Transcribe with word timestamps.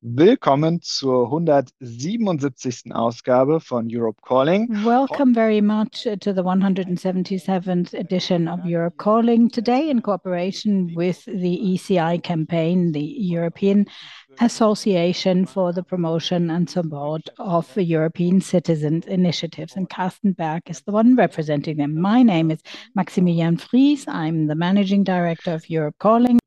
Willkommen 0.00 0.78
zur 0.80 1.24
177. 1.24 2.94
Ausgabe 2.94 3.58
von 3.58 3.88
Europe 3.90 4.20
Calling. 4.22 4.68
Welcome 4.84 5.34
very 5.34 5.60
much 5.60 6.04
to 6.04 6.32
the 6.32 6.44
177th 6.44 7.94
edition 7.94 8.46
of 8.46 8.64
Europe 8.64 8.96
Calling. 8.96 9.50
Today, 9.50 9.90
in 9.90 10.00
cooperation 10.00 10.94
with 10.94 11.24
the 11.24 11.74
ECI 11.74 12.22
campaign, 12.22 12.92
the 12.92 13.00
European 13.00 13.86
Association 14.38 15.46
for 15.46 15.72
the 15.72 15.82
Promotion 15.82 16.48
and 16.48 16.70
Support 16.70 17.28
of 17.40 17.76
European 17.76 18.40
Citizens 18.40 19.04
Initiatives, 19.06 19.74
and 19.74 19.90
Carsten 19.90 20.32
Berg 20.32 20.62
is 20.66 20.80
the 20.82 20.92
one 20.92 21.16
representing 21.16 21.78
them. 21.78 22.00
My 22.00 22.22
name 22.22 22.52
is 22.52 22.60
Maximilian 22.94 23.56
Fries. 23.56 24.06
I'm 24.06 24.46
the 24.46 24.54
Managing 24.54 25.02
Director 25.02 25.54
of 25.54 25.68
Europe 25.68 25.96
Calling. 25.98 26.38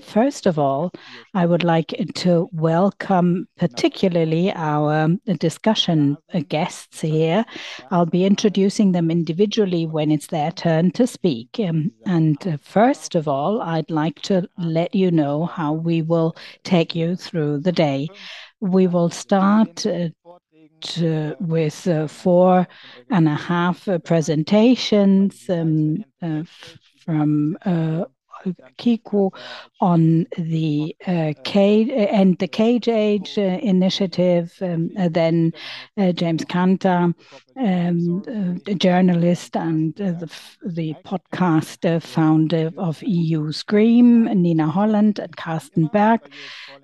First 0.00 0.46
of 0.46 0.58
all, 0.58 0.92
I 1.34 1.44
would 1.44 1.64
like 1.64 1.94
to 2.14 2.48
welcome 2.52 3.48
particularly 3.58 4.52
our 4.52 5.08
discussion 5.38 6.16
guests 6.48 7.00
here. 7.00 7.44
I'll 7.90 8.06
be 8.06 8.24
introducing 8.24 8.92
them 8.92 9.10
individually 9.10 9.86
when 9.86 10.10
it's 10.10 10.28
their 10.28 10.52
turn 10.52 10.92
to 10.92 11.06
speak. 11.06 11.58
Um, 11.58 11.90
and 12.06 12.36
uh, 12.46 12.56
First 12.62 13.14
of 13.14 13.26
all, 13.28 13.60
I'd 13.60 13.90
like 13.90 14.20
to 14.22 14.48
let 14.56 14.94
you 14.94 15.10
know 15.10 15.46
how 15.46 15.72
we 15.72 16.00
will 16.00 16.36
take 16.64 16.94
you 16.94 17.16
through 17.16 17.58
the 17.58 17.72
day. 17.72 18.08
We 18.60 18.86
will 18.86 19.10
start 19.10 19.84
uh, 19.86 20.10
with 21.40 21.88
uh, 21.88 22.06
four 22.06 22.68
and 23.10 23.28
a 23.28 23.34
half 23.34 23.88
presentations 24.04 25.50
um, 25.50 26.04
from 27.04 27.58
Kikou 28.78 29.30
on 29.80 30.26
the 30.38 30.94
uh, 31.06 31.32
End 31.46 32.38
the 32.38 32.48
Cage 32.48 32.88
Age 32.88 33.38
uh, 33.38 33.58
initiative, 33.62 34.56
um, 34.60 34.90
uh, 34.98 35.08
then 35.08 35.52
uh, 35.96 36.12
James 36.12 36.44
Kanter, 36.44 37.14
a 37.56 37.88
um, 37.88 38.60
journalist 38.78 39.56
and 39.56 39.94
the 39.96 40.30
the 40.64 40.94
podcast 41.04 42.02
founder 42.02 42.70
of 42.76 43.02
EU 43.02 43.52
Scream, 43.52 44.24
Nina 44.24 44.68
Holland 44.68 45.18
and 45.18 45.36
Carsten 45.36 45.88
Berg. 45.92 46.20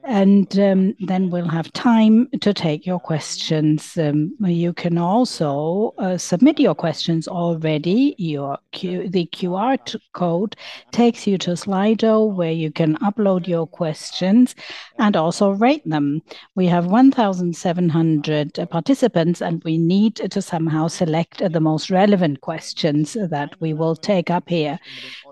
And 0.05 0.59
um, 0.59 0.95
then 1.01 1.31
we'll 1.31 1.49
have 1.49 1.73
time 1.73 2.29
to 2.41 2.53
take 2.53 2.87
your 2.87 3.01
questions. 3.01 3.97
You 3.97 4.73
can 4.73 4.99
also 4.99 5.95
submit 6.17 6.59
your 6.61 6.75
questions 6.75 7.29
already. 7.29 8.15
Your 8.19 8.59
The 8.73 9.29
QR 9.33 9.97
code 10.13 10.57
takes 10.93 11.27
you 11.27 11.39
to 11.39 11.48
Slido, 11.53 12.35
where 12.35 12.53
you 12.53 12.71
can 12.71 12.97
upload 12.99 13.47
your 13.47 13.67
questions 13.67 14.55
and 14.99 15.17
also 15.17 15.51
rate 15.51 15.89
them. 15.89 16.23
We 16.55 16.67
have 16.67 16.87
1,700 16.87 18.69
participants, 18.71 19.43
and 19.43 19.63
we 19.65 19.79
need 19.79 20.17
to 20.17 20.43
somehow 20.43 20.89
select 20.89 21.43
the 21.53 21.61
most 21.61 21.91
relevant 21.91 22.41
questions 22.41 23.15
that 23.15 23.55
we 23.61 23.73
will 23.73 23.97
take 23.97 24.31
up 24.31 24.49
here. 24.49 24.79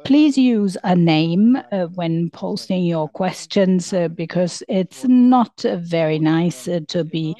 Please 0.04 0.38
use 0.38 0.76
a 0.84 0.94
name 0.94 1.56
uh, 1.72 1.86
when 1.94 2.30
posting 2.30 2.84
your 2.84 3.08
questions, 3.08 3.92
uh, 3.92 4.08
because 4.08 4.62
it's 4.68 5.04
not 5.04 5.64
very 5.78 6.18
nice 6.18 6.68
uh, 6.68 6.80
to 6.88 7.04
be 7.04 7.34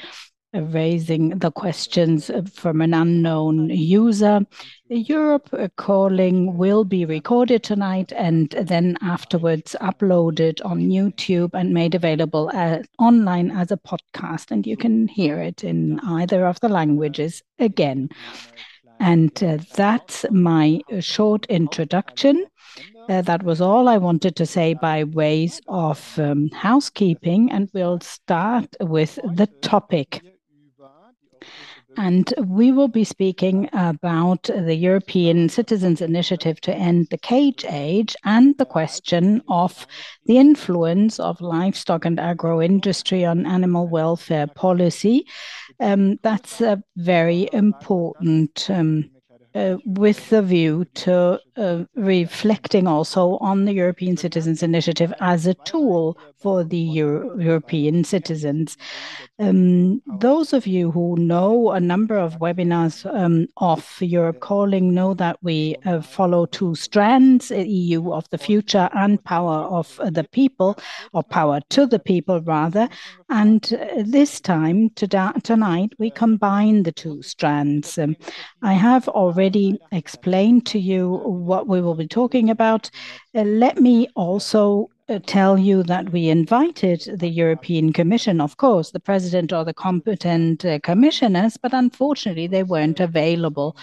raising 0.54 1.38
the 1.38 1.50
questions 1.50 2.30
from 2.54 2.80
an 2.80 2.94
unknown 2.94 3.68
user. 3.68 4.40
Europe 4.88 5.48
uh, 5.52 5.68
Calling 5.76 6.56
will 6.56 6.84
be 6.84 7.04
recorded 7.04 7.62
tonight 7.64 8.12
and 8.12 8.50
then 8.50 8.96
afterwards 9.02 9.74
uploaded 9.80 10.64
on 10.64 10.90
YouTube 10.90 11.50
and 11.54 11.74
made 11.74 11.94
available 11.94 12.50
uh, 12.54 12.78
online 12.98 13.50
as 13.50 13.72
a 13.72 13.76
podcast, 13.76 14.52
and 14.52 14.66
you 14.66 14.76
can 14.76 15.08
hear 15.08 15.40
it 15.40 15.64
in 15.64 15.98
either 16.00 16.46
of 16.46 16.60
the 16.60 16.68
languages 16.68 17.42
again. 17.58 18.08
And 19.00 19.42
uh, 19.42 19.58
that's 19.74 20.24
my 20.30 20.80
short 21.00 21.46
introduction. 21.46 22.46
That 23.08 23.42
was 23.44 23.60
all 23.60 23.88
I 23.88 23.98
wanted 23.98 24.34
to 24.36 24.46
say 24.46 24.74
by 24.74 25.04
ways 25.04 25.60
of 25.68 26.18
um, 26.18 26.48
housekeeping, 26.50 27.52
and 27.52 27.70
we'll 27.72 28.00
start 28.00 28.66
with 28.80 29.16
the 29.22 29.46
topic. 29.62 30.22
And 31.96 32.32
we 32.44 32.72
will 32.72 32.88
be 32.88 33.04
speaking 33.04 33.68
about 33.72 34.44
the 34.44 34.74
European 34.74 35.48
Citizens 35.48 36.00
Initiative 36.00 36.60
to 36.62 36.74
End 36.74 37.08
the 37.10 37.18
Cage 37.18 37.64
Age 37.68 38.14
and 38.24 38.56
the 38.58 38.66
question 38.66 39.42
of 39.48 39.86
the 40.26 40.38
influence 40.38 41.18
of 41.18 41.40
livestock 41.40 42.04
and 42.04 42.20
agro-industry 42.20 43.24
on 43.24 43.46
animal 43.46 43.88
welfare 43.88 44.46
policy. 44.46 45.26
Um, 45.80 46.18
that's 46.22 46.60
a 46.60 46.82
very 46.96 47.48
important 47.52 48.68
um, 48.70 49.10
uh, 49.56 49.78
with 49.86 50.28
the 50.28 50.42
view 50.42 50.84
to 50.92 51.40
uh, 51.56 51.84
reflecting 51.94 52.86
also 52.86 53.38
on 53.38 53.64
the 53.64 53.72
European 53.72 54.14
Citizens 54.14 54.62
Initiative 54.62 55.14
as 55.20 55.46
a 55.46 55.54
tool 55.54 56.18
for 56.36 56.62
the 56.62 56.76
European 56.76 58.04
citizens. 58.04 58.76
Um, 59.38 60.00
oh. 60.08 60.16
Those 60.18 60.54
of 60.54 60.66
you 60.66 60.90
who 60.90 61.16
know 61.18 61.70
a 61.72 61.80
number 61.80 62.16
of 62.16 62.38
webinars 62.38 63.04
um, 63.14 63.48
of 63.58 64.00
Europe 64.00 64.40
Calling 64.40 64.94
know 64.94 65.12
that 65.14 65.36
we 65.42 65.76
oh, 65.84 65.96
uh, 65.96 66.02
follow 66.02 66.46
two 66.46 66.74
strands, 66.74 67.50
uh, 67.50 67.56
EU 67.56 68.12
of 68.12 68.28
the 68.30 68.38
oh, 68.40 68.44
future 68.44 68.88
and 68.94 69.22
power 69.24 69.64
of 69.64 70.00
uh, 70.00 70.08
the 70.08 70.24
people, 70.24 70.78
or 71.12 71.22
power 71.22 71.60
to 71.68 71.86
the 71.86 71.98
people 71.98 72.40
rather. 72.42 72.88
And 73.28 73.62
this 73.98 74.40
time, 74.40 74.90
tonight, 74.90 75.92
we 75.98 76.10
combine 76.10 76.84
the 76.84 76.92
two 76.92 77.22
strands. 77.22 77.98
Um, 77.98 78.16
I 78.62 78.72
have 78.72 79.06
already 79.08 79.78
explained 79.92 80.64
to 80.66 80.78
you 80.78 81.10
what 81.24 81.66
we 81.66 81.82
will 81.82 81.94
be 81.94 82.08
talking 82.08 82.48
about. 82.48 82.90
Let 83.34 83.80
me 83.80 84.08
also 84.14 84.88
Uh, 85.08 85.20
tell 85.24 85.56
you 85.56 85.84
that 85.84 86.10
we 86.10 86.28
invited 86.28 87.00
the 87.20 87.28
European 87.28 87.92
Commission, 87.92 88.40
of 88.40 88.56
course, 88.56 88.90
the 88.90 88.98
president 88.98 89.52
or 89.52 89.64
the 89.64 89.72
competent 89.72 90.64
uh, 90.64 90.80
commissioners, 90.80 91.56
but 91.56 91.72
unfortunately, 91.72 92.48
they 92.48 92.64
weren't 92.64 92.98
available. 92.98 93.76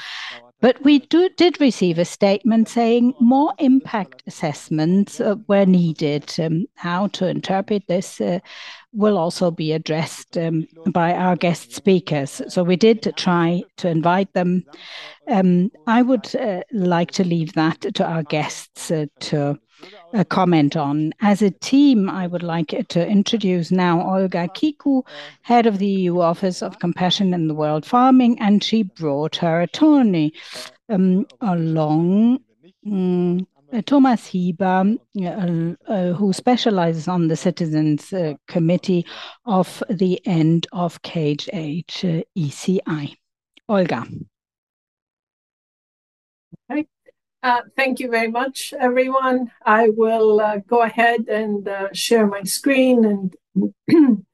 But 0.60 0.84
we 0.84 1.00
did 1.00 1.62
receive 1.62 1.98
a 1.98 2.04
statement 2.04 2.68
saying 2.68 3.14
more 3.22 3.54
impact 3.60 4.24
assessments 4.28 5.22
uh, 5.22 5.36
were 5.48 5.66
needed. 5.66 6.34
Um, 6.38 6.66
how 6.76 7.08
to 7.08 7.28
interpret 7.30 7.88
this 7.88 8.22
will 8.92 9.18
also 9.18 9.50
be 9.50 9.72
addressed 9.72 10.38
um, 10.38 10.68
by 10.88 11.14
our 11.14 11.38
guest 11.38 11.72
speakers. 11.72 12.42
So 12.50 12.64
we 12.64 12.76
did 12.76 13.14
try 13.16 13.64
to 13.78 13.88
invite 13.88 14.34
them. 14.34 14.66
Um, 15.30 15.72
I 15.88 16.02
would 16.02 16.36
like 16.74 17.12
to 17.12 17.24
leave 17.24 17.54
that 17.54 17.80
to 17.96 18.06
our 18.06 18.24
guests 18.24 18.92
to 19.22 19.60
comment 20.30 20.76
on. 20.76 21.14
As 21.22 21.42
a 21.42 21.52
team, 21.52 22.10
I 22.10 22.28
would 22.28 22.44
like 22.44 22.76
to 22.90 23.08
introduce 23.08 23.72
now 23.72 24.02
Olga 24.02 24.48
Kikou, 24.50 25.06
Head 25.42 25.66
of 25.66 25.80
the 25.80 25.88
EU 25.88 26.20
Office 26.20 26.62
of 26.62 26.80
Compassion 26.80 27.34
in 27.34 27.48
the 27.48 27.54
World 27.54 27.86
Farming, 27.86 28.40
and 28.40 28.64
she 28.64 28.84
brought 28.84 29.36
her 29.38 29.62
attorney 29.62 30.34
um, 30.90 31.26
along, 31.42 32.40
mm, 32.86 33.46
Thomas 33.86 34.30
Hieber, 34.30 35.00
uh, 35.20 35.92
uh, 35.92 36.14
who 36.14 36.32
specializes 36.32 37.08
on 37.08 37.28
the 37.28 37.36
Citizens 37.36 38.14
uh, 38.14 38.36
Committee 38.48 39.06
of 39.46 39.84
the 39.90 40.22
End 40.28 40.68
of 40.72 41.02
Cage 41.02 41.50
Age, 41.54 42.06
ECI. 42.38 43.16
Olga. 43.70 44.06
Uh, 47.44 47.60
thank 47.76 48.00
you 48.00 48.10
very 48.10 48.32
much, 48.32 48.74
everyone. 48.80 49.52
I 49.66 49.90
will 49.90 50.40
uh, 50.40 50.60
go 50.66 50.82
ahead 50.82 51.28
and 51.28 51.68
uh, 51.68 51.90
share 51.92 52.26
my 52.26 52.44
screen. 52.44 53.04
And 53.04 53.36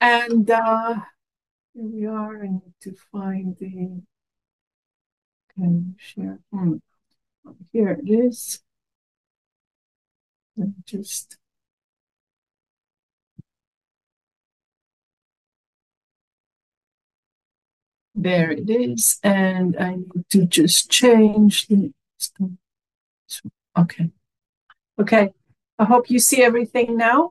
and 0.00 0.48
here 0.48 1.04
we 1.74 2.04
are. 2.06 2.42
I 2.42 2.48
need 2.48 2.74
to 2.80 2.96
find 3.12 3.56
the 3.60 4.02
can 5.54 5.94
share. 5.98 6.40
Hmm. 6.52 6.78
Here 7.72 7.90
it 8.02 8.10
is. 8.10 8.60
There 18.22 18.50
it 18.50 18.68
is. 18.68 19.18
And 19.22 19.76
I 19.78 19.96
need 19.96 20.28
to 20.30 20.46
just 20.46 20.90
change 20.90 21.66
the 21.68 21.92
Okay. 23.78 24.10
Okay. 25.00 25.30
I 25.78 25.84
hope 25.84 26.10
you 26.10 26.18
see 26.18 26.42
everything 26.42 26.96
now. 26.96 27.30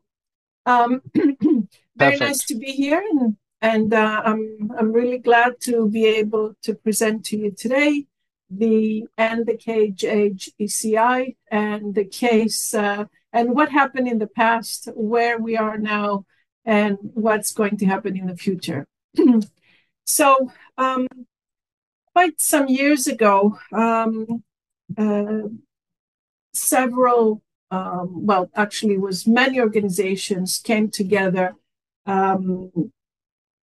Um, 0.66 1.02
Very 1.96 2.18
nice 2.18 2.46
to 2.46 2.56
be 2.56 2.72
here, 2.72 3.04
and 3.12 3.36
and 3.62 3.94
I'm 3.94 4.72
I'm 4.78 4.94
really 4.94 5.18
glad 5.18 5.60
to 5.62 5.90
be 5.90 6.06
able 6.06 6.56
to 6.64 6.74
present 6.74 7.26
to 7.26 7.38
you 7.38 7.52
today 7.52 8.06
the 8.50 9.06
End 9.18 9.46
the 9.46 9.58
Cage 9.58 10.06
Age 10.06 10.50
ECI 10.60 11.36
and 11.52 11.94
the 11.94 12.06
case 12.06 12.74
and 12.74 13.54
what 13.54 13.70
happened 13.70 14.08
in 14.08 14.18
the 14.18 14.28
past, 14.28 14.90
where 14.96 15.38
we 15.38 15.58
are 15.58 15.78
now, 15.78 16.26
and 16.66 16.98
what's 17.02 17.52
going 17.52 17.78
to 17.78 17.86
happen 17.86 18.18
in 18.18 18.28
the 18.28 18.38
future. 18.38 18.88
so, 20.10 20.52
um, 20.78 21.08
quite 22.14 22.42
some 22.42 22.68
years 22.68 23.06
ago, 23.06 23.60
um, 23.72 24.44
uh, 24.98 25.42
several, 26.52 27.44
um, 27.70 28.26
well, 28.26 28.50
actually, 28.56 28.98
was 28.98 29.28
many 29.28 29.60
organizations 29.60 30.58
came 30.58 30.90
together 30.90 31.54
um, 32.08 32.92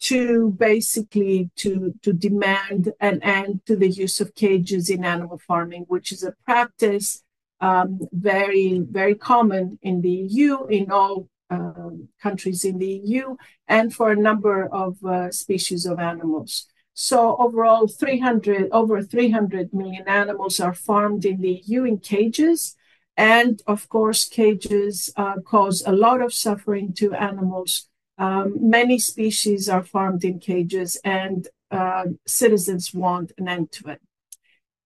to 0.01 0.51
basically 0.59 1.51
to 1.55 1.95
to 2.03 2.13
demand 2.13 2.93
an 2.99 3.23
end 3.23 3.65
to 3.67 3.77
the 3.77 3.89
use 3.89 4.21
of 4.21 4.35
cages 4.35 4.91
in 4.91 5.05
animal 5.05 5.39
farming, 5.39 5.85
which 5.87 6.11
is 6.11 6.25
a 6.25 6.35
practice 6.45 7.23
um, 7.61 8.01
very 8.11 8.81
very 8.81 9.15
common 9.15 9.79
in 9.81 10.01
the 10.01 10.11
EU 10.11 10.67
in 10.67 10.91
all 10.91 11.29
um, 11.53 12.09
countries 12.25 12.65
in 12.65 12.77
the 12.79 12.95
EU 13.05 13.37
and 13.69 13.95
for 13.95 14.11
a 14.11 14.23
number 14.29 14.59
of 14.67 14.91
uh, 15.05 15.31
species 15.31 15.83
of 15.87 15.99
animals. 15.99 16.67
So 16.95 17.37
overall, 17.39 17.87
300 17.87 18.69
over 18.71 19.03
300 19.03 19.73
million 19.73 20.07
animals 20.07 20.61
are 20.61 20.75
farmed 20.75 21.25
in 21.25 21.41
the 21.41 21.63
EU 21.67 21.85
in 21.85 21.99
cages, 21.99 22.77
and 23.17 23.63
of 23.67 23.89
course, 23.89 24.29
cages 24.29 25.13
uh, 25.17 25.37
cause 25.53 25.83
a 25.87 25.93
lot 26.07 26.21
of 26.21 26.33
suffering 26.35 26.93
to 26.95 27.15
animals 27.15 27.89
um, 28.19 28.71
many 28.71 28.99
species 28.99 29.69
are 29.69 29.83
farmed 29.83 30.25
in 30.25 30.39
cages, 30.39 30.97
and 31.05 31.49
uh, 31.71 32.05
citizens 32.27 32.95
want 32.95 33.33
an 33.39 33.49
end 33.49 33.73
to 33.73 33.91
it. 33.91 34.01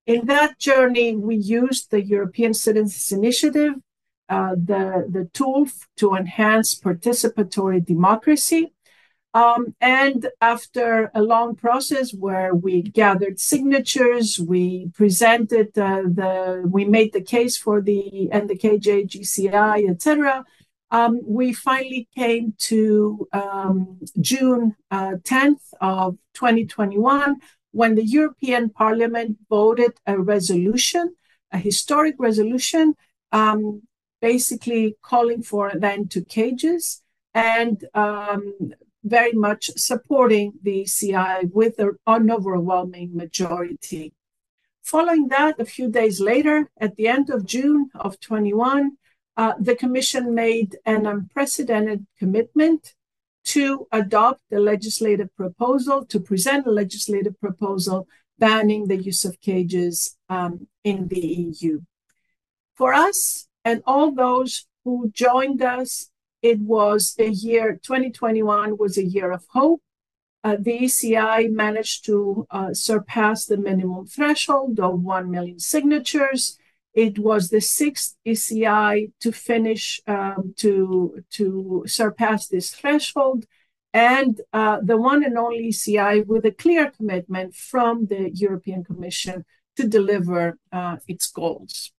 In 0.06 0.26
that 0.26 0.58
journey, 0.58 1.16
we 1.16 1.36
used 1.36 1.90
the 1.90 2.02
European 2.02 2.54
Citizens 2.54 3.10
Initiative, 3.12 3.74
the, 4.28 5.06
the 5.08 5.28
tool 5.32 5.66
to 5.96 6.14
enhance 6.14 6.74
participatory 6.78 7.84
democracy. 7.84 8.72
Um, 9.34 9.74
and 9.82 10.28
after 10.40 11.10
a 11.14 11.20
long 11.20 11.56
process 11.56 12.14
where 12.14 12.54
we 12.54 12.80
gathered 12.80 13.38
signatures, 13.38 14.40
we 14.40 14.90
presented 14.94 15.76
uh, 15.78 16.02
the, 16.04 16.62
we 16.66 16.86
made 16.86 17.12
the 17.12 17.20
case 17.20 17.56
for 17.56 17.82
the 17.82 18.32
End 18.32 18.48
the 18.48 18.56
Cage 18.56 18.88
Age 18.88 19.12
ECI, 19.12 19.90
etc 19.90 20.44
um, 20.90 21.20
we 21.24 21.52
finally 21.52 22.08
came 22.14 22.54
to 22.58 23.28
um, 23.32 23.98
June 24.20 24.76
uh, 24.90 25.14
10th 25.22 25.62
of 25.80 26.16
2021 26.34 27.36
when 27.72 27.94
the 27.94 28.04
European 28.04 28.70
Parliament 28.70 29.36
voted 29.50 29.92
a 30.06 30.18
resolution, 30.18 31.14
a 31.52 31.58
historic 31.58 32.14
resolution, 32.18 32.94
um, 33.32 33.82
basically 34.20 34.96
calling 35.02 35.42
for 35.42 35.68
an 35.68 35.84
end 35.84 36.10
to 36.12 36.24
cages 36.24 37.02
and 37.34 37.84
um, 37.94 38.72
very 39.04 39.32
much 39.32 39.70
supporting 39.76 40.54
the 40.62 40.84
CI 40.84 41.46
with 41.52 41.78
an 41.78 42.30
overwhelming 42.30 43.14
majority. 43.14 44.12
Following 44.82 45.28
that, 45.28 45.60
a 45.60 45.64
few 45.64 45.90
days 45.90 46.20
later, 46.20 46.70
at 46.80 46.96
the 46.96 47.08
end 47.08 47.28
of 47.30 47.44
June 47.44 47.90
of 47.94 48.18
21, 48.20 48.92
uh, 49.36 49.52
the 49.60 49.74
Commission 49.74 50.34
made 50.34 50.76
an 50.86 51.06
unprecedented 51.06 52.06
commitment 52.18 52.94
to 53.44 53.86
adopt 53.92 54.40
a 54.52 54.58
legislative 54.58 55.34
proposal, 55.36 56.04
to 56.06 56.18
present 56.18 56.66
a 56.66 56.70
legislative 56.70 57.38
proposal 57.40 58.08
banning 58.38 58.86
the 58.86 58.96
use 58.96 59.24
of 59.24 59.40
cages 59.40 60.16
um, 60.28 60.66
in 60.84 61.08
the 61.08 61.20
EU. 61.20 61.80
For 62.74 62.92
us 62.92 63.45
and 63.66 63.82
all 63.84 64.12
those 64.12 64.64
who 64.84 65.10
joined 65.12 65.60
us, 65.60 66.10
it 66.40 66.60
was 66.60 67.16
a 67.18 67.30
year, 67.30 67.80
2021 67.82 68.78
was 68.78 68.96
a 68.96 69.04
year 69.04 69.32
of 69.32 69.44
hope. 69.48 69.82
Uh, 70.44 70.56
the 70.60 70.78
ECI 70.82 71.50
managed 71.50 72.04
to 72.04 72.46
uh, 72.52 72.72
surpass 72.72 73.46
the 73.46 73.56
minimum 73.56 74.06
threshold 74.06 74.78
of 74.78 75.02
1 75.02 75.28
million 75.28 75.58
signatures. 75.58 76.56
It 76.94 77.18
was 77.18 77.48
the 77.48 77.60
sixth 77.60 78.14
ECI 78.24 79.10
to 79.18 79.32
finish 79.32 80.00
um, 80.06 80.54
to 80.58 81.24
to 81.30 81.82
surpass 81.86 82.46
this 82.46 82.72
threshold, 82.72 83.46
and 83.92 84.40
uh, 84.52 84.78
the 84.80 84.96
one 84.96 85.24
and 85.24 85.36
only 85.36 85.70
ECI 85.70 86.24
with 86.24 86.44
a 86.46 86.52
clear 86.52 86.90
commitment 86.90 87.56
from 87.56 88.06
the 88.06 88.30
European 88.32 88.84
Commission 88.84 89.44
to 89.76 89.88
deliver 89.88 90.56
uh, 90.72 90.96
its 91.08 91.26
goals. 91.26 91.92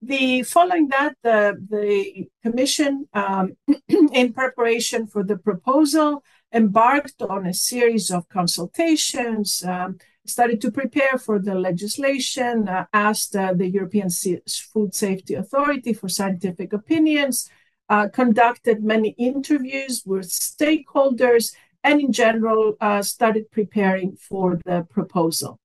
The 0.00 0.44
following 0.44 0.88
that, 0.88 1.16
the 1.24 1.58
the 1.68 2.28
Commission, 2.42 3.08
um, 3.14 3.56
in 4.12 4.32
preparation 4.32 5.08
for 5.08 5.24
the 5.24 5.36
proposal, 5.36 6.22
embarked 6.52 7.20
on 7.20 7.46
a 7.46 7.54
series 7.54 8.10
of 8.10 8.28
consultations. 8.28 9.64
Um, 9.64 9.98
started 10.24 10.60
to 10.60 10.70
prepare 10.70 11.18
for 11.18 11.38
the 11.38 11.54
legislation, 11.54 12.68
uh, 12.68 12.84
asked 12.92 13.34
uh, 13.34 13.54
the 13.54 13.66
European 13.66 14.08
Food 14.72 14.94
Safety 14.94 15.34
Authority 15.34 15.94
for 15.94 16.08
scientific 16.08 16.72
opinions, 16.72 17.50
uh, 17.88 18.08
conducted 18.08 18.84
many 18.84 19.10
interviews 19.18 20.02
with 20.04 20.28
stakeholders, 20.28 21.54
and 21.82 22.00
in 22.00 22.12
general 22.12 22.76
uh, 22.80 23.02
started 23.02 23.50
preparing 23.50 24.16
for 24.16 24.60
the 24.64 24.86
proposal. 24.90 25.58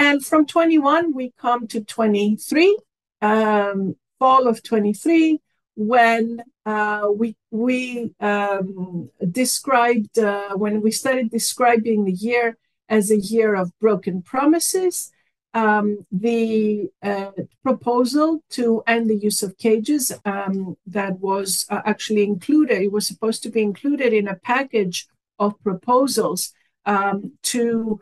And 0.00 0.24
from 0.24 0.46
21, 0.46 1.12
we 1.12 1.34
come 1.38 1.66
to 1.66 1.84
23, 1.84 2.78
um, 3.20 3.96
fall 4.18 4.48
of 4.48 4.62
23, 4.62 5.38
when 5.76 6.42
uh, 6.64 7.08
we 7.14 7.36
we 7.50 8.14
um, 8.18 9.10
described 9.30 10.18
uh, 10.18 10.54
when 10.56 10.80
we 10.80 10.90
started 10.90 11.30
describing 11.30 12.06
the 12.06 12.12
year 12.12 12.56
as 12.88 13.10
a 13.10 13.18
year 13.18 13.54
of 13.54 13.78
broken 13.78 14.22
promises. 14.22 15.12
Um, 15.52 16.06
the 16.10 16.88
uh, 17.02 17.32
proposal 17.62 18.42
to 18.50 18.82
end 18.86 19.10
the 19.10 19.16
use 19.16 19.42
of 19.42 19.58
cages 19.58 20.12
um, 20.24 20.78
that 20.86 21.18
was 21.18 21.66
uh, 21.68 21.82
actually 21.84 22.22
included, 22.22 22.80
it 22.80 22.92
was 22.92 23.06
supposed 23.06 23.42
to 23.42 23.50
be 23.50 23.60
included 23.60 24.14
in 24.14 24.28
a 24.28 24.36
package 24.36 25.08
of 25.38 25.60
proposals 25.62 26.54
um, 26.86 27.32
to 27.42 28.00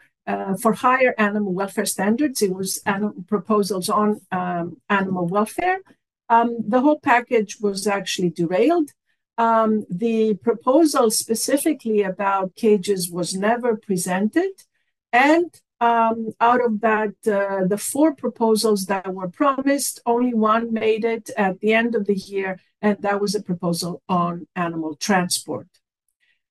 for 0.61 0.73
higher 0.75 1.15
animal 1.19 1.53
welfare 1.53 1.87
standards. 1.87 2.43
It 2.43 2.53
was 2.53 2.83
proposals 3.27 3.89
on 3.89 4.21
um, 4.31 4.77
animal 4.89 5.27
welfare. 5.27 5.81
Um, 6.29 6.59
the 6.67 6.81
whole 6.81 7.01
package 7.01 7.59
was 7.61 7.87
actually 7.87 8.31
derailed. 8.31 8.91
Um, 9.39 9.87
the 9.89 10.35
proposal 10.35 11.11
specifically 11.11 12.03
about 12.03 12.57
cages 12.57 13.11
was 13.11 13.35
never 13.35 13.77
presented. 13.77 14.51
And 15.13 15.55
um, 15.81 16.33
out 16.41 16.63
of 16.65 16.81
that, 16.81 17.15
uh, 17.27 17.65
the 17.67 17.79
four 17.79 18.15
proposals 18.15 18.87
that 18.87 19.15
were 19.15 19.29
promised, 19.29 20.01
only 20.05 20.35
one 20.35 20.73
made 20.73 21.05
it 21.05 21.31
at 21.37 21.61
the 21.61 21.73
end 21.73 21.95
of 21.95 22.07
the 22.07 22.17
year, 22.17 22.59
and 22.83 23.01
that 23.03 23.21
was 23.21 23.35
a 23.35 23.43
proposal 23.43 24.03
on 24.09 24.49
animal 24.57 24.97
transport. 24.97 25.69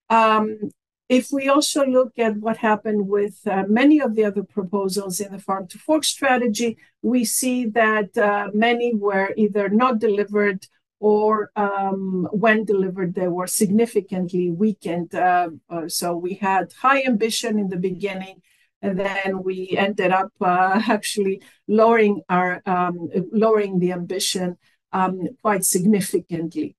Um, 0.08 0.70
if 1.08 1.28
we 1.32 1.48
also 1.48 1.86
look 1.86 2.18
at 2.18 2.36
what 2.36 2.58
happened 2.58 3.08
with 3.08 3.40
uh, 3.46 3.64
many 3.66 3.98
of 4.00 4.14
the 4.14 4.24
other 4.24 4.42
proposals 4.42 5.20
in 5.20 5.32
the 5.32 5.38
farm 5.38 5.66
to 5.68 5.78
fork 5.78 6.04
strategy, 6.04 6.76
we 7.00 7.24
see 7.24 7.64
that 7.66 8.16
uh, 8.18 8.48
many 8.52 8.94
were 8.94 9.32
either 9.36 9.68
not 9.70 9.98
delivered 9.98 10.66
or 11.00 11.50
um, 11.56 12.28
when 12.32 12.64
delivered, 12.64 13.14
they 13.14 13.28
were 13.28 13.46
significantly 13.46 14.50
weakened. 14.50 15.14
Uh, 15.14 15.50
uh 15.70 15.88
so 15.88 16.16
we 16.16 16.34
had 16.34 16.72
high 16.72 17.02
ambition 17.04 17.58
in 17.58 17.68
the 17.68 17.76
beginning, 17.76 18.42
and 18.82 18.98
then 18.98 19.42
we 19.42 19.76
ended 19.78 20.10
up 20.10 20.32
uh, 20.40 20.82
actually 20.88 21.40
lowering 21.68 22.20
our 22.28 22.60
um, 22.66 23.08
lowering 23.32 23.78
the 23.78 23.92
ambition 23.92 24.58
um, 24.92 25.20
quite 25.40 25.64
significantly. 25.64 26.76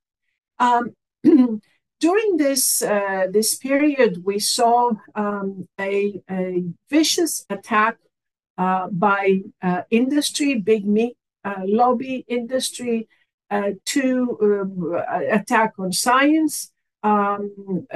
During 1.99 2.37
this 2.37 2.81
uh, 2.81 3.27
this 3.29 3.55
period, 3.55 4.23
we 4.23 4.39
saw 4.39 4.91
um, 5.15 5.67
a, 5.79 6.21
a, 6.29 6.63
vicious 6.89 7.45
attack 7.49 7.97
uh, 8.57 8.87
by 8.89 9.41
uh, 9.61 9.81
industry, 9.89 10.55
big 10.55 10.85
meat 10.85 11.17
uh, 11.43 11.61
lobby 11.65 12.25
industry, 12.27 13.09
uh, 13.51 13.71
to 13.85 14.37
um, 14.41 15.01
attack 15.29 15.73
on 15.77 15.91
science. 15.91 16.71
Um, 17.03 17.87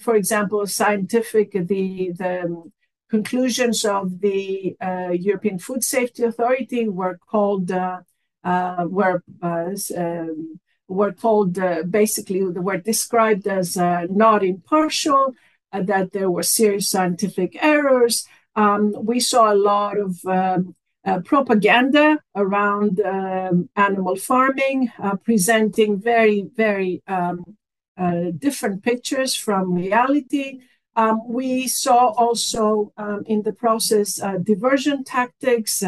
for 0.00 0.16
example, 0.16 0.66
scientific 0.66 1.52
the 1.52 2.12
the 2.16 2.70
conclusions 3.08 3.84
of 3.84 4.20
the 4.20 4.76
uh, 4.80 5.10
European 5.10 5.58
Food 5.58 5.84
Safety 5.84 6.22
Authority 6.24 6.88
were 6.88 7.18
called 7.30 7.70
uh, 7.70 8.00
uh, 8.44 8.86
were 8.88 9.22
uh, 9.42 9.70
um, 9.96 10.60
were 10.88 11.12
called 11.12 11.58
uh, 11.58 11.82
basically 11.82 12.42
were 12.42 12.78
described 12.78 13.46
as 13.46 13.76
uh, 13.76 14.06
not 14.10 14.44
impartial, 14.44 15.34
that 15.72 16.12
there 16.12 16.30
were 16.30 16.42
serious 16.42 16.88
scientific 16.88 17.56
errors. 17.62 18.26
Um, 18.54 18.94
we 19.04 19.20
saw 19.20 19.52
a 19.52 19.54
lot 19.54 19.98
of 19.98 20.24
um, 20.24 20.74
uh, 21.04 21.20
propaganda 21.20 22.18
around 22.34 23.00
um, 23.00 23.68
animal 23.76 24.16
farming, 24.16 24.90
uh, 24.98 25.16
presenting 25.16 26.00
very, 26.00 26.48
very 26.56 27.02
um, 27.06 27.56
uh, 27.96 28.30
different 28.36 28.82
pictures 28.82 29.34
from 29.34 29.74
reality. 29.74 30.60
Um, 30.96 31.20
we 31.28 31.68
saw 31.68 32.08
also 32.08 32.92
um, 32.96 33.22
in 33.26 33.42
the 33.42 33.52
process 33.52 34.20
uh, 34.20 34.38
diversion 34.38 35.04
tactics. 35.04 35.82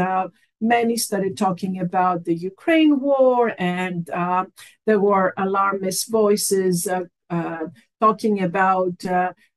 Uh, 0.60 0.66
many 0.66 0.96
started 0.96 1.36
talking 1.36 1.78
about 1.78 2.24
the 2.24 2.34
Ukraine 2.34 3.00
war, 3.00 3.54
and 3.58 4.08
uh, 4.10 4.46
there 4.86 5.00
were 5.00 5.34
alarmist 5.36 6.10
voices 6.10 6.88
talking 8.00 8.40
about 8.42 9.04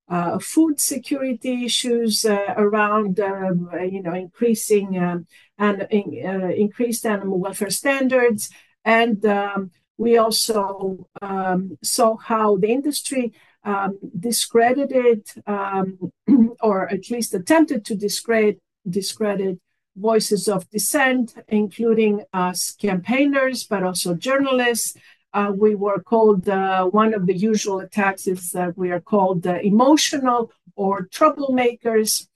uh, 0.09 0.39
food 0.39 0.79
security 0.79 1.65
issues 1.65 2.25
uh, 2.25 2.53
around, 2.57 3.19
um, 3.19 3.69
you 3.89 4.01
know, 4.01 4.13
increasing 4.13 4.97
um, 4.97 5.25
and 5.57 5.83
uh, 5.83 6.49
increased 6.49 7.05
animal 7.05 7.39
welfare 7.39 7.69
standards, 7.69 8.49
and 8.83 9.25
um, 9.25 9.71
we 9.97 10.17
also 10.17 11.07
um, 11.21 11.77
saw 11.83 12.17
how 12.17 12.57
the 12.57 12.67
industry 12.67 13.31
um, 13.63 13.99
discredited, 14.19 15.29
um, 15.45 16.11
or 16.61 16.89
at 16.89 17.09
least 17.11 17.33
attempted 17.33 17.85
to 17.85 17.95
discredit, 17.95 18.59
discredit 18.89 19.59
voices 19.95 20.47
of 20.47 20.69
dissent, 20.69 21.35
including 21.47 22.23
us 22.33 22.71
campaigners, 22.71 23.63
but 23.63 23.83
also 23.83 24.15
journalists, 24.15 24.95
uh, 25.33 25.51
we 25.55 25.75
were 25.75 26.01
called 26.01 26.49
uh, 26.49 26.85
one 26.85 27.13
of 27.13 27.25
the 27.25 27.35
usual 27.35 27.79
attacks 27.79 28.27
is 28.27 28.51
that 28.51 28.77
we 28.77 28.91
are 28.91 28.99
called 28.99 29.47
uh, 29.47 29.59
emotional 29.63 30.51
or 30.75 31.07
troublemakers. 31.07 32.27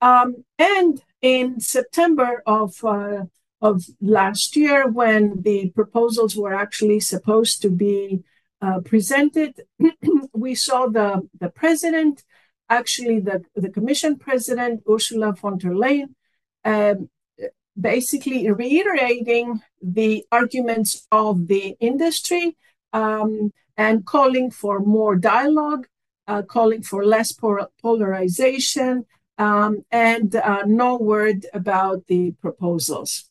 Um, 0.00 0.44
and 0.58 1.02
in 1.20 1.60
September 1.60 2.42
of 2.46 2.84
uh, 2.84 3.24
of 3.60 3.86
last 4.00 4.56
year, 4.56 4.86
when 4.86 5.42
the 5.42 5.70
proposals 5.70 6.36
were 6.36 6.54
actually 6.54 7.00
supposed 7.00 7.62
to 7.62 7.70
be 7.70 8.22
uh, 8.60 8.80
presented, 8.80 9.62
we 10.32 10.54
saw 10.54 10.86
the 10.86 11.28
the 11.40 11.48
president, 11.48 12.24
actually 12.68 13.20
the 13.20 13.42
the 13.56 13.70
Commission 13.70 14.16
president 14.16 14.82
Ursula 14.88 15.32
von 15.32 15.58
der 15.58 15.70
Leyen, 15.72 16.14
um, 16.64 17.08
basically 17.78 18.50
reiterating 18.50 19.60
the 19.82 20.24
arguments 20.30 21.06
of 21.10 21.48
the 21.48 21.76
industry 21.80 22.56
um, 22.92 23.52
and 23.76 24.06
calling 24.06 24.50
for 24.50 24.80
more 24.80 25.16
dialogue, 25.16 25.86
uh, 26.28 26.42
calling 26.42 26.82
for 26.82 27.04
less 27.04 27.32
polarization, 27.82 29.04
um, 29.38 29.84
and 29.90 30.36
uh, 30.36 30.62
no 30.64 30.96
word 30.96 31.46
about 31.52 32.06
the 32.06 32.32
proposals. 32.40 33.28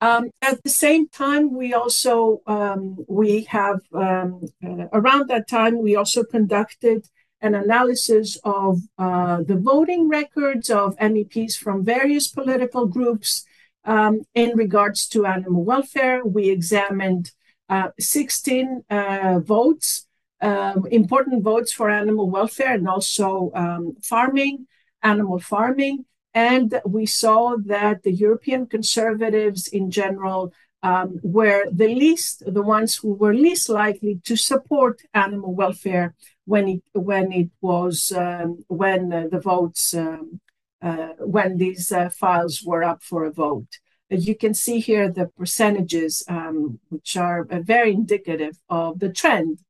Um, 0.00 0.30
at 0.40 0.62
the 0.62 0.70
same 0.70 1.08
time, 1.08 1.52
we 1.54 1.74
also 1.74 2.40
um, 2.46 3.04
we 3.06 3.44
have 3.44 3.80
um, 3.92 4.40
uh, 4.64 4.86
around 4.92 5.28
that 5.28 5.46
time 5.48 5.82
we 5.82 5.96
also 5.96 6.24
conducted 6.24 7.06
an 7.40 7.54
analysis 7.54 8.38
of 8.44 8.80
uh, 8.98 9.42
the 9.42 9.56
voting 9.56 10.08
records 10.08 10.70
of 10.70 10.96
MEPs 10.96 11.56
from 11.56 11.84
various 11.84 12.28
political 12.28 12.86
groups 12.86 13.44
um, 13.84 14.20
in 14.34 14.56
regards 14.56 15.06
to 15.08 15.26
animal 15.26 15.64
welfare. 15.64 16.24
We 16.24 16.50
examined 16.50 17.32
uh, 17.68 17.90
16 17.98 18.84
uh, 18.90 19.40
votes, 19.42 20.06
um, 20.40 20.86
important 20.90 21.42
votes 21.42 21.72
for 21.72 21.88
animal 21.88 22.28
welfare 22.28 22.74
and 22.74 22.88
also 22.88 23.52
um, 23.54 23.96
farming, 24.02 24.66
animal 25.02 25.38
farming. 25.38 26.04
And 26.34 26.80
we 26.84 27.06
saw 27.06 27.56
that 27.66 28.02
the 28.02 28.12
European 28.12 28.66
conservatives 28.66 29.66
in 29.66 29.90
general 29.90 30.52
um, 30.82 31.18
were 31.22 31.64
the 31.70 31.88
least, 31.88 32.42
the 32.46 32.62
ones 32.62 32.96
who 32.96 33.12
were 33.12 33.34
least 33.34 33.68
likely 33.68 34.20
to 34.24 34.36
support 34.36 35.02
animal 35.12 35.54
welfare 35.54 36.14
when 36.50 36.66
it 36.68 36.82
when 36.92 37.26
it 37.32 37.50
was 37.60 37.96
um, 38.24 38.64
when 38.66 39.12
uh, 39.12 39.26
the 39.30 39.38
votes 39.38 39.94
um, 39.94 40.40
uh, 40.82 41.12
when 41.36 41.50
these 41.58 41.92
uh, 41.92 42.08
files 42.08 42.62
were 42.64 42.82
up 42.82 43.00
for 43.02 43.24
a 43.24 43.32
vote. 43.32 43.72
You 44.08 44.34
can 44.34 44.54
see 44.54 44.80
here 44.80 45.08
the 45.08 45.26
percentages, 45.40 46.24
um, 46.28 46.80
which 46.88 47.16
are 47.16 47.42
uh, 47.48 47.60
very 47.60 47.92
indicative 47.92 48.56
of 48.68 48.98
the 48.98 49.12
trend. 49.20 49.60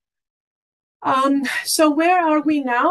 Um, 1.02 1.42
so 1.64 1.90
where 1.90 2.18
are 2.18 2.40
we 2.40 2.56
now? 2.60 2.90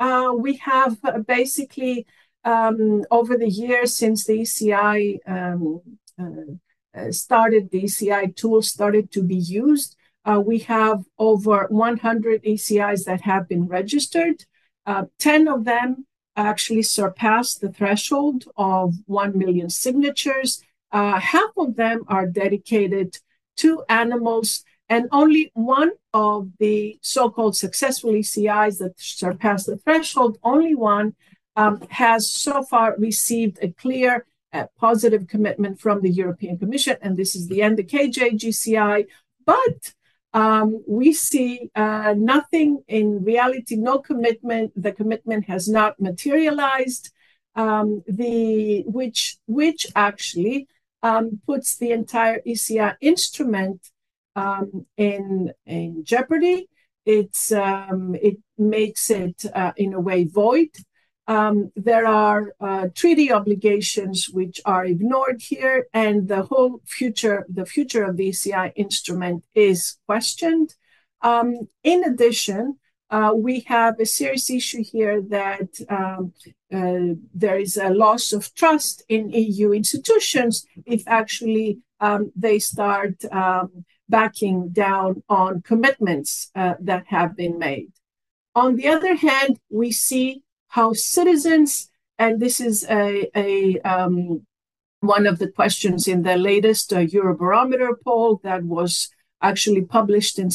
Uh, 0.00 0.32
we 0.36 0.56
have 0.56 0.98
basically 1.26 2.06
um, 2.44 3.04
over 3.12 3.36
the 3.38 3.52
years 3.64 3.94
since 3.94 4.24
the 4.24 4.40
ECI 4.40 5.18
um, 5.26 5.80
uh, 6.18 7.12
started, 7.12 7.70
the 7.70 7.84
ECI 7.84 8.34
tool 8.34 8.62
started 8.62 9.12
to 9.12 9.22
be 9.22 9.36
used. 9.36 9.96
Uh, 10.24 10.40
we 10.44 10.60
have 10.60 11.04
over 11.18 11.66
100 11.68 12.44
ECIs 12.44 13.04
that 13.04 13.22
have 13.22 13.48
been 13.48 13.66
registered. 13.66 14.44
Uh, 14.86 15.04
10 15.18 15.48
of 15.48 15.64
them 15.64 16.06
actually 16.36 16.82
surpassed 16.82 17.60
the 17.60 17.72
threshold 17.72 18.44
of 18.56 18.94
1 19.06 19.36
million 19.36 19.68
signatures. 19.68 20.62
Uh, 20.90 21.18
half 21.18 21.50
of 21.56 21.76
them 21.76 22.04
are 22.08 22.26
dedicated 22.26 23.18
to 23.56 23.84
animals, 23.88 24.64
and 24.88 25.08
only 25.12 25.50
one 25.54 25.92
of 26.12 26.50
the 26.58 26.98
so 27.02 27.30
called 27.30 27.56
successful 27.56 28.12
ECIs 28.12 28.78
that 28.78 28.94
surpassed 28.98 29.66
the 29.66 29.76
threshold, 29.76 30.38
only 30.42 30.74
one, 30.74 31.14
um, 31.56 31.82
has 31.90 32.30
so 32.30 32.62
far 32.62 32.94
received 32.98 33.58
a 33.60 33.68
clear 33.68 34.26
uh, 34.52 34.66
positive 34.78 35.28
commitment 35.28 35.80
from 35.80 36.02
the 36.02 36.10
European 36.10 36.58
Commission, 36.58 36.96
and 37.02 37.16
this 37.16 37.34
is 37.34 37.48
the 37.48 37.62
End 37.62 37.78
the 37.78 37.82
Cage 37.82 38.18
Age 38.18 38.42
ECI. 38.42 39.06
But 39.44 39.94
um, 40.34 40.82
we 40.88 41.12
see 41.12 41.70
uh, 41.74 42.14
nothing 42.16 42.82
in 42.88 43.22
reality, 43.22 43.76
no 43.76 43.98
commitment. 43.98 44.72
The 44.76 44.92
commitment 44.92 45.46
has 45.46 45.68
not 45.68 46.00
materialized. 46.00 47.10
Um, 47.54 48.02
the 48.06 48.82
which 48.86 49.36
which 49.46 49.86
actually 49.94 50.68
um, 51.02 51.42
puts 51.46 51.76
the 51.76 51.90
entire 51.90 52.40
ECI 52.46 52.94
instrument 53.02 53.90
um, 54.34 54.86
in 54.96 55.52
in 55.66 56.04
jeopardy. 56.04 56.68
It's 57.04 57.52
um, 57.52 58.14
it 58.14 58.38
makes 58.56 59.10
it 59.10 59.44
uh, 59.54 59.72
in 59.76 59.92
a 59.92 60.00
way 60.00 60.24
void. 60.24 60.70
Um, 61.28 61.70
there 61.76 62.06
are 62.06 62.54
uh, 62.60 62.88
treaty 62.94 63.32
obligations 63.32 64.28
which 64.28 64.60
are 64.64 64.84
ignored 64.84 65.40
here, 65.40 65.86
and 65.94 66.28
the 66.28 66.42
whole 66.42 66.80
future, 66.84 67.46
the 67.48 67.66
future 67.66 68.04
of 68.04 68.16
the 68.16 68.30
ECI 68.30 68.72
instrument 68.74 69.44
is 69.54 69.98
questioned. 70.06 70.74
Um, 71.20 71.68
in 71.84 72.02
addition, 72.04 72.78
uh, 73.10 73.32
we 73.34 73.60
have 73.68 74.00
a 74.00 74.06
serious 74.06 74.50
issue 74.50 74.82
here 74.82 75.20
that 75.20 75.68
um, 75.88 76.32
uh, 76.72 77.14
there 77.34 77.58
is 77.58 77.76
a 77.76 77.90
loss 77.90 78.32
of 78.32 78.54
trust 78.54 79.04
in 79.08 79.30
EU 79.30 79.72
institutions 79.72 80.66
if 80.86 81.02
actually 81.06 81.78
um, 82.00 82.32
they 82.34 82.58
start 82.58 83.24
um, 83.30 83.84
backing 84.08 84.70
down 84.70 85.22
on 85.28 85.62
commitments 85.62 86.50
uh, 86.54 86.74
that 86.80 87.06
have 87.08 87.36
been 87.36 87.58
made. 87.58 87.92
On 88.54 88.76
the 88.76 88.88
other 88.88 89.14
hand, 89.14 89.60
we 89.70 89.92
see 89.92 90.42
how 90.72 90.94
citizens, 90.94 91.90
and 92.18 92.40
this 92.40 92.58
is 92.58 92.86
a, 92.88 93.30
a 93.36 93.78
um, 93.80 94.46
one 95.00 95.26
of 95.26 95.38
the 95.38 95.48
questions 95.48 96.08
in 96.08 96.22
the 96.22 96.38
latest 96.38 96.94
uh, 96.94 97.00
Eurobarometer 97.16 97.92
poll 98.02 98.40
that 98.42 98.62
was 98.62 99.10
actually 99.42 99.82
published 99.82 100.38
in, 100.38 100.48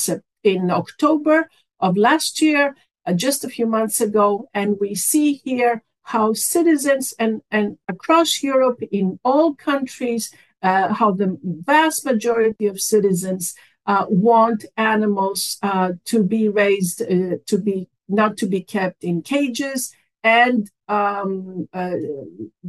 in 0.43 0.71
October 0.71 1.47
of 1.79 1.97
last 1.97 2.41
year, 2.41 2.75
uh, 3.05 3.13
just 3.13 3.43
a 3.43 3.49
few 3.49 3.67
months 3.67 4.01
ago. 4.01 4.49
And 4.55 4.77
we 4.81 4.95
see 4.95 5.33
here 5.33 5.83
how 6.01 6.33
citizens 6.33 7.13
and, 7.19 7.43
and 7.51 7.77
across 7.87 8.41
Europe, 8.41 8.79
in 8.91 9.19
all 9.23 9.53
countries, 9.53 10.33
uh, 10.63 10.95
how 10.95 11.11
the 11.11 11.37
vast 11.43 12.05
majority 12.05 12.65
of 12.65 12.81
citizens 12.81 13.53
uh, 13.85 14.05
want 14.09 14.65
animals 14.77 15.59
uh, 15.61 15.91
to 16.05 16.23
be 16.23 16.49
raised, 16.49 17.03
uh, 17.03 17.37
to 17.45 17.57
be 17.59 17.87
not 18.09 18.35
to 18.37 18.47
be 18.47 18.61
kept 18.61 19.03
in 19.03 19.21
cages, 19.21 19.93
and 20.27 20.69
um, 20.89 21.69
uh, 21.73 21.95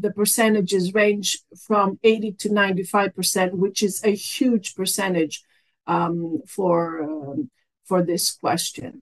the 0.05 0.13
percentages 0.13 0.95
range 0.95 1.41
from 1.67 1.99
80 2.05 2.33
to 2.43 2.53
95 2.53 3.17
percent, 3.17 3.59
which 3.59 3.83
is 3.83 4.05
a 4.05 4.15
huge 4.15 4.77
percentage 4.77 5.43
um, 5.89 6.41
for 6.47 7.03
um, 7.03 7.51
for 7.85 8.01
this 8.05 8.31
question. 8.31 9.01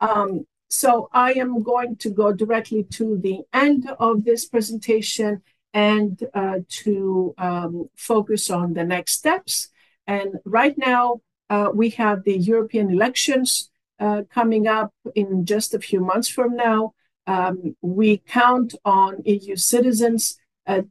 Um, 0.00 0.46
so 0.70 1.10
I 1.12 1.32
am 1.34 1.62
going 1.62 1.96
to 1.96 2.10
go 2.10 2.32
directly 2.32 2.82
to 2.98 3.18
the 3.18 3.40
end 3.52 3.90
of 3.98 4.24
this 4.24 4.46
presentation 4.46 5.42
and 5.74 6.12
uh, 6.32 6.60
to 6.84 7.34
um, 7.36 7.90
focus 7.94 8.48
on 8.48 8.72
the 8.72 8.84
next 8.84 9.12
steps. 9.20 9.68
And 10.06 10.28
right 10.46 10.76
now, 10.78 11.20
uh, 11.50 11.68
we 11.74 11.90
have 11.90 12.24
the 12.24 12.38
European 12.38 12.90
elections 12.90 13.70
uh, 14.00 14.22
coming 14.30 14.66
up 14.66 14.92
in 15.14 15.44
just 15.44 15.74
a 15.74 15.78
few 15.88 16.00
months 16.00 16.28
from 16.28 16.56
now. 16.56 16.94
Um, 17.26 17.76
we 17.80 18.18
count 18.18 18.74
on 18.84 19.22
EU 19.24 19.56
citizens 19.56 20.38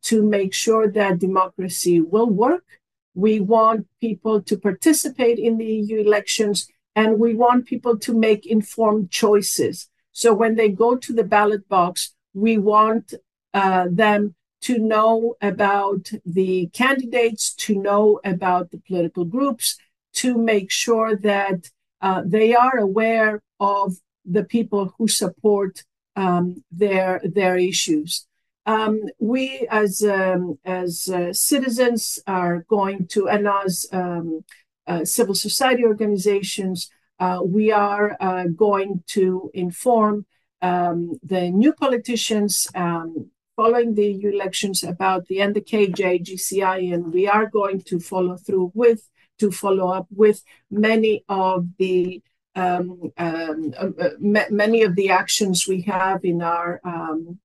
to 0.02 0.24
make 0.24 0.54
sure 0.54 0.90
that 0.92 1.20
democracy 1.20 2.02
will 2.02 2.30
work. 2.30 2.66
We 3.14 3.40
want 3.40 3.88
people 4.00 4.42
to 4.42 4.58
participate 4.58 5.40
in 5.40 5.58
the 5.58 5.66
EU 5.66 6.00
elections, 6.00 6.68
and 6.96 7.20
we 7.20 7.36
want 7.36 7.66
people 7.66 7.98
to 8.00 8.14
make 8.14 8.46
informed 8.46 9.12
choices. 9.12 9.90
So 10.12 10.34
when 10.34 10.56
they 10.56 10.70
go 10.70 10.96
to 10.96 11.14
the 11.14 11.24
ballot 11.24 11.68
box, 11.68 12.14
we 12.34 12.58
want 12.58 13.14
uh, 13.54 13.88
them 13.90 14.36
to 14.62 14.78
know 14.78 15.36
about 15.42 16.12
the 16.26 16.68
candidates, 16.68 17.54
to 17.56 17.76
know 17.76 18.20
about 18.24 18.72
the 18.72 18.78
political 18.78 19.26
groups, 19.26 19.78
to 20.14 20.38
make 20.38 20.72
sure 20.72 21.16
that 21.16 21.70
uh, 22.02 22.22
they 22.26 22.54
are 22.54 22.78
aware 22.78 23.42
of 23.60 23.98
the 24.26 24.44
people 24.44 24.94
who 24.98 25.08
support 25.08 25.84
um, 26.22 26.64
their 26.72 27.22
their 27.24 27.58
issues. 27.58 28.28
Um, 28.66 28.96
we, 29.20 29.68
as 29.72 30.04
um, 30.04 30.60
as 30.64 31.10
uh, 31.10 31.34
citizens, 31.34 32.20
are 32.28 32.58
going 32.70 33.08
to, 33.14 33.28
and 33.28 33.48
as 33.48 33.88
um, 33.92 34.44
uh, 34.88 35.04
civil 35.04 35.36
society 35.36 35.84
organizations, 35.84 36.90
uh, 37.20 37.40
we 37.44 37.72
are 37.72 38.18
uh, 38.20 38.46
going 38.68 39.04
to 39.08 39.50
inform 39.54 40.26
um, 40.62 41.20
the 41.24 41.50
new 41.50 41.74
politicians 41.74 42.68
um, 42.76 43.32
following 43.56 43.96
the 43.96 44.10
elections 44.34 44.84
about 44.84 45.26
the 45.28 45.40
End 45.42 45.56
the 45.56 45.62
Cage 45.62 46.02
Age 46.02 46.30
ECI, 46.30 46.94
and 46.94 47.14
we 47.14 47.28
are 47.28 47.48
going 47.48 47.82
to 47.90 48.00
follow 48.00 48.38
through 48.38 48.72
with 48.76 49.02
to 49.40 49.50
follow 49.50 49.88
up 49.90 50.08
with 50.12 50.44
many 50.70 51.26
of 51.28 51.68
the 51.80 52.22
um, 52.56 53.12
um, 53.18 53.74
uh, 53.78 53.90
uh 54.00 54.10
many 54.20 54.84
of 54.84 54.96
the 54.96 55.10
actions 55.10 55.68
we 55.68 55.82
have 55.82 56.24
in 56.24 56.42
our 56.42 56.82
um, 56.84 57.40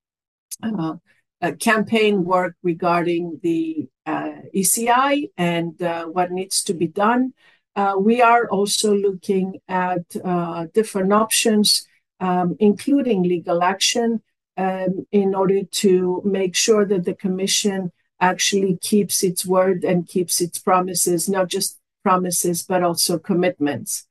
uh, 0.63 0.97
uh, 1.43 1.53
campaign 1.61 2.25
work 2.25 2.57
regarding 2.63 3.39
the 3.43 3.87
uh, 4.07 4.37
ECI 4.55 5.31
and 5.37 5.81
uh, 5.83 6.07
what 6.07 6.33
needs 6.33 6.63
to 6.63 6.73
be 6.73 6.87
done. 6.87 7.35
we 7.99 8.23
are 8.23 8.49
also 8.49 8.95
looking 8.95 9.61
at 9.69 10.09
different 10.73 11.13
options, 11.13 11.87
um, 12.21 12.57
including 12.59 13.23
legal 13.23 13.63
action, 13.63 14.23
um, 14.57 15.07
in 15.13 15.35
order 15.35 15.63
to 15.65 16.23
make 16.25 16.55
sure 16.57 16.87
that 16.87 17.05
the 17.05 17.15
Commission 17.15 17.93
actually 18.19 18.79
keeps 18.81 19.23
its 19.23 19.45
word 19.45 19.85
and 19.85 20.09
keeps 20.09 20.41
its 20.41 20.59
promises, 20.59 21.29
not 21.29 21.49
just 21.49 21.79
promises, 22.03 22.63
but 22.63 22.83
also 22.83 23.19
commitments. 23.19 24.06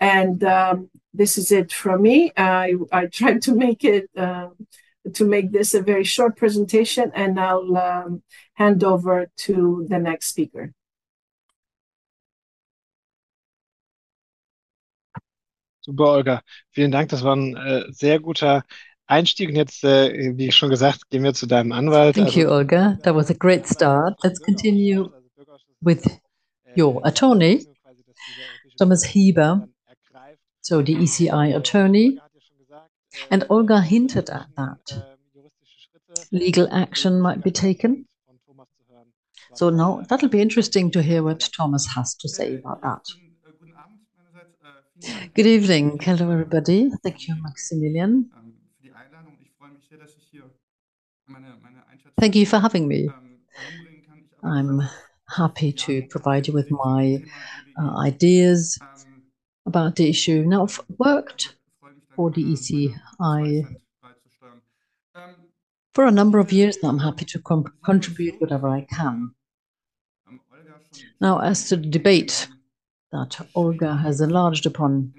And 0.00 0.42
um, 0.44 0.90
this 1.12 1.38
is 1.38 1.50
it 1.50 1.72
from 1.72 2.02
me. 2.02 2.32
I, 2.36 2.74
I 2.92 3.06
tried 3.06 3.42
to 3.42 3.54
make 3.54 3.84
it 3.84 4.08
uh, 4.16 4.48
to 5.14 5.24
make 5.24 5.52
this 5.52 5.74
a 5.74 5.82
very 5.82 6.04
short 6.04 6.36
presentation, 6.36 7.10
and 7.14 7.40
I'll 7.40 7.76
um, 7.76 8.22
hand 8.54 8.84
over 8.84 9.26
to 9.44 9.86
the 9.88 9.98
next 9.98 10.28
speaker. 10.28 10.72
Super, 15.80 16.04
Olga. 16.04 16.42
Vielen 16.70 16.90
Dank. 16.90 17.08
Das 17.08 17.24
war 17.24 17.34
ein 17.34 17.56
äh, 17.56 17.84
sehr 17.90 18.20
guter 18.20 18.62
Einstieg. 19.06 19.48
Und 19.48 19.56
jetzt, 19.56 19.84
äh, 19.84 20.36
wie 20.36 20.52
schon 20.52 20.68
gesagt, 20.68 21.08
gehen 21.08 21.24
wir 21.24 21.32
zu 21.32 21.46
deinem 21.46 21.72
Anwalt. 21.72 22.14
Thank 22.14 22.28
also, 22.28 22.40
you, 22.40 22.48
Olga. 22.50 22.98
That 23.04 23.14
was 23.14 23.30
a 23.30 23.34
great 23.34 23.66
start. 23.66 24.18
Let's 24.22 24.38
continue 24.38 25.10
with 25.80 26.06
your 26.76 27.00
attorney, 27.06 27.66
Thomas 28.78 29.04
Hieber, 29.04 29.66
so 30.68 30.82
the 30.82 30.94
ECI 30.96 31.56
attorney. 31.56 32.18
And 33.30 33.42
Olga 33.48 33.80
hinted 33.80 34.28
at 34.28 34.48
that. 34.58 34.84
Legal 36.30 36.68
action 36.70 37.22
might 37.22 37.42
be 37.42 37.50
taken. 37.50 38.04
So 39.54 39.70
now 39.70 40.02
that'll 40.08 40.28
be 40.28 40.42
interesting 40.42 40.90
to 40.90 41.02
hear 41.02 41.22
what 41.22 41.48
Thomas 41.56 41.86
has 41.96 42.14
to 42.16 42.28
say 42.28 42.56
about 42.56 42.82
that. 42.82 43.04
Good 45.34 45.46
evening. 45.46 45.98
Hello, 46.02 46.30
everybody. 46.30 46.90
Thank 47.02 47.28
you, 47.28 47.34
Maximilian. 47.42 48.30
Thank 52.20 52.34
you 52.36 52.44
for 52.44 52.58
having 52.58 52.86
me. 52.86 53.08
I'm 54.42 54.82
happy 55.34 55.72
to 55.72 56.02
provide 56.10 56.46
you 56.46 56.52
with 56.52 56.70
my 56.70 57.22
uh, 57.80 58.00
ideas 58.00 58.78
about 59.68 59.96
the 59.96 60.08
issue. 60.08 60.42
Now, 60.44 60.64
I've 60.64 60.80
worked 60.98 61.54
for 62.16 62.30
the 62.30 62.42
ECI 62.52 63.76
for 65.94 66.06
a 66.06 66.10
number 66.10 66.38
of 66.38 66.52
years 66.52 66.78
now. 66.82 66.88
I'm 66.88 66.98
happy 66.98 67.24
to 67.26 67.38
contribute 67.84 68.40
whatever 68.40 68.68
I 68.68 68.82
can. 68.82 69.34
Now, 71.20 71.40
as 71.40 71.68
to 71.68 71.76
the 71.76 71.88
debate 71.88 72.48
that 73.12 73.46
Olga 73.54 73.96
has 73.96 74.20
enlarged 74.20 74.66
upon, 74.66 75.12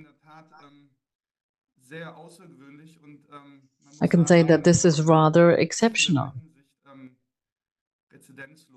I 4.01 4.07
can 4.07 4.25
say 4.25 4.43
that 4.43 4.63
this 4.63 4.85
is 4.85 5.01
rather 5.01 5.51
exceptional. 5.51 6.33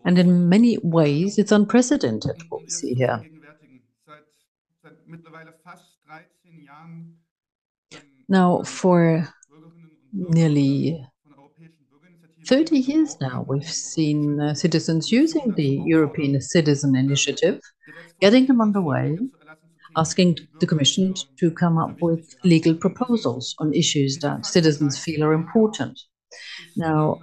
And 0.05 0.19
in 0.19 0.49
many 0.49 0.79
ways, 0.83 1.39
it's 1.39 1.53
unprecedented 1.53 2.43
what 2.49 2.63
we 2.63 2.69
see 2.69 2.95
here. 2.95 3.25
Now, 8.29 8.63
for 8.65 9.29
nearly 10.13 11.07
30 12.47 12.79
years 12.79 13.17
now, 13.21 13.45
we've 13.49 13.69
seen 13.71 14.41
uh, 14.41 14.55
citizens 14.55 15.13
using 15.13 15.53
the 15.55 15.83
European 15.85 16.41
Citizen 16.41 16.97
Initiative, 16.97 17.61
getting 18.21 18.47
them 18.47 18.61
underway, 18.63 19.19
asking 19.97 20.39
the 20.61 20.67
Commission 20.67 21.15
to 21.41 21.51
come 21.51 21.79
up 21.79 21.99
with 22.03 22.35
legal 22.45 22.75
proposals 22.77 23.55
on 23.59 23.75
issues 23.75 24.19
that 24.21 24.47
citizens 24.47 24.99
feel 24.99 25.25
are 25.25 25.35
important. 25.35 26.01
Now, 26.77 27.23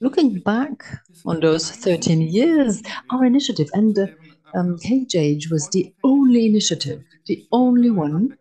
looking 0.00 0.38
back 0.40 0.84
on 1.24 1.40
those 1.40 1.70
13 1.70 2.20
years, 2.22 2.82
our 3.10 3.24
initiative 3.24 3.68
and 3.72 3.94
the 3.94 4.12
um, 4.54 4.78
Cage 4.78 5.14
Age 5.14 5.50
was 5.50 5.68
the 5.70 5.92
only 6.04 6.46
initiative, 6.46 7.02
the 7.26 7.46
only 7.52 7.90
one 7.90 8.36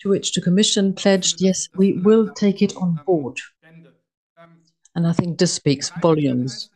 to 0.00 0.10
which 0.10 0.32
the 0.32 0.40
Commission 0.40 0.92
pledged, 0.92 1.40
yes, 1.40 1.68
we 1.76 1.94
will 1.94 2.28
take 2.28 2.60
it 2.60 2.76
on 2.76 3.00
board. 3.06 3.38
And 4.94 5.06
I 5.06 5.12
think 5.12 5.38
this 5.38 5.52
speaks 5.52 5.90
volumes. 6.02 6.70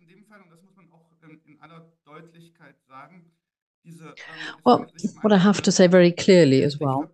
Well, 4.65 4.87
what 5.21 5.33
I 5.33 5.37
have 5.37 5.63
to 5.63 5.73
say 5.73 5.87
very 5.87 6.13
clearly 6.13 6.63
as 6.63 6.79
well 6.79 7.11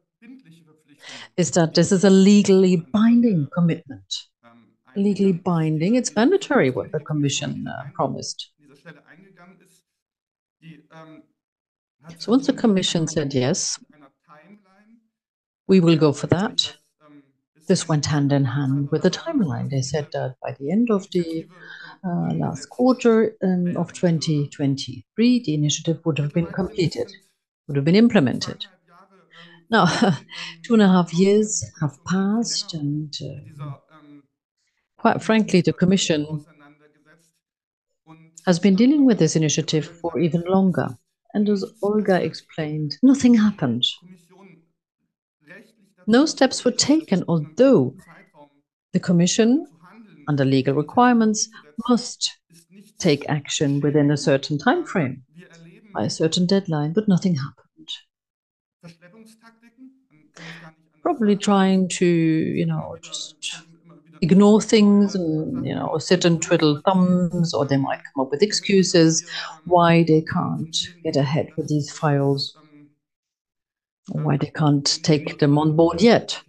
is 1.36 1.50
that 1.52 1.74
this 1.74 1.92
is 1.92 2.04
a 2.04 2.10
legally 2.10 2.76
binding 2.92 3.48
commitment. 3.52 4.14
Legally 4.96 5.32
binding, 5.32 5.96
it's 5.96 6.14
mandatory 6.14 6.70
what 6.70 6.92
the 6.92 7.00
Commission 7.00 7.66
uh, 7.66 7.90
promised. 7.94 8.50
So 12.18 12.32
once 12.32 12.46
the 12.46 12.52
Commission 12.52 13.06
said 13.06 13.34
yes, 13.34 13.78
we 15.66 15.80
will 15.80 15.96
go 15.96 16.12
for 16.12 16.26
that. 16.28 16.76
This 17.66 17.88
went 17.88 18.06
hand 18.06 18.32
in 18.32 18.44
hand 18.44 18.90
with 18.90 19.02
the 19.02 19.10
timeline. 19.10 19.70
They 19.70 19.80
said 19.82 20.08
that 20.12 20.36
by 20.42 20.52
the 20.58 20.70
end 20.70 20.88
of 20.90 21.10
the 21.10 21.46
uh, 22.04 22.34
last 22.34 22.66
quarter 22.68 23.34
um, 23.42 23.76
of 23.76 23.92
2023, 23.92 25.42
the 25.44 25.54
initiative 25.54 26.00
would 26.04 26.18
have 26.18 26.32
been 26.34 26.46
completed, 26.46 27.10
would 27.66 27.76
have 27.76 27.84
been 27.84 27.94
implemented. 27.96 28.66
Now, 29.70 29.86
two 30.62 30.74
and 30.74 30.82
a 30.82 30.88
half 30.88 31.12
years 31.14 31.64
have 31.80 31.98
passed, 32.04 32.74
and 32.74 33.14
uh, 33.22 33.72
quite 34.98 35.22
frankly, 35.22 35.60
the 35.60 35.72
Commission 35.72 36.44
has 38.46 38.58
been 38.58 38.74
dealing 38.76 39.04
with 39.04 39.18
this 39.18 39.36
initiative 39.36 39.86
for 39.86 40.18
even 40.18 40.42
longer. 40.42 40.96
And 41.34 41.50
as 41.50 41.62
Olga 41.82 42.22
explained, 42.22 42.96
nothing 43.02 43.34
happened. 43.34 43.84
No 46.06 46.24
steps 46.24 46.64
were 46.64 46.70
taken, 46.70 47.24
although 47.28 47.94
the 48.92 49.00
Commission, 49.00 49.66
under 50.26 50.44
legal 50.44 50.74
requirements, 50.74 51.48
must 51.88 52.38
take 52.98 53.28
action 53.28 53.80
within 53.80 54.10
a 54.10 54.16
certain 54.16 54.58
time 54.58 54.84
frame, 54.84 55.24
by 55.94 56.04
a 56.04 56.10
certain 56.10 56.46
deadline, 56.46 56.92
but 56.92 57.08
nothing 57.08 57.36
happened. 57.36 57.88
Probably 61.02 61.36
trying 61.36 61.88
to, 62.00 62.06
you 62.06 62.66
know, 62.66 62.96
just 63.02 63.36
ignore 64.20 64.60
things 64.60 65.14
and 65.14 65.64
you 65.66 65.74
know 65.74 65.86
or 65.88 66.00
sit 66.00 66.24
and 66.24 66.42
twiddle 66.42 66.80
thumbs 66.84 67.52
or 67.54 67.66
they 67.66 67.76
might 67.76 68.00
come 68.14 68.24
up 68.24 68.30
with 68.30 68.42
excuses 68.42 69.24
why 69.64 70.02
they 70.04 70.22
can't 70.32 70.76
get 71.04 71.16
ahead 71.16 71.48
with 71.56 71.68
these 71.68 71.90
files 71.92 72.56
why 74.08 74.38
they 74.38 74.50
can't 74.50 74.98
take 75.02 75.38
them 75.40 75.58
on 75.58 75.76
board 75.76 76.00
yet. 76.00 76.42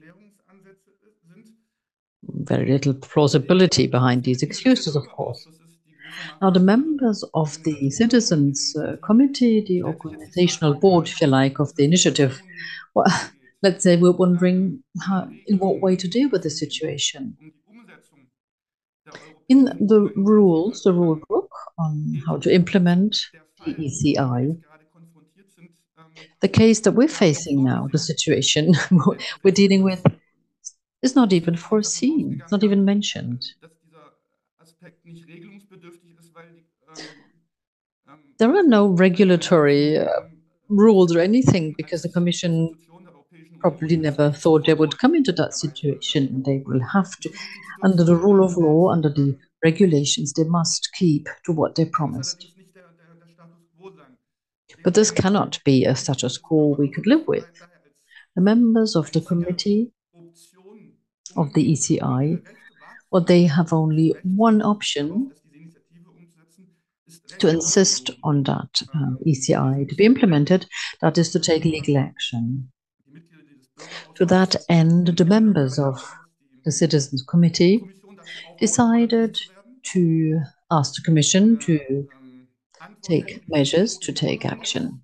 very 2.23 2.71
little 2.71 2.93
plausibility 2.93 3.87
behind 3.87 4.23
these 4.23 4.41
excuses, 4.43 4.95
of 4.95 5.09
course. 5.11 5.47
Now, 6.41 6.51
the 6.51 6.59
members 6.59 7.23
of 7.33 7.57
the 7.63 7.89
Citizens 7.91 8.75
uh, 8.77 8.97
Committee, 9.03 9.63
the 9.67 9.83
organizational 9.83 10.75
board, 10.75 11.07
if 11.07 11.21
you 11.21 11.27
like, 11.27 11.59
of 11.59 11.75
the 11.75 11.85
initiative, 11.85 12.41
well, 12.95 13.05
let's 13.65 13.83
say 13.83 13.97
we're 13.97 14.11
wondering 14.11 14.83
how, 15.01 15.27
in 15.47 15.57
what 15.57 15.81
way 15.81 15.95
to 15.95 16.07
deal 16.07 16.29
with 16.29 16.43
the 16.43 16.51
situation. 16.51 17.35
In 19.49 19.65
the 19.65 20.11
rules, 20.15 20.81
the 20.83 20.93
rule 20.93 21.19
book 21.29 21.49
on 21.79 22.21
how 22.27 22.37
to 22.37 22.53
implement 22.53 23.17
the 23.65 23.73
ECI, 23.73 24.55
the 26.41 26.47
case 26.47 26.79
that 26.81 26.91
we're 26.93 27.07
facing 27.07 27.63
now, 27.63 27.89
the 27.91 27.97
situation 27.97 28.73
we're 29.43 29.51
dealing 29.51 29.83
with, 29.83 30.03
is 31.01 31.15
not 31.15 31.33
even 31.33 31.55
foreseen, 31.55 32.37
it's 32.41 32.51
not 32.51 32.63
even 32.63 32.85
mentioned. 32.85 33.41
There 38.37 38.55
are 38.55 38.63
no 38.63 38.87
regulatory 38.87 39.97
uh, 39.97 40.07
rules 40.69 41.15
or 41.15 41.19
anything 41.19 41.73
because 41.77 42.01
the 42.01 42.09
Commission 42.09 42.75
probably 43.59 43.97
never 43.97 44.31
thought 44.31 44.65
they 44.65 44.73
would 44.73 44.97
come 44.97 45.15
into 45.15 45.31
that 45.33 45.53
situation. 45.53 46.43
They 46.45 46.63
will 46.65 46.81
have 46.93 47.17
to, 47.21 47.31
under 47.83 48.03
the 48.03 48.15
rule 48.15 48.43
of 48.43 48.57
law, 48.57 48.89
under 48.91 49.09
the 49.09 49.37
regulations, 49.63 50.33
they 50.33 50.43
must 50.43 50.89
keep 50.97 51.27
to 51.45 51.51
what 51.51 51.75
they 51.75 51.85
promised. 51.85 52.47
But 54.83 54.93
this 54.93 55.11
cannot 55.11 55.59
be 55.63 55.85
a 55.85 55.95
status 55.95 56.37
quo 56.37 56.75
we 56.77 56.91
could 56.91 57.07
live 57.07 57.27
with. 57.27 57.45
The 58.35 58.41
members 58.41 58.95
of 58.95 59.11
the 59.11 59.21
committee 59.21 59.91
of 61.35 61.53
the 61.53 61.71
ECI, 61.73 62.41
well, 63.11 63.23
they 63.23 63.43
have 63.45 63.73
only 63.73 64.13
one 64.23 64.61
option 64.61 65.31
to 67.39 67.47
insist 67.47 68.11
on 68.23 68.43
that 68.43 68.81
uh, 68.93 69.15
ECI 69.25 69.87
to 69.89 69.95
be 69.95 70.05
implemented, 70.05 70.67
that 71.01 71.17
is 71.17 71.31
to 71.31 71.39
take 71.39 71.65
legal 71.65 71.97
action. 71.97 72.71
To 74.15 74.25
that 74.25 74.55
end, 74.69 75.07
the 75.07 75.25
members 75.25 75.79
of 75.79 76.15
the 76.63 76.71
Citizens 76.71 77.23
Committee 77.23 77.83
decided 78.59 79.39
to 79.93 80.39
ask 80.71 80.95
the 80.95 81.01
Commission 81.03 81.57
to 81.59 82.07
take 83.01 83.43
measures, 83.47 83.97
to 83.99 84.11
take 84.11 84.45
action. 84.45 85.03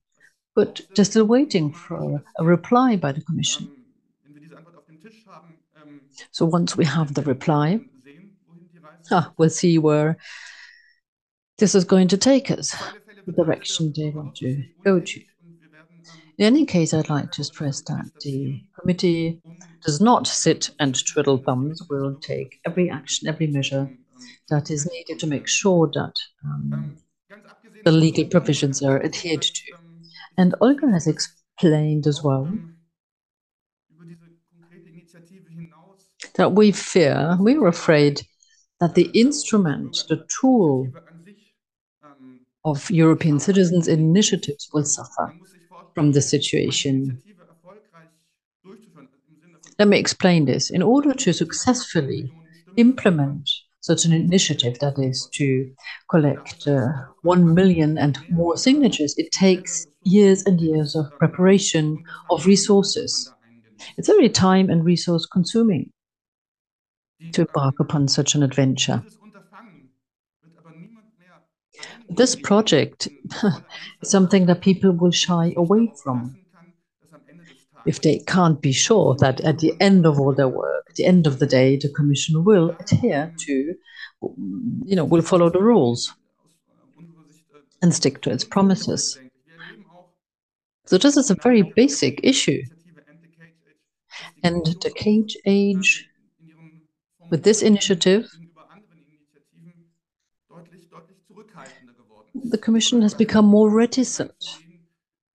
But 0.56 0.82
they're 0.96 1.06
still 1.06 1.26
waiting 1.26 1.72
for 1.72 2.24
a 2.38 2.44
reply 2.44 2.96
by 2.96 3.12
the 3.12 3.22
Commission. 3.22 3.72
So 6.32 6.46
once 6.46 6.76
we 6.76 6.86
have 6.86 7.14
the 7.14 7.22
reply, 7.22 7.80
ah, 9.12 9.32
we'll 9.38 9.50
see 9.50 9.78
where 9.78 10.18
this 11.58 11.76
is 11.76 11.86
going 11.86 12.08
to 12.10 12.18
take 12.18 12.52
us, 12.52 12.76
the 13.26 13.32
direction 13.32 13.94
they 13.96 14.10
want 14.10 14.36
to 14.38 14.64
go 14.84 15.00
to. 15.00 15.22
In 16.42 16.48
any 16.48 16.66
case, 16.66 16.92
I'd 16.92 17.08
like 17.08 17.32
to 17.34 17.44
stress 17.44 17.82
that 17.82 18.10
the 18.22 18.64
committee 18.80 19.40
does 19.86 20.02
not 20.02 20.26
sit 20.26 20.72
and 20.80 20.96
twiddle 21.06 21.38
thumbs. 21.38 21.84
We'll 21.88 22.16
take 22.16 22.60
every 22.66 22.90
action, 22.90 23.28
every 23.28 23.46
measure 23.46 23.88
that 24.50 24.72
is 24.72 24.90
needed 24.92 25.20
to 25.20 25.28
make 25.28 25.48
sure 25.48 25.88
that 25.94 26.16
um, 26.44 26.98
the 27.86 27.92
legal 27.92 28.26
provisions 28.26 28.82
are 28.82 29.06
adhered 29.06 29.44
to. 29.44 29.74
And 30.36 30.56
Olga 30.62 30.90
has 30.92 31.06
explained 31.06 32.08
as 32.08 32.24
well 32.24 32.52
that 36.38 36.54
we 36.54 36.72
fear, 36.72 37.38
we're 37.40 37.68
afraid 37.68 38.24
that 38.80 38.96
the 38.96 39.12
instrument, 39.14 40.06
the 40.10 40.26
tool 40.42 40.88
of 42.66 42.90
European 42.90 43.40
citizens' 43.40 43.88
initiatives 43.88 44.72
will 44.74 44.86
suffer 44.86 45.36
from 45.94 46.12
the 46.12 46.22
situation. 46.22 47.22
Let 49.80 49.88
me 49.88 49.98
explain 49.98 50.46
this. 50.46 50.70
In 50.70 50.82
order 50.82 51.14
to 51.14 51.34
successfully 51.34 52.32
implement 52.78 53.50
such 53.80 54.06
an 54.06 54.14
initiative, 54.14 54.78
that 54.80 55.00
is, 55.00 55.28
to 55.34 55.72
collect 56.10 56.68
uh, 56.68 56.90
1 57.24 57.54
million 57.54 57.98
and 57.98 58.20
more 58.30 58.58
signatures, 58.58 59.16
it 59.18 59.32
takes 59.32 59.88
years 60.04 60.44
and 60.46 60.62
years 60.62 60.96
of 60.96 61.06
preparation 61.18 62.04
of 62.30 62.46
resources. 62.46 63.32
It's 63.98 64.08
very 64.08 64.30
time 64.30 64.70
and 64.70 64.86
resource 64.86 65.26
consuming 65.26 65.90
to 67.34 67.42
embark 67.42 67.80
upon 67.80 68.08
such 68.08 68.36
an 68.36 68.44
adventure. 68.44 69.04
This 72.12 72.36
project 72.36 73.08
is 74.02 74.12
something 74.12 74.46
that 74.46 74.62
people 74.62 74.92
will 74.92 75.12
shy 75.12 75.54
away 75.56 75.94
from 76.04 76.38
if 77.86 78.02
they 78.02 78.20
can't 78.20 78.62
be 78.62 78.72
sure 78.72 79.16
that 79.20 79.42
at 79.42 79.60
the 79.60 79.74
end 79.80 80.06
of 80.06 80.20
all 80.20 80.34
their 80.34 80.48
work, 80.48 80.86
at 80.90 80.96
the 80.96 81.06
end 81.06 81.26
of 81.26 81.40
the 81.40 81.48
day, 81.48 81.78
the 81.78 81.90
Commission 81.90 82.44
will 82.44 82.76
adhere 82.80 83.34
to, 83.40 83.76
you 84.86 84.96
know, 84.96 85.06
will 85.06 85.22
follow 85.22 85.50
the 85.50 85.62
rules 85.62 86.14
and 87.82 87.94
stick 87.94 88.22
to 88.22 88.30
its 88.30 88.44
promises. 88.44 89.20
So 90.86 90.98
this 90.98 91.18
is 91.18 91.32
a 91.32 91.36
very 91.36 91.62
basic 91.62 92.20
issue. 92.24 92.62
And 94.44 94.66
the 94.82 94.92
cage 94.92 95.38
age 95.46 96.08
with 97.30 97.44
this 97.44 97.62
initiative 97.62 98.30
the 102.44 102.58
Commission 102.58 103.02
has 103.02 103.14
become 103.14 103.46
more 103.46 103.70
reticent 103.70 104.34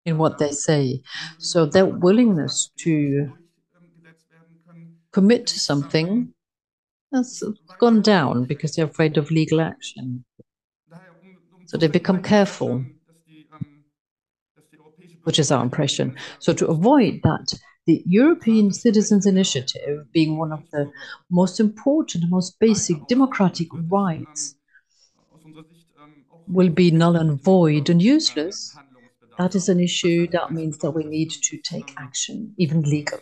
in 0.04 0.18
what 0.18 0.38
they 0.38 0.52
say. 0.52 1.02
So 1.38 1.66
their 1.66 1.86
willingness 1.86 2.70
to 2.78 3.32
commit 5.12 5.46
to 5.48 5.58
something 5.58 6.32
has 7.12 7.42
gone 7.78 8.02
down 8.02 8.44
because 8.44 8.74
they're 8.74 8.86
afraid 8.86 9.16
of 9.16 9.30
legal 9.30 9.60
action. 9.60 10.24
So 11.66 11.76
they 11.76 11.88
become 11.88 12.22
careful, 12.22 12.84
which 15.24 15.38
is 15.38 15.50
our 15.50 15.62
impression. 15.62 16.16
So 16.38 16.52
to 16.54 16.66
avoid 16.68 17.20
that, 17.24 17.54
the 17.86 18.02
European 18.06 18.72
Citizens 18.72 19.26
Initiative, 19.26 20.10
being 20.12 20.38
one 20.38 20.52
of 20.52 20.64
the 20.72 20.90
most 21.30 21.60
important, 21.60 22.24
most 22.28 22.58
basic 22.58 23.06
democratic 23.06 23.68
rights 23.90 24.55
will 26.48 26.68
be 26.68 26.90
null 26.90 27.16
and 27.16 27.42
void 27.42 27.88
and 27.88 28.00
useless, 28.02 28.76
that 29.38 29.54
is 29.54 29.68
an 29.68 29.80
issue 29.80 30.26
that 30.28 30.52
means 30.52 30.78
that 30.78 30.92
we 30.92 31.04
need 31.04 31.30
to 31.30 31.58
take 31.58 31.92
action, 31.98 32.54
even 32.58 32.82
legal. 32.82 33.18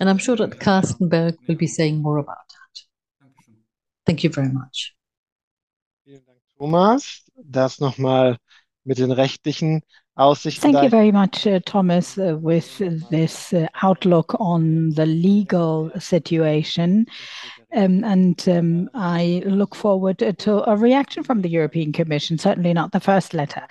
And 0.00 0.10
I'm 0.10 0.18
sure 0.18 0.36
that 0.36 0.60
Carsten 0.60 1.08
Berg 1.08 1.36
will 1.46 1.56
be 1.56 1.66
saying 1.66 2.02
more 2.02 2.18
about 2.18 2.36
that. 2.48 3.26
Thank 4.04 4.24
you 4.24 4.30
very 4.30 4.48
much. 4.48 4.94
Thomas. 6.58 7.22
Das 7.44 7.80
nochmal 7.80 8.38
mit 8.84 8.98
den 8.98 9.12
rechtlichen 9.12 9.82
Aussichten. 10.14 10.62
Thank 10.62 10.82
you 10.82 10.88
very 10.88 11.12
much, 11.12 11.46
uh, 11.46 11.60
Thomas, 11.66 12.16
uh, 12.16 12.38
with 12.40 12.78
this 13.10 13.52
uh, 13.52 13.66
outlook 13.82 14.34
on 14.40 14.90
the 14.94 15.04
legal 15.04 15.90
situation. 15.98 17.06
Um, 17.76 18.04
and 18.04 18.48
um, 18.48 18.90
I 18.94 19.42
look 19.44 19.74
forward 19.74 20.18
to 20.18 20.70
a 20.70 20.76
reaction 20.76 21.22
from 21.22 21.42
the 21.42 21.50
European 21.50 21.92
Commission, 21.92 22.38
certainly 22.38 22.72
not 22.72 22.92
the 22.92 23.00
first 23.00 23.34
letter. 23.34 23.68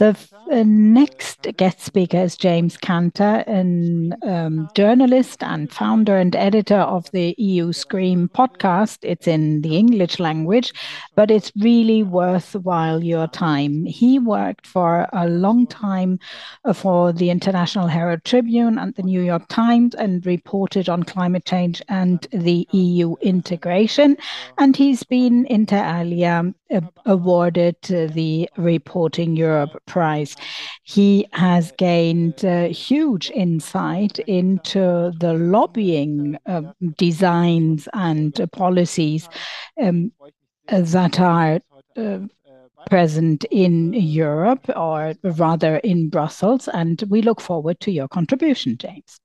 The 0.00 0.16
uh, 0.50 0.62
next 0.66 1.42
guest 1.58 1.82
speaker 1.82 2.16
is 2.16 2.34
James 2.34 2.78
Kanter, 2.78 3.44
a 3.46 4.26
um, 4.26 4.70
journalist 4.74 5.42
and 5.42 5.70
founder 5.70 6.16
and 6.16 6.34
editor 6.34 6.78
of 6.78 7.10
the 7.10 7.34
EU 7.36 7.74
Scream 7.74 8.30
podcast. 8.34 9.00
It's 9.02 9.28
in 9.28 9.60
the 9.60 9.76
English 9.76 10.18
language, 10.18 10.72
but 11.16 11.30
it's 11.30 11.52
really 11.60 12.02
worthwhile 12.02 13.04
your 13.04 13.28
time. 13.28 13.84
He 13.84 14.18
worked 14.18 14.66
for 14.66 15.06
a 15.12 15.28
long 15.28 15.66
time 15.66 16.18
uh, 16.64 16.72
for 16.72 17.12
the 17.12 17.28
International 17.28 17.86
Herald 17.86 18.24
Tribune 18.24 18.78
and 18.78 18.94
the 18.94 19.02
New 19.02 19.20
York 19.20 19.48
Times 19.48 19.94
and 19.94 20.24
reported 20.24 20.88
on 20.88 21.02
climate 21.02 21.44
change 21.44 21.82
and 21.90 22.26
the 22.32 22.66
EU 22.72 23.16
integration. 23.20 24.16
And 24.56 24.74
he's 24.74 25.02
been 25.02 25.44
inter 25.50 25.84
alia 25.84 26.54
uh, 26.72 26.80
awarded 27.04 27.76
the 27.82 28.48
Reporting 28.56 29.36
Europe 29.36 29.76
Prize. 29.90 30.36
He 30.84 31.26
has 31.32 31.72
gained 31.78 32.44
uh, 32.44 32.68
huge 32.68 33.30
insight 33.34 34.18
into 34.20 35.12
the 35.18 35.34
lobbying 35.34 36.38
uh, 36.46 36.62
designs 36.96 37.88
and 37.92 38.32
policies 38.52 39.28
um, 39.82 40.12
that 40.68 41.20
are 41.20 41.60
uh, 41.96 42.18
present 42.88 43.44
in 43.50 43.92
Europe, 43.92 44.66
or 44.76 45.14
rather 45.22 45.76
in 45.78 46.08
Brussels, 46.08 46.68
and 46.68 47.02
we 47.08 47.22
look 47.22 47.40
forward 47.40 47.78
to 47.80 47.90
your 47.90 48.08
contribution, 48.08 48.76
James. 48.78 49.20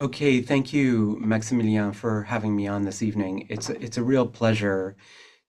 Okay, 0.00 0.42
thank 0.42 0.72
you, 0.72 1.16
Maximilian, 1.20 1.92
for 1.92 2.22
having 2.24 2.56
me 2.56 2.66
on 2.66 2.84
this 2.84 3.00
evening. 3.02 3.46
It's 3.48 3.70
a, 3.70 3.80
it's 3.84 3.96
a 3.96 4.02
real 4.02 4.26
pleasure 4.26 4.96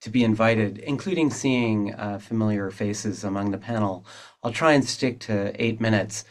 to 0.06 0.12
be 0.12 0.24
invited, 0.24 0.78
including 0.78 1.32
seeing 1.32 1.92
uh, 1.96 2.20
familiar 2.20 2.70
faces 2.70 3.24
among 3.24 3.50
the 3.50 3.58
panel. 3.58 4.06
I'll 4.44 4.52
try 4.52 4.74
and 4.74 4.86
stick 4.86 5.20
to 5.22 5.52
eight 5.62 5.82
minutes. 5.82 6.26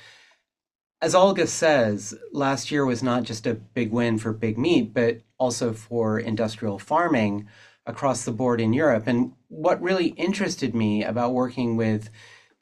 As 1.03 1.13
Olga 1.13 1.49
says, 1.49 2.17
last 2.33 2.71
year 2.71 2.87
was 2.87 3.03
not 3.03 3.25
just 3.25 3.49
a 3.49 3.55
big 3.55 3.91
win 3.91 4.17
for 4.17 4.33
big 4.33 4.57
meat, 4.57 4.95
but 4.95 5.23
also 5.39 5.73
for 5.73 6.21
industrial 6.21 6.79
farming 6.79 7.49
across 7.85 8.25
the 8.25 8.31
board 8.31 8.61
in 8.61 8.73
Europe. 8.73 9.09
And 9.09 9.33
what 9.49 9.83
really 9.83 10.11
interested 10.11 10.73
me 10.73 11.03
about 11.03 11.35
working 11.35 11.77
with 11.77 12.11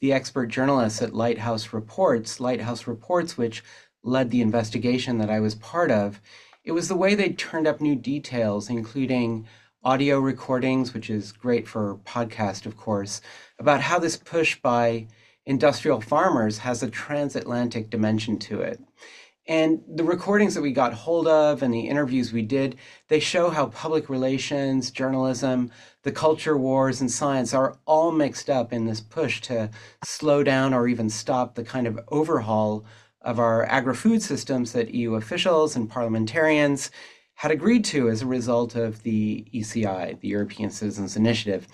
the 0.01 0.15
expert 0.15 0.47
journalists 0.47 1.03
at 1.03 1.15
Lighthouse 1.15 1.75
Reports, 1.75 2.41
Lighthouse 2.41 2.87
Reports, 2.87 3.37
which 3.37 3.63
led 4.03 4.31
the 4.31 4.41
investigation 4.41 5.19
that 5.19 5.29
I 5.29 5.41
was 5.41 5.57
part 5.57 5.91
of, 5.91 6.23
it 6.65 6.73
was 6.73 6.89
the 6.89 6.97
way 6.97 7.15
they 7.15 7.35
turned 7.35 7.67
up 7.67 7.83
new 7.83 7.97
details, 7.97 8.71
including 8.71 9.47
audio 9.85 10.21
recordings, 10.21 10.95
which 10.95 11.11
is 11.11 11.33
great 11.33 11.67
for 11.67 11.99
podcast, 12.05 12.67
of 12.67 12.77
course, 12.77 13.21
about 13.59 13.81
how 13.81 13.99
this 13.99 14.17
push 14.17 14.61
by 14.61 15.09
industrial 15.45 16.01
farmers 16.01 16.59
has 16.59 16.83
a 16.83 16.91
transatlantic 16.91 17.91
dimension 17.91 18.39
to 18.39 18.61
it. 18.61 18.81
And 19.49 19.81
the 19.89 20.05
recordings 20.05 20.55
that 20.55 20.63
we 20.63 20.71
got 20.73 20.95
hold 20.95 21.27
of 21.27 21.65
and 21.65 21.75
the 21.75 21.89
interviews 21.89 22.33
we 22.33 22.43
did, 22.43 22.77
they 23.09 23.19
show 23.19 23.51
how 23.51 23.67
public 23.67 24.09
relations, 24.09 24.93
journalism, 24.93 25.73
the 26.05 26.13
culture 26.13 26.57
wars, 26.57 27.01
and 27.01 27.11
science 27.11 27.53
are 27.53 27.77
all 27.85 28.13
mixed 28.13 28.49
up 28.49 28.73
in 28.73 28.87
this 28.87 29.01
push 29.01 29.41
to 29.43 29.69
slow 30.05 30.45
down 30.45 30.73
or 30.73 30.87
even 30.87 31.11
stop 31.11 31.57
the 31.57 31.65
kind 31.65 31.89
of 31.89 31.99
overhaul 32.09 32.85
of 33.21 33.41
our 33.41 33.65
agri 33.67 33.95
food 33.95 34.23
systems 34.23 34.73
that 34.73 34.95
EU 34.95 35.17
officials 35.17 35.75
and 35.75 35.91
parliamentarians 35.91 36.93
had 37.43 37.51
agreed 37.51 37.85
to 37.85 38.09
as 38.09 38.23
a 38.23 38.27
result 38.27 38.77
of 38.77 39.03
the 39.03 39.45
ECI, 39.53 40.21
the 40.21 40.29
European 40.29 40.71
Citizens 40.71 41.17
Initiative. 41.17 41.67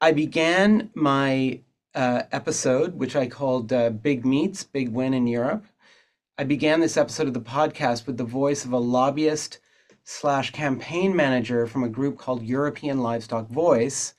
I 0.00 0.10
began 0.10 0.90
my 0.92 1.60
uh, 1.94 2.22
episode, 2.32 2.96
which 2.96 3.14
I 3.14 3.28
called 3.28 3.72
uh, 3.72 3.90
Big 3.90 4.26
Meats, 4.26 4.64
Big 4.64 4.88
Win 4.88 5.14
in 5.14 5.28
Europe. 5.28 5.64
I 6.36 6.42
began 6.42 6.80
this 6.80 6.96
episode 6.96 7.28
of 7.28 7.34
the 7.34 7.40
podcast 7.40 8.08
with 8.08 8.16
the 8.16 8.24
voice 8.24 8.64
of 8.64 8.72
a 8.72 8.78
lobbyist 8.78 9.60
slash 10.02 10.50
campaign 10.50 11.14
manager 11.14 11.68
from 11.68 11.84
a 11.84 11.88
group 11.88 12.18
called 12.18 12.42
European 12.42 12.98
Livestock 12.98 13.48
Voice. 13.50 14.14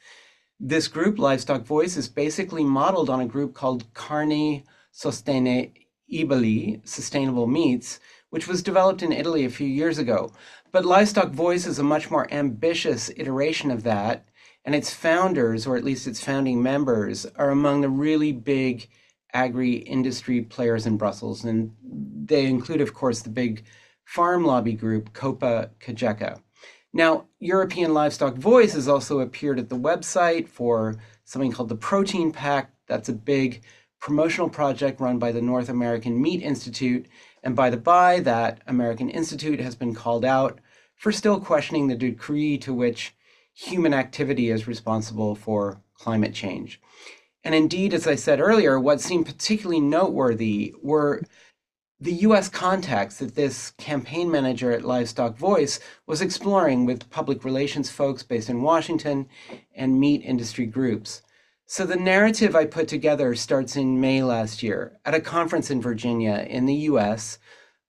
This 0.61 0.87
group, 0.87 1.19
Livestock 1.19 1.63
Voice, 1.63 1.97
is 1.97 2.07
basically 2.07 2.63
modeled 2.63 3.09
on 3.09 3.19
a 3.19 3.25
group 3.25 3.53
called 3.53 3.93
Carni 3.93 4.63
Sostene 4.93 5.73
Ibali, 6.09 6.79
Sustainable 6.87 7.47
Meats, 7.47 7.99
which 8.29 8.47
was 8.47 8.61
developed 8.61 9.01
in 9.01 9.11
Italy 9.11 9.45
a 9.45 9.49
few 9.49 9.67
years 9.67 9.97
ago. 9.97 10.31
But 10.71 10.85
Livestock 10.85 11.31
Voice 11.31 11.65
is 11.65 11.79
a 11.79 11.83
much 11.83 12.11
more 12.11 12.31
ambitious 12.31 13.09
iteration 13.17 13.71
of 13.71 13.83
that, 13.83 14.27
and 14.63 14.75
its 14.75 14.93
founders, 14.93 15.65
or 15.65 15.77
at 15.77 15.83
least 15.83 16.05
its 16.05 16.23
founding 16.23 16.61
members, 16.61 17.25
are 17.37 17.49
among 17.49 17.81
the 17.81 17.89
really 17.89 18.31
big 18.31 18.87
agri 19.33 19.73
industry 19.73 20.41
players 20.41 20.85
in 20.85 20.97
Brussels. 20.97 21.43
And 21.43 21.73
they 21.81 22.45
include, 22.45 22.81
of 22.81 22.93
course, 22.93 23.21
the 23.21 23.29
big 23.29 23.63
farm 24.05 24.45
lobby 24.45 24.73
group, 24.73 25.13
Copa 25.13 25.71
Cogeca. 25.79 26.39
Now, 26.93 27.25
European 27.39 27.93
Livestock 27.93 28.35
Voice 28.35 28.73
has 28.73 28.87
also 28.87 29.19
appeared 29.19 29.59
at 29.59 29.69
the 29.69 29.77
website 29.77 30.47
for 30.47 30.95
something 31.23 31.51
called 31.51 31.69
the 31.69 31.75
Protein 31.75 32.31
Pact. 32.31 32.75
That's 32.87 33.09
a 33.09 33.13
big 33.13 33.63
promotional 33.99 34.49
project 34.49 34.99
run 34.99 35.19
by 35.19 35.31
the 35.31 35.41
North 35.41 35.69
American 35.69 36.19
Meat 36.21 36.41
Institute. 36.41 37.07
And 37.43 37.55
by 37.55 37.69
the 37.69 37.77
by, 37.77 38.19
that 38.21 38.61
American 38.67 39.09
Institute 39.09 39.59
has 39.59 39.75
been 39.75 39.95
called 39.95 40.25
out 40.25 40.59
for 40.95 41.11
still 41.11 41.39
questioning 41.39 41.87
the 41.87 41.95
degree 41.95 42.57
to 42.59 42.73
which 42.73 43.15
human 43.53 43.93
activity 43.93 44.49
is 44.49 44.67
responsible 44.67 45.35
for 45.35 45.81
climate 45.93 46.33
change. 46.33 46.81
And 47.43 47.55
indeed, 47.55 47.93
as 47.93 48.05
I 48.05 48.15
said 48.15 48.39
earlier, 48.39 48.79
what 48.79 49.01
seemed 49.01 49.25
particularly 49.25 49.79
noteworthy 49.79 50.75
were 50.81 51.23
the 52.01 52.13
US 52.13 52.47
context 52.47 53.19
that 53.19 53.35
this 53.35 53.71
campaign 53.71 54.31
manager 54.31 54.71
at 54.71 54.85
Livestock 54.85 55.37
Voice 55.37 55.79
was 56.05 56.21
exploring 56.21 56.85
with 56.85 57.09
public 57.09 57.43
relations 57.43 57.89
folks 57.89 58.23
based 58.23 58.49
in 58.49 58.61
Washington 58.61 59.27
and 59.75 59.99
meat 59.99 60.21
industry 60.23 60.65
groups. 60.65 61.21
So 61.71 61.85
the 61.85 61.95
narrative 61.95 62.55
I 62.55 62.65
put 62.65 62.87
together 62.87 63.35
starts 63.35 63.75
in 63.75 64.01
May 64.01 64.23
last 64.23 64.63
year 64.63 64.97
at 65.05 65.13
a 65.13 65.21
conference 65.21 65.69
in 65.69 65.83
Virginia 65.83 66.43
in 66.49 66.65
the 66.65 66.73
US 66.73 67.37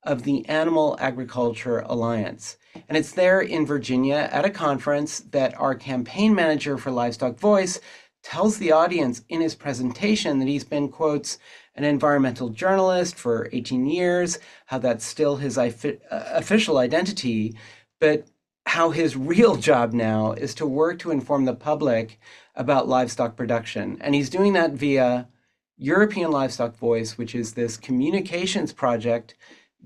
of 0.02 0.24
the 0.24 0.46
Animal 0.50 0.98
Agriculture 1.00 1.78
Alliance. 1.86 2.58
And 2.90 2.98
it's 2.98 3.12
there 3.12 3.40
in 3.40 3.64
Virginia 3.64 4.28
at 4.30 4.44
a 4.44 4.50
conference 4.50 5.20
that 5.30 5.58
our 5.58 5.74
campaign 5.74 6.34
manager 6.34 6.76
for 6.76 6.90
Livestock 6.90 7.38
Voice 7.38 7.80
tells 8.22 8.58
the 8.58 8.70
audience 8.70 9.22
in 9.30 9.40
his 9.40 9.54
presentation 9.54 10.40
that 10.40 10.48
he's 10.48 10.62
been, 10.62 10.90
quotes, 10.90 11.38
an 11.74 11.84
environmental 11.84 12.50
journalist 12.50 13.14
for 13.14 13.48
18 13.50 13.86
years, 13.86 14.38
how 14.66 14.76
that's 14.76 15.06
still 15.06 15.36
his 15.36 15.56
uh, 15.56 15.72
official 16.10 16.76
identity, 16.76 17.56
but 17.98 18.26
how 18.66 18.90
his 18.90 19.16
real 19.16 19.56
job 19.70 19.94
now 19.94 20.32
is 20.32 20.54
to 20.56 20.66
work 20.66 20.98
to 20.98 21.10
inform 21.10 21.46
the 21.46 21.54
public 21.54 22.20
about 22.60 22.86
livestock 22.86 23.36
production. 23.36 23.96
And 24.02 24.14
he's 24.14 24.28
doing 24.28 24.52
that 24.52 24.72
via 24.72 25.26
European 25.78 26.30
Livestock 26.30 26.76
Voice, 26.76 27.16
which 27.16 27.34
is 27.34 27.54
this 27.54 27.78
communications 27.78 28.70
project 28.70 29.34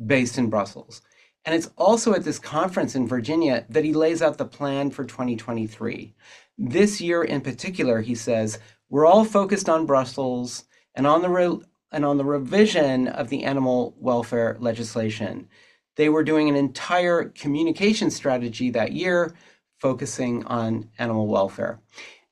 based 0.07 0.37
in 0.39 0.51
Brussels. 0.51 1.01
And 1.45 1.55
it's 1.55 1.71
also 1.79 2.15
at 2.15 2.25
this 2.25 2.41
conference 2.41 2.97
in 2.97 3.07
Virginia 3.07 3.65
that 3.69 3.85
he 3.85 3.93
lays 3.93 4.23
out 4.23 4.39
the 4.39 4.45
plan 4.45 4.91
for 4.91 5.05
2023. 5.05 6.15
This 6.59 7.01
year 7.01 7.23
in 7.23 7.43
particular, 7.43 8.01
he 8.01 8.17
says, 8.17 8.59
we're 8.89 9.07
all 9.07 9.25
focused 9.25 9.69
on 9.69 9.87
Brussels 9.87 10.65
and 10.97 11.07
on 11.07 11.23
the 11.23 11.29
re- 11.29 11.61
and 11.93 12.05
on 12.05 12.17
the 12.17 12.25
revision 12.25 13.07
of 13.07 13.29
the 13.29 13.45
animal 13.45 13.95
welfare 14.01 14.57
legislation. 14.59 15.47
They 15.95 16.09
were 16.09 16.25
doing 16.25 16.49
an 16.49 16.57
entire 16.57 17.27
communication 17.27 18.11
strategy 18.11 18.71
that 18.71 18.91
year 18.91 19.37
focusing 19.79 20.45
on 20.47 20.91
animal 20.99 21.29
welfare. 21.29 21.79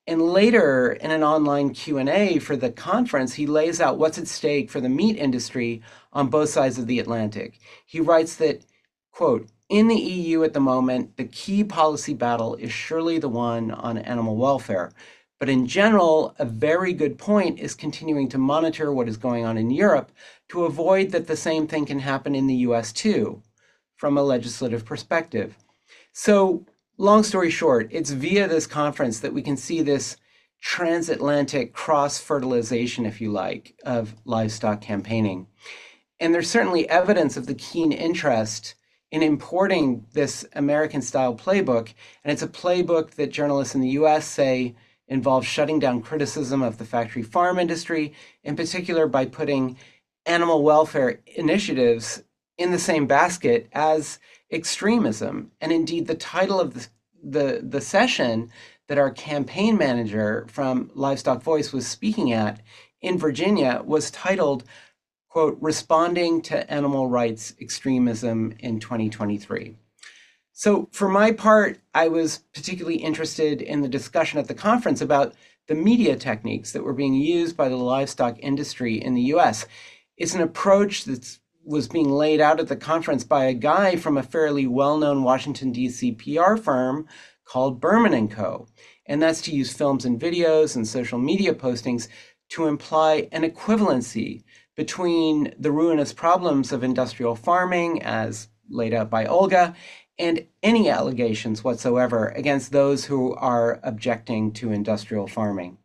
And 0.06 0.20
later 0.20 0.92
in 0.92 1.12
an 1.12 1.22
online 1.22 1.70
Q&A 1.74 2.38
for 2.40 2.56
the 2.56 2.72
conference, 2.72 3.34
he 3.34 3.46
lays 3.46 3.80
out 3.80 3.98
what's 3.98 4.18
at 4.18 4.26
stake 4.26 4.68
for 4.70 4.80
the 4.80 4.88
meat 4.88 5.16
industry 5.16 5.82
on 6.12 6.28
both 6.28 6.48
sides 6.48 6.76
of 6.78 6.86
the 6.88 6.98
Atlantic. 6.98 7.60
He 7.86 8.00
writes 8.00 8.36
that, 8.36 8.64
quote, 9.12 9.48
in 9.68 9.88
the 9.88 9.96
EU 9.96 10.42
at 10.42 10.52
the 10.52 10.60
moment, 10.60 11.16
the 11.16 11.24
key 11.24 11.64
policy 11.64 12.14
battle 12.14 12.56
is 12.56 12.72
surely 12.72 13.18
the 13.18 13.28
one 13.28 13.70
on 13.70 13.96
animal 13.96 14.36
welfare. 14.36 14.92
But 15.38 15.48
in 15.48 15.66
general, 15.66 16.34
a 16.38 16.44
very 16.44 16.92
good 16.92 17.16
point 17.16 17.58
is 17.58 17.74
continuing 17.74 18.28
to 18.28 18.38
monitor 18.38 18.92
what 18.92 19.08
is 19.08 19.16
going 19.16 19.44
on 19.44 19.56
in 19.56 19.70
Europe 19.70 20.12
to 20.50 20.64
avoid 20.64 21.10
that 21.10 21.26
the 21.26 21.36
same 21.36 21.66
thing 21.66 21.86
can 21.86 22.00
happen 22.00 22.34
in 22.34 22.46
the 22.46 22.66
US 22.66 22.92
too, 22.92 23.42
from 23.96 24.18
a 24.18 24.22
legislative 24.22 24.84
perspective. 24.84 25.56
So 26.12 26.66
long 27.02 27.24
story 27.24 27.50
short, 27.50 27.88
it's 27.90 28.12
via 28.12 28.46
this 28.46 28.66
conference 28.66 29.18
that 29.18 29.34
we 29.34 29.42
can 29.42 29.56
see 29.56 29.82
this 29.82 30.16
transatlantic 30.60 31.72
cross 31.72 32.20
fertilization, 32.20 33.04
if 33.04 33.20
you 33.20 33.32
like, 33.32 33.74
of 33.84 34.14
livestock 34.24 34.80
campaigning. 34.80 35.48
And 36.20 36.32
there's 36.32 36.48
certainly 36.48 36.88
evidence 36.88 37.36
of 37.36 37.46
the 37.46 37.56
keen 37.56 37.90
interest 37.90 38.76
in 39.10 39.20
importing 39.20 40.06
this 40.12 40.46
American 40.52 41.02
style 41.02 41.34
playbook. 41.34 41.92
And 42.22 42.32
it's 42.32 42.42
a 42.42 42.48
playbook 42.48 43.10
that 43.12 43.32
journalists 43.32 43.74
in 43.74 43.80
the 43.80 43.88
US 43.88 44.24
say 44.24 44.76
involves 45.08 45.48
shutting 45.48 45.80
down 45.80 46.02
criticism 46.02 46.62
of 46.62 46.78
the 46.78 46.84
factory 46.84 47.24
farm 47.24 47.58
industry, 47.58 48.12
in 48.44 48.54
particular 48.54 49.08
by 49.08 49.26
putting 49.26 49.76
animal 50.24 50.62
welfare 50.62 51.18
initiatives 51.34 52.22
in 52.58 52.70
the 52.70 52.78
same 52.78 53.08
basket 53.08 53.68
as 53.72 54.20
extremism. 54.52 55.50
And 55.60 55.72
indeed, 55.72 56.06
the 56.06 56.14
title 56.14 56.60
of 56.60 56.74
the, 56.74 56.86
the, 57.22 57.60
the 57.62 57.80
session 57.80 58.50
that 58.88 58.98
our 58.98 59.10
campaign 59.10 59.78
manager 59.78 60.46
from 60.48 60.90
Livestock 60.94 61.42
Voice 61.42 61.72
was 61.72 61.86
speaking 61.86 62.32
at 62.32 62.60
in 63.00 63.18
Virginia 63.18 63.82
was 63.84 64.10
titled, 64.10 64.64
quote, 65.28 65.56
Responding 65.60 66.42
to 66.42 66.70
Animal 66.70 67.08
Rights 67.08 67.54
Extremism 67.60 68.54
in 68.60 68.78
2023. 68.80 69.76
So, 70.52 70.88
for 70.92 71.08
my 71.08 71.32
part, 71.32 71.80
I 71.94 72.08
was 72.08 72.44
particularly 72.54 72.98
interested 72.98 73.62
in 73.62 73.80
the 73.80 73.88
discussion 73.88 74.38
at 74.38 74.48
the 74.48 74.54
conference 74.54 75.00
about 75.00 75.34
the 75.66 75.74
media 75.74 76.16
techniques 76.16 76.72
that 76.72 76.84
were 76.84 76.92
being 76.92 77.14
used 77.14 77.56
by 77.56 77.68
the 77.68 77.76
livestock 77.76 78.38
industry 78.40 78.96
in 78.96 79.14
the 79.14 79.22
US. 79.34 79.64
It's 80.16 80.34
an 80.34 80.42
approach 80.42 81.04
that's 81.04 81.40
was 81.64 81.88
being 81.88 82.10
laid 82.10 82.40
out 82.40 82.60
at 82.60 82.68
the 82.68 82.76
conference 82.76 83.24
by 83.24 83.44
a 83.44 83.54
guy 83.54 83.96
from 83.96 84.16
a 84.16 84.22
fairly 84.22 84.66
well-known 84.66 85.22
Washington 85.22 85.72
D.C. 85.72 86.12
PR 86.12 86.56
firm 86.56 87.06
called 87.44 87.80
Berman 87.80 88.14
and 88.14 88.30
Co. 88.30 88.66
And 89.06 89.20
that's 89.20 89.42
to 89.42 89.54
use 89.54 89.72
films 89.72 90.04
and 90.04 90.20
videos 90.20 90.76
and 90.76 90.86
social 90.86 91.18
media 91.18 91.54
postings 91.54 92.08
to 92.50 92.66
imply 92.66 93.28
an 93.32 93.42
equivalency 93.42 94.42
between 94.76 95.54
the 95.58 95.72
ruinous 95.72 96.12
problems 96.12 96.72
of 96.72 96.82
industrial 96.82 97.34
farming 97.34 98.02
as 98.02 98.48
laid 98.70 98.94
out 98.94 99.10
by 99.10 99.26
Olga, 99.26 99.74
and 100.18 100.46
any 100.62 100.88
allegations 100.88 101.64
whatsoever 101.64 102.28
against 102.28 102.72
those 102.72 103.04
who 103.04 103.34
are 103.34 103.80
objecting 103.82 104.52
to 104.52 104.72
industrial 104.72 105.26
farming. 105.26 105.78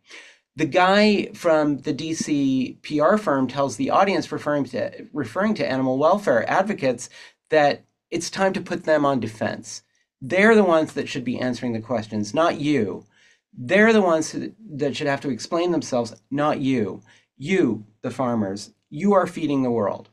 The 0.57 0.65
guy 0.65 1.27
from 1.33 1.77
the 1.81 1.93
DC 1.93 2.81
PR 2.81 3.17
firm 3.17 3.47
tells 3.47 3.75
the 3.75 3.91
audience 3.91 4.31
referring 4.31 4.63
to 4.65 5.05
referring 5.13 5.53
to 5.55 5.71
animal 5.71 5.99
welfare 5.99 6.49
advocates 6.49 7.11
that 7.51 7.83
it's 8.09 8.31
time 8.31 8.53
to 8.53 8.61
put 8.61 8.83
them 8.83 9.05
on 9.05 9.19
defense. 9.19 9.83
They're 10.19 10.55
the 10.55 10.63
ones 10.63 10.93
that 10.93 11.07
should 11.07 11.23
be 11.23 11.39
answering 11.39 11.73
the 11.73 11.79
questions, 11.79 12.33
not 12.33 12.59
you. 12.59 13.05
They're 13.55 13.93
the 13.93 14.01
ones 14.01 14.35
that 14.71 14.95
should 14.95 15.05
have 15.05 15.21
to 15.21 15.29
explain 15.29 15.69
themselves, 15.69 16.15
not 16.31 16.59
you. 16.59 17.03
You, 17.37 17.85
the 18.01 18.09
farmers, 18.09 18.73
you 18.89 19.13
are 19.13 19.27
feeding 19.27 19.61
the 19.61 19.69
world. 19.69 20.09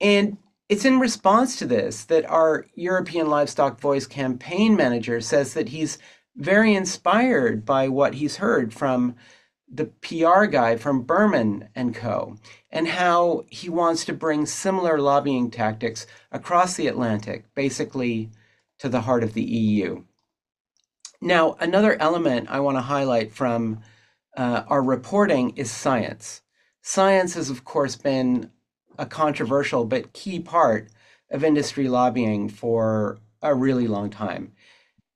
And 0.00 0.38
it's 0.68 0.84
in 0.84 1.00
response 1.00 1.56
to 1.56 1.66
this 1.66 2.04
that 2.04 2.30
our 2.30 2.66
European 2.76 3.26
Livestock 3.26 3.80
Voice 3.80 4.06
campaign 4.06 4.76
manager 4.76 5.20
says 5.20 5.54
that 5.54 5.70
he's 5.70 5.98
very 6.38 6.74
inspired 6.74 7.66
by 7.66 7.88
what 7.88 8.14
he's 8.14 8.36
heard 8.36 8.72
from 8.72 9.16
the 9.70 9.86
PR 9.86 10.46
guy 10.46 10.76
from 10.76 11.02
Berman 11.02 11.68
and 11.74 11.94
Co. 11.94 12.36
and 12.70 12.88
how 12.88 13.44
he 13.50 13.68
wants 13.68 14.04
to 14.06 14.12
bring 14.14 14.46
similar 14.46 14.98
lobbying 14.98 15.50
tactics 15.50 16.06
across 16.32 16.74
the 16.74 16.86
Atlantic, 16.86 17.52
basically 17.54 18.30
to 18.78 18.88
the 18.88 19.02
heart 19.02 19.22
of 19.22 19.34
the 19.34 19.42
EU. 19.42 20.04
Now, 21.20 21.56
another 21.60 22.00
element 22.00 22.48
I 22.48 22.60
want 22.60 22.76
to 22.76 22.82
highlight 22.82 23.32
from 23.32 23.80
uh, 24.36 24.62
our 24.68 24.82
reporting 24.82 25.50
is 25.56 25.70
science. 25.70 26.42
Science 26.80 27.34
has, 27.34 27.50
of 27.50 27.64
course, 27.64 27.96
been 27.96 28.50
a 28.96 29.04
controversial 29.04 29.84
but 29.84 30.12
key 30.12 30.38
part 30.38 30.88
of 31.30 31.42
industry 31.42 31.88
lobbying 31.88 32.48
for 32.48 33.18
a 33.42 33.54
really 33.54 33.88
long 33.88 34.08
time. 34.08 34.52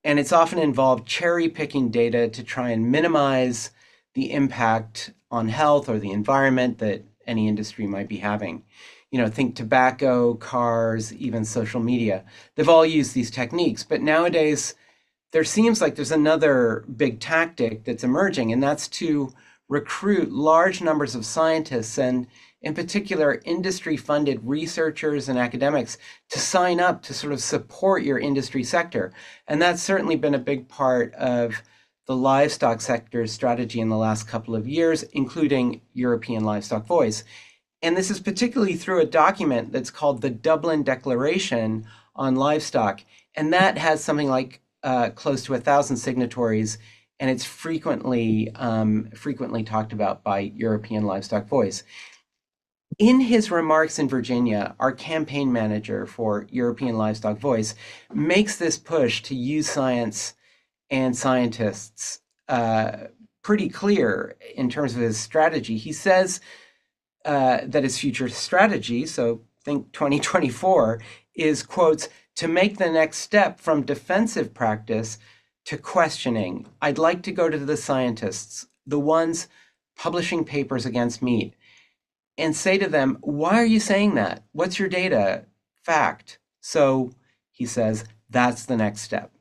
And 0.04 0.18
it's 0.18 0.32
often 0.32 0.58
involved 0.58 1.06
cherry 1.06 1.48
picking 1.48 1.90
data 1.90 2.28
to 2.28 2.42
try 2.42 2.70
and 2.70 2.90
minimize 2.90 3.70
the 4.14 4.32
impact 4.32 5.12
on 5.30 5.48
health 5.48 5.88
or 5.88 5.98
the 5.98 6.10
environment 6.10 6.78
that 6.78 7.04
any 7.26 7.48
industry 7.48 7.86
might 7.86 8.08
be 8.08 8.18
having. 8.18 8.64
You 9.10 9.20
know, 9.20 9.28
think 9.28 9.54
tobacco, 9.54 10.34
cars, 10.34 11.12
even 11.14 11.44
social 11.44 11.80
media. 11.80 12.24
They've 12.54 12.68
all 12.68 12.84
used 12.84 13.14
these 13.14 13.30
techniques, 13.30 13.84
but 13.84 14.00
nowadays 14.00 14.74
there 15.32 15.44
seems 15.44 15.80
like 15.80 15.94
there's 15.94 16.12
another 16.12 16.84
big 16.96 17.20
tactic 17.20 17.84
that's 17.84 18.04
emerging, 18.04 18.52
and 18.52 18.62
that's 18.62 18.88
to 18.88 19.32
recruit 19.68 20.30
large 20.30 20.82
numbers 20.82 21.14
of 21.14 21.24
scientists 21.24 21.98
and 21.98 22.26
in 22.62 22.74
particular 22.74 23.40
industry 23.44 23.96
funded 23.96 24.40
researchers 24.44 25.28
and 25.28 25.38
academics 25.38 25.98
to 26.30 26.38
sign 26.38 26.80
up 26.80 27.02
to 27.02 27.14
sort 27.14 27.32
of 27.32 27.40
support 27.40 28.02
your 28.02 28.18
industry 28.18 28.64
sector. 28.64 29.12
And 29.46 29.60
that's 29.60 29.82
certainly 29.82 30.16
been 30.16 30.34
a 30.34 30.38
big 30.38 30.68
part 30.68 31.12
of 31.14 31.62
the 32.06 32.16
livestock 32.16 32.80
sector's 32.80 33.32
strategy 33.32 33.80
in 33.80 33.88
the 33.88 33.96
last 33.96 34.28
couple 34.28 34.54
of 34.54 34.66
years, 34.66 35.02
including 35.02 35.82
European 35.92 36.44
Livestock 36.44 36.86
Voice. 36.86 37.24
And 37.80 37.96
this 37.96 38.10
is 38.10 38.20
particularly 38.20 38.74
through 38.74 39.00
a 39.00 39.06
document 39.06 39.72
that's 39.72 39.90
called 39.90 40.20
the 40.20 40.30
Dublin 40.30 40.82
Declaration 40.82 41.84
on 42.14 42.36
Livestock. 42.36 43.02
And 43.34 43.52
that 43.52 43.78
has 43.78 44.02
something 44.02 44.28
like 44.28 44.60
uh, 44.82 45.10
close 45.10 45.44
to 45.44 45.54
a 45.54 45.60
thousand 45.60 45.96
signatories, 45.96 46.78
and 47.20 47.30
it's 47.30 47.44
frequently 47.44 48.50
um, 48.56 49.10
frequently 49.14 49.62
talked 49.62 49.92
about 49.92 50.24
by 50.24 50.40
European 50.40 51.04
Livestock 51.04 51.46
Voice. 51.46 51.84
In 52.98 53.20
his 53.20 53.50
remarks 53.50 53.98
in 53.98 54.08
Virginia, 54.08 54.74
our 54.78 54.92
campaign 54.92 55.52
manager 55.52 56.04
for 56.04 56.46
European 56.50 56.98
Livestock 56.98 57.38
Voice 57.38 57.74
makes 58.12 58.56
this 58.56 58.76
push 58.76 59.22
to 59.22 59.34
use 59.34 59.68
science 59.68 60.34
and 60.90 61.16
scientists 61.16 62.20
uh, 62.48 63.06
pretty 63.42 63.68
clear 63.68 64.36
in 64.54 64.68
terms 64.68 64.94
of 64.94 65.00
his 65.00 65.18
strategy. 65.18 65.78
He 65.78 65.92
says 65.92 66.40
uh, 67.24 67.60
that 67.64 67.82
his 67.84 67.98
future 67.98 68.28
strategy, 68.28 69.06
so 69.06 69.42
think 69.64 69.92
2024, 69.92 71.00
is 71.34 71.62
quotes 71.62 72.08
to 72.36 72.48
make 72.48 72.76
the 72.76 72.90
next 72.90 73.18
step 73.18 73.58
from 73.58 73.82
defensive 73.82 74.52
practice 74.52 75.18
to 75.64 75.78
questioning. 75.78 76.66
I'd 76.82 76.98
like 76.98 77.22
to 77.22 77.32
go 77.32 77.48
to 77.48 77.58
the 77.58 77.76
scientists, 77.76 78.66
the 78.86 78.98
ones 78.98 79.48
publishing 79.96 80.44
papers 80.44 80.84
against 80.84 81.22
meat 81.22 81.54
and 82.42 82.56
say 82.56 82.76
to 82.76 82.88
them, 82.88 83.18
Why 83.20 83.54
are 83.54 83.64
you 83.64 83.80
saying 83.80 84.16
that? 84.16 84.42
What's 84.52 84.78
your 84.78 84.88
data? 84.88 85.46
Fact. 85.84 86.38
So 86.60 87.12
he 87.52 87.66
says, 87.66 88.04
That's 88.28 88.64
the 88.64 88.76
next 88.76 89.02
step. 89.02 89.32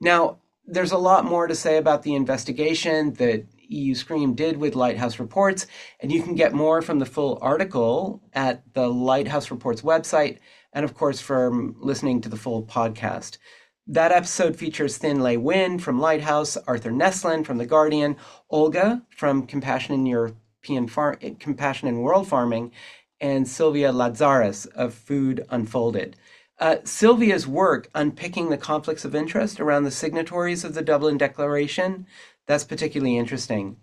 Now, 0.00 0.38
there's 0.66 0.92
a 0.92 0.98
lot 0.98 1.24
more 1.24 1.46
to 1.46 1.54
say 1.54 1.76
about 1.76 2.02
the 2.02 2.14
investigation 2.14 3.12
that 3.14 3.46
EU 3.68 3.94
Scream 3.94 4.34
did 4.34 4.56
with 4.56 4.74
Lighthouse 4.74 5.18
Reports, 5.18 5.66
and 6.00 6.10
you 6.10 6.22
can 6.22 6.34
get 6.34 6.54
more 6.54 6.82
from 6.82 6.98
the 6.98 7.06
full 7.06 7.38
article 7.42 8.22
at 8.32 8.62
the 8.74 8.88
Lighthouse 8.88 9.50
Reports 9.50 9.82
website, 9.82 10.38
and 10.72 10.84
of 10.84 10.94
course, 10.94 11.20
from 11.20 11.76
listening 11.78 12.20
to 12.22 12.28
the 12.28 12.36
full 12.36 12.64
podcast. 12.64 13.38
That 13.86 14.12
episode 14.12 14.56
features 14.56 14.96
Thin 14.96 15.20
Lei 15.20 15.36
Win 15.36 15.78
from 15.78 16.00
Lighthouse, 16.00 16.56
Arthur 16.56 16.90
Neslen 16.90 17.44
from 17.44 17.58
The 17.58 17.66
Guardian, 17.66 18.16
Olga 18.50 19.02
from 19.10 19.46
Compassion 19.46 19.94
in 19.94 20.06
Europe 20.06 20.36
European 20.68 20.88
Far- 20.88 21.16
Compassion 21.38 21.88
in 21.88 22.00
World 22.00 22.28
Farming, 22.28 22.72
and 23.20 23.46
Sylvia 23.46 23.92
Lazaris 23.92 24.66
of 24.74 24.94
Food 24.94 25.46
Unfolded. 25.48 26.16
Uh, 26.58 26.76
Sylvia's 26.84 27.46
work 27.46 27.88
unpicking 27.94 28.50
the 28.50 28.56
conflicts 28.56 29.04
of 29.04 29.14
interest 29.14 29.60
around 29.60 29.84
the 29.84 29.90
signatories 29.90 30.64
of 30.64 30.74
the 30.74 30.82
Dublin 30.82 31.18
Declaration, 31.18 32.06
that's 32.46 32.64
particularly 32.64 33.16
interesting. 33.16 33.76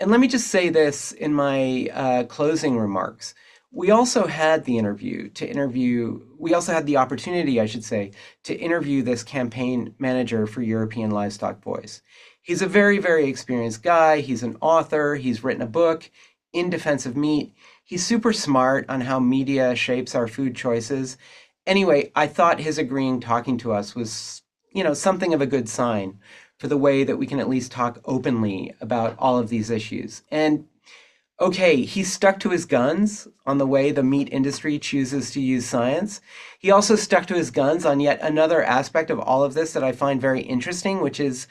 And 0.00 0.10
let 0.10 0.20
me 0.20 0.28
just 0.28 0.48
say 0.48 0.68
this 0.68 1.12
in 1.12 1.32
my 1.32 1.88
uh, 1.92 2.24
closing 2.24 2.76
remarks. 2.78 3.34
We 3.70 3.90
also 3.90 4.26
had 4.26 4.64
the 4.64 4.78
interview 4.78 5.28
to 5.30 5.48
interview, 5.48 6.20
we 6.38 6.54
also 6.54 6.72
had 6.72 6.86
the 6.86 6.96
opportunity, 6.96 7.60
I 7.60 7.66
should 7.66 7.84
say, 7.84 8.12
to 8.44 8.54
interview 8.54 9.02
this 9.02 9.22
campaign 9.22 9.94
manager 9.98 10.46
for 10.46 10.62
European 10.62 11.10
Livestock 11.10 11.62
Voice 11.62 12.02
he's 12.48 12.62
a 12.62 12.66
very, 12.66 12.96
very 12.96 13.26
experienced 13.26 13.82
guy. 13.82 14.20
He's 14.20 14.42
an 14.42 14.56
author. 14.62 15.16
He's 15.16 15.44
written 15.44 15.62
a 15.62 15.66
book 15.66 16.10
in 16.54 16.70
defense 16.70 17.04
of 17.04 17.14
meat. 17.14 17.52
He's 17.84 18.04
super 18.04 18.32
smart 18.32 18.86
on 18.88 19.02
how 19.02 19.20
media 19.20 19.76
shapes 19.76 20.14
our 20.14 20.26
food 20.26 20.56
choices. 20.56 21.18
Anyway, 21.66 22.10
I 22.16 22.26
thought 22.26 22.60
his 22.60 22.78
agreeing 22.78 23.20
talking 23.20 23.58
to 23.58 23.72
us 23.72 23.94
was, 23.94 24.40
you 24.72 24.82
know, 24.82 24.94
something 24.94 25.34
of 25.34 25.42
a 25.42 25.46
good 25.46 25.68
sign 25.68 26.20
for 26.56 26.68
the 26.68 26.78
way 26.78 27.04
that 27.04 27.18
we 27.18 27.26
can 27.26 27.38
at 27.38 27.50
least 27.50 27.70
talk 27.70 28.00
openly 28.06 28.74
about 28.80 29.14
all 29.18 29.38
of 29.38 29.50
these 29.50 29.68
issues. 29.68 30.22
And 30.30 30.64
okay, 31.38 31.82
he 31.82 32.02
stuck 32.02 32.40
to 32.40 32.50
his 32.50 32.64
guns 32.64 33.28
on 33.44 33.58
the 33.58 33.66
way 33.66 33.92
the 33.92 34.02
meat 34.02 34.30
industry 34.32 34.78
chooses 34.78 35.30
to 35.32 35.40
use 35.40 35.66
science. 35.66 36.22
He 36.58 36.70
also 36.70 36.96
stuck 36.96 37.26
to 37.26 37.34
his 37.34 37.50
guns 37.50 37.84
on 37.84 38.00
yet 38.00 38.18
another 38.22 38.64
aspect 38.64 39.10
of 39.10 39.20
all 39.20 39.44
of 39.44 39.52
this 39.52 39.74
that 39.74 39.84
I 39.84 39.92
find 39.92 40.18
very 40.18 40.40
interesting, 40.40 41.02
which 41.02 41.20
is 41.20 41.46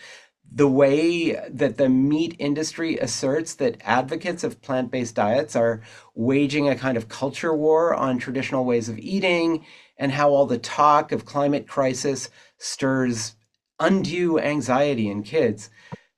the 0.52 0.68
way 0.68 1.34
that 1.50 1.78
the 1.78 1.90
meat 1.90 2.36
industry 2.40 2.98
asserts 2.98 3.56
that 3.56 3.78
advocates 3.82 4.44
of 4.44 4.62
plant 4.62 4.92
based 4.92 5.16
diets 5.16 5.56
are 5.56 5.82
waging 6.16 6.70
a 6.70 6.76
kind 6.76 6.98
of 6.98 7.10
culture 7.10 7.54
war 7.54 7.94
on 7.94 8.18
traditional 8.18 8.66
ways 8.66 8.90
of 8.90 8.98
eating, 9.00 9.66
and 9.98 10.12
how 10.12 10.30
all 10.30 10.46
the 10.46 10.58
talk 10.58 11.12
of 11.12 11.26
climate 11.26 11.68
crisis 11.68 12.30
stirs 12.58 13.36
undue 13.80 14.40
anxiety 14.40 15.10
in 15.10 15.24
kids. 15.24 15.70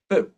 But, 0.09 0.31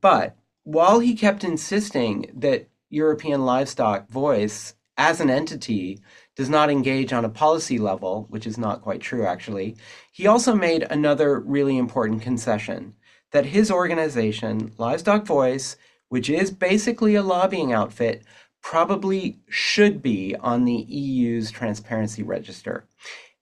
but 0.00 0.36
while 0.64 1.00
he 1.00 1.14
kept 1.14 1.44
insisting 1.44 2.30
that 2.34 2.68
European 2.88 3.44
livestock 3.44 4.08
voice 4.08 4.74
as 4.96 5.20
an 5.20 5.30
entity 5.30 6.00
does 6.36 6.48
not 6.48 6.70
engage 6.70 7.12
on 7.12 7.24
a 7.24 7.30
policy 7.30 7.78
level, 7.78 8.26
which 8.28 8.46
is 8.46 8.58
not 8.58 8.82
quite 8.82 9.00
true 9.00 9.26
actually, 9.26 9.76
he 10.12 10.26
also 10.26 10.54
made 10.54 10.82
another 10.84 11.40
really 11.40 11.76
important 11.76 12.22
concession 12.22 12.94
that 13.32 13.46
his 13.46 13.70
organization, 13.70 14.72
Livestock 14.78 15.26
Voice, 15.26 15.76
which 16.08 16.30
is 16.30 16.50
basically 16.50 17.14
a 17.14 17.22
lobbying 17.22 17.72
outfit, 17.72 18.22
probably 18.62 19.40
should 19.48 20.02
be 20.02 20.36
on 20.36 20.64
the 20.64 20.84
EU's 20.88 21.50
transparency 21.50 22.22
register. 22.22 22.86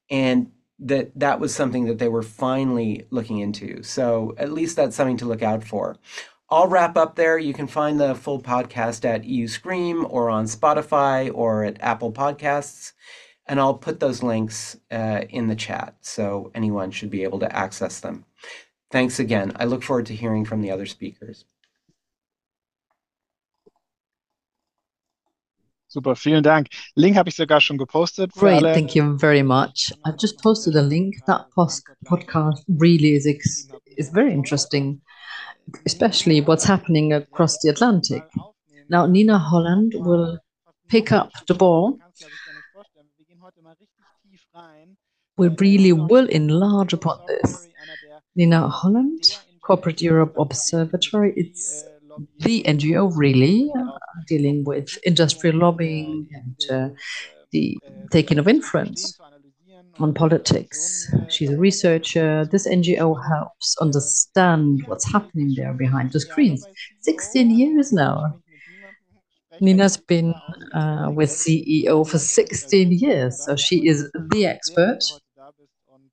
And 0.08 0.50
that 0.80 1.12
that 1.18 1.38
was 1.38 1.54
something 1.54 1.84
that 1.86 1.98
they 1.98 2.08
were 2.08 2.22
finally 2.22 3.06
looking 3.10 3.38
into. 3.38 3.82
So 3.82 4.34
at 4.38 4.52
least 4.52 4.76
that's 4.76 4.96
something 4.96 5.18
to 5.18 5.26
look 5.26 5.42
out 5.42 5.62
for. 5.62 5.96
I'll 6.48 6.66
wrap 6.66 6.96
up 6.96 7.14
there. 7.14 7.38
You 7.38 7.52
can 7.54 7.68
find 7.68 8.00
the 8.00 8.14
full 8.14 8.40
podcast 8.40 9.04
at 9.04 9.24
EU 9.24 9.46
Scream 9.46 10.04
or 10.08 10.30
on 10.30 10.46
Spotify 10.46 11.30
or 11.32 11.64
at 11.64 11.80
Apple 11.80 12.12
Podcasts. 12.12 12.92
And 13.46 13.60
I'll 13.60 13.74
put 13.74 14.00
those 14.00 14.22
links 14.22 14.76
uh, 14.90 15.22
in 15.28 15.48
the 15.48 15.56
chat 15.56 15.96
so 16.00 16.50
anyone 16.54 16.90
should 16.90 17.10
be 17.10 17.24
able 17.24 17.40
to 17.40 17.56
access 17.56 18.00
them. 18.00 18.24
Thanks 18.90 19.20
again. 19.20 19.52
I 19.56 19.64
look 19.66 19.82
forward 19.82 20.06
to 20.06 20.14
hearing 20.14 20.44
from 20.44 20.62
the 20.62 20.70
other 20.70 20.86
speakers. 20.86 21.44
Super, 25.86 26.14
vielen 26.14 26.44
Dank. 26.44 26.68
Link 26.94 27.16
habe 27.16 27.28
ich 27.28 27.34
sogar 27.34 27.60
schon 27.60 27.76
gepostet. 27.76 28.32
Great, 28.32 28.62
alle. 28.62 28.74
thank 28.74 28.94
you 28.94 29.18
very 29.18 29.42
much. 29.42 29.92
I've 30.04 30.18
just 30.18 30.40
posted 30.40 30.76
a 30.76 30.82
link. 30.82 31.16
That 31.26 31.50
pos- 31.52 31.82
podcast 32.06 32.62
really 32.68 33.16
is 33.16 33.26
ex- 33.26 33.66
is 33.96 34.10
very 34.10 34.32
interesting, 34.32 35.00
especially 35.86 36.42
what's 36.42 36.64
happening 36.64 37.12
across 37.12 37.58
the 37.62 37.70
Atlantic. 37.70 38.22
Now, 38.88 39.06
Nina 39.06 39.38
Holland 39.38 39.94
will 39.96 40.38
pick 40.88 41.10
up 41.10 41.30
the 41.48 41.54
ball. 41.54 41.98
We 45.36 45.48
really 45.58 45.92
will 45.92 46.28
enlarge 46.28 46.92
upon 46.92 47.18
this. 47.26 47.69
Nina 48.36 48.68
Holland, 48.68 49.22
Corporate 49.62 50.00
Europe 50.00 50.34
Observatory, 50.38 51.32
it's 51.36 51.84
the 52.40 52.62
NGO 52.64 53.10
really 53.14 53.70
uh, 53.76 53.84
dealing 54.26 54.64
with 54.64 54.98
industrial 55.04 55.56
lobbying 55.56 56.28
and 56.32 56.70
uh, 56.70 56.94
the 57.52 57.78
taking 58.10 58.38
of 58.38 58.48
influence 58.48 59.18
on 59.98 60.14
politics. 60.14 61.12
She's 61.28 61.50
a 61.50 61.58
researcher. 61.58 62.46
This 62.50 62.66
NGO 62.66 63.16
helps 63.28 63.76
understand 63.80 64.82
what's 64.86 65.10
happening 65.10 65.54
there 65.56 65.74
behind 65.74 66.12
the 66.12 66.20
screens. 66.20 66.66
16 67.00 67.50
years 67.50 67.92
now. 67.92 68.40
Nina's 69.60 69.98
been 69.98 70.34
uh, 70.72 71.10
with 71.12 71.28
CEO 71.28 72.08
for 72.08 72.18
16 72.18 72.92
years, 72.92 73.44
so 73.44 73.56
she 73.56 73.86
is 73.86 74.10
the 74.30 74.46
expert. 74.46 75.00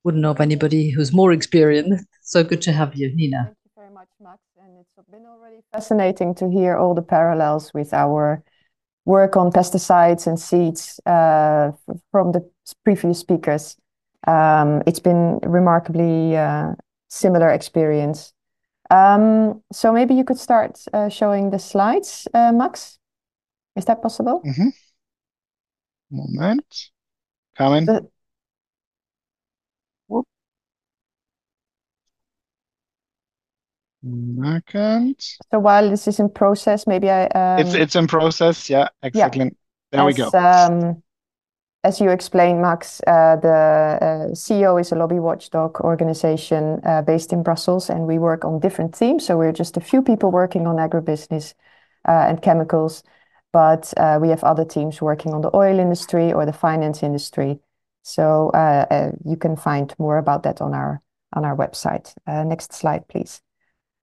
Wouldn't 0.08 0.22
know 0.22 0.30
of 0.30 0.40
anybody 0.40 0.88
who's 0.88 1.12
more 1.12 1.32
experienced. 1.32 2.06
So 2.22 2.42
good 2.42 2.62
to 2.62 2.72
have 2.72 2.94
you, 2.94 3.14
Nina. 3.14 3.42
Thank 3.44 3.56
you 3.66 3.70
very 3.76 3.90
much, 3.90 4.08
Max. 4.18 4.38
And 4.56 4.78
it's 4.80 5.10
been 5.10 5.26
already 5.26 5.60
fascinating 5.70 6.34
to 6.36 6.48
hear 6.48 6.78
all 6.78 6.94
the 6.94 7.02
parallels 7.02 7.74
with 7.74 7.92
our 7.92 8.42
work 9.04 9.36
on 9.36 9.52
pesticides 9.52 10.26
and 10.26 10.40
seeds 10.40 10.98
uh, 11.04 11.72
from 12.10 12.32
the 12.32 12.40
previous 12.84 13.18
speakers. 13.18 13.76
Um, 14.26 14.82
it's 14.86 14.98
been 14.98 15.40
remarkably 15.42 16.38
uh, 16.38 16.72
similar 17.10 17.50
experience. 17.50 18.32
Um, 18.88 19.62
so 19.70 19.92
maybe 19.92 20.14
you 20.14 20.24
could 20.24 20.38
start 20.38 20.82
uh, 20.94 21.10
showing 21.10 21.50
the 21.50 21.58
slides, 21.58 22.26
uh, 22.32 22.50
Max. 22.50 22.98
Is 23.76 23.84
that 23.84 24.00
possible? 24.00 24.40
Mhm. 24.42 24.72
Moment. 26.10 26.90
Carmen. 27.58 27.84
The- 27.84 28.08
So 35.50 35.58
while 35.58 35.90
this 35.90 36.06
is 36.06 36.20
in 36.20 36.30
process, 36.30 36.86
maybe 36.86 37.10
I 37.10 37.26
um, 37.26 37.66
It's 37.66 37.74
it's 37.74 37.96
in 37.96 38.06
process. 38.06 38.70
Yeah, 38.70 38.88
exactly. 39.02 39.50
There 39.90 40.04
we 40.04 40.14
go. 40.14 40.30
As, 40.34 40.70
um, 40.70 41.02
as 41.84 42.00
you 42.00 42.10
explained, 42.10 42.60
Max, 42.60 43.00
uh, 43.06 43.36
the 43.36 43.48
uh, 43.48 44.34
CEO 44.34 44.80
is 44.80 44.92
a 44.92 44.96
lobby 44.96 45.18
watchdog 45.18 45.80
organization 45.80 46.80
uh, 46.84 47.02
based 47.02 47.32
in 47.32 47.42
Brussels, 47.42 47.88
and 47.88 48.06
we 48.06 48.18
work 48.18 48.44
on 48.44 48.60
different 48.60 48.94
themes. 48.94 49.24
So 49.24 49.36
we're 49.36 49.52
just 49.52 49.76
a 49.76 49.80
few 49.80 50.02
people 50.02 50.30
working 50.30 50.66
on 50.66 50.76
agribusiness 50.76 51.54
uh, 52.06 52.26
and 52.28 52.42
chemicals, 52.42 53.02
but 53.52 53.92
uh, 53.96 54.18
we 54.20 54.28
have 54.28 54.44
other 54.44 54.64
teams 54.64 55.00
working 55.00 55.32
on 55.32 55.40
the 55.40 55.54
oil 55.56 55.78
industry 55.78 56.32
or 56.32 56.44
the 56.46 56.52
finance 56.52 57.02
industry. 57.02 57.60
So 58.02 58.50
uh, 58.54 58.86
uh, 58.90 59.10
you 59.24 59.36
can 59.36 59.56
find 59.56 59.94
more 59.98 60.18
about 60.18 60.42
that 60.42 60.60
on 60.60 60.74
our 60.74 61.00
on 61.34 61.44
our 61.44 61.56
website. 61.56 62.14
Uh, 62.26 62.44
next 62.44 62.72
slide, 62.72 63.06
please. 63.08 63.40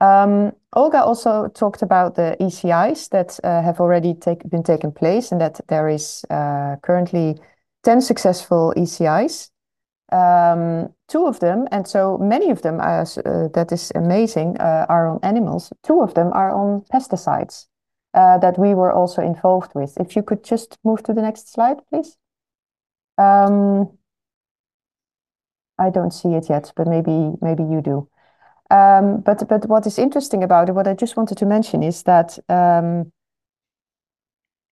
Um, 0.06 0.51
Olga 0.74 1.03
also 1.03 1.47
talked 1.47 1.82
about 1.82 2.16
the 2.16 2.36
ECIs 2.39 3.10
that 3.10 3.39
uh, 3.43 3.62
have 3.62 3.80
already 3.80 4.14
take, 4.14 4.47
been 4.49 4.64
taken 4.64 4.91
place 4.91 5.32
and 5.32 5.41
that 5.41 5.60
there 5.68 5.88
is 5.88 6.26
uh, 6.30 6.76
currently 6.84 7.39
10 7.84 8.01
successful 8.01 8.74
ECIs. 8.78 9.49
Um, 10.12 10.93
two 11.08 11.26
of 11.26 11.39
them, 11.39 11.68
and 11.72 11.88
so 11.88 12.18
many 12.20 12.51
of 12.51 12.62
them, 12.62 12.80
uh, 12.80 13.06
that 13.53 13.70
is 13.72 13.91
amazing, 13.95 14.58
uh, 14.60 14.86
are 14.88 15.08
on 15.08 15.20
animals. 15.24 15.74
Two 15.84 16.01
of 16.01 16.14
them 16.14 16.32
are 16.34 16.51
on 16.51 16.84
pesticides 16.93 17.66
uh, 18.14 18.38
that 18.38 18.60
we 18.60 18.76
were 18.76 18.91
also 18.91 19.22
involved 19.24 19.72
with. 19.74 19.97
If 19.99 20.16
you 20.16 20.22
could 20.22 20.43
just 20.43 20.78
move 20.84 21.01
to 21.03 21.14
the 21.14 21.22
next 21.22 21.51
slide, 21.51 21.78
please. 21.89 22.18
Um, 23.18 23.97
I 25.80 25.89
don't 25.89 26.12
see 26.12 26.36
it 26.36 26.49
yet, 26.49 26.72
but 26.76 26.88
maybe 26.88 27.34
maybe 27.41 27.64
you 27.64 27.82
do. 27.82 28.08
Um, 28.72 29.22
but 29.22 29.47
but 29.47 29.68
what 29.68 29.86
is 29.86 29.99
interesting 29.99 30.43
about 30.43 30.70
it, 30.70 30.74
what 30.74 30.88
I 30.88 30.93
just 30.93 31.18
wanted 31.18 31.38
to 31.38 31.45
mention 31.45 31.84
is 31.84 32.03
that 32.03 32.39
um, 32.49 33.11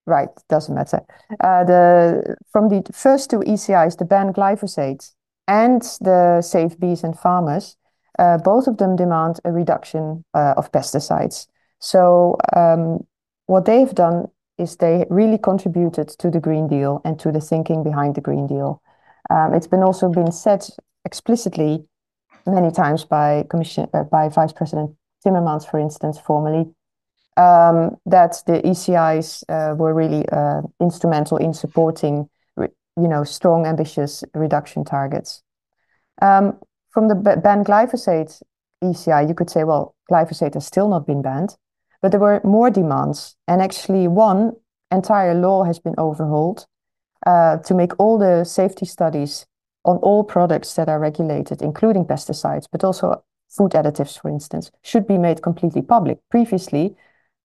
right 0.06 0.28
doesn't 0.48 0.74
matter. 0.74 1.00
Uh, 1.40 1.64
the 1.64 2.36
from 2.50 2.68
the 2.68 2.82
first 2.92 3.30
two 3.30 3.40
ECIs, 3.40 3.98
the 3.98 4.04
ban 4.04 4.32
glyphosate 4.32 5.12
and 5.46 5.82
the 6.00 6.42
Save 6.42 6.78
Bees 6.80 7.04
and 7.04 7.18
Farmers, 7.18 7.76
uh, 8.18 8.38
both 8.38 8.66
of 8.66 8.78
them 8.78 8.96
demand 8.96 9.40
a 9.44 9.52
reduction 9.52 10.24
uh, 10.34 10.54
of 10.56 10.72
pesticides. 10.72 11.46
So 11.80 12.36
um, 12.56 13.06
what 13.46 13.64
they've 13.64 13.94
done 13.94 14.26
is 14.58 14.76
they 14.76 15.04
really 15.10 15.38
contributed 15.38 16.08
to 16.08 16.30
the 16.30 16.40
Green 16.40 16.68
Deal 16.68 17.00
and 17.04 17.18
to 17.20 17.32
the 17.32 17.40
thinking 17.40 17.82
behind 17.82 18.14
the 18.14 18.20
Green 18.20 18.46
Deal. 18.46 18.80
Um, 19.30 19.54
it's 19.54 19.66
been 19.66 19.82
also 19.82 20.08
been 20.08 20.32
said 20.32 20.66
explicitly 21.04 21.84
many 22.46 22.70
times 22.70 23.04
by 23.04 23.44
Commission 23.48 23.88
uh, 23.94 24.04
by 24.04 24.28
Vice 24.28 24.52
President 24.52 24.96
Timmermans, 25.24 25.68
for 25.68 25.78
instance, 25.78 26.18
formally, 26.18 26.72
um, 27.36 27.96
that 28.06 28.42
the 28.46 28.60
ECIs 28.62 29.42
uh, 29.48 29.74
were 29.74 29.94
really 29.94 30.28
uh, 30.28 30.62
instrumental 30.80 31.36
in 31.38 31.54
supporting, 31.54 32.28
you 32.58 33.08
know, 33.08 33.24
strong, 33.24 33.66
ambitious 33.66 34.22
reduction 34.34 34.84
targets. 34.84 35.42
Um, 36.22 36.58
from 36.90 37.08
the 37.08 37.14
ban 37.14 37.64
glyphosate 37.64 38.40
ECI, 38.82 39.26
you 39.28 39.34
could 39.34 39.50
say, 39.50 39.64
well, 39.64 39.96
glyphosate 40.10 40.54
has 40.54 40.66
still 40.66 40.88
not 40.88 41.06
been 41.06 41.22
banned, 41.22 41.56
but 42.02 42.10
there 42.10 42.20
were 42.20 42.40
more 42.44 42.70
demands, 42.70 43.36
and 43.48 43.62
actually, 43.62 44.06
one 44.06 44.52
entire 44.90 45.34
law 45.34 45.64
has 45.64 45.78
been 45.78 45.94
overhauled 45.98 46.66
uh, 47.26 47.56
to 47.58 47.74
make 47.74 47.98
all 47.98 48.18
the 48.18 48.44
safety 48.44 48.86
studies 48.86 49.46
on 49.84 49.98
all 49.98 50.24
products 50.24 50.74
that 50.74 50.88
are 50.88 50.98
regulated, 50.98 51.62
including 51.62 52.04
pesticides, 52.04 52.66
but 52.70 52.84
also 52.84 53.22
food 53.48 53.72
additives, 53.72 54.20
for 54.20 54.28
instance, 54.28 54.70
should 54.82 55.06
be 55.06 55.18
made 55.18 55.42
completely 55.42 55.82
public. 55.82 56.18
Previously, 56.30 56.96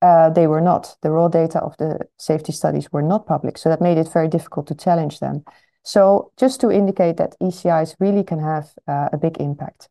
uh, 0.02 0.30
they 0.30 0.48
were 0.48 0.62
not. 0.62 0.96
The 1.02 1.12
raw 1.12 1.28
data 1.28 1.60
of 1.60 1.76
the 1.78 2.00
safety 2.18 2.52
studies 2.52 2.92
were 2.92 3.02
not 3.02 3.28
public, 3.28 3.58
so 3.58 3.70
that 3.70 3.82
made 3.82 3.98
it 3.98 4.12
very 4.12 4.28
difficult 4.28 4.68
to 4.68 4.76
challenge 4.76 5.20
them. 5.20 5.44
So 5.84 6.32
just 6.38 6.62
to 6.62 6.72
indicate 6.72 7.18
that 7.18 7.36
ECIs 7.42 7.96
really 8.00 8.24
can 8.24 8.40
have 8.40 8.74
uh, 8.88 9.10
a 9.12 9.18
big 9.18 9.38
impact. 9.38 9.90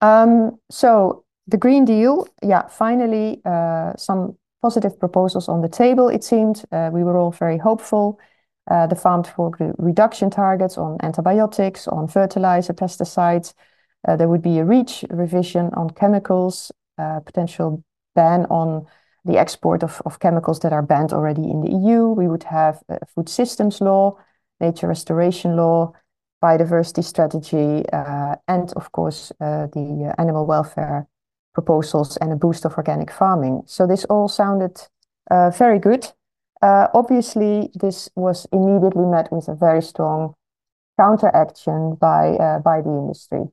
Um, 0.00 0.58
so 0.70 1.24
the 1.46 1.56
Green 1.56 1.84
Deal, 1.84 2.26
yeah, 2.42 2.66
finally 2.68 3.40
uh, 3.44 3.94
some 3.96 4.36
positive 4.60 4.98
proposals 4.98 5.48
on 5.48 5.62
the 5.62 5.68
table, 5.68 6.08
it 6.08 6.22
seemed. 6.24 6.64
Uh, 6.70 6.90
we 6.92 7.02
were 7.02 7.16
all 7.16 7.32
very 7.32 7.58
hopeful. 7.58 8.18
Uh, 8.70 8.86
the 8.86 8.94
farm 8.94 9.24
to 9.24 9.30
fork 9.30 9.56
reduction 9.78 10.30
targets 10.30 10.78
on 10.78 10.96
antibiotics, 11.02 11.88
on 11.88 12.06
fertilizer, 12.06 12.72
pesticides. 12.72 13.54
Uh, 14.06 14.14
there 14.16 14.28
would 14.28 14.42
be 14.42 14.58
a 14.58 14.64
REACH 14.64 15.04
revision 15.10 15.70
on 15.74 15.90
chemicals, 15.90 16.70
uh, 16.96 17.18
potential 17.20 17.82
ban 18.14 18.46
on 18.50 18.86
the 19.24 19.38
export 19.38 19.82
of, 19.82 20.00
of 20.04 20.20
chemicals 20.20 20.60
that 20.60 20.72
are 20.72 20.82
banned 20.82 21.12
already 21.12 21.42
in 21.42 21.60
the 21.60 21.70
EU. 21.70 22.06
We 22.06 22.28
would 22.28 22.44
have 22.44 22.82
a 22.88 23.04
food 23.06 23.28
systems 23.28 23.80
law, 23.80 24.16
nature 24.60 24.88
restoration 24.88 25.56
law, 25.56 25.92
biodiversity 26.42 27.04
strategy, 27.04 27.84
uh, 27.92 28.36
and 28.48 28.72
of 28.74 28.90
course 28.92 29.32
uh, 29.40 29.66
the 29.72 30.14
animal 30.18 30.46
welfare 30.46 31.06
proposals 31.54 32.16
and 32.16 32.32
a 32.32 32.36
boost 32.36 32.64
of 32.64 32.74
organic 32.74 33.10
farming. 33.10 33.62
So 33.66 33.86
this 33.86 34.04
all 34.06 34.28
sounded 34.28 34.80
uh, 35.30 35.50
very 35.50 35.78
good. 35.78 36.12
Uh, 36.62 36.86
obviously, 36.94 37.70
this 37.74 38.08
was 38.14 38.46
immediately 38.52 39.04
met 39.04 39.32
with 39.32 39.48
a 39.48 39.54
very 39.54 39.82
strong 39.82 40.34
counteraction 40.98 41.96
by 41.96 42.36
uh, 42.36 42.60
by 42.60 42.80
the 42.80 42.90
industry. 42.90 43.44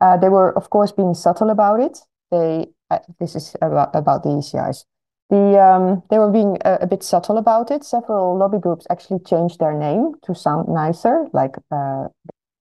Uh, 0.00 0.16
they 0.16 0.30
were, 0.30 0.56
of 0.56 0.70
course, 0.70 0.90
being 0.90 1.14
subtle 1.14 1.50
about 1.50 1.78
it. 1.78 1.98
They 2.30 2.68
uh, 2.90 3.00
this 3.20 3.36
is 3.36 3.54
about 3.60 3.94
about 3.94 4.22
the 4.22 4.30
ECIs. 4.30 4.84
The 5.28 5.60
um, 5.60 6.02
they 6.08 6.18
were 6.18 6.30
being 6.30 6.56
a, 6.64 6.78
a, 6.82 6.86
bit 6.86 7.02
subtle 7.02 7.36
about 7.36 7.70
it. 7.70 7.84
Several 7.84 8.36
lobby 8.38 8.58
groups 8.58 8.86
actually 8.88 9.20
changed 9.20 9.60
their 9.60 9.76
name 9.76 10.14
to 10.24 10.34
sound 10.34 10.68
nicer, 10.68 11.26
like 11.32 11.56
uh, 11.70 12.08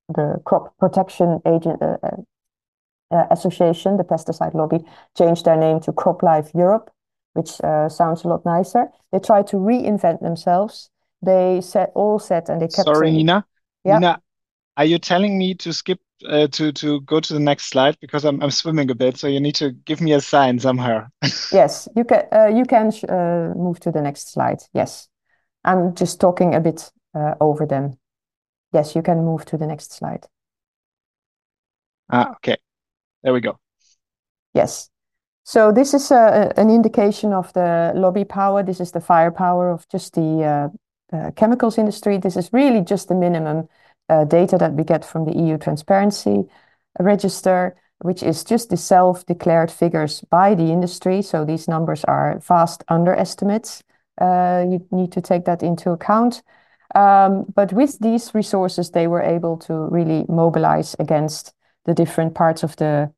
the 0.10 0.42
Crop 0.46 0.78
Protection 0.80 1.42
Agent 1.46 1.82
uh, 1.82 1.98
Association, 3.32 3.98
the 3.98 4.04
pesticide 4.04 4.54
lobby, 4.54 4.80
changed 5.18 5.46
their 5.46 5.58
name 5.58 5.80
to 5.82 5.94
CropLife 5.94 6.54
Europe 6.54 6.90
which 7.34 7.62
uh, 7.62 7.90
sounds 7.90 8.24
a 8.24 8.28
lot 8.28 8.46
nicer. 8.46 8.88
They 9.12 9.20
tried 9.20 9.48
to 9.48 9.58
reinvent 9.58 10.22
themselves. 10.22 10.90
They 11.22 11.62
said 11.62 11.90
all 11.96 12.20
said, 12.20 12.50
and 12.50 12.62
they 12.62 12.68
kept. 12.68 12.86
Sorry, 12.86 13.08
saying, 13.08 13.18
Nina. 13.18 13.46
Yeah. 13.84 14.00
Nina, 14.00 14.22
are 14.78 14.86
you 14.86 15.00
telling 15.00 15.38
me 15.38 15.54
to 15.56 15.74
skip 15.74 16.00
uh, 16.28 16.48
to 16.48 16.72
to 16.74 17.02
go 17.02 17.20
to 17.20 17.34
the 17.34 17.40
next 17.40 17.68
slide 17.68 17.98
because 18.02 18.26
I'm 18.26 18.42
I'm 18.42 18.52
swimming 18.52 18.90
a 18.92 18.96
bit, 18.96 19.18
so 19.18 19.28
you 19.28 19.40
need 19.40 19.56
to 19.56 19.72
give 19.72 20.02
me 20.02 20.14
a 20.14 20.22
sign 20.22 20.60
somehow. 20.60 21.08
yes, 21.52 21.88
you 21.96 22.04
can 22.04 22.24
uh, 22.32 22.48
you 22.48 22.66
can 22.66 22.92
uh, 23.10 23.54
move 23.56 23.80
to 23.82 23.92
the 23.92 24.02
next 24.02 24.34
slide. 24.34 24.62
Yes. 24.74 25.08
I'm 25.64 25.96
just 25.96 26.20
talking 26.20 26.56
a 26.56 26.60
bit 26.60 26.92
uh, 27.16 27.36
over 27.40 27.66
them. 27.66 27.98
Yes, 28.74 28.96
you 28.96 29.02
can 29.02 29.24
move 29.24 29.46
to 29.46 29.58
the 29.58 29.68
next 29.68 29.94
slide. 29.94 30.28
Ah, 32.10 32.32
okay. 32.36 32.58
There 33.24 33.34
we 33.34 33.40
go. 33.40 33.60
Yes. 34.54 34.90
So 35.44 35.72
this 35.72 35.94
is 35.94 36.10
a, 36.12 36.54
an 36.56 36.70
indication 36.70 37.34
of 37.34 37.52
the 37.54 37.92
lobby 37.96 38.24
power. 38.24 38.64
This 38.64 38.80
is 38.80 38.92
the 38.92 39.02
firepower 39.02 39.70
of 39.70 39.88
just 39.90 40.16
the 40.16 40.72
uh, 41.12 41.16
uh, 41.16 41.32
chemicals 41.32 41.78
industry. 41.78 42.18
This 42.18 42.38
is 42.38 42.52
really 42.54 42.82
just 42.82 43.10
the 43.10 43.16
minimum 43.16 43.68
uh, 44.10 44.24
data 44.26 44.58
that 44.58 44.74
we 44.74 44.84
get 44.84 45.04
from 45.04 45.26
the 45.26 45.38
EU 45.38 45.58
Transparency 45.58 46.46
Register, 47.00 47.76
which 48.00 48.24
is 48.24 48.44
just 48.44 48.70
the 48.70 48.78
self-declared 48.78 49.72
figures 49.72 50.22
by 50.30 50.56
the 50.56 50.72
industry. 50.72 51.22
So 51.22 51.44
these 51.44 51.68
numbers 51.68 52.04
are 52.06 52.40
vast 52.40 52.84
underestimates. 52.88 53.84
Uh, 54.20 54.66
you 54.70 54.86
need 54.92 55.12
to 55.12 55.22
take 55.22 55.46
that 55.46 55.62
into 55.62 55.92
account. 55.92 56.42
Um, 56.96 57.46
but 57.54 57.74
with 57.74 58.00
these 58.00 58.34
resources, 58.34 58.92
they 58.92 59.08
were 59.08 59.22
able 59.22 59.58
to 59.58 59.74
really 59.74 60.26
mobilize 60.30 60.96
against 61.00 61.54
the 61.86 61.94
different 61.94 62.36
parts 62.36 62.64
of 62.64 62.76
the 62.76 63.12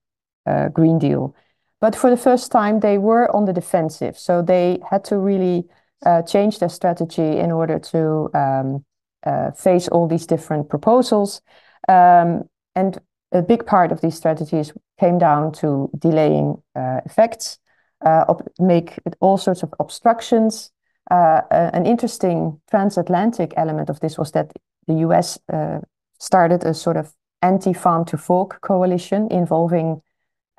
uh, 0.46 0.70
Green 0.70 0.98
Deal. 0.98 1.36
But 1.82 1.96
for 1.96 2.10
the 2.10 2.18
first 2.18 2.52
time, 2.52 2.80
they 2.80 2.98
were 2.98 3.34
on 3.36 3.46
the 3.46 3.54
defensive. 3.54 4.18
So 4.18 4.42
they 4.42 4.80
had 4.90 5.04
to 5.06 5.18
really 5.18 5.66
uh, 6.06 6.22
change 6.22 6.60
their 6.60 6.70
strategy 6.70 7.38
in 7.38 7.52
order 7.52 7.80
to 7.80 8.30
um, 8.34 8.86
uh, 9.26 9.52
face 9.52 9.88
all 9.88 10.08
these 10.08 10.26
different 10.26 10.70
proposals. 10.70 11.42
Um, 11.88 12.44
and 12.76 12.98
a 13.32 13.42
big 13.42 13.66
part 13.66 13.92
of 13.92 14.02
these 14.02 14.16
strategies 14.16 14.72
came 15.00 15.18
down 15.18 15.52
to 15.52 15.90
delaying 15.98 16.62
uh, 16.76 17.02
effects, 17.06 17.60
uh, 18.06 18.34
make 18.60 19.00
all 19.20 19.38
sorts 19.38 19.64
of 19.64 19.74
obstructions. 19.80 20.72
Uh, 21.12 21.42
an 21.52 21.86
interesting 21.86 22.60
transatlantic 22.70 23.54
element 23.58 23.90
of 23.90 24.00
this 24.00 24.18
was 24.18 24.32
that 24.32 24.52
the 24.88 24.96
US 24.96 25.38
uh, 25.52 25.80
started 26.20 26.64
a 26.64 26.74
sort 26.74 26.98
of 26.98 27.14
anti-farm 27.42 28.06
to 28.06 28.18
fork 28.18 28.62
coalition 28.62 29.28
involving 29.32 30.02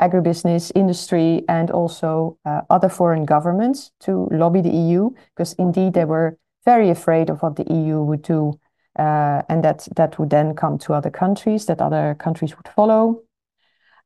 agribusiness 0.00 0.70
industry 0.74 1.42
and 1.48 1.70
also 1.70 2.38
uh, 2.44 2.60
other 2.68 2.88
foreign 2.88 3.24
governments 3.24 3.92
to 4.00 4.28
lobby 4.30 4.60
the 4.60 4.70
EU 4.70 5.10
because 5.34 5.54
indeed 5.54 5.94
they 5.94 6.04
were 6.04 6.38
very 6.64 6.90
afraid 6.90 7.30
of 7.30 7.40
what 7.42 7.56
the 7.56 7.64
EU 7.72 8.02
would 8.02 8.22
do 8.22 8.52
uh, 8.98 9.42
and 9.48 9.64
that 9.64 9.88
that 9.96 10.18
would 10.18 10.30
then 10.30 10.54
come 10.54 10.78
to 10.78 10.92
other 10.92 11.10
countries 11.10 11.66
that 11.66 11.80
other 11.80 12.14
countries 12.18 12.56
would 12.56 12.68
follow. 12.68 13.22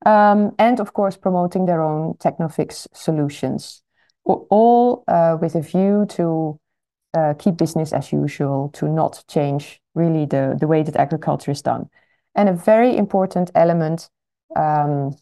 Um, 0.07 0.53
and 0.59 0.81
of 0.81 0.93
course 0.93 1.17
promoting 1.17 1.67
their 1.67 1.83
own 1.83 2.15
technofix 2.15 2.87
solutions. 2.93 3.83
All 4.25 5.03
uh, 5.09 5.37
with 5.41 5.55
a 5.55 5.61
view 5.61 6.07
to 6.11 6.61
uh, 7.15 7.35
keep 7.39 7.57
business 7.57 7.93
as 7.93 8.13
usual 8.13 8.71
to 8.75 8.89
not 8.89 9.25
change 9.29 9.81
really 9.95 10.27
the, 10.27 10.57
the 10.59 10.67
way 10.67 10.83
that 10.83 10.97
agriculture 10.97 11.51
is 11.51 11.63
done. 11.63 11.89
And 12.35 12.49
a 12.49 12.53
very 12.53 12.97
important 12.97 13.51
element 13.55 14.09
um, 14.55 15.17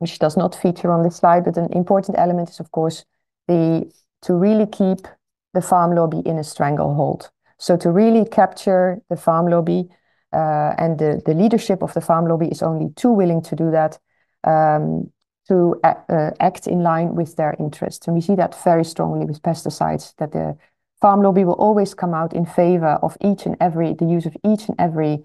which 0.00 0.18
does 0.18 0.36
not 0.36 0.54
feature 0.54 0.90
on 0.90 1.02
this 1.02 1.16
slide, 1.16 1.44
but 1.44 1.56
an 1.56 1.72
important 1.72 2.18
element 2.18 2.48
is, 2.48 2.58
of 2.58 2.70
course, 2.72 3.04
the 3.46 3.90
to 4.22 4.34
really 4.34 4.66
keep 4.66 5.06
the 5.54 5.62
farm 5.62 5.94
lobby 5.94 6.20
in 6.24 6.38
a 6.38 6.44
stranglehold. 6.44 7.30
So 7.58 7.76
to 7.76 7.90
really 7.90 8.24
capture 8.24 9.00
the 9.08 9.16
farm 9.16 9.46
lobby 9.46 9.88
uh, 10.32 10.72
and 10.78 10.98
the, 10.98 11.20
the 11.24 11.34
leadership 11.34 11.82
of 11.82 11.92
the 11.92 12.00
farm 12.00 12.26
lobby 12.26 12.48
is 12.48 12.62
only 12.62 12.90
too 12.96 13.10
willing 13.10 13.42
to 13.42 13.56
do 13.56 13.70
that 13.70 13.98
um, 14.44 15.10
to 15.48 15.78
uh, 15.84 16.30
act 16.40 16.66
in 16.66 16.82
line 16.82 17.14
with 17.14 17.36
their 17.36 17.54
interests. 17.58 18.06
And 18.06 18.14
we 18.14 18.22
see 18.22 18.36
that 18.36 18.54
very 18.64 18.84
strongly 18.84 19.26
with 19.26 19.42
pesticides, 19.42 20.14
that 20.16 20.32
the 20.32 20.56
farm 21.00 21.22
lobby 21.22 21.44
will 21.44 21.54
always 21.54 21.94
come 21.94 22.14
out 22.14 22.32
in 22.32 22.46
favor 22.46 22.98
of 23.02 23.16
each 23.20 23.46
and 23.46 23.56
every, 23.60 23.94
the 23.94 24.06
use 24.06 24.26
of 24.26 24.36
each 24.44 24.68
and 24.68 24.76
every 24.78 25.24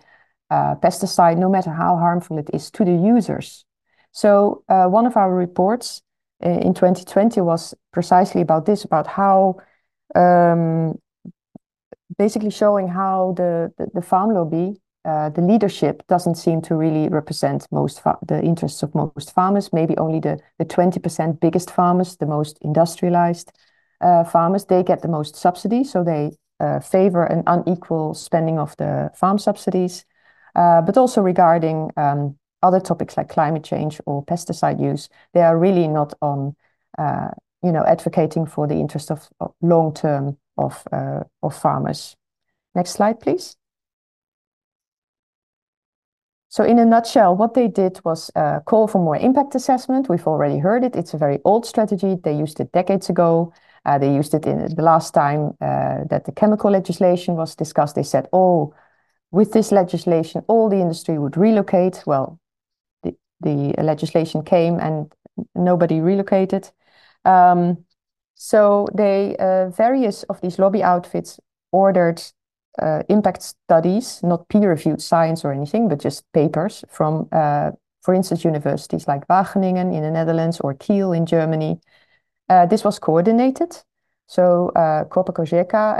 uh, 0.50 0.76
pesticide, 0.76 1.38
no 1.38 1.50
matter 1.50 1.72
how 1.72 1.96
harmful 1.98 2.38
it 2.38 2.50
is 2.54 2.72
to 2.72 2.84
the 2.84 2.92
users. 2.92 3.66
So 4.16 4.64
uh, 4.70 4.86
one 4.86 5.06
of 5.06 5.18
our 5.18 5.36
reports 5.36 6.02
uh, 6.42 6.48
in 6.48 6.74
2020 6.74 7.42
was 7.42 7.74
precisely 7.92 8.40
about 8.40 8.66
this, 8.66 8.86
about 8.86 9.08
how 9.08 9.58
um, 10.16 10.98
basically 12.18 12.50
showing 12.50 12.88
how 12.88 13.34
the, 13.36 13.74
the, 13.78 13.88
the 13.96 14.02
farm 14.02 14.34
lobby, 14.34 14.80
uh, 15.04 15.32
the 15.32 15.42
leadership 15.42 16.02
doesn't 16.08 16.36
seem 16.36 16.62
to 16.62 16.76
really 16.76 17.10
represent 17.10 17.68
most 17.72 18.02
the 18.26 18.42
interests 18.42 18.84
of 18.84 18.96
most 18.96 19.34
farmers, 19.34 19.74
maybe 19.74 19.98
only 19.98 20.22
the, 20.22 20.40
the 20.60 20.66
20% 20.66 21.42
biggest 21.42 21.70
farmers, 21.70 22.16
the 22.16 22.26
most 22.26 22.58
industrialized 22.62 23.52
uh, 24.00 24.24
farmers, 24.24 24.64
they 24.64 24.82
get 24.82 25.02
the 25.02 25.10
most 25.10 25.36
subsidies. 25.36 25.92
So 25.92 26.06
they 26.06 26.32
uh, 26.62 26.80
favor 26.80 27.26
an 27.26 27.44
unequal 27.48 28.14
spending 28.14 28.60
of 28.60 28.78
the 28.78 29.12
farm 29.14 29.40
subsidies. 29.40 30.06
But 30.54 30.96
also 30.96 31.22
regarding 31.22 31.92
um, 31.98 32.38
other 32.66 32.82
topics 32.82 33.18
like 33.18 33.30
climate 33.30 33.64
change 33.64 34.02
or 34.06 34.26
pesticide 34.26 34.80
use, 34.82 35.10
they 35.34 35.42
are 35.42 35.58
really 35.58 35.88
not 35.88 36.14
on, 36.22 36.56
uh, 36.98 37.30
you 37.64 37.72
know, 37.72 37.84
advocating 37.86 38.48
for 38.48 38.68
the 38.68 38.76
interest 38.76 39.12
of, 39.12 39.30
of 39.40 39.54
long 39.62 39.94
term 39.94 40.38
of 40.58 40.84
uh, 40.92 41.24
of 41.42 41.56
farmers. 41.56 42.16
Next 42.74 42.92
slide, 42.92 43.20
please. 43.20 43.56
So 46.56 46.64
in 46.64 46.80
a 46.80 46.86
nutshell, 46.86 47.36
what 47.36 47.54
they 47.54 47.68
did 47.68 48.00
was 48.06 48.32
uh, 48.36 48.62
call 48.62 48.88
for 48.88 49.00
more 49.00 49.18
impact 49.18 49.56
assessment. 49.56 50.08
We've 50.08 50.28
already 50.28 50.60
heard 50.60 50.86
it. 50.86 50.96
It's 50.96 51.14
a 51.14 51.18
very 51.18 51.40
old 51.44 51.66
strategy. 51.66 52.16
They 52.24 52.34
used 52.34 52.60
it 52.62 52.72
decades 52.72 53.10
ago. 53.10 53.52
Uh, 53.86 53.98
they 54.00 54.14
used 54.16 54.34
it 54.34 54.46
in 54.46 54.74
the 54.74 54.82
last 54.82 55.14
time 55.14 55.52
uh, 55.60 56.06
that 56.10 56.24
the 56.26 56.32
chemical 56.32 56.72
legislation 56.72 57.36
was 57.36 57.56
discussed. 57.56 57.96
They 57.96 58.04
said, 58.04 58.30
oh, 58.32 58.74
with 59.32 59.52
this 59.52 59.72
legislation, 59.72 60.44
all 60.48 60.70
the 60.70 60.80
industry 60.80 61.20
would 61.20 61.36
relocate. 61.36 62.04
Well, 62.06 62.40
the 63.42 63.74
legislation 63.78 64.44
came 64.44 64.80
and 64.80 65.12
nobody 65.54 66.00
relocated. 66.00 66.70
Um, 67.24 67.86
so 68.36 68.88
they 68.94 69.36
uh, 69.38 69.70
various 69.70 70.24
of 70.24 70.42
these 70.42 70.60
lobby 70.60 70.84
outfits 70.84 71.40
ordered 71.72 72.22
uh, 72.82 73.04
impact 73.10 73.42
studies, 73.42 74.22
not 74.24 74.48
peer-reviewed 74.50 75.02
science 75.02 75.46
or 75.46 75.54
anything, 75.54 75.88
but 75.88 76.00
just 76.00 76.24
papers 76.34 76.84
from, 76.90 77.28
uh, 77.32 77.72
for 78.02 78.14
instance, 78.14 78.44
universities 78.44 79.08
like 79.08 79.28
Wageningen 79.28 79.94
in 79.94 80.02
the 80.02 80.12
Netherlands 80.12 80.60
or 80.60 80.74
Kiel 80.74 81.14
in 81.14 81.26
Germany. 81.26 81.80
Uh, 82.50 82.66
this 82.66 82.84
was 82.84 83.00
coordinated. 83.00 83.78
So 84.28 84.70
uh, 84.76 85.06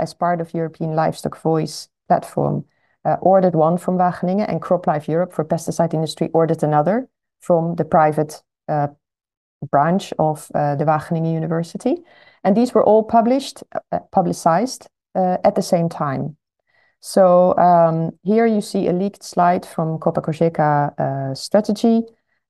as 0.00 0.14
part 0.14 0.40
of 0.40 0.54
European 0.54 0.94
Livestock 0.94 1.40
Voice 1.40 1.88
platform, 2.08 2.64
uh, 3.04 3.16
ordered 3.20 3.54
one 3.54 3.78
from 3.78 3.96
Wageningen, 3.96 4.48
and 4.48 4.60
CropLife 4.60 5.08
Europe 5.08 5.32
for 5.32 5.44
pesticide 5.44 5.94
industry 5.94 6.28
ordered 6.32 6.62
another 6.62 7.08
from 7.46 7.76
the 7.76 7.84
private 7.84 8.42
uh, 8.68 8.88
branch 9.70 10.12
of 10.18 10.50
uh, 10.54 10.74
the 10.74 10.84
Wageningen 10.84 11.32
University. 11.32 11.96
And 12.42 12.56
these 12.56 12.74
were 12.74 12.84
all 12.84 13.04
published, 13.04 13.62
uh, 13.92 14.00
publicized 14.10 14.88
uh, 15.14 15.38
at 15.44 15.54
the 15.54 15.62
same 15.62 15.88
time. 15.88 16.36
So 17.00 17.56
um, 17.56 18.10
here 18.22 18.46
you 18.46 18.60
see 18.60 18.88
a 18.88 18.92
leaked 18.92 19.22
slide 19.22 19.64
from 19.64 19.98
Copa 19.98 20.20
uh, 20.20 21.34
strategy, 21.34 22.02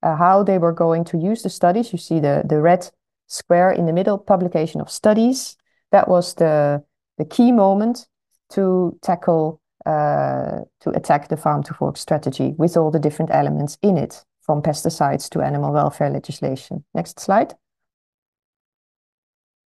uh, 0.03 0.17
how 0.17 0.43
they 0.43 0.59
were 0.59 0.73
going 0.73 1.05
to 1.05 1.19
use 1.19 1.43
the 1.43 1.51
studies. 1.51 1.93
You 1.93 1.99
see 1.99 2.21
the, 2.21 2.43
the 2.49 2.61
red 2.61 2.91
square 3.27 3.71
in 3.73 3.87
the 3.87 3.93
middle, 3.93 4.19
publication 4.19 4.81
of 4.81 4.91
studies. 4.91 5.57
That 5.93 6.09
was 6.09 6.35
the, 6.35 6.83
the 7.19 7.25
key 7.25 7.53
moment 7.53 8.09
to 8.51 8.99
tackle, 9.03 9.61
to 9.85 10.91
attack 10.95 11.29
the 11.29 11.37
farm 11.37 11.63
to 11.63 11.75
fork 11.75 11.97
strategy 11.97 12.55
with 12.57 12.77
all 12.77 12.91
the 12.91 12.99
different 12.99 13.31
elements 13.31 13.79
in 13.83 13.99
it 13.99 14.25
from 14.47 14.63
pesticides 14.63 15.29
to 15.31 15.43
animal 15.43 15.73
welfare 15.73 16.09
legislation. 16.09 16.85
Next 16.95 17.19
slide. 17.21 17.55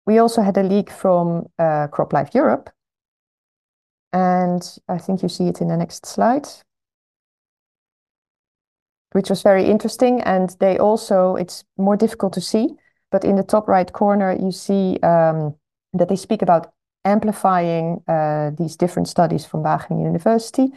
We 0.06 0.18
also 0.18 0.42
had 0.42 0.56
a 0.56 0.62
leak 0.62 0.90
from 0.90 1.46
uh, 1.58 1.88
CropLife 1.88 2.34
Europe. 2.34 2.70
And 4.12 4.62
I 4.88 4.98
think 4.98 5.22
you 5.22 5.28
see 5.28 5.46
it 5.48 5.60
in 5.60 5.68
the 5.68 5.76
next 5.76 6.06
slide, 6.06 6.48
which 9.12 9.30
was 9.30 9.42
very 9.42 9.66
interesting. 9.66 10.20
And 10.22 10.56
they 10.58 10.78
also, 10.78 11.36
it's 11.36 11.64
more 11.76 11.96
difficult 11.96 12.32
to 12.32 12.40
see, 12.40 12.70
but 13.12 13.24
in 13.24 13.36
the 13.36 13.44
top 13.44 13.68
right 13.68 13.92
corner, 13.92 14.36
you 14.40 14.50
see 14.50 14.98
um, 15.02 15.54
that 15.92 16.08
they 16.08 16.16
speak 16.16 16.42
about 16.42 16.72
amplifying 17.04 18.02
uh, 18.08 18.50
these 18.58 18.76
different 18.76 19.08
studies 19.08 19.44
from 19.44 19.62
Wageningen 19.62 20.04
University 20.04 20.72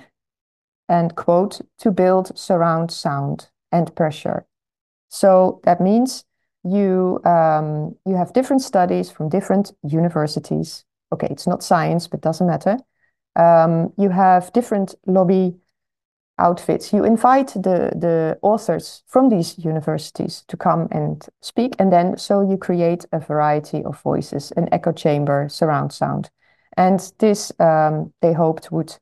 and 0.89 1.15
quote, 1.15 1.61
to 1.79 1.91
build 1.91 2.37
surround 2.37 2.91
sound 2.91 3.49
and 3.73 3.93
pressure. 3.95 4.45
So 5.09 5.59
that 5.63 5.81
means 5.81 6.23
you 6.63 7.19
um, 7.25 7.95
you 8.05 8.15
have 8.15 8.31
different 8.33 8.61
studies 8.61 9.11
from 9.11 9.29
different 9.29 9.73
universities. 9.83 10.85
Okay, 11.11 11.27
it's 11.29 11.47
not 11.47 11.63
science, 11.63 12.07
but 12.07 12.21
doesn't 12.21 12.47
matter. 12.47 12.77
Um, 13.35 13.91
you 13.97 14.09
have 14.09 14.53
different 14.53 14.95
lobby 15.05 15.55
outfits. 16.37 16.93
You 16.93 17.03
invite 17.03 17.53
the 17.53 17.91
the 17.99 18.39
authors 18.41 19.03
from 19.07 19.29
these 19.29 19.57
universities 19.65 20.43
to 20.47 20.57
come 20.57 20.87
and 20.91 21.27
speak, 21.41 21.75
and 21.79 21.91
then 21.91 22.17
so 22.17 22.41
you 22.41 22.57
create 22.57 23.05
a 23.11 23.19
variety 23.19 23.83
of 23.83 24.01
voices, 24.01 24.51
an 24.55 24.69
echo 24.71 24.93
chamber, 24.93 25.47
surround 25.49 25.91
sound. 25.91 26.29
And 26.75 27.13
this, 27.19 27.51
um, 27.59 28.13
they 28.21 28.33
hoped, 28.33 28.71
would, 28.71 28.97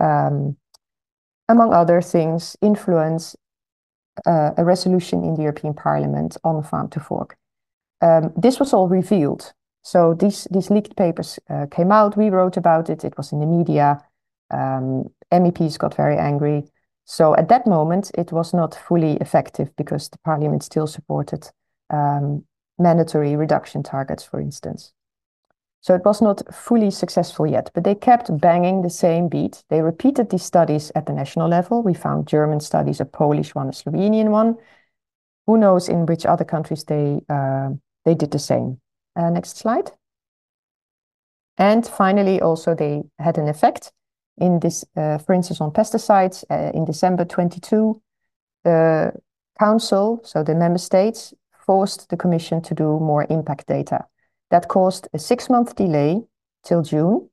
um, 0.00 0.56
among 1.48 1.74
other 1.74 2.00
things, 2.00 2.56
influence 2.62 3.36
uh, 4.26 4.50
a 4.56 4.64
resolution 4.64 5.24
in 5.24 5.34
the 5.34 5.42
European 5.42 5.74
Parliament 5.74 6.36
on 6.44 6.62
farm 6.62 6.88
to 6.90 7.00
fork. 7.00 7.36
Um, 8.00 8.32
this 8.36 8.58
was 8.58 8.72
all 8.72 8.88
revealed. 8.88 9.52
So 9.82 10.14
these, 10.14 10.46
these 10.50 10.70
leaked 10.70 10.96
papers 10.96 11.38
uh, 11.50 11.66
came 11.70 11.90
out. 11.92 12.16
We 12.16 12.30
wrote 12.30 12.56
about 12.56 12.90
it. 12.90 13.04
It 13.04 13.16
was 13.16 13.32
in 13.32 13.40
the 13.40 13.46
media. 13.46 14.02
Um, 14.50 15.10
MEPs 15.32 15.78
got 15.78 15.94
very 15.94 16.16
angry. 16.16 16.64
So 17.04 17.34
at 17.36 17.48
that 17.48 17.66
moment, 17.66 18.10
it 18.16 18.32
was 18.32 18.54
not 18.54 18.74
fully 18.74 19.16
effective 19.16 19.74
because 19.76 20.08
the 20.08 20.18
parliament 20.18 20.62
still 20.62 20.86
supported 20.86 21.50
um, 21.90 22.44
mandatory 22.78 23.36
reduction 23.36 23.82
targets, 23.82 24.24
for 24.24 24.40
instance. 24.40 24.92
So 25.82 25.94
it 25.94 26.04
was 26.04 26.22
not 26.22 26.42
fully 26.54 26.92
successful 26.92 27.44
yet, 27.44 27.70
but 27.74 27.82
they 27.82 27.96
kept 27.96 28.38
banging 28.38 28.82
the 28.82 28.90
same 28.90 29.28
beat. 29.28 29.64
They 29.68 29.82
repeated 29.82 30.30
these 30.30 30.44
studies 30.44 30.92
at 30.94 31.06
the 31.06 31.12
national 31.12 31.48
level. 31.48 31.82
We 31.82 31.92
found 31.92 32.28
German 32.28 32.60
studies, 32.60 33.00
a 33.00 33.04
Polish 33.04 33.54
one, 33.54 33.68
a 33.68 33.72
Slovenian 33.72 34.30
one. 34.30 34.56
Who 35.46 35.58
knows 35.58 35.88
in 35.88 36.06
which 36.06 36.24
other 36.24 36.44
countries 36.44 36.84
they 36.84 37.20
uh, 37.28 37.70
they 38.04 38.14
did 38.14 38.30
the 38.30 38.38
same. 38.38 38.80
Uh, 39.16 39.30
next 39.30 39.58
slide. 39.58 39.90
And 41.58 41.86
finally, 41.86 42.40
also 42.40 42.74
they 42.74 43.02
had 43.18 43.36
an 43.36 43.48
effect 43.48 43.92
in 44.38 44.60
this, 44.60 44.84
uh, 44.96 45.18
for 45.18 45.34
instance, 45.34 45.60
on 45.60 45.72
pesticides 45.72 46.44
uh, 46.48 46.70
in 46.72 46.84
December 46.84 47.24
22, 47.24 48.00
the 48.64 49.12
council, 49.58 50.20
so 50.24 50.42
the 50.42 50.54
member 50.54 50.78
states, 50.78 51.34
forced 51.66 52.08
the 52.08 52.16
commission 52.16 52.62
to 52.62 52.74
do 52.74 52.98
more 52.98 53.26
impact 53.28 53.66
data. 53.66 54.06
That 54.52 54.68
caused 54.68 55.08
a 55.14 55.18
six-month 55.18 55.76
delay 55.76 56.22
till 56.62 56.82
June, 56.82 57.30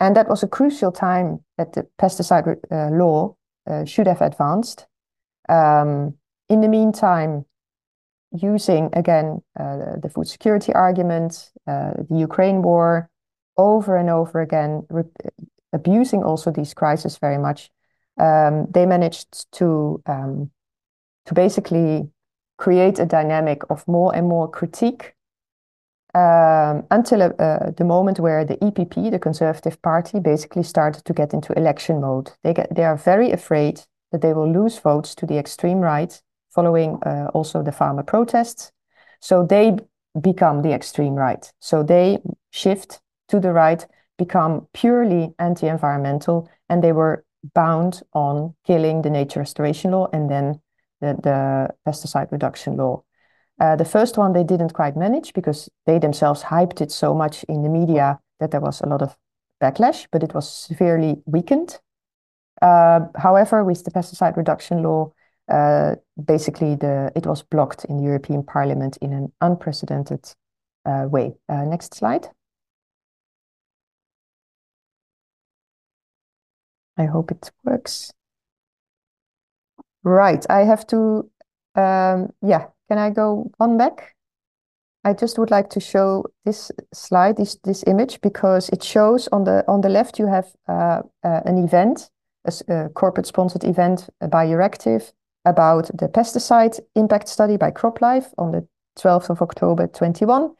and 0.00 0.16
that 0.16 0.28
was 0.28 0.42
a 0.42 0.48
crucial 0.48 0.90
time 0.90 1.44
that 1.58 1.74
the 1.74 1.86
pesticide 2.00 2.56
uh, 2.72 2.88
law 2.90 3.36
uh, 3.70 3.84
should 3.84 4.06
have 4.06 4.22
advanced. 4.22 4.86
Um, 5.50 6.14
in 6.48 6.62
the 6.62 6.68
meantime, 6.68 7.44
using 8.32 8.88
again 8.94 9.42
uh, 9.60 10.00
the 10.02 10.08
food 10.08 10.26
security 10.26 10.72
argument, 10.72 11.52
the 11.66 12.06
Ukraine 12.10 12.62
war, 12.62 13.10
over 13.58 13.98
and 13.98 14.08
over 14.08 14.40
again, 14.40 14.86
abusing 15.74 16.22
also 16.22 16.50
these 16.50 16.72
crises 16.72 17.18
very 17.18 17.36
much, 17.36 17.70
um, 18.18 18.66
they 18.70 18.86
managed 18.86 19.52
to 19.52 20.02
um, 20.06 20.50
to 21.26 21.34
basically 21.34 22.08
create 22.56 22.98
a 22.98 23.04
dynamic 23.04 23.60
of 23.68 23.86
more 23.86 24.14
and 24.16 24.26
more 24.26 24.48
critique 24.48 25.14
um, 26.14 26.86
until 26.90 27.22
uh, 27.22 27.70
the 27.76 27.84
moment 27.84 28.18
where 28.18 28.44
the 28.44 28.56
EPP, 28.56 29.10
the 29.10 29.18
Conservative 29.18 29.80
Party, 29.82 30.20
basically 30.20 30.62
started 30.62 31.04
to 31.04 31.12
get 31.12 31.34
into 31.34 31.52
election 31.52 32.00
mode. 32.00 32.30
They 32.42 32.54
get 32.54 32.74
they 32.74 32.84
are 32.84 32.96
very 32.96 33.30
afraid 33.30 33.82
that 34.12 34.22
they 34.22 34.32
will 34.32 34.50
lose 34.50 34.78
votes 34.78 35.14
to 35.16 35.26
the 35.26 35.38
extreme 35.38 35.78
right 35.78 36.20
following 36.50 36.98
uh, 37.04 37.28
also 37.34 37.62
the 37.62 37.72
farmer 37.72 38.02
protests. 38.02 38.72
So 39.20 39.44
they 39.44 39.76
become 40.20 40.62
the 40.62 40.72
extreme 40.72 41.14
right. 41.14 41.50
So 41.60 41.82
they 41.82 42.18
shift 42.50 43.00
to 43.28 43.38
the 43.38 43.52
right 43.52 43.86
become 44.16 44.66
purely 44.72 45.34
anti-environmental 45.38 46.50
and 46.68 46.82
they 46.82 46.92
were 46.92 47.24
bound 47.54 48.02
on 48.12 48.54
killing 48.66 49.02
the 49.02 49.10
nature 49.10 49.40
restoration 49.40 49.92
law 49.92 50.08
and 50.12 50.28
then 50.28 50.60
the, 51.00 51.14
the 51.22 51.68
pesticide 51.86 52.32
reduction 52.32 52.76
law. 52.76 53.02
Uh, 53.60 53.74
the 53.76 53.84
first 53.84 54.16
one 54.16 54.32
they 54.32 54.44
didn't 54.44 54.72
quite 54.72 54.96
manage 54.96 55.32
because 55.34 55.68
they 55.86 55.98
themselves 55.98 56.42
hyped 56.44 56.80
it 56.80 56.92
so 56.92 57.14
much 57.14 57.44
in 57.48 57.62
the 57.62 57.68
media 57.68 58.18
that 58.38 58.50
there 58.50 58.60
was 58.60 58.80
a 58.80 58.86
lot 58.86 59.02
of 59.02 59.16
backlash, 59.60 60.06
but 60.12 60.22
it 60.22 60.34
was 60.34 60.48
severely 60.48 61.16
weakened. 61.26 61.80
Uh, 62.62 63.00
however, 63.16 63.64
with 63.64 63.84
the 63.84 63.90
pesticide 63.90 64.36
reduction 64.36 64.82
law, 64.82 65.12
uh, 65.48 65.94
basically 66.24 66.74
the 66.76 67.10
it 67.16 67.26
was 67.26 67.42
blocked 67.42 67.84
in 67.86 67.96
the 67.96 68.02
European 68.02 68.42
Parliament 68.42 68.96
in 68.98 69.12
an 69.12 69.32
unprecedented 69.40 70.34
uh, 70.84 71.06
way. 71.08 71.34
Uh, 71.48 71.64
next 71.64 71.94
slide. 71.94 72.28
I 76.98 77.06
hope 77.06 77.30
it 77.30 77.50
works. 77.64 78.12
Right, 80.02 80.44
I 80.50 80.60
have 80.64 80.86
to, 80.88 81.30
um, 81.74 82.32
yeah, 82.42 82.68
can 82.88 82.98
I 82.98 83.10
go 83.10 83.50
on 83.60 83.76
back? 83.76 84.14
I 85.04 85.12
just 85.12 85.38
would 85.38 85.50
like 85.50 85.70
to 85.70 85.80
show 85.80 86.24
this 86.44 86.72
slide, 86.92 87.36
this, 87.36 87.56
this 87.64 87.84
image, 87.86 88.20
because 88.20 88.68
it 88.70 88.82
shows 88.82 89.28
on 89.28 89.44
the, 89.44 89.64
on 89.68 89.80
the 89.80 89.88
left 89.88 90.18
you 90.18 90.26
have 90.26 90.46
uh, 90.68 91.02
uh, 91.24 91.40
an 91.44 91.56
event, 91.56 92.10
a, 92.44 92.52
a 92.68 92.88
corporate-sponsored 92.90 93.64
event 93.64 94.08
by 94.30 94.46
Euractiv 94.46 95.12
about 95.44 95.86
the 95.96 96.08
pesticide 96.08 96.80
impact 96.94 97.28
study 97.28 97.56
by 97.56 97.70
CropLife 97.70 98.32
on 98.38 98.52
the 98.52 98.66
12th 98.98 99.30
of 99.30 99.40
October 99.40 99.86
21. 99.86 100.52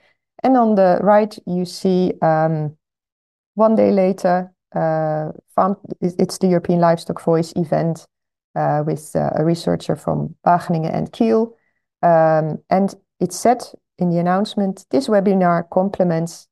And 0.45 0.57
on 0.57 0.76
the 0.76 0.99
right, 1.03 1.37
you 1.47 1.64
see 1.64 2.12
um, 2.22 2.76
one 3.55 3.74
day 3.74 3.91
later, 3.91 4.53
uh, 4.74 5.33
farm, 5.55 5.76
it's 6.01 6.39
the 6.39 6.47
European 6.47 6.81
Livestock 6.81 7.20
Voice 7.20 7.53
event 7.57 8.07
uh, 8.55 8.83
with 8.87 9.14
uh, 9.16 9.31
a 9.35 9.45
researcher 9.45 9.97
from 9.97 10.35
Wageningen 10.47 10.95
and 10.95 11.12
Kiel. 11.12 11.55
Um, 12.03 12.59
and 12.71 12.95
it 13.21 13.33
said 13.33 13.65
in 13.99 14.11
the 14.11 14.19
announcement, 14.19 14.87
this 14.91 15.09
webinar 15.09 15.69
complements 15.71 16.49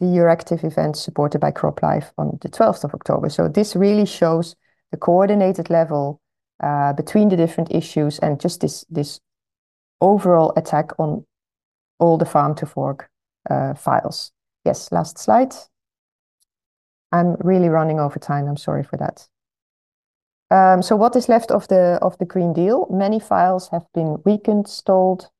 the 0.00 0.06
Euractiv 0.06 0.64
event 0.64 0.96
supported 0.96 1.40
by 1.40 1.50
CropLife 1.50 2.10
on 2.18 2.38
the 2.42 2.48
12th 2.48 2.84
of 2.84 2.94
October. 2.94 3.28
So 3.28 3.48
this 3.48 3.76
really 3.76 4.06
shows 4.06 4.56
the 4.90 4.96
coordinated 4.96 5.70
level 5.70 6.20
uh, 6.62 6.92
between 6.92 7.28
the 7.28 7.36
different 7.36 7.72
issues 7.72 8.18
and 8.18 8.40
just 8.40 8.60
this, 8.60 8.84
this 8.90 9.20
overall 10.00 10.52
attack 10.56 10.90
on 10.98 11.24
all 11.98 12.18
the 12.18 12.24
farm 12.24 12.54
to 12.56 12.66
fork 12.66 13.08
uh, 13.48 13.74
files. 13.74 14.32
Yes, 14.64 14.90
last 14.92 15.18
slide. 15.18 15.54
I'm 17.12 17.36
really 17.40 17.68
running 17.68 18.00
over 18.00 18.18
time. 18.18 18.48
I'm 18.48 18.56
sorry 18.56 18.82
for 18.82 18.96
that. 18.96 19.28
Um, 20.50 20.82
so 20.82 20.96
what 20.96 21.16
is 21.16 21.28
left 21.28 21.50
of 21.50 21.68
the 21.68 21.98
of 22.02 22.16
the 22.18 22.24
Green 22.24 22.52
Deal? 22.52 22.86
Many 22.90 23.20
files 23.20 23.68
have 23.68 23.86
been 23.92 24.18
weakened, 24.24 24.68
stalled, 24.68 25.30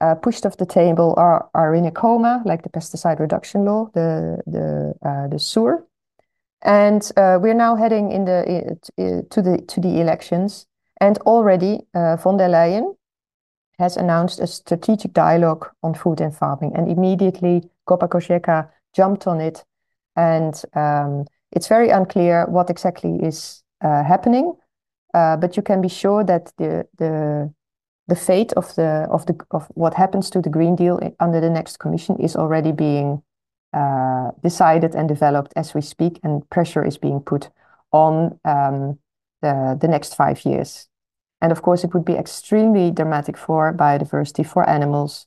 uh, 0.00 0.14
pushed 0.14 0.46
off 0.46 0.56
the 0.56 0.66
table, 0.66 1.14
are 1.16 1.48
are 1.54 1.74
in 1.74 1.84
a 1.84 1.90
coma, 1.90 2.42
like 2.44 2.62
the 2.62 2.70
pesticide 2.70 3.20
reduction 3.20 3.64
law, 3.64 3.90
the 3.94 4.40
the 4.46 4.94
uh, 5.08 5.28
the 5.28 5.38
SUR, 5.38 5.84
and 6.62 7.12
uh, 7.16 7.38
we're 7.40 7.54
now 7.54 7.76
heading 7.76 8.12
in 8.12 8.24
the 8.24 8.78
to 9.30 9.42
the 9.42 9.58
to 9.58 9.80
the 9.80 10.00
elections. 10.00 10.66
And 11.02 11.16
already 11.18 11.86
uh, 11.94 12.16
von 12.16 12.36
der 12.36 12.48
Leyen 12.48 12.94
has 13.78 13.96
announced 13.96 14.38
a 14.40 14.46
strategic 14.46 15.14
dialogue 15.14 15.70
on 15.82 15.94
food 15.94 16.20
and 16.20 16.34
farming, 16.34 16.76
and 16.76 16.88
immediately 16.88 17.70
Cogeca 17.86 18.68
jumped 18.94 19.26
on 19.26 19.40
it 19.40 19.64
and 20.16 20.62
um, 20.74 21.24
it's 21.52 21.68
very 21.68 21.90
unclear 21.90 22.46
what 22.46 22.70
exactly 22.70 23.18
is 23.22 23.59
uh, 23.82 24.04
happening. 24.04 24.54
Uh, 25.14 25.36
but 25.36 25.56
you 25.56 25.62
can 25.62 25.80
be 25.80 25.88
sure 25.88 26.24
that 26.24 26.52
the 26.56 26.86
the 26.98 27.52
the 28.06 28.16
fate 28.16 28.52
of 28.54 28.74
the 28.74 29.06
of 29.10 29.26
the 29.26 29.34
of 29.50 29.66
what 29.74 29.94
happens 29.94 30.30
to 30.30 30.40
the 30.40 30.50
Green 30.50 30.76
Deal 30.76 31.00
under 31.18 31.40
the 31.40 31.50
next 31.50 31.78
Commission 31.78 32.16
is 32.20 32.36
already 32.36 32.72
being 32.72 33.22
uh, 33.72 34.30
decided 34.42 34.94
and 34.94 35.08
developed 35.08 35.52
as 35.56 35.74
we 35.74 35.80
speak, 35.80 36.20
and 36.22 36.48
pressure 36.50 36.84
is 36.84 36.98
being 36.98 37.20
put 37.20 37.50
on 37.92 38.38
um, 38.44 38.98
the 39.42 39.76
the 39.80 39.88
next 39.88 40.14
five 40.14 40.44
years. 40.44 40.88
And 41.40 41.52
of 41.52 41.62
course, 41.62 41.84
it 41.84 41.94
would 41.94 42.04
be 42.04 42.16
extremely 42.18 42.90
dramatic 42.90 43.36
for 43.36 43.72
biodiversity, 43.72 44.44
for 44.44 44.68
animals, 44.68 45.26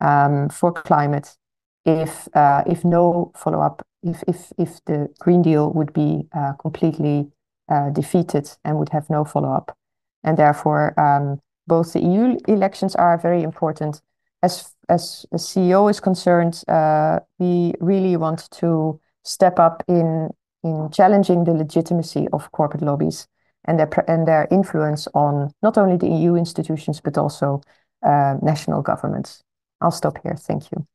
um, 0.00 0.48
for 0.48 0.72
climate, 0.72 1.36
if 1.84 2.28
uh, 2.34 2.62
if 2.66 2.84
no 2.84 3.32
follow 3.34 3.60
up, 3.60 3.86
if 4.02 4.22
if 4.26 4.52
if 4.58 4.84
the 4.84 5.08
Green 5.18 5.42
Deal 5.42 5.70
would 5.72 5.92
be 5.92 6.26
uh, 6.32 6.52
completely 6.54 7.30
uh, 7.68 7.90
defeated 7.90 8.50
and 8.64 8.78
would 8.78 8.90
have 8.90 9.08
no 9.10 9.24
follow 9.24 9.52
up, 9.52 9.76
and 10.24 10.36
therefore 10.36 10.98
um, 10.98 11.40
both 11.66 11.92
the 11.92 12.00
EU 12.00 12.38
elections 12.48 12.94
are 12.96 13.18
very 13.18 13.42
important. 13.42 14.00
As 14.42 14.74
as 14.88 15.24
CEO 15.34 15.88
is 15.90 16.00
concerned, 16.00 16.62
uh, 16.68 17.20
we 17.38 17.74
really 17.80 18.16
want 18.16 18.50
to 18.52 19.00
step 19.24 19.58
up 19.58 19.82
in 19.88 20.30
in 20.64 20.90
challenging 20.90 21.44
the 21.44 21.54
legitimacy 21.54 22.28
of 22.32 22.50
corporate 22.52 22.82
lobbies 22.82 23.28
and 23.64 23.78
their 23.78 23.88
and 24.08 24.26
their 24.26 24.48
influence 24.50 25.08
on 25.14 25.52
not 25.62 25.78
only 25.78 25.96
the 25.96 26.08
EU 26.08 26.34
institutions 26.34 27.00
but 27.00 27.16
also 27.16 27.60
uh, 28.02 28.36
national 28.42 28.82
governments. 28.82 29.42
I'll 29.80 29.90
stop 29.90 30.18
here. 30.22 30.36
Thank 30.36 30.70
you. 30.72 30.86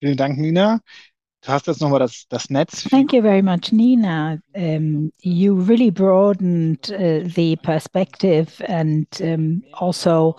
Vielen 0.00 0.16
Dank, 0.16 0.38
Nina. 0.38 0.80
Thank 2.90 3.14
you 3.14 3.22
very 3.22 3.40
much, 3.40 3.72
Nina. 3.72 4.42
Um, 4.54 5.10
you 5.20 5.54
really 5.54 5.88
broadened 5.88 6.92
uh, 6.92 7.26
the 7.34 7.56
perspective 7.62 8.60
and 8.66 9.06
um, 9.22 9.62
also 9.72 10.36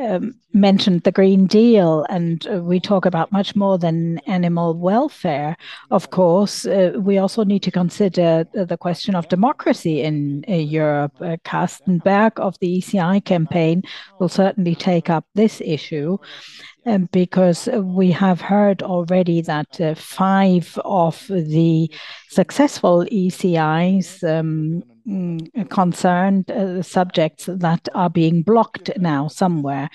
um, 0.00 0.36
mentioned 0.54 1.02
the 1.02 1.12
Green 1.12 1.46
Deal, 1.46 2.06
and 2.08 2.46
uh, 2.46 2.62
we 2.62 2.80
talk 2.80 3.04
about 3.04 3.30
much 3.30 3.56
more 3.56 3.76
than 3.76 4.20
animal 4.20 4.72
welfare. 4.72 5.54
Of 5.90 6.08
course, 6.10 6.64
uh, 6.64 6.92
we 6.96 7.18
also 7.18 7.44
need 7.44 7.62
to 7.64 7.70
consider 7.70 8.44
the 8.54 8.78
question 8.78 9.14
of 9.14 9.28
democracy 9.28 10.00
in 10.00 10.44
Europe. 10.48 11.12
Carsten 11.44 11.98
Berg 11.98 12.40
of 12.40 12.58
the 12.60 12.78
ECI 12.78 13.22
campaign 13.22 13.82
will 14.18 14.30
certainly 14.30 14.74
take 14.74 15.10
up 15.10 15.26
this 15.34 15.60
issue, 15.60 16.16
Um, 16.88 17.06
because 17.12 17.68
we 17.74 18.10
have 18.12 18.40
heard 18.40 18.82
already 18.82 19.42
that 19.42 19.78
uh, 19.78 19.94
five 19.94 20.78
of 20.86 21.26
the 21.28 21.92
successful 22.30 23.04
ECIs 23.12 24.24
um, 24.24 24.82
mm, 25.06 25.68
concerned 25.68 26.50
uh, 26.50 26.80
subjects 26.80 27.44
that 27.44 27.90
are 27.94 28.08
being 28.08 28.40
blocked 28.42 28.90
now 28.96 29.28
somewhere. 29.28 29.90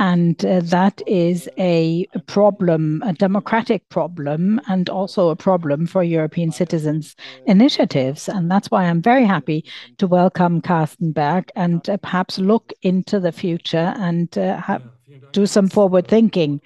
And 0.00 0.44
uh, 0.44 0.58
that 0.64 1.00
is 1.06 1.48
a 1.56 2.04
problem, 2.26 3.00
a 3.06 3.12
democratic 3.12 3.88
problem, 3.90 4.60
and 4.66 4.90
also 4.90 5.28
a 5.28 5.36
problem 5.36 5.86
for 5.86 6.02
European 6.02 6.50
citizens' 6.50 7.14
initiatives. 7.46 8.28
And 8.28 8.50
that's 8.50 8.72
why 8.72 8.86
I'm 8.86 9.02
very 9.02 9.24
happy 9.24 9.64
to 9.98 10.08
welcome 10.08 10.60
Carsten 10.62 11.12
Berg 11.12 11.52
and 11.54 11.80
perhaps 12.02 12.40
look 12.40 12.72
into 12.82 13.20
the 13.20 13.30
future 13.30 13.94
and 13.96 14.36
do 15.32 15.46
some 15.46 15.68
forward 15.68 16.08
thinking. 16.08 16.60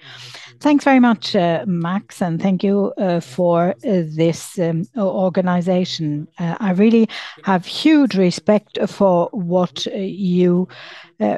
Thanks 0.61 0.83
very 0.83 0.99
much, 0.99 1.37
uh, 1.37 1.63
Max, 1.65 2.21
and 2.21 2.41
thank 2.41 2.65
you 2.65 2.91
uh, 2.97 3.21
for 3.21 3.69
uh, 3.69 3.73
this 3.83 4.59
um, 4.59 4.83
organization. 4.97 6.27
I 6.37 6.71
really 6.71 7.07
have 7.43 7.65
huge 7.65 8.15
respect 8.15 8.77
for 8.87 9.29
what 9.31 9.85
you 9.85 10.67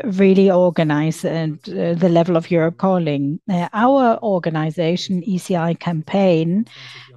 really 0.03 0.49
organize 0.49 1.23
and 1.23 1.61
the 1.61 2.09
level 2.09 2.35
of 2.35 2.49
your 2.49 2.71
calling. 2.71 3.39
Our 3.73 4.17
organization, 4.23 5.21
ECI 5.21 5.79
Campaign, 5.79 6.65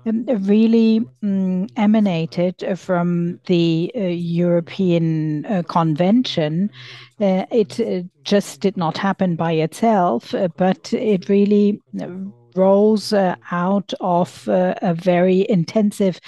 Um, 0.07 0.24
really 0.26 1.00
mm, 1.22 1.70
emanated 1.76 2.62
from 2.76 3.40
the 3.46 3.90
uh, 3.96 4.00
European 4.00 5.46
uh, 5.46 5.62
Convention. 5.62 6.70
Uh, 7.20 7.46
it 7.50 8.07
just 8.24 8.61
did 8.61 8.76
not 8.76 8.98
happen 8.98 9.36
by 9.36 9.52
itself, 9.52 10.34
but 10.57 10.92
it 10.92 11.28
really 11.28 11.80
rose 12.57 13.12
out 13.12 13.92
of 14.00 14.46
a 14.48 14.94
very 14.96 15.46
intensive 15.48 16.20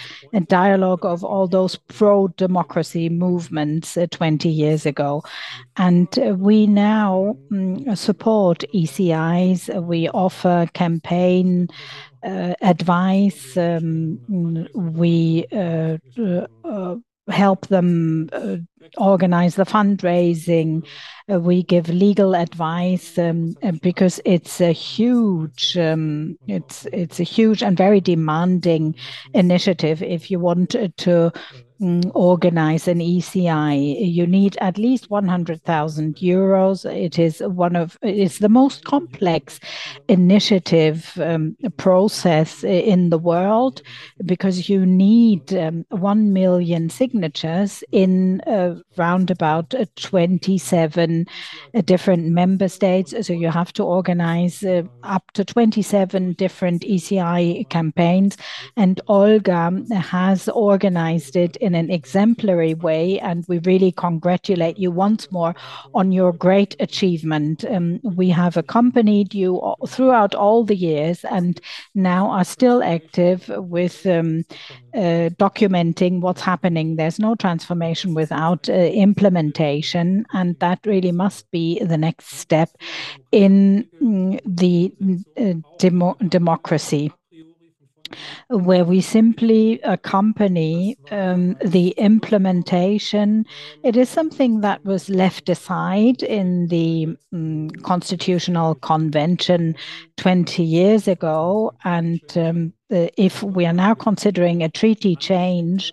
dialogue 0.48 1.04
of 1.04 1.22
all 1.22 1.46
those 1.46 1.76
pro-democracy 1.76 3.08
movements 3.08 3.96
20 4.10 4.48
years 4.48 4.86
ago. 4.86 5.22
And 5.76 6.08
we 6.38 6.66
now 6.66 7.36
mm, 7.50 7.96
support 7.96 8.64
ECIs. 8.74 9.68
We 9.84 10.08
offer 10.08 10.68
campaign 10.72 11.68
Uh, 12.26 12.54
advice. 12.60 13.56
Um, 13.56 14.18
we 14.74 15.46
uh, 15.52 15.96
uh, 16.64 16.96
help 17.28 17.68
them 17.68 18.28
organize 18.96 19.54
the 19.54 19.64
fundraising. 19.64 20.84
We 21.28 21.62
give 21.62 21.88
legal 21.88 22.34
advice 22.34 23.16
um, 23.16 23.54
because 23.80 24.20
it's 24.24 24.60
a 24.60 24.72
huge, 24.72 25.78
um, 25.78 26.36
it's 26.48 26.86
it's 26.86 27.20
a 27.20 27.22
huge 27.22 27.62
and 27.62 27.76
very 27.76 28.00
demanding 28.00 28.96
initiative. 29.32 30.02
If 30.02 30.28
you 30.28 30.40
want 30.40 30.70
to 30.70 31.32
Mm, 31.78 32.10
organize 32.14 32.88
an 32.88 33.00
ECI, 33.00 33.98
you 34.00 34.26
need 34.26 34.56
at 34.62 34.78
least 34.78 35.10
100,000 35.10 36.16
euros. 36.16 36.90
It 36.90 37.18
is 37.18 37.40
one 37.40 37.76
of 37.76 37.98
it's 38.00 38.38
the 38.38 38.48
most 38.48 38.84
complex 38.84 39.60
initiative 40.08 41.12
um, 41.22 41.54
process 41.76 42.64
in 42.64 43.10
the 43.10 43.18
world 43.18 43.82
because 44.24 44.70
you 44.70 44.86
need 44.86 45.52
um, 45.52 45.84
1 45.90 46.32
million 46.32 46.88
signatures 46.88 47.84
in 47.92 48.40
uh, 48.46 48.76
round 48.96 49.30
about 49.30 49.74
uh, 49.74 49.84
27 49.96 51.26
uh, 51.74 51.80
different 51.82 52.28
member 52.28 52.68
states. 52.68 53.12
So 53.26 53.34
you 53.34 53.50
have 53.50 53.74
to 53.74 53.84
organize 53.84 54.64
up 55.02 55.30
to 55.34 55.44
27 55.44 56.32
different 56.32 56.84
ECI 56.84 57.68
campaigns. 57.68 58.38
And 58.78 58.98
Olga 59.08 59.82
has 59.92 60.48
organized 60.48 61.36
it 61.36 61.58
in 61.66 61.74
an 61.74 61.90
exemplary 61.90 62.74
way, 62.74 63.18
and 63.18 63.44
we 63.48 63.58
really 63.58 63.90
congratulate 63.90 64.78
you 64.78 64.92
once 64.92 65.32
more 65.32 65.52
on 65.94 66.12
your 66.12 66.32
great 66.32 66.76
achievement. 66.78 67.64
Um, 67.64 68.00
we 68.04 68.28
have 68.30 68.56
accompanied 68.56 69.34
you 69.34 69.50
throughout 69.88 70.34
all 70.34 70.64
the 70.64 70.76
years 70.76 71.24
and 71.24 71.60
now 71.94 72.30
are 72.30 72.44
still 72.44 72.84
active 72.84 73.48
with 73.48 74.06
um, 74.06 74.44
uh, 74.94 75.30
documenting 75.46 76.20
what's 76.20 76.40
happening. 76.40 76.96
There's 76.96 77.18
no 77.18 77.34
transformation 77.34 78.14
without 78.14 78.68
uh, 78.68 78.72
implementation, 78.72 80.24
and 80.32 80.56
that 80.60 80.78
really 80.86 81.12
must 81.12 81.50
be 81.50 81.82
the 81.82 81.98
next 81.98 82.28
step 82.28 82.70
in 83.32 83.88
mm, 84.00 84.40
the 84.46 84.94
mm, 85.02 85.24
uh, 85.36 86.28
democracy, 86.28 87.12
where 88.48 88.84
we 88.84 89.00
simply 89.00 89.80
accompany 89.82 90.96
um, 91.10 91.56
the 91.64 91.90
implementation. 91.90 93.44
It 93.82 93.96
is 93.96 94.08
something 94.08 94.60
that 94.60 94.84
was 94.84 95.08
left 95.08 95.48
aside 95.48 96.22
in 96.22 96.68
the 96.68 97.08
mm, 97.32 97.82
Constitutional 97.82 98.74
Convention 98.76 99.74
20 100.16 100.62
years 100.62 101.08
ago. 101.08 101.72
And 101.84 102.20
um, 102.36 102.72
if 102.90 103.42
we 103.42 103.66
are 103.66 103.72
now 103.72 103.94
considering 103.94 104.62
a 104.62 104.68
treaty 104.68 105.16
change 105.16 105.92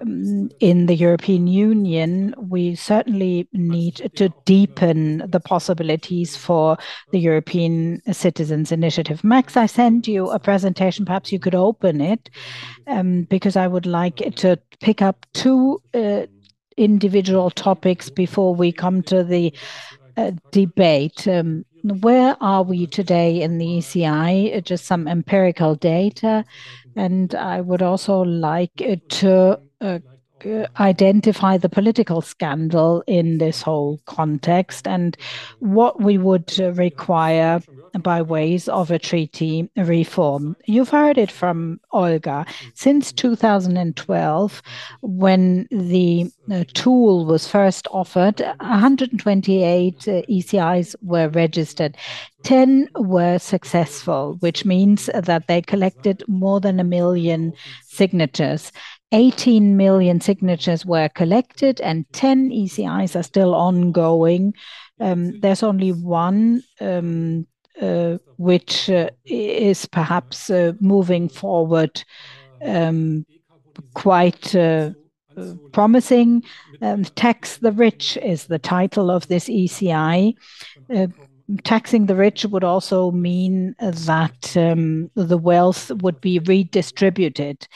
Um, 0.00 0.50
in 0.60 0.86
the 0.86 0.94
European 0.94 1.46
Union, 1.46 2.34
we 2.38 2.74
certainly 2.74 3.48
need 3.52 4.10
to 4.16 4.28
deepen 4.44 5.18
the 5.28 5.40
possibilities 5.40 6.36
for 6.36 6.76
the 7.10 7.18
European 7.18 8.00
Citizens' 8.12 8.72
Initiative. 8.72 9.24
Max, 9.24 9.56
I 9.56 9.66
sent 9.66 10.08
you 10.08 10.30
a 10.30 10.38
presentation. 10.38 11.04
Perhaps 11.04 11.32
you 11.32 11.38
could 11.38 11.54
open 11.54 12.00
it, 12.00 12.30
um, 12.86 13.22
because 13.24 13.56
I 13.56 13.66
would 13.66 13.86
like 13.86 14.16
to 14.36 14.58
pick 14.80 15.02
up 15.02 15.26
two 15.32 15.80
uh, 15.94 16.26
individual 16.76 17.50
topics 17.50 18.08
before 18.10 18.54
we 18.54 18.72
come 18.72 19.02
to 19.02 19.24
the 19.24 19.52
uh, 20.16 20.32
debate. 20.50 21.26
Um, 21.26 21.64
where 21.82 22.36
are 22.40 22.62
we 22.62 22.86
today 22.86 23.42
in 23.42 23.58
the 23.58 23.66
ECI? 23.66 24.56
Uh, 24.56 24.60
just 24.60 24.84
some 24.84 25.08
empirical 25.08 25.74
data. 25.74 26.44
And 26.94 27.34
I 27.34 27.60
would 27.60 27.82
also 27.82 28.20
like 28.20 28.76
to 29.08 29.60
Uh, 29.82 29.98
uh, 30.44 30.66
identify 30.80 31.56
the 31.56 31.68
political 31.68 32.20
scandal 32.20 33.04
in 33.06 33.38
this 33.38 33.62
whole 33.62 34.00
context 34.06 34.88
and 34.88 35.16
what 35.60 36.00
we 36.00 36.18
would 36.18 36.52
uh, 36.60 36.72
require 36.72 37.60
by 38.00 38.20
ways 38.20 38.68
of 38.68 38.90
a 38.90 38.98
treaty 38.98 39.68
reform. 39.76 40.56
You've 40.66 40.88
heard 40.88 41.16
it 41.16 41.30
from 41.30 41.80
Olga. 41.92 42.44
Since 42.74 43.12
2012, 43.12 44.62
when 45.02 45.68
the 45.70 46.30
tool 46.74 47.24
was 47.24 47.46
first 47.46 47.86
offered, 47.92 48.40
128 48.60 49.98
ECIs 50.28 50.96
were 51.02 51.28
registered. 51.28 51.96
10 52.42 52.88
were 52.96 53.38
successful, 53.38 54.36
which 54.40 54.64
means 54.64 55.08
that 55.14 55.46
they 55.46 55.62
collected 55.62 56.24
more 56.26 56.60
than 56.60 56.80
a 56.80 56.84
1 56.84 56.88
million 56.88 57.52
signatures. 57.84 58.72
18 59.12 59.76
million 59.76 60.20
signatures 60.20 60.84
were 60.86 61.08
collected, 61.10 61.80
and 61.80 62.06
10 62.12 62.50
ECIs 62.50 63.18
are 63.18 63.22
still 63.22 63.54
ongoing. 63.54 64.54
Um, 65.00 65.38
there's 65.40 65.62
only 65.62 65.90
one 65.90 66.62
um, 66.80 67.46
uh, 67.80 68.18
which 68.36 68.90
uh, 68.90 69.10
is 69.24 69.86
perhaps 69.86 70.50
uh, 70.50 70.72
moving 70.80 71.28
forward 71.28 72.04
um, 72.64 73.26
quite 73.94 74.54
promising. 75.72 76.42
Tax 77.14 77.56
the 77.56 77.72
Rich 77.72 78.18
is 78.18 78.46
the 78.46 78.58
title 78.58 79.10
of 79.10 79.26
this 79.28 79.48
ECI. 79.48 80.34
Taxing 81.64 82.06
the 82.06 82.16
rich 82.16 82.46
would 82.46 82.64
also 82.64 83.10
mean 83.10 83.74
that 83.78 84.56
um, 84.56 85.10
the 85.14 85.36
wealth 85.36 85.90
would 86.02 86.20
be 86.20 86.38
redistributed, 86.38 87.66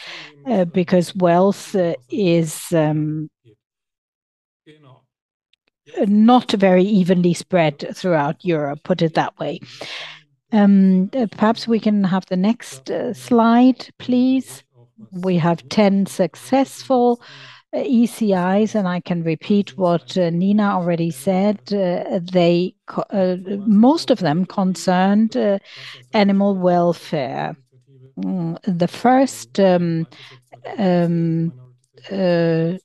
uh, 0.46 0.64
because 0.64 1.14
wealth 1.16 1.74
uh, 1.74 1.94
is 2.08 2.72
um, 2.72 3.28
not 6.06 6.52
very 6.52 6.84
evenly 6.84 7.34
spread 7.34 7.94
throughout 7.94 8.44
Europe, 8.44 8.82
put 8.82 9.02
it 9.02 9.14
that 9.14 9.38
way. 9.38 9.60
Um, 10.52 11.10
uh, 11.14 11.26
perhaps 11.30 11.68
we 11.68 11.80
can 11.80 12.04
have 12.04 12.24
the 12.26 12.36
next 12.36 12.90
slide, 13.12 13.88
please. 13.98 14.62
We 15.12 15.36
have 15.36 15.68
10 15.68 16.06
successful 16.06 17.20
ECIs, 17.84 18.74
and 18.74 18.88
I 18.88 19.00
can 19.00 19.22
repeat 19.22 19.68
mm-hmm. 19.68 19.82
what 19.82 20.16
uh, 20.16 20.30
Nina 20.30 20.74
already 20.74 21.10
said. 21.10 21.58
Uh, 21.72 22.20
they 22.22 22.74
uh, 23.10 23.36
most 23.66 24.10
of 24.10 24.18
them 24.18 24.46
concerned 24.46 25.36
animal 26.12 26.56
welfare. 26.56 27.56
Mm, 28.18 28.58
the 28.62 28.88
first 28.88 29.60
um, 29.60 30.06
um, 30.78 31.52
Uh, 32.10 32.78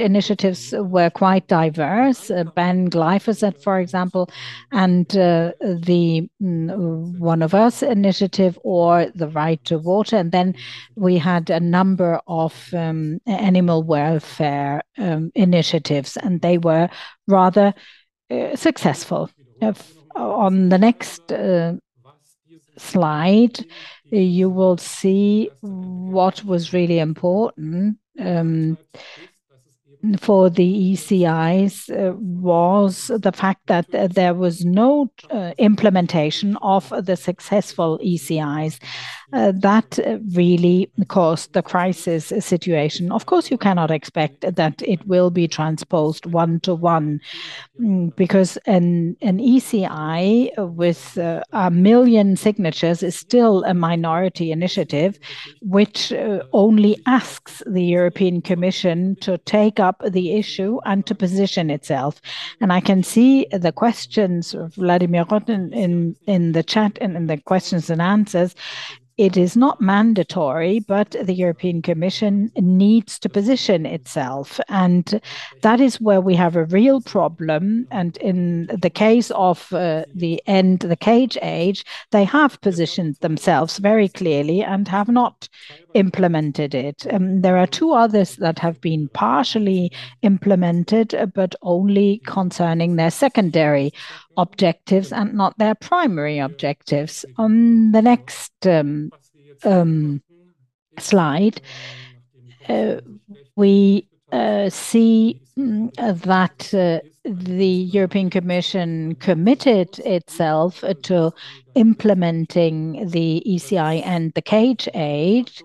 initiatives 0.00 0.74
were 0.76 1.10
quite 1.10 1.46
diverse. 1.46 2.30
Uh, 2.30 2.44
Ban 2.54 2.90
glyphosate, 2.90 3.62
for 3.62 3.78
example, 3.78 4.28
and 4.72 5.16
uh, 5.16 5.52
the 5.60 6.28
mm, 6.42 7.18
One 7.18 7.42
of 7.42 7.54
Us 7.54 7.82
initiative 7.82 8.58
or 8.64 9.06
the 9.14 9.28
Right 9.28 9.62
to 9.64 9.78
Water. 9.78 10.16
And 10.16 10.32
then 10.32 10.54
we 10.96 11.18
had 11.18 11.50
a 11.50 11.60
number 11.60 12.20
of 12.26 12.72
um, 12.74 13.20
animal 13.26 13.82
welfare 13.82 14.82
um, 14.98 15.30
initiatives, 15.34 16.16
and 16.16 16.40
they 16.40 16.58
were 16.58 16.88
rather 17.26 17.74
successful. 18.54 19.30
On 20.14 20.68
the 20.68 20.78
next 20.78 21.32
slide, 22.78 23.64
you 24.10 24.48
will 24.48 24.76
see 24.76 25.50
what 25.60 26.44
was 26.44 26.72
really 26.72 26.98
important 26.98 27.98
um, 28.18 28.78
for 30.18 30.48
the 30.48 30.92
ECIs 30.92 31.90
uh, 31.90 32.14
was 32.16 33.10
the 33.14 33.32
fact 33.32 33.66
that 33.66 33.86
there 33.90 34.34
was 34.34 34.64
no 34.64 35.10
uh, 35.30 35.52
implementation 35.58 36.56
of 36.62 36.92
the 37.04 37.16
successful 37.16 37.98
ECIs. 38.04 38.78
Uh, 39.30 39.52
that 39.54 39.98
uh, 39.98 40.16
really 40.34 40.90
caused 41.08 41.52
the 41.52 41.62
crisis 41.62 42.32
situation. 42.38 43.12
Of 43.12 43.26
course, 43.26 43.50
you 43.50 43.58
cannot 43.58 43.90
expect 43.90 44.40
that 44.40 44.80
it 44.80 45.06
will 45.06 45.28
be 45.28 45.46
transposed 45.46 46.24
one 46.24 46.60
to 46.60 46.74
one, 46.74 47.20
because 48.16 48.56
an 48.64 49.18
an 49.20 49.38
ECI 49.38 50.48
with 50.74 51.18
uh, 51.18 51.42
a 51.52 51.64
1 51.64 51.82
million 51.82 52.36
signatures 52.36 53.02
is 53.02 53.16
still 53.16 53.64
a 53.64 53.74
minority 53.74 54.50
initiative, 54.50 55.18
which 55.60 56.10
only 56.54 56.96
asks 57.04 57.62
the 57.66 57.84
European 57.84 58.40
Commission 58.40 59.14
to 59.16 59.36
take 59.36 59.78
up 59.78 60.02
the 60.08 60.36
issue 60.36 60.80
and 60.86 61.04
to 61.04 61.14
position 61.14 61.68
itself. 61.68 62.22
And 62.62 62.72
I 62.72 62.80
can 62.80 63.02
see 63.02 63.46
the 63.52 63.72
questions 63.72 64.54
of 64.54 64.74
Vladimir 64.76 65.26
Rotten 65.30 65.70
in 65.74 66.52
the 66.52 66.62
chat 66.62 66.96
and 67.02 67.14
in 67.14 67.26
the 67.26 67.36
questions 67.36 67.90
and 67.90 68.00
answers. 68.00 68.54
It 69.18 69.36
is 69.36 69.56
not 69.56 69.80
mandatory, 69.80 70.78
but 70.78 71.10
the 71.10 71.34
European 71.34 71.82
Commission 71.82 72.52
needs 72.56 73.18
to 73.18 73.28
position 73.28 73.84
itself, 73.84 74.60
and 74.68 75.20
that 75.62 75.80
is 75.80 76.00
where 76.00 76.20
we 76.20 76.36
have 76.36 76.54
a 76.54 76.66
real 76.66 77.00
problem. 77.00 77.88
And 77.90 78.16
in 78.18 78.66
the 78.66 78.90
case 78.90 79.32
of 79.32 79.72
uh, 79.72 80.04
the 80.14 80.40
End 80.46 80.80
the 80.80 80.96
Cage 80.96 81.36
Age, 81.42 81.84
they 82.12 82.22
have 82.22 82.60
positioned 82.60 83.16
themselves 83.16 83.78
very 83.78 84.08
clearly 84.08 84.62
and 84.62 84.86
have 84.86 85.08
not 85.08 85.48
implemented 85.94 86.74
it. 86.74 87.06
Um, 87.12 87.40
there 87.40 87.56
are 87.56 87.66
two 87.66 87.92
others 87.92 88.36
that 88.36 88.58
have 88.58 88.80
been 88.80 89.08
partially 89.08 89.92
implemented, 90.22 91.14
uh, 91.14 91.26
but 91.26 91.54
only 91.62 92.20
concerning 92.26 92.96
their 92.96 93.10
secondary 93.10 93.92
objectives 94.36 95.12
and 95.12 95.34
not 95.34 95.56
their 95.58 95.74
primary 95.74 96.38
objectives. 96.38 97.24
On 97.36 97.92
the 97.92 98.02
next 98.02 98.66
um, 98.66 99.10
um, 99.64 100.22
slide, 100.98 101.60
uh, 102.68 102.96
we 103.56 104.08
Uh, 104.30 104.68
see 104.68 105.40
mm, 105.58 105.90
that 105.94 106.74
uh, 106.74 107.00
the 107.24 107.66
European 107.66 108.28
Commission 108.28 109.14
committed 109.14 109.98
itself 110.00 110.84
to 111.02 111.32
implementing 111.74 113.08
the 113.08 113.42
ECI 113.46 114.04
End 114.06 114.32
the 114.34 114.42
Cage 114.42 114.86
Age. 114.92 115.62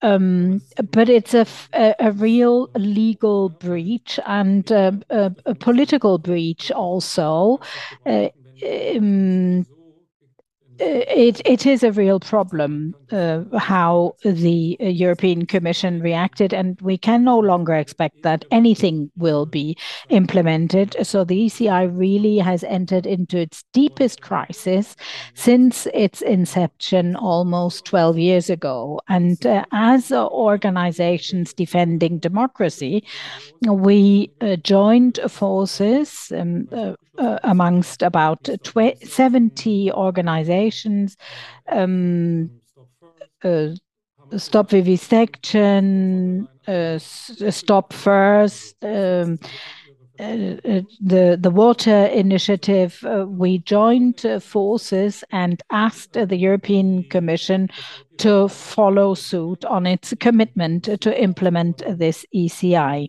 Um, 0.00 0.62
it's 0.78 1.34
a 1.34 2.12
real 2.12 2.70
legal 2.74 3.50
breach 3.50 4.18
and 4.26 4.70
uh, 4.72 4.92
a 5.10 5.54
political 5.54 6.18
breach 6.18 6.70
also. 6.70 7.60
Um, 8.06 9.66
It 10.78 11.66
is 11.66 11.82
a 11.82 11.92
real 11.92 12.18
problem 12.18 12.94
uh, 13.12 13.42
how 13.56 14.16
the 14.24 14.76
European 14.80 15.46
Commission 15.46 16.00
reacted, 16.00 16.52
and 16.52 16.80
we 16.80 16.98
can 16.98 17.22
no 17.22 17.38
longer 17.38 17.74
expect 17.74 18.22
that 18.22 18.44
anything 18.50 19.10
will 19.16 19.46
be 19.46 19.76
implemented. 20.08 20.96
So 21.02 21.22
the 21.22 21.46
ECI 21.46 21.96
really 21.96 22.38
has 22.38 22.64
entered 22.64 23.06
into 23.06 23.38
its 23.38 23.64
deepest 23.72 24.20
crisis 24.20 24.96
since 25.34 25.86
its 25.94 26.22
inception 26.22 27.14
almost 27.16 27.84
12 27.84 28.18
years 28.18 28.50
ago. 28.50 29.00
And 29.08 29.44
uh, 29.46 29.64
as 29.72 30.10
organizations 30.10 31.54
defending 31.54 32.18
democracy, 32.18 33.04
we 33.62 34.32
uh, 34.40 34.56
joined 34.56 35.20
forces 35.28 36.32
um, 36.34 36.68
Uh, 37.16 37.38
amongst 37.44 38.02
about 38.02 38.48
70 39.04 39.92
organizations. 39.92 41.16
Um, 41.68 42.50
uh, 43.44 43.68
Stop 44.36 44.70
Vivisection, 44.70 46.48
uh, 46.66 46.98
Stop 46.98 47.92
First, 47.92 48.74
um, 48.82 49.38
the 50.18 51.52
Water 51.54 52.06
Initiative. 52.06 52.98
We 53.28 53.58
joined 53.58 54.26
forces 54.40 55.22
and 55.30 55.62
asked 55.70 56.14
the 56.14 56.36
European 56.36 57.04
Commission 57.04 57.68
to 58.18 58.48
follow 58.48 59.14
suit 59.14 59.64
on 59.66 59.86
its 59.86 60.12
commitment 60.18 61.00
to 61.00 61.22
implement 61.22 61.80
this 61.96 62.26
ECI. 62.34 63.06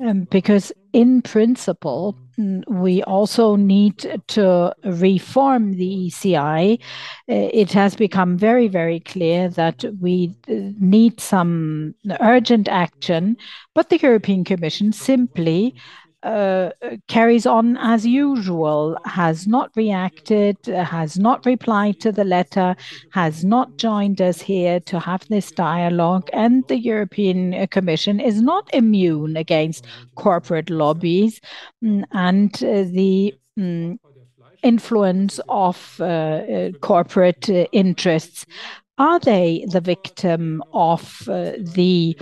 Um, 0.00 0.28
because 0.30 0.72
in 0.92 1.22
principle, 1.22 2.16
Mm, 2.38 2.62
we 2.68 3.02
also 3.04 3.56
need 3.56 4.20
to 4.28 4.74
reform 4.84 5.76
the 5.76 6.08
ECI. 6.08 6.80
Uh, 6.80 7.48
it 7.52 7.70
has 7.72 7.94
become 7.94 8.36
very, 8.36 8.68
very 8.68 9.00
clear 9.00 9.48
that 9.50 9.84
we 10.00 10.34
uh, 10.48 10.54
need 10.78 11.20
some 11.20 11.94
urgent 12.20 12.68
action, 12.68 13.36
but 13.74 13.88
the 13.90 13.98
European 13.98 14.44
Commission 14.44 14.92
simply 14.92 15.74
Uh, 16.24 16.70
uh, 16.80 16.96
carries 17.06 17.44
on 17.44 17.76
as 17.76 18.06
usual, 18.06 18.96
has 19.04 19.46
not 19.46 19.70
reacted, 19.76 20.56
has 20.64 21.18
not 21.18 21.44
replied 21.44 22.00
to 22.00 22.10
the 22.10 22.24
letter, 22.24 22.74
has 23.10 23.44
not 23.44 23.76
joined 23.76 24.22
us 24.22 24.40
here 24.40 24.80
to 24.80 24.98
have 24.98 25.28
this 25.28 25.50
dialogue. 25.50 26.30
And 26.32 26.66
the 26.68 26.78
European 26.78 27.66
Commission 27.66 28.20
is 28.20 28.40
not 28.40 28.70
immune 28.72 29.36
against 29.36 29.86
corporate 30.14 30.70
lobbies 30.70 31.42
mm, 31.84 32.04
and 32.12 32.54
uh, 32.54 32.90
the 32.90 33.34
mm, 33.58 33.98
influence 34.62 35.40
of 35.50 35.76
corporate 36.80 37.50
interests. 37.72 38.46
Are 38.96 39.18
they 39.18 39.66
the 39.68 39.82
victim 39.82 40.62
of 40.72 41.24
the 41.26 42.16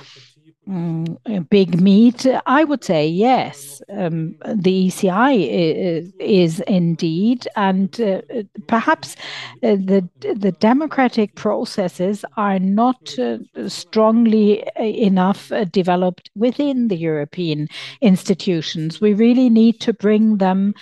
Mm, 0.68 1.48
big 1.50 1.80
meat? 1.80 2.24
I 2.46 2.62
would 2.62 2.84
say 2.84 3.04
yes. 3.04 3.82
Um, 3.90 4.36
the 4.46 4.86
ECI 4.86 6.12
is 6.20 6.60
indeed, 6.60 7.48
and 7.56 8.00
uh, 8.00 8.22
perhaps 8.68 9.16
uh, 9.64 9.74
the 9.74 10.54
democratic 10.60 11.34
processes 11.34 12.24
are 12.36 12.60
not 12.60 13.18
uh, 13.18 13.38
strongly 13.66 14.62
enough 14.78 15.50
developed 15.72 16.30
within 16.36 16.86
the 16.86 16.96
European 16.96 17.66
institutions. 18.00 19.00
We 19.00 19.14
really 19.14 19.50
need 19.50 19.80
to 19.80 19.92
bring 19.92 20.36
them 20.36 20.74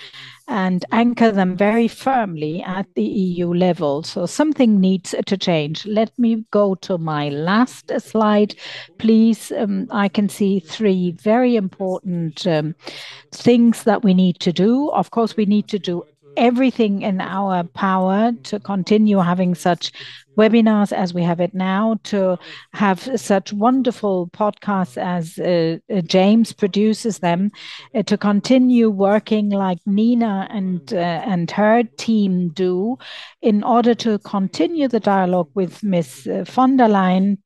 and 0.50 0.84
anchor 0.90 1.30
them 1.30 1.56
very 1.56 1.86
firmly 1.86 2.60
at 2.64 2.84
the 2.96 3.04
EU 3.04 3.54
level. 3.54 4.02
So 4.02 4.26
something 4.26 4.80
needs 4.80 5.14
to 5.24 5.38
change. 5.38 5.86
Let 5.86 6.10
me 6.18 6.44
go 6.50 6.74
to 6.86 6.98
my 6.98 7.28
last 7.28 7.92
slide, 8.00 8.56
please. 8.98 9.52
Um, 9.52 9.86
I 9.92 10.08
can 10.08 10.28
see 10.28 10.58
three 10.58 11.12
very 11.12 11.54
important 11.54 12.48
um, 12.48 12.74
things 13.30 13.84
that 13.84 14.02
we 14.02 14.12
need 14.12 14.40
to 14.40 14.52
do. 14.52 14.90
Of 14.90 15.12
course, 15.12 15.36
we 15.36 15.46
need 15.46 15.68
to 15.68 15.78
do 15.78 16.02
everything 16.36 17.02
in 17.02 17.20
our 17.20 17.64
power 17.64 18.32
to 18.44 18.60
continue 18.60 19.18
having 19.18 19.54
such 19.54 19.92
webinars 20.36 20.92
as 20.92 21.12
we 21.12 21.22
have 21.22 21.40
it 21.40 21.52
now, 21.54 21.98
to 22.04 22.38
have 22.72 22.98
such 23.20 23.52
wonderful 23.52 24.28
podcasts 24.28 24.96
as 24.96 25.38
uh, 25.38 25.78
uh, 25.94 26.00
James 26.02 26.52
produces 26.52 27.18
them, 27.18 27.50
uh, 27.94 28.02
to 28.04 28.16
continue 28.16 28.88
working 28.90 29.50
like 29.50 29.78
Nina 29.86 30.48
and 30.50 30.92
and 30.92 31.50
her 31.50 31.82
team 31.96 32.50
do, 32.50 32.96
in 33.42 33.62
order 33.62 33.94
to 33.94 34.18
continue 34.20 34.88
the 34.88 35.00
dialogue 35.00 35.50
with 35.54 35.82
Ms. 35.82 36.28
von 36.46 36.76
der 36.76 36.88
Leyen 36.88 37.38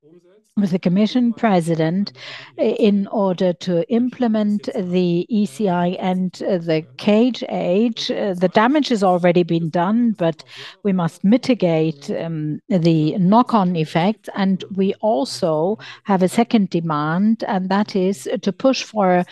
with 0.56 0.70
the 0.70 0.78
Commission 0.78 1.32
President 1.32 2.12
in 2.58 3.08
order 3.08 3.52
to 3.52 3.88
implement 3.92 4.68
the 4.76 5.26
ECI 5.30 5.96
End 5.98 6.32
the 6.34 6.86
Cage 6.96 7.42
Age. 7.48 8.06
The 8.06 8.50
damage 8.54 8.88
has 8.88 9.02
already 9.02 9.42
been 9.42 9.68
done, 9.68 10.12
but 10.12 10.44
we 10.84 10.92
must 10.92 11.24
mitigate 11.24 12.08
um, 12.12 12.60
the 12.68 13.18
knock-on 13.18 13.74
effects. 13.74 14.28
And 14.36 14.62
we 14.76 14.94
also 15.00 15.78
have 16.04 16.22
a 16.22 16.28
second 16.28 16.70
demand, 16.70 17.42
and 17.48 17.68
that 17.68 17.96
is 17.96 18.28
to 18.40 18.52
push 18.52 18.84
for 18.84 19.12
a 19.12 19.26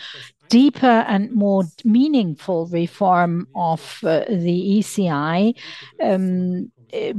deeper 0.49 1.05
and 1.07 1.31
more 1.31 1.63
meaningful 1.85 2.67
reform 2.67 3.47
of 3.55 3.99
uh, 4.03 4.25
the 4.29 4.79
ECI. 4.79 5.55
Um, 6.01 6.71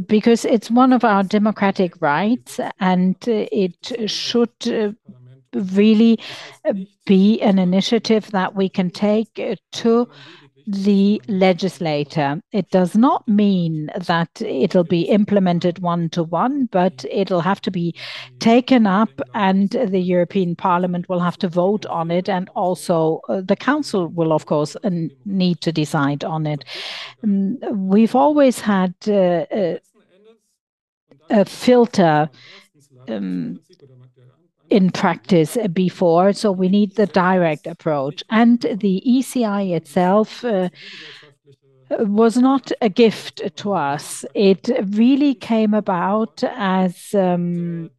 because 0.07 0.45
it's 0.45 0.71
one 0.71 0.93
of 0.93 1.05
our 1.05 1.23
democratic 1.23 2.01
rights 2.01 2.61
and 2.81 3.17
it 3.27 3.75
should 4.11 4.51
uh, 4.67 4.93
really 5.73 6.19
uh, 6.65 6.75
be 7.07 7.41
an 7.41 7.59
initiative 7.59 8.31
that 8.31 8.55
we 8.55 8.69
can 8.69 8.91
take 8.91 9.41
to 9.73 10.09
the 10.67 11.21
legislator. 11.29 12.41
It 12.53 12.71
does 12.71 12.97
not 12.97 13.27
mean 13.29 13.91
that 14.07 14.41
it'll 14.41 14.85
be 14.85 15.03
implemented 15.03 15.79
one 15.81 16.09
to 16.11 16.23
one, 16.23 16.67
but 16.73 17.05
it'll 17.11 17.41
have 17.41 17.61
to 17.63 17.71
be 17.71 17.95
taken 18.39 18.87
up, 18.87 19.11
and 19.35 19.71
the 19.71 20.01
European 20.01 20.57
Parliament 20.57 21.09
will 21.09 21.21
have 21.21 21.37
to 21.39 21.49
vote 21.49 21.87
on 21.87 22.11
it, 22.11 22.29
and 22.29 22.49
also 22.55 23.21
uh, 23.29 23.41
the 23.41 23.57
Council 23.57 24.09
will, 24.09 24.33
of 24.33 24.47
course, 24.47 24.77
uh, 24.85 24.91
need 25.25 25.61
to 25.61 25.73
decide 25.73 26.25
on 26.25 26.47
it. 26.47 26.65
Um, 27.23 27.59
we've 27.71 28.15
always 28.15 28.61
had 28.61 28.95
uh, 29.07 29.47
a, 29.53 29.81
a 31.31 31.45
filter. 31.45 32.31
Um, 33.09 33.61
in 34.71 34.91
practice 34.91 35.57
before. 35.73 36.33
So 36.33 36.51
we 36.51 36.69
need 36.69 36.97
the 36.97 37.07
direct 37.07 37.67
approach. 37.67 38.23
And 38.31 38.61
the 38.61 39.03
ECI 39.07 39.75
itself 39.77 40.45
uh, 40.45 40.69
was 41.91 42.37
not 42.37 42.73
a 42.81 42.89
gift 42.89 43.43
to 43.57 43.73
us. 43.73 44.25
It 44.35 44.71
really 44.93 45.35
came 45.35 45.75
about 45.75 46.43
as 46.45 47.15
um, 47.15 47.91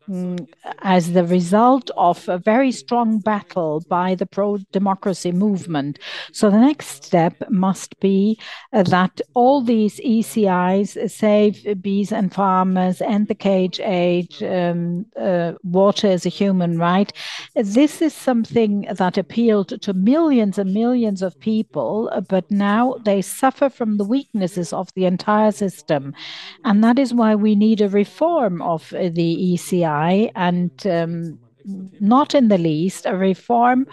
as 0.79 1.13
the 1.13 1.25
result 1.25 1.89
of 1.97 2.27
a 2.29 2.37
very 2.37 2.71
strong 2.71 3.19
battle 3.19 3.83
by 3.89 4.15
the 4.15 4.25
pro-democracy 4.25 5.31
movement. 5.31 5.97
So 6.31 6.49
the 6.49 6.59
next 6.59 7.03
step 7.03 7.35
must 7.49 7.99
be 7.99 8.39
uh, 8.71 8.83
that 8.83 9.19
all 9.33 9.63
these 9.63 9.99
ECIs, 9.99 11.09
save 11.09 11.81
bees 11.81 12.11
and 12.11 12.33
farmers, 12.33 13.01
End 13.01 13.27
the 13.27 13.35
Cage 13.35 13.79
Age, 13.79 14.43
um, 14.43 15.05
uh, 15.19 15.53
water 15.63 16.07
is 16.07 16.25
a 16.25 16.29
human 16.29 16.77
right. 16.77 17.11
This 17.55 18.01
is 18.01 18.13
something 18.13 18.87
that 18.91 19.17
appealed 19.17 19.81
to 19.81 19.93
millions 19.93 20.57
and 20.57 20.73
millions 20.73 21.21
of 21.21 21.39
people, 21.39 22.11
but 22.29 22.49
now 22.51 22.95
they 23.05 23.21
suffer 23.21 23.69
from 23.69 23.97
the 23.97 24.05
weaknesses 24.05 24.71
of 24.71 24.89
the 24.95 25.05
entire 25.05 25.51
system. 25.51 26.13
And 26.63 26.83
that 26.83 26.99
is 26.99 27.13
why 27.13 27.33
we 27.35 27.55
need 27.55 27.81
a 27.81 27.89
reform 27.89 28.61
of 28.61 28.89
the 28.89 29.53
ECI 29.53 29.94
and 30.35 30.71
um, 30.87 31.39
not 31.99 32.35
in 32.35 32.47
the 32.47 32.57
least 32.57 33.05
a 33.05 33.15
reform 33.15 33.87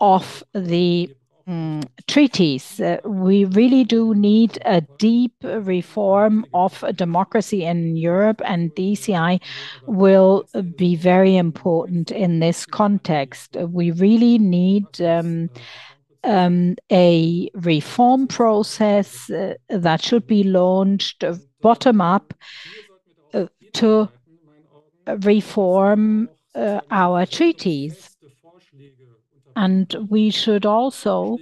of 0.00 0.42
the 0.54 1.10
um, 1.46 1.82
treaties. 2.06 2.80
Uh, 2.80 2.98
we 3.04 3.44
really 3.46 3.82
do 3.84 4.14
need 4.14 4.58
a 4.64 4.82
deep 4.98 5.32
reform 5.42 6.44
of 6.52 6.84
democracy 6.94 7.64
in 7.64 7.96
Europe, 7.96 8.42
and 8.44 8.74
DCI 8.74 9.40
will 9.86 10.44
be 10.76 10.94
very 10.94 11.36
important 11.36 12.10
in 12.10 12.40
this 12.40 12.66
context. 12.66 13.56
We 13.56 13.92
really 13.92 14.38
need 14.38 15.00
um, 15.00 15.48
um, 16.24 16.76
a 16.92 17.50
reform 17.54 18.26
process 18.26 19.30
uh, 19.30 19.54
that 19.70 20.02
should 20.02 20.26
be 20.26 20.44
launched 20.44 21.24
bottom 21.60 22.00
up 22.00 22.34
uh, 23.32 23.46
to 23.72 24.08
reform 25.16 26.28
uh, 26.54 26.80
our 26.90 27.26
treaties. 27.26 28.16
And 29.56 29.92
we 30.08 30.30
should 30.30 30.64
also 30.64 31.38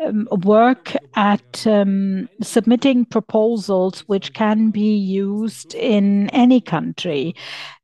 um, 0.00 0.26
work 0.30 0.96
at 1.16 1.66
um, 1.66 2.26
submitting 2.40 3.04
proposals 3.04 4.00
which 4.08 4.32
can 4.32 4.70
be 4.70 4.96
used 4.96 5.74
in 5.74 6.30
any 6.30 6.62
country. 6.62 7.34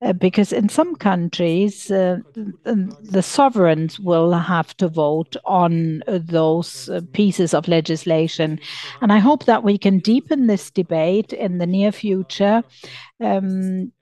Uh, 0.01 0.15
because 0.15 0.55
in 0.55 0.71
some 0.71 0.95
countries, 0.97 1.91
uh, 1.91 2.19
the 2.65 3.23
sovereigns 3.23 4.01
will 4.01 4.33
have 4.33 4.75
to 4.79 4.89
vote 4.89 5.37
on 5.45 6.03
uh, 6.07 6.19
those 6.23 6.89
uh, 6.89 7.01
pieces 7.13 7.53
of 7.53 7.69
legislation. 7.69 8.59
And 9.03 9.13
I 9.13 9.19
hope 9.19 9.45
that 9.45 9.65
we 9.65 9.77
can 9.77 9.99
deepen 9.99 10.47
this 10.47 10.71
debate 10.71 11.35
in 11.35 11.59
the 11.59 11.67
near 11.67 11.93
future 11.93 12.63
um, 13.21 13.93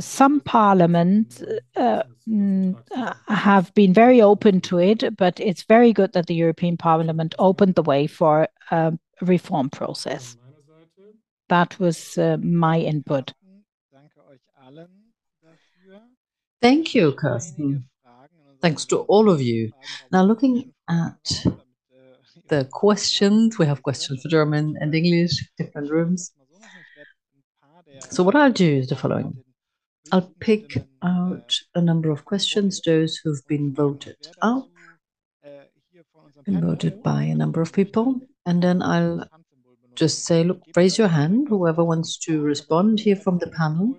some 0.00 0.40
parliaments 0.40 1.42
uh, 1.76 2.02
mm, 2.28 2.76
uh, 2.96 3.14
have 3.28 3.72
been 3.74 3.92
very 3.92 4.20
open 4.20 4.60
to 4.62 4.78
it, 4.78 5.16
but 5.16 5.38
it's 5.38 5.62
very 5.62 5.92
good 5.92 6.12
that 6.12 6.26
the 6.26 6.34
European 6.34 6.76
Parliament 6.76 7.34
opened 7.38 7.76
the 7.76 7.82
way 7.82 8.06
for 8.06 8.48
a 8.70 8.98
reform 9.20 9.70
process. 9.70 10.36
That 11.48 11.78
was 11.78 12.18
uh, 12.18 12.36
my 12.42 12.78
input. 12.80 13.32
Thank 16.60 16.94
you, 16.94 17.12
Carsten. 17.12 17.88
Thanks 18.60 18.84
to 18.86 18.98
all 19.02 19.30
of 19.30 19.40
you. 19.40 19.70
Now, 20.10 20.24
looking 20.24 20.74
at 20.90 21.44
the 22.48 22.64
questions, 22.72 23.58
we 23.58 23.66
have 23.66 23.82
questions 23.82 24.22
for 24.22 24.28
German 24.28 24.76
and 24.80 24.94
English, 24.94 25.48
different 25.56 25.90
rooms. 25.90 26.32
So 28.00 28.22
what 28.22 28.34
I'll 28.34 28.52
do 28.52 28.78
is 28.78 28.88
the 28.88 28.96
following. 28.96 29.36
I'll 30.10 30.32
pick 30.40 30.78
out 31.02 31.58
a 31.74 31.80
number 31.80 32.10
of 32.10 32.24
questions, 32.24 32.80
those 32.80 33.16
who've 33.16 33.46
been 33.46 33.74
voted 33.74 34.16
up, 34.40 34.68
voted 36.46 37.02
by 37.02 37.22
a 37.24 37.34
number 37.34 37.60
of 37.60 37.72
people, 37.72 38.20
and 38.46 38.62
then 38.62 38.82
I'll 38.82 39.28
just 39.94 40.24
say, 40.24 40.44
look, 40.44 40.62
raise 40.76 40.96
your 40.96 41.08
hand, 41.08 41.48
whoever 41.48 41.84
wants 41.84 42.16
to 42.18 42.40
respond 42.40 43.00
here 43.00 43.16
from 43.16 43.38
the 43.38 43.48
panel. 43.48 43.98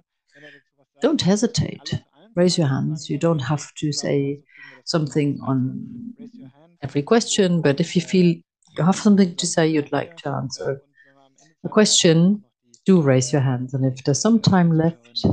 Don't 1.01 1.21
hesitate. 1.21 2.01
Raise 2.35 2.57
your 2.57 2.67
hands. 2.67 3.09
You 3.09 3.17
don't 3.17 3.39
have 3.39 3.73
to 3.75 3.91
say 3.91 4.39
something 4.85 5.39
on 5.43 6.13
every 6.81 7.03
question, 7.03 7.61
but 7.61 7.79
if 7.79 7.95
you 7.95 8.01
feel 8.01 8.35
you 8.77 8.83
have 8.83 8.95
something 8.95 9.35
to 9.35 9.47
say 9.47 9.67
you'd 9.67 9.91
like 9.91 10.17
to 10.17 10.29
answer 10.29 10.81
a 11.63 11.69
question, 11.69 12.43
do 12.89 13.01
raise 13.01 13.31
your 13.31 13.41
hands. 13.41 13.75
And 13.75 13.85
if 13.85 14.03
there's 14.03 14.19
some 14.19 14.39
time 14.39 14.71
left, 14.71 15.23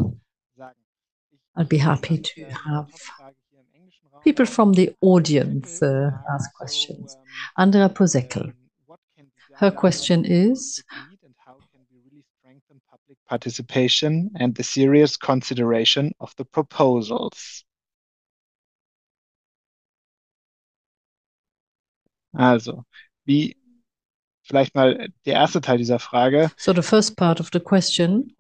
I'd 1.57 1.70
be 1.70 1.78
happy 1.78 2.18
to 2.18 2.44
have 2.66 2.88
people 4.22 4.44
from 4.44 4.74
the 4.74 4.94
audience 5.00 5.82
uh, 5.82 6.11
ask 6.34 6.52
questions. 6.52 7.16
Andrea 7.57 7.88
Posekel. 7.88 8.52
Her 9.54 9.70
question 9.70 10.26
is 10.26 10.84
participation 13.26 14.30
and 14.38 14.54
the 14.54 14.62
serious 14.62 15.16
consideration 15.16 16.12
of 16.20 16.34
the 16.36 16.44
proposals. 16.44 17.64
Also, 22.38 22.84
wie 23.24 23.57
vielleicht 24.47 24.74
mal 24.74 25.09
der 25.24 25.34
erste 25.34 25.61
Teil 25.61 25.78
dieser 25.78 25.99
Frage. 25.99 26.51
So 26.57 26.72
the 26.72 26.82
first 26.82 27.16
part 27.16 27.40
of 27.40 27.51
the 27.53 27.61
question, 27.61 28.34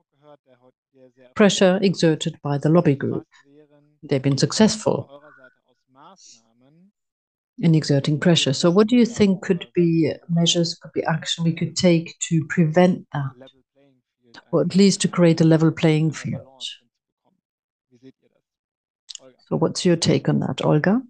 pressure 1.34 1.78
exerted 1.82 2.40
by 2.42 2.58
the 2.58 2.68
lobby 2.68 2.96
group. 2.96 3.24
They've 4.02 4.22
been 4.22 4.38
successful 4.38 5.08
in 7.58 7.74
exerting 7.74 8.20
pressure. 8.20 8.52
So 8.52 8.70
what 8.70 8.86
do 8.88 8.96
you 8.96 9.06
think 9.06 9.42
could 9.42 9.66
be 9.74 10.12
measures, 10.28 10.74
could 10.74 10.92
be 10.92 11.02
action 11.04 11.44
we 11.44 11.52
could 11.52 11.74
take 11.74 12.14
to 12.28 12.44
prevent 12.48 13.06
that? 13.12 13.32
Or 14.52 14.60
at 14.60 14.76
least 14.76 15.00
to 15.02 15.08
create 15.08 15.40
a 15.40 15.44
level 15.44 15.72
playing 15.72 16.12
field? 16.12 16.62
So 19.48 19.56
what's 19.56 19.84
your 19.84 19.96
take 19.96 20.28
on 20.28 20.40
that, 20.40 20.64
Olga? 20.64 21.00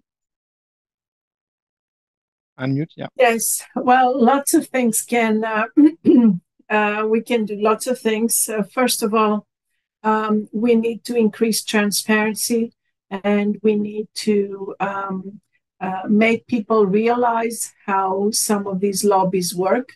Unmute, 2.59 2.91
yeah. 2.95 3.07
Yes, 3.15 3.63
well, 3.75 4.19
lots 4.19 4.53
of 4.53 4.67
things 4.67 5.01
can 5.01 5.43
uh, 5.43 5.65
uh, 6.69 7.05
we 7.07 7.21
can 7.21 7.45
do 7.45 7.55
lots 7.55 7.87
of 7.87 7.99
things. 7.99 8.49
Uh, 8.49 8.63
first 8.63 9.03
of 9.03 9.13
all, 9.13 9.45
um, 10.03 10.47
we 10.51 10.75
need 10.75 11.03
to 11.05 11.15
increase 11.15 11.63
transparency 11.63 12.73
and 13.09 13.57
we 13.63 13.75
need 13.75 14.07
to 14.15 14.75
um, 14.79 15.39
uh, 15.79 16.03
make 16.07 16.47
people 16.47 16.85
realize 16.85 17.73
how 17.85 18.31
some 18.31 18.67
of 18.67 18.79
these 18.79 19.03
lobbies 19.03 19.55
work. 19.55 19.93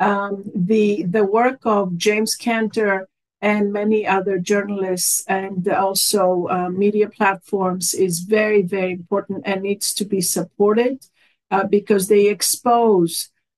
Um, 0.00 0.44
the 0.54 1.04
the 1.04 1.24
work 1.24 1.60
of 1.64 1.96
James 1.96 2.36
Kanter 2.36 3.06
and 3.40 3.72
many 3.72 4.06
other 4.06 4.38
journalists 4.38 5.24
and 5.28 5.68
also 5.68 6.48
uh, 6.48 6.68
media 6.68 7.08
platforms 7.08 7.94
is 7.94 8.20
very 8.20 8.62
very 8.62 8.92
important 8.92 9.42
and 9.46 9.62
needs 9.62 9.94
to 9.94 10.04
be 10.04 10.20
supported 10.20 11.06
uh, 11.54 11.64
because 11.76 12.08
they 12.08 12.26
expose 12.28 13.12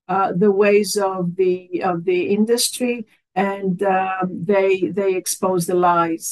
uh, 0.07 0.31
the 0.43 0.51
ways 0.63 0.91
of 0.97 1.35
the 1.35 1.81
of 1.91 1.97
the 2.09 2.21
industry 2.37 2.95
and 3.33 3.75
um, 3.83 4.25
they 4.51 4.71
they 4.99 5.11
expose 5.15 5.63
the 5.65 5.79
lies. 5.89 6.25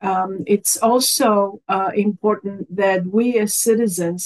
Um, 0.00 0.32
it's 0.46 0.74
also 0.90 1.60
uh, 1.68 1.90
important 1.94 2.58
that 2.74 3.00
we 3.06 3.26
as 3.38 3.52
citizens 3.68 4.20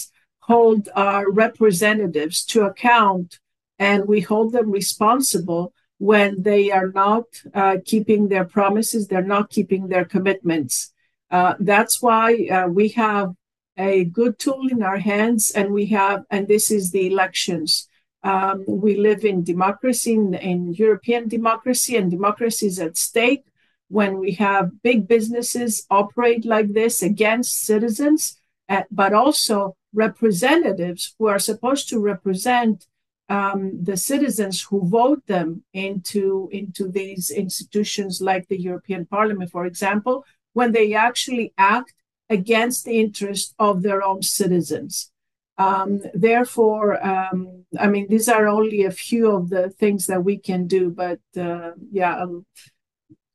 hold 0.50 0.82
our 0.94 1.24
representatives 1.30 2.44
to 2.52 2.58
account 2.62 3.40
and 3.78 4.06
we 4.06 4.20
hold 4.20 4.52
them 4.52 4.70
responsible 4.70 5.72
when 5.98 6.30
they 6.42 6.70
are 6.70 6.90
not 7.04 7.24
uh, 7.54 7.76
keeping 7.84 8.28
their 8.28 8.44
promises, 8.44 9.02
they're 9.08 9.32
not 9.36 9.50
keeping 9.56 9.88
their 9.88 10.04
commitments. 10.04 10.92
Uh, 11.30 11.54
that's 11.58 11.96
why 12.06 12.46
uh, 12.56 12.68
we 12.68 12.86
have 12.90 13.34
a 13.76 14.04
good 14.04 14.38
tool 14.38 14.68
in 14.70 14.82
our 14.82 14.98
hands, 14.98 15.50
and 15.50 15.72
we 15.72 15.86
have, 15.86 16.24
and 16.30 16.46
this 16.46 16.70
is 16.70 16.90
the 16.90 17.06
elections. 17.06 17.88
Um, 18.22 18.64
we 18.66 18.96
live 18.96 19.24
in 19.24 19.44
democracy, 19.44 20.14
in, 20.14 20.34
in 20.34 20.72
European 20.74 21.28
democracy, 21.28 21.96
and 21.96 22.10
democracy 22.10 22.66
is 22.66 22.78
at 22.78 22.96
stake 22.96 23.44
when 23.88 24.18
we 24.18 24.32
have 24.32 24.82
big 24.82 25.06
businesses 25.06 25.86
operate 25.90 26.44
like 26.44 26.72
this 26.72 27.02
against 27.02 27.64
citizens, 27.64 28.38
uh, 28.68 28.82
but 28.90 29.12
also 29.12 29.76
representatives 29.92 31.14
who 31.18 31.26
are 31.26 31.38
supposed 31.38 31.88
to 31.88 32.00
represent 32.00 32.86
um, 33.28 33.82
the 33.82 33.96
citizens 33.96 34.62
who 34.62 34.86
vote 34.86 35.26
them 35.26 35.64
into 35.72 36.48
into 36.52 36.88
these 36.88 37.30
institutions 37.30 38.20
like 38.20 38.48
the 38.48 38.60
European 38.60 39.06
Parliament, 39.06 39.50
for 39.50 39.64
example, 39.64 40.24
when 40.52 40.72
they 40.72 40.94
actually 40.94 41.52
act 41.56 41.94
against 42.30 42.84
the 42.84 43.00
interest 43.00 43.54
of 43.58 43.82
their 43.82 44.02
own 44.02 44.22
citizens. 44.22 45.10
Um, 45.56 46.00
therefore, 46.14 47.04
um, 47.06 47.64
I 47.78 47.86
mean, 47.86 48.08
these 48.08 48.28
are 48.28 48.48
only 48.48 48.84
a 48.84 48.90
few 48.90 49.30
of 49.30 49.50
the 49.50 49.70
things 49.70 50.06
that 50.06 50.24
we 50.24 50.38
can 50.38 50.66
do. 50.66 50.90
But 50.90 51.20
uh, 51.36 51.72
yeah, 51.92 52.16
I'll, 52.16 52.44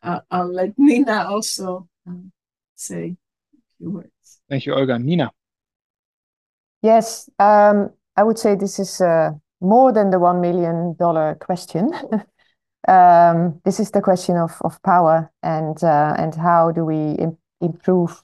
I'll, 0.03 0.23
I'll, 0.29 0.53
let 0.53 0.73
Nina 0.77 1.25
also 1.29 1.87
um, 2.05 2.31
say 2.75 3.15
a 3.53 3.57
few 3.77 3.91
words. 3.91 4.41
Thank 4.49 4.65
you, 4.65 4.73
Olga. 4.73 4.99
Nina. 4.99 5.31
Yes, 6.81 7.29
um, 7.39 7.91
I 8.15 8.23
would 8.23 8.39
say 8.39 8.55
this 8.55 8.79
is 8.79 9.01
uh, 9.01 9.31
more 9.61 9.91
than 9.91 10.09
the 10.09 10.17
$1 10.17 10.39
million 10.41 10.95
question. 11.39 11.91
um, 12.87 13.59
this 13.65 13.79
is 13.79 13.91
the 13.91 14.01
question 14.01 14.37
of, 14.37 14.57
of 14.61 14.81
power 14.83 15.31
and, 15.43 15.81
uh, 15.83 16.15
and 16.17 16.35
how 16.35 16.71
do 16.71 16.85
we 16.85 17.13
Im 17.19 17.37
improve 17.61 18.23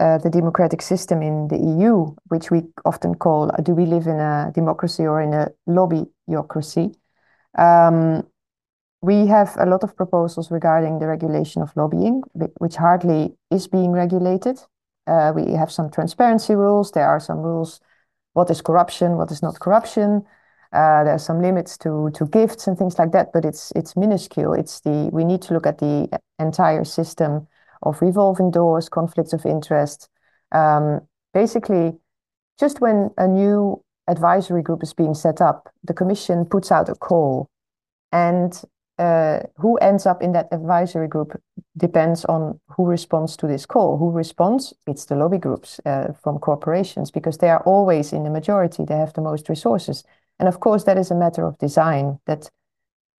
uh, 0.00 0.18
the 0.18 0.30
democratic 0.30 0.82
system 0.82 1.22
in 1.22 1.48
the 1.48 1.56
EU, 1.56 2.14
which 2.28 2.50
we 2.50 2.62
often 2.84 3.14
call, 3.14 3.50
do 3.62 3.74
we 3.74 3.86
live 3.86 4.06
in 4.06 4.18
a 4.18 4.50
democracy 4.54 5.06
or 5.06 5.20
in 5.20 5.32
a 5.32 5.48
lobbyocracy? 5.68 6.94
Um, 7.56 8.26
we 9.02 9.26
have 9.26 9.54
a 9.58 9.66
lot 9.66 9.84
of 9.84 9.96
proposals 9.96 10.50
regarding 10.50 10.98
the 10.98 11.06
regulation 11.06 11.62
of 11.62 11.76
lobbying, 11.76 12.22
which 12.58 12.76
hardly 12.76 13.36
is 13.50 13.68
being 13.68 13.92
regulated. 13.92 14.58
Uh, 15.06 15.32
we 15.34 15.52
have 15.52 15.70
some 15.70 15.90
transparency 15.90 16.54
rules. 16.54 16.90
There 16.90 17.06
are 17.06 17.20
some 17.20 17.38
rules. 17.38 17.80
What 18.32 18.50
is 18.50 18.62
corruption? 18.62 19.16
What 19.16 19.30
is 19.30 19.42
not 19.42 19.60
corruption? 19.60 20.24
Uh, 20.72 21.04
there 21.04 21.14
are 21.14 21.18
some 21.18 21.40
limits 21.40 21.78
to 21.78 22.10
to 22.14 22.26
gifts 22.26 22.66
and 22.66 22.76
things 22.76 22.98
like 22.98 23.12
that, 23.12 23.32
but 23.32 23.44
it's 23.44 23.70
it's 23.76 23.94
minuscule. 23.94 24.54
It's 24.54 24.80
the 24.80 25.10
we 25.12 25.22
need 25.24 25.42
to 25.42 25.54
look 25.54 25.66
at 25.66 25.78
the 25.78 26.08
entire 26.40 26.84
system 26.84 27.46
of 27.84 28.00
revolving 28.02 28.50
doors, 28.50 28.88
conflicts 28.88 29.32
of 29.32 29.46
interest. 29.46 30.08
Um, 30.52 31.00
basically, 31.32 31.92
just 32.58 32.80
when 32.80 33.10
a 33.18 33.26
new 33.26 33.82
advisory 34.08 34.62
group 34.62 34.82
is 34.82 34.94
being 34.94 35.14
set 35.14 35.40
up, 35.40 35.70
the 35.82 35.94
Commission 35.94 36.44
puts 36.44 36.70
out 36.70 36.88
a 36.88 36.94
call, 36.94 37.48
and 38.12 38.62
uh, 38.98 39.40
who 39.56 39.76
ends 39.78 40.06
up 40.06 40.22
in 40.22 40.32
that 40.32 40.48
advisory 40.52 41.08
group 41.08 41.40
depends 41.76 42.24
on 42.26 42.60
who 42.68 42.86
responds 42.86 43.36
to 43.36 43.46
this 43.46 43.66
call. 43.66 43.98
Who 43.98 44.10
responds? 44.10 44.72
It's 44.86 45.06
the 45.06 45.16
lobby 45.16 45.38
groups 45.38 45.80
uh, 45.84 46.12
from 46.22 46.38
corporations 46.38 47.10
because 47.10 47.38
they 47.38 47.48
are 47.48 47.62
always 47.64 48.12
in 48.12 48.22
the 48.22 48.30
majority. 48.30 48.84
They 48.84 48.96
have 48.96 49.12
the 49.14 49.20
most 49.20 49.48
resources. 49.48 50.04
And 50.38 50.48
of 50.48 50.60
course, 50.60 50.84
that 50.84 50.98
is 50.98 51.10
a 51.10 51.16
matter 51.16 51.44
of 51.44 51.58
design 51.58 52.20
that 52.26 52.50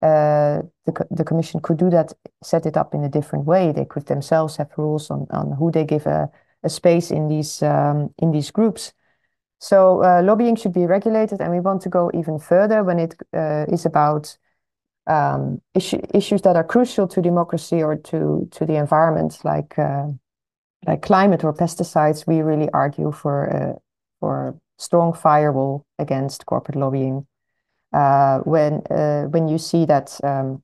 uh, 0.05 0.61
the, 0.85 1.07
the 1.09 1.23
commission 1.23 1.59
could 1.61 1.77
do 1.77 1.89
that, 1.89 2.13
set 2.43 2.65
it 2.65 2.77
up 2.77 2.93
in 2.93 3.03
a 3.03 3.09
different 3.09 3.45
way. 3.45 3.71
They 3.71 3.85
could 3.85 4.05
themselves 4.05 4.57
have 4.57 4.69
rules 4.77 5.09
on, 5.09 5.25
on 5.31 5.51
who 5.57 5.71
they 5.71 5.83
give 5.83 6.05
a, 6.05 6.29
a 6.63 6.69
space 6.69 7.09
in 7.09 7.27
these 7.27 7.63
um, 7.63 8.13
in 8.19 8.31
these 8.31 8.51
groups. 8.51 8.93
So 9.59 10.03
uh, 10.03 10.21
lobbying 10.21 10.57
should 10.57 10.73
be 10.73 10.85
regulated, 10.85 11.41
and 11.41 11.51
we 11.51 11.59
want 11.59 11.81
to 11.81 11.89
go 11.89 12.11
even 12.13 12.39
further 12.39 12.83
when 12.83 12.99
it 12.99 13.15
uh, 13.33 13.65
is 13.67 13.85
about 13.85 14.37
um, 15.07 15.61
issue, 15.73 16.01
issues 16.13 16.41
that 16.41 16.55
are 16.55 16.63
crucial 16.63 17.07
to 17.07 17.21
democracy 17.21 17.81
or 17.81 17.95
to 17.95 18.47
to 18.51 18.65
the 18.65 18.75
environment, 18.75 19.39
like 19.43 19.79
uh, 19.79 20.07
like 20.85 21.01
climate 21.01 21.43
or 21.43 21.53
pesticides. 21.53 22.27
We 22.27 22.41
really 22.41 22.69
argue 22.73 23.11
for 23.11 23.49
uh, 23.49 23.79
for 24.19 24.55
strong 24.77 25.13
firewall 25.13 25.85
against 25.97 26.45
corporate 26.45 26.77
lobbying. 26.77 27.25
Uh, 27.95 28.39
when 28.39 28.81
uh, 28.91 29.23
when 29.29 29.47
you 29.47 29.57
see 29.57 29.85
that 29.85 30.19
um, 30.21 30.61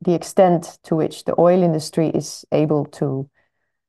the, 0.00 0.14
extent 0.14 0.78
to 0.82 0.96
which 0.96 1.24
the 1.24 1.38
oil 1.38 1.62
industry 1.62 2.08
is 2.08 2.46
able 2.50 2.86
to 2.86 3.28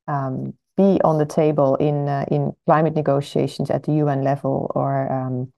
um, 0.10 0.54
be 0.76 1.00
on 1.02 1.18
the 1.18 1.26
table 1.26 1.78
in 1.78 2.10
uh, 2.10 2.26
in 2.30 2.52
climate 2.66 2.94
negotiations 2.94 3.70
at 3.70 3.84
the 3.84 3.94
UN 3.94 4.22
level 4.22 4.70
or 4.76 5.10
um, 5.10 5.54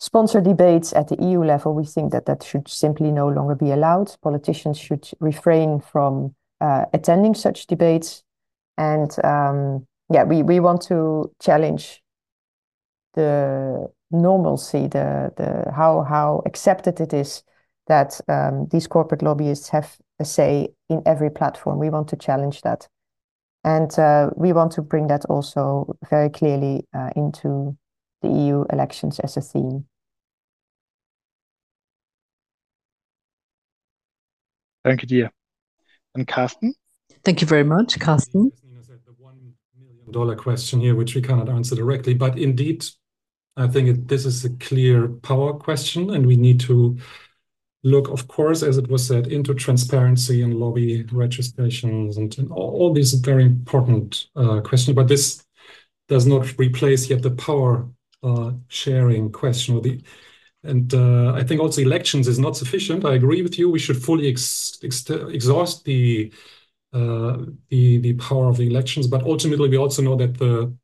sponsor 0.00 0.40
debates 0.40 0.92
at 0.92 1.06
the 1.06 1.24
EU 1.24 1.44
level, 1.44 1.72
we 1.72 1.84
think 1.84 2.10
that 2.10 2.26
that 2.26 2.42
should 2.42 2.66
simply 2.66 3.12
no 3.12 3.28
longer 3.28 3.54
be 3.54 3.70
allowed. 3.70 4.16
Politicians 4.20 4.76
should 4.76 5.08
refrain 5.20 5.78
from 5.80 6.34
attending 6.60 7.34
such 7.34 7.68
debates, 7.68 8.24
and 8.76 9.16
yeah, 10.10 10.24
we 10.24 10.58
want 10.58 10.82
to 10.82 11.30
challenge 11.40 12.02
the 13.14 13.88
normalcy, 14.10 14.86
the 14.88 15.32
the 15.36 15.72
how 15.72 16.02
how 16.02 16.42
accepted 16.46 17.00
it 17.00 17.12
is 17.12 17.42
that 17.86 18.20
um, 18.28 18.68
these 18.70 18.86
corporate 18.86 19.22
lobbyists 19.22 19.68
have 19.68 19.96
a 20.18 20.24
say 20.24 20.68
in 20.88 21.02
every 21.06 21.30
platform. 21.30 21.78
We 21.78 21.90
want 21.90 22.08
to 22.08 22.16
challenge 22.16 22.62
that, 22.62 22.88
and 23.64 23.96
uh, 23.98 24.30
we 24.36 24.52
want 24.52 24.72
to 24.72 24.82
bring 24.82 25.08
that 25.08 25.24
also 25.26 25.96
very 26.10 26.30
clearly 26.30 26.86
uh, 26.94 27.10
into 27.16 27.76
the 28.22 28.28
EU 28.28 28.64
elections 28.70 29.20
as 29.20 29.36
a 29.36 29.40
theme. 29.40 29.86
Danke 34.84 35.06
dir. 35.06 35.30
And 36.14 36.26
Carsten? 36.28 36.74
Thank 37.24 37.40
you 37.40 37.46
very 37.46 37.64
much, 37.64 37.98
Carsten. 37.98 38.52
The 38.60 39.12
one 39.18 39.54
million 39.78 40.12
dollar 40.12 40.36
question 40.36 40.80
here, 40.80 40.94
which 40.94 41.14
we 41.14 41.22
cannot 41.22 41.48
answer 41.48 41.74
directly, 41.74 42.14
but 42.14 42.38
indeed, 42.38 42.84
I 43.56 43.68
think 43.68 43.88
it, 43.88 44.08
this 44.08 44.26
is 44.26 44.44
a 44.44 44.50
clear 44.50 45.08
power 45.08 45.54
question, 45.54 46.10
and 46.10 46.26
we 46.26 46.36
need 46.36 46.60
to 46.60 46.98
look, 47.84 48.08
of 48.08 48.26
course, 48.28 48.62
as 48.62 48.78
it 48.78 48.88
was 48.88 49.06
said, 49.06 49.28
into 49.28 49.54
transparency 49.54 50.42
and 50.42 50.58
lobby 50.58 51.04
registrations 51.12 52.16
and, 52.16 52.36
and 52.38 52.50
all, 52.50 52.70
all, 52.70 52.92
these 52.92 53.12
very 53.14 53.44
important 53.44 54.26
uh, 54.34 54.60
questions. 54.60 54.96
But 54.96 55.08
this 55.08 55.44
does 56.08 56.26
not 56.26 56.58
replace 56.58 57.08
yet 57.08 57.22
the 57.22 57.30
power 57.30 57.86
uh, 58.22 58.52
sharing 58.68 59.30
question 59.30 59.76
or 59.76 59.82
the 59.82 60.02
and 60.64 60.94
uh, 60.94 61.32
I 61.34 61.44
think 61.44 61.60
also 61.60 61.82
elections 61.82 62.26
is 62.26 62.38
not 62.38 62.56
sufficient. 62.56 63.04
I 63.04 63.14
agree 63.14 63.42
with 63.42 63.58
you. 63.58 63.68
We 63.68 63.78
should 63.78 64.02
fully 64.02 64.28
ex 64.28 64.78
ex 64.82 65.08
exhaust 65.10 65.84
the, 65.84 66.32
uh, 66.94 67.36
the 67.68 67.98
the 67.98 68.14
power 68.14 68.48
of 68.48 68.56
the 68.56 68.66
elections. 68.66 69.06
But 69.06 69.24
ultimately, 69.24 69.68
we 69.68 69.76
also 69.76 70.00
know 70.00 70.16
that 70.16 70.38
the 70.38 70.74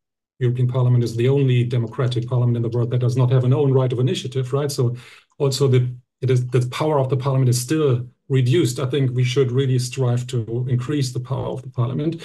European 0.41 0.69
Parliament 0.69 1.05
is 1.05 1.15
the 1.17 1.29
only 1.29 1.65
democratic 1.65 2.27
parliament 2.27 2.57
in 2.57 2.63
the 2.63 2.69
world 2.77 2.91
that 2.91 2.99
does 2.99 3.17
not 3.17 3.31
have 3.31 3.45
an 3.45 3.53
own 3.53 3.73
right 3.73 3.93
of 3.93 4.01
initiative, 4.01 4.53
right? 4.53 4.73
So 4.73 4.97
also 5.39 5.69
the 5.69 5.89
it 6.21 6.31
is 6.31 6.47
the 6.49 6.67
power 6.69 6.99
of 6.99 7.09
the 7.09 7.17
parliament 7.17 7.49
is 7.49 7.61
still 7.61 8.07
reduced. 8.29 8.79
I 8.79 8.87
think 8.87 9.13
we 9.13 9.25
should 9.25 9.51
really 9.53 9.79
strive 9.79 10.27
to 10.29 10.67
increase 10.69 11.13
the 11.13 11.21
power 11.21 11.47
of 11.47 11.63
the 11.63 11.71
parliament. 11.71 12.23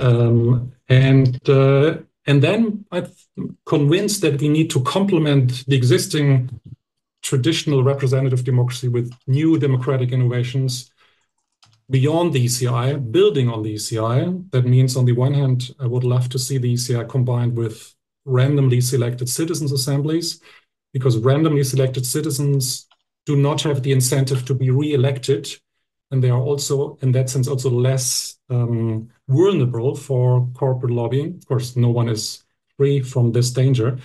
Um, 0.00 0.72
and 0.88 1.48
uh, 1.48 1.98
and 2.26 2.42
then 2.42 2.84
I'm 2.92 3.06
convinced 3.66 4.20
that 4.22 4.40
we 4.40 4.48
need 4.48 4.70
to 4.70 4.82
complement 4.82 5.64
the 5.66 5.76
existing 5.76 6.60
traditional 7.22 7.82
representative 7.82 8.44
democracy 8.44 8.88
with 8.88 9.12
new 9.26 9.58
democratic 9.58 10.12
innovations 10.12 10.90
beyond 11.90 12.32
the 12.32 12.44
ECI, 12.44 13.12
building 13.12 13.48
on 13.48 13.62
the 13.62 13.74
ECI. 13.74 14.50
That 14.50 14.64
means, 14.64 14.96
on 14.96 15.04
the 15.04 15.12
one 15.12 15.34
hand, 15.34 15.74
I 15.78 15.86
would 15.86 16.04
love 16.04 16.28
to 16.30 16.38
see 16.38 16.58
the 16.58 16.74
ECI 16.74 17.08
combined 17.08 17.56
with 17.56 17.94
randomly 18.24 18.80
selected 18.80 19.28
citizens' 19.28 19.72
assemblies, 19.72 20.40
because 20.92 21.18
randomly 21.18 21.64
selected 21.64 22.06
citizens 22.06 22.86
do 23.26 23.36
not 23.36 23.62
have 23.62 23.82
the 23.82 23.92
incentive 23.92 24.44
to 24.46 24.54
be 24.54 24.70
re-elected, 24.70 25.48
and 26.10 26.22
they 26.22 26.30
are 26.30 26.40
also, 26.40 26.98
in 27.02 27.12
that 27.12 27.30
sense, 27.30 27.48
also 27.48 27.70
less 27.70 28.38
um, 28.50 29.08
vulnerable 29.28 29.94
for 29.94 30.48
corporate 30.54 30.92
lobbying. 30.92 31.36
Of 31.36 31.46
course, 31.46 31.76
no 31.76 31.88
one 31.88 32.08
is 32.08 32.44
free 32.76 33.00
from 33.00 33.32
this 33.32 33.50
danger, 33.50 33.98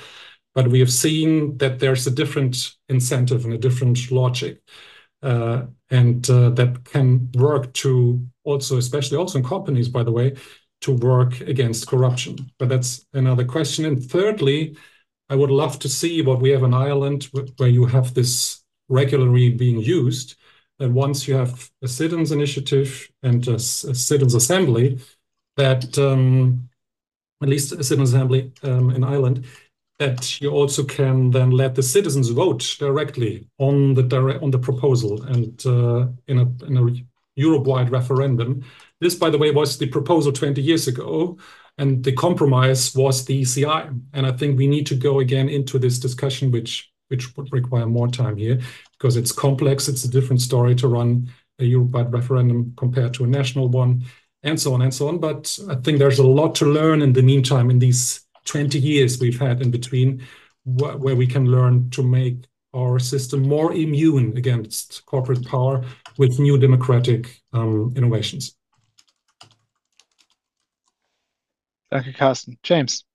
but 0.55 0.69
we 0.69 0.79
have 0.79 0.91
seen 0.91 1.57
that 1.57 1.79
there's 1.79 2.07
a 2.07 2.11
different 2.11 2.75
incentive 2.89 3.45
and 3.45 3.53
a 3.53 3.57
different 3.57 4.09
logic. 4.11 4.61
Uh, 5.23 5.65
and 5.89 6.29
uh, 6.29 6.49
that 6.51 6.83
can 6.83 7.29
work 7.35 7.73
to 7.73 8.21
also, 8.43 8.77
especially 8.77 9.17
also 9.17 9.39
in 9.39 9.43
companies, 9.43 9.89
by 9.89 10.03
the 10.03 10.11
way, 10.11 10.35
to 10.81 10.93
work 10.93 11.41
against 11.41 11.87
corruption. 11.87 12.51
But 12.59 12.69
that's 12.69 13.05
another 13.13 13.45
question. 13.45 13.85
And 13.85 14.03
thirdly, 14.03 14.77
I 15.29 15.35
would 15.35 15.49
love 15.49 15.79
to 15.79 15.89
see 15.89 16.21
what 16.21 16.39
we 16.39 16.51
have 16.51 16.63
in 16.63 16.73
Ireland, 16.73 17.29
where 17.57 17.69
you 17.69 17.85
have 17.85 18.13
this 18.13 18.63
regularly 18.89 19.49
being 19.49 19.79
used. 19.79 20.35
And 20.79 20.93
once 20.93 21.27
you 21.27 21.35
have 21.35 21.69
a 21.81 21.87
citizens 21.87 22.31
initiative 22.31 23.09
and 23.23 23.47
a, 23.47 23.55
a 23.55 23.59
citizens 23.59 24.35
assembly, 24.35 24.99
that 25.55 25.97
um, 25.97 26.69
at 27.41 27.49
least 27.49 27.71
a 27.71 27.83
citizens 27.83 28.13
assembly 28.13 28.53
um, 28.63 28.91
in 28.91 29.03
Ireland, 29.03 29.45
that 29.99 30.39
you 30.39 30.51
also 30.51 30.83
can 30.83 31.31
then 31.31 31.51
let 31.51 31.75
the 31.75 31.83
citizens 31.83 32.29
vote 32.29 32.75
directly 32.79 33.47
on 33.57 33.95
the 33.95 34.03
direct 34.03 34.43
on 34.43 34.51
the 34.51 34.59
proposal 34.59 35.23
and 35.23 35.65
uh, 35.65 36.07
in 36.27 36.39
a 36.39 36.65
in 36.65 36.77
a 36.77 37.05
Europe-wide 37.37 37.91
referendum. 37.91 38.63
This, 38.99 39.15
by 39.15 39.29
the 39.29 39.37
way, 39.37 39.51
was 39.51 39.77
the 39.77 39.87
proposal 39.87 40.31
20 40.31 40.61
years 40.61 40.87
ago, 40.87 41.37
and 41.77 42.03
the 42.03 42.11
compromise 42.11 42.95
was 42.95 43.23
the 43.25 43.41
ECI. 43.41 44.01
And 44.13 44.25
I 44.25 44.31
think 44.31 44.57
we 44.57 44.67
need 44.67 44.87
to 44.87 44.95
go 44.95 45.19
again 45.19 45.47
into 45.47 45.79
this 45.79 45.99
discussion, 45.99 46.51
which 46.51 46.91
which 47.09 47.37
would 47.37 47.53
require 47.53 47.85
more 47.85 48.09
time 48.09 48.35
here 48.35 48.59
because 48.97 49.15
it's 49.15 49.31
complex. 49.31 49.87
It's 49.87 50.03
a 50.03 50.09
different 50.09 50.41
story 50.41 50.75
to 50.75 50.89
run 50.89 51.31
a 51.59 51.63
Europe-wide 51.63 52.11
referendum 52.11 52.73
compared 52.75 53.13
to 53.15 53.23
a 53.23 53.27
national 53.27 53.69
one, 53.69 54.03
and 54.43 54.59
so 54.59 54.73
on 54.73 54.81
and 54.81 54.93
so 54.93 55.07
on. 55.07 55.19
But 55.19 55.57
I 55.69 55.75
think 55.75 55.99
there's 55.99 56.19
a 56.19 56.27
lot 56.27 56.53
to 56.55 56.65
learn 56.65 57.01
in 57.01 57.13
the 57.13 57.23
meantime 57.23 57.69
in 57.69 57.79
these 57.79 58.26
20 58.47 58.79
years 58.79 59.19
we've 59.19 59.39
had 59.39 59.61
in 59.61 59.71
between 59.71 60.21
wh 60.65 60.99
where 61.03 61.15
we 61.15 61.27
can 61.27 61.45
learn 61.45 61.89
to 61.91 62.03
make 62.03 62.37
our 62.73 62.99
system 62.99 63.41
more 63.41 63.73
immune 63.73 64.35
against 64.37 65.05
corporate 65.05 65.45
power 65.45 65.83
with 66.17 66.39
new 66.39 66.57
democratic 66.57 67.41
um, 67.53 67.93
innovations. 67.95 68.55
Danke, 71.91 72.13
Carsten. 72.15 72.57
James. 72.63 73.05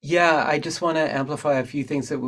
Yeah, 0.00 0.44
I 0.46 0.58
just 0.58 0.82
want 0.82 0.96
to 0.96 1.14
amplify 1.14 1.54
a 1.58 1.64
few 1.64 1.84
things 1.84 2.08
that 2.08 2.20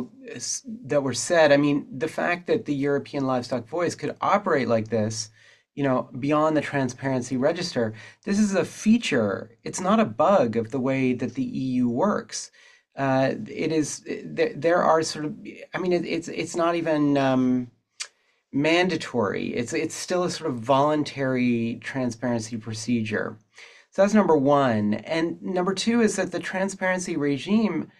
that 0.85 1.03
were 1.03 1.13
said. 1.13 1.51
I 1.51 1.57
mean, 1.57 1.87
the 1.97 2.07
fact 2.07 2.47
that 2.47 2.65
the 2.65 2.75
European 2.75 3.25
Livestock 3.25 3.67
Voice 3.67 3.95
could 3.95 4.15
operate 4.21 4.67
like 4.67 4.89
this 4.89 5.29
you 5.75 5.83
know, 5.83 6.09
beyond 6.19 6.55
the 6.55 6.61
transparency 6.61 7.37
register. 7.37 7.93
This 8.23 8.39
is 8.39 8.55
a 8.55 8.65
feature. 8.65 9.57
It's 9.63 9.81
not 9.81 9.99
a 9.99 10.05
bug 10.05 10.55
of 10.55 10.71
the 10.71 10.79
way 10.79 11.13
that 11.13 11.35
the 11.35 11.43
EU 11.43 11.89
works. 11.89 12.49
Uh, 12.97 13.33
it 13.47 13.73
is 13.73 14.03
there, 14.23 14.53
there. 14.55 14.81
are 14.81 15.03
sort 15.03 15.25
of. 15.25 15.35
I 15.73 15.79
mean, 15.79 15.91
it, 15.91 16.05
it's 16.05 16.29
it's 16.29 16.55
not 16.55 16.75
even 16.75 17.17
um, 17.17 17.69
mandatory. 18.53 19.53
It's 19.53 19.73
it's 19.73 19.95
still 19.95 20.23
a 20.23 20.29
sort 20.29 20.49
of 20.49 20.59
voluntary 20.59 21.77
transparency 21.83 22.55
procedure. 22.55 23.37
So 23.91 24.01
that's 24.01 24.13
number 24.13 24.37
one. 24.37 24.95
And 24.95 25.41
number 25.41 25.73
two 25.73 26.01
is 26.01 26.15
that 26.15 26.31
the 26.31 26.39
transparency 26.39 27.17
regime 27.17 27.91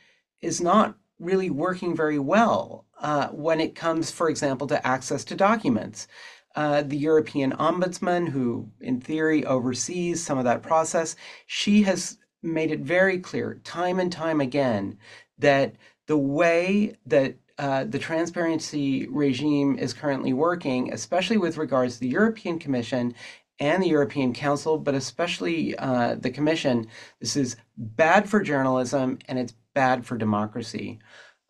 is 0.41 0.61
not 0.61 0.97
really 1.19 1.49
working 1.49 1.95
very 1.95 2.19
well 2.19 2.85
uh, 2.99 3.27
when 3.30 3.60
it 3.60 3.76
comes, 3.76 4.11
for 4.11 4.30
example, 4.30 4.68
to 4.68 4.85
access 4.85 5.23
to 5.26 5.35
documents. 5.35 6.07
Uh, 6.56 6.82
the 6.82 6.98
European 6.98 7.52
Ombudsman, 7.53 8.30
who 8.30 8.69
in 8.80 9.02
theory 9.02 9.45
oversees 9.45 10.23
some 10.23 10.38
of 10.38 10.45
that 10.45 10.64
process, 10.64 11.15
she 11.48 11.84
has 11.84 12.18
made 12.41 12.72
it 12.72 12.80
very 12.80 13.19
clear 13.19 13.60
time 13.64 13.99
and 13.99 14.11
time 14.11 14.40
again 14.40 14.98
that 15.38 15.76
the 16.07 16.18
way 16.18 16.95
that 17.06 17.36
uh, 17.57 17.86
the 17.86 17.99
transparency 17.99 19.07
regime 19.07 19.77
is 19.77 19.94
currently 19.94 20.34
working, 20.34 20.94
especially 20.94 21.38
with 21.38 21.57
regards 21.57 21.95
to 21.95 21.99
the 22.02 22.10
European 22.10 22.60
Commission 22.60 23.14
and 23.60 23.82
the 23.82 23.88
European 23.88 24.34
Council, 24.34 24.77
but 24.77 24.94
especially 24.94 25.77
uh, 25.77 26.15
the 26.15 26.30
Commission, 26.30 26.88
this 27.22 27.38
is 27.38 27.56
bad 27.77 28.30
for 28.30 28.41
journalism 28.41 29.18
and 29.27 29.40
it's 29.40 29.53
bad 29.73 30.06
for 30.06 30.18
democracy. 30.18 30.99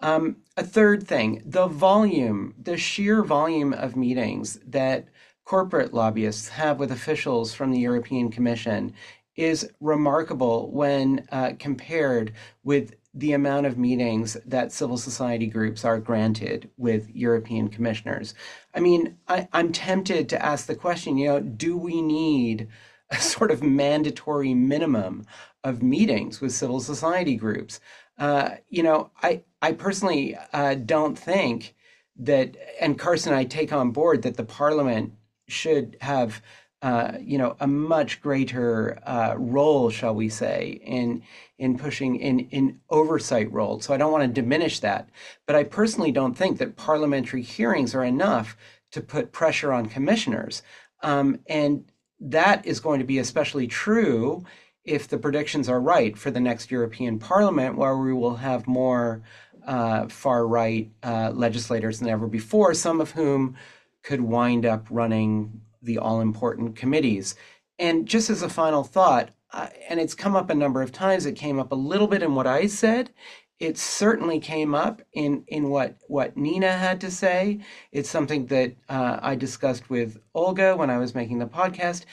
Um, 0.01 0.37
a 0.57 0.63
third 0.63 1.07
thing, 1.07 1.41
the 1.45 1.67
volume, 1.67 2.53
the 2.61 2.77
sheer 2.77 3.23
volume 3.23 3.73
of 3.73 3.95
meetings 3.95 4.59
that 4.65 5.07
corporate 5.43 5.93
lobbyists 5.93 6.49
have 6.49 6.79
with 6.79 6.91
officials 6.91 7.53
from 7.53 7.71
the 7.71 7.79
European 7.79 8.29
Commission 8.31 8.93
is 9.35 9.69
remarkable 9.81 10.71
when 10.71 11.27
uh, 11.31 11.51
compared 11.59 12.33
with 12.63 12.95
the 13.13 13.33
amount 13.33 13.65
of 13.65 13.77
meetings 13.77 14.35
that 14.45 14.71
civil 14.71 14.97
society 14.97 15.47
groups 15.47 15.85
are 15.85 15.99
granted 15.99 16.69
with 16.77 17.09
European 17.13 17.69
commissioners. 17.69 18.33
I 18.73 18.79
mean, 18.79 19.17
I, 19.27 19.47
am 19.53 19.71
tempted 19.71 20.27
to 20.29 20.45
ask 20.45 20.65
the 20.67 20.75
question, 20.75 21.17
you 21.17 21.27
know, 21.27 21.39
do 21.39 21.77
we 21.77 22.01
need 22.01 22.67
a 23.09 23.15
sort 23.19 23.51
of 23.51 23.63
mandatory 23.63 24.53
minimum 24.53 25.25
of 25.63 25.83
meetings 25.83 26.41
with 26.41 26.53
civil 26.53 26.79
society 26.79 27.35
groups? 27.35 27.79
Uh, 28.17 28.55
you 28.69 28.83
know, 28.83 29.11
I, 29.21 29.43
I 29.65 29.71
personally 29.71 30.37
uh, 30.53 30.75
don't 30.75 31.17
think 31.17 31.73
that, 32.17 32.55
and 32.79 32.99
Carsten, 32.99 33.33
I 33.33 33.45
take 33.45 33.73
on 33.73 33.89
board 33.89 34.21
that 34.21 34.37
the 34.37 34.43
parliament 34.43 35.13
should 35.47 35.97
have, 36.01 36.39
uh, 36.83 37.13
you 37.19 37.39
know, 37.39 37.55
a 37.59 37.65
much 37.65 38.21
greater 38.21 38.99
uh, 39.07 39.33
role, 39.39 39.89
shall 39.89 40.13
we 40.13 40.29
say, 40.29 40.79
in 40.83 41.23
in 41.57 41.79
pushing 41.79 42.15
in 42.17 42.41
in 42.51 42.79
oversight 42.91 43.51
role. 43.51 43.79
So 43.79 43.91
I 43.91 43.97
don't 43.97 44.11
want 44.11 44.23
to 44.23 44.41
diminish 44.41 44.81
that, 44.81 45.09
but 45.47 45.55
I 45.55 45.63
personally 45.63 46.11
don't 46.11 46.37
think 46.37 46.59
that 46.59 46.75
parliamentary 46.75 47.41
hearings 47.41 47.95
are 47.95 48.05
enough 48.05 48.55
to 48.91 49.01
put 49.01 49.31
pressure 49.31 49.73
on 49.73 49.89
commissioners, 49.89 50.61
um, 51.01 51.39
and 51.47 51.85
that 52.19 52.63
is 52.67 52.79
going 52.79 52.99
to 52.99 53.11
be 53.13 53.17
especially 53.17 53.65
true 53.65 54.45
if 54.83 55.07
the 55.07 55.17
predictions 55.17 55.67
are 55.67 55.81
right 55.81 56.15
for 56.15 56.29
the 56.29 56.39
next 56.39 56.69
European 56.69 57.17
Parliament, 57.17 57.75
where 57.75 57.97
we 57.97 58.13
will 58.13 58.35
have 58.35 58.67
more 58.67 59.23
uh, 59.65 60.07
far 60.07 60.47
right 60.47 60.89
uh, 61.03 61.31
legislators 61.33 61.99
than 61.99 62.09
ever 62.09 62.27
before, 62.27 62.73
some 62.73 63.01
of 63.01 63.11
whom 63.11 63.55
could 64.03 64.21
wind 64.21 64.65
up 64.65 64.87
running 64.89 65.61
the 65.81 65.97
all 65.97 66.21
important 66.21 66.75
committees. 66.75 67.35
And 67.77 68.07
just 68.07 68.29
as 68.29 68.41
a 68.41 68.49
final 68.49 68.83
thought, 68.83 69.29
uh, 69.51 69.67
and 69.89 69.99
it's 69.99 70.15
come 70.15 70.35
up 70.35 70.49
a 70.49 70.55
number 70.55 70.81
of 70.81 70.91
times, 70.91 71.25
it 71.25 71.35
came 71.35 71.59
up 71.59 71.71
a 71.71 71.75
little 71.75 72.07
bit 72.07 72.23
in 72.23 72.35
what 72.35 72.47
I 72.47 72.67
said. 72.67 73.11
It 73.59 73.77
certainly 73.77 74.39
came 74.39 74.75
up 74.75 75.01
in, 75.13 75.43
in 75.47 75.69
what, 75.69 75.97
what 76.07 76.35
Nina 76.35 76.73
had 76.73 76.99
to 77.01 77.11
say. 77.11 77.59
It's 77.91 78.09
something 78.09 78.47
that 78.47 78.75
uh, 78.89 79.19
I 79.21 79.35
discussed 79.35 79.89
with 79.89 80.19
Olga 80.33 80.75
when 80.75 80.89
I 80.89 80.97
was 80.97 81.15
making 81.15 81.39
the 81.39 81.45
podcast 81.45 82.03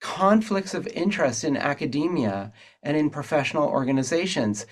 conflicts 0.00 0.74
of 0.74 0.86
interest 0.88 1.44
in 1.44 1.56
academia 1.56 2.52
and 2.82 2.96
in 2.96 3.10
professional 3.10 3.68
organizations. 3.68 4.66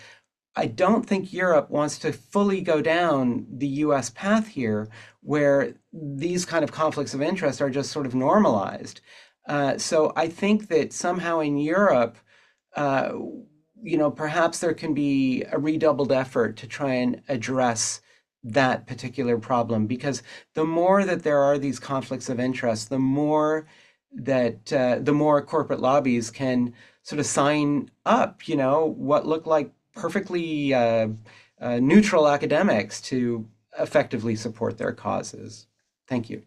I 0.59 0.67
don't 0.67 1.07
think 1.07 1.33
Europe 1.33 1.71
wants 1.71 1.99
to 2.01 2.13
fully 2.13 2.61
go 2.61 2.83
down 2.83 3.47
the 3.49 3.69
US 3.87 4.11
path 4.11 4.49
here, 4.49 4.89
where 5.23 5.75
these 5.93 6.45
kind 6.45 6.65
of 6.65 6.73
conflicts 6.73 7.15
of 7.15 7.23
interest 7.23 7.63
are 7.63 7.71
just 7.71 7.93
sort 7.93 8.07
of 8.07 8.15
normalized. 8.15 9.01
Uh, 9.47 9.79
so 9.79 10.13
I 10.17 10.27
think 10.27 10.67
that 10.69 10.93
somehow 10.93 11.39
in 11.39 11.59
Europe, 11.59 12.19
uh, 12.75 13.13
you 13.81 13.97
know, 13.97 14.11
perhaps 14.11 14.59
there 14.59 14.75
can 14.75 14.95
be 14.95 15.45
a 15.53 15.59
redoubled 15.59 16.11
effort 16.11 16.57
to 16.57 16.67
try 16.67 16.95
and 16.95 17.23
address 17.29 18.01
that 18.43 18.87
particular 18.87 19.39
problem 19.39 19.87
because 19.87 20.25
the 20.55 20.65
more 20.65 21.05
that 21.05 21.23
there 21.23 21.39
are 21.39 21.59
these 21.59 21.79
conflicts 21.79 22.29
of 22.29 22.41
interest, 22.41 22.91
the 22.91 22.99
more 22.99 23.67
that 24.13 24.73
uh, 24.73 24.99
the 25.01 25.13
more 25.13 25.41
corporate 25.41 25.81
lobbies 25.81 26.31
can 26.31 26.75
sort 27.03 27.21
of 27.21 27.27
sign 27.27 27.91
up, 28.07 28.49
you 28.49 28.57
know, 28.57 28.87
what 28.87 29.27
look 29.27 29.47
like 29.47 29.73
perfectly 29.99 30.73
uh, 30.75 31.09
uh, 31.61 31.79
neutral 31.81 32.29
academics 32.29 33.01
to 33.03 33.47
effectively 33.79 34.37
support 34.37 34.79
their 34.79 34.93
causes. 34.93 35.66
Thank 36.07 36.31
you. 36.31 36.43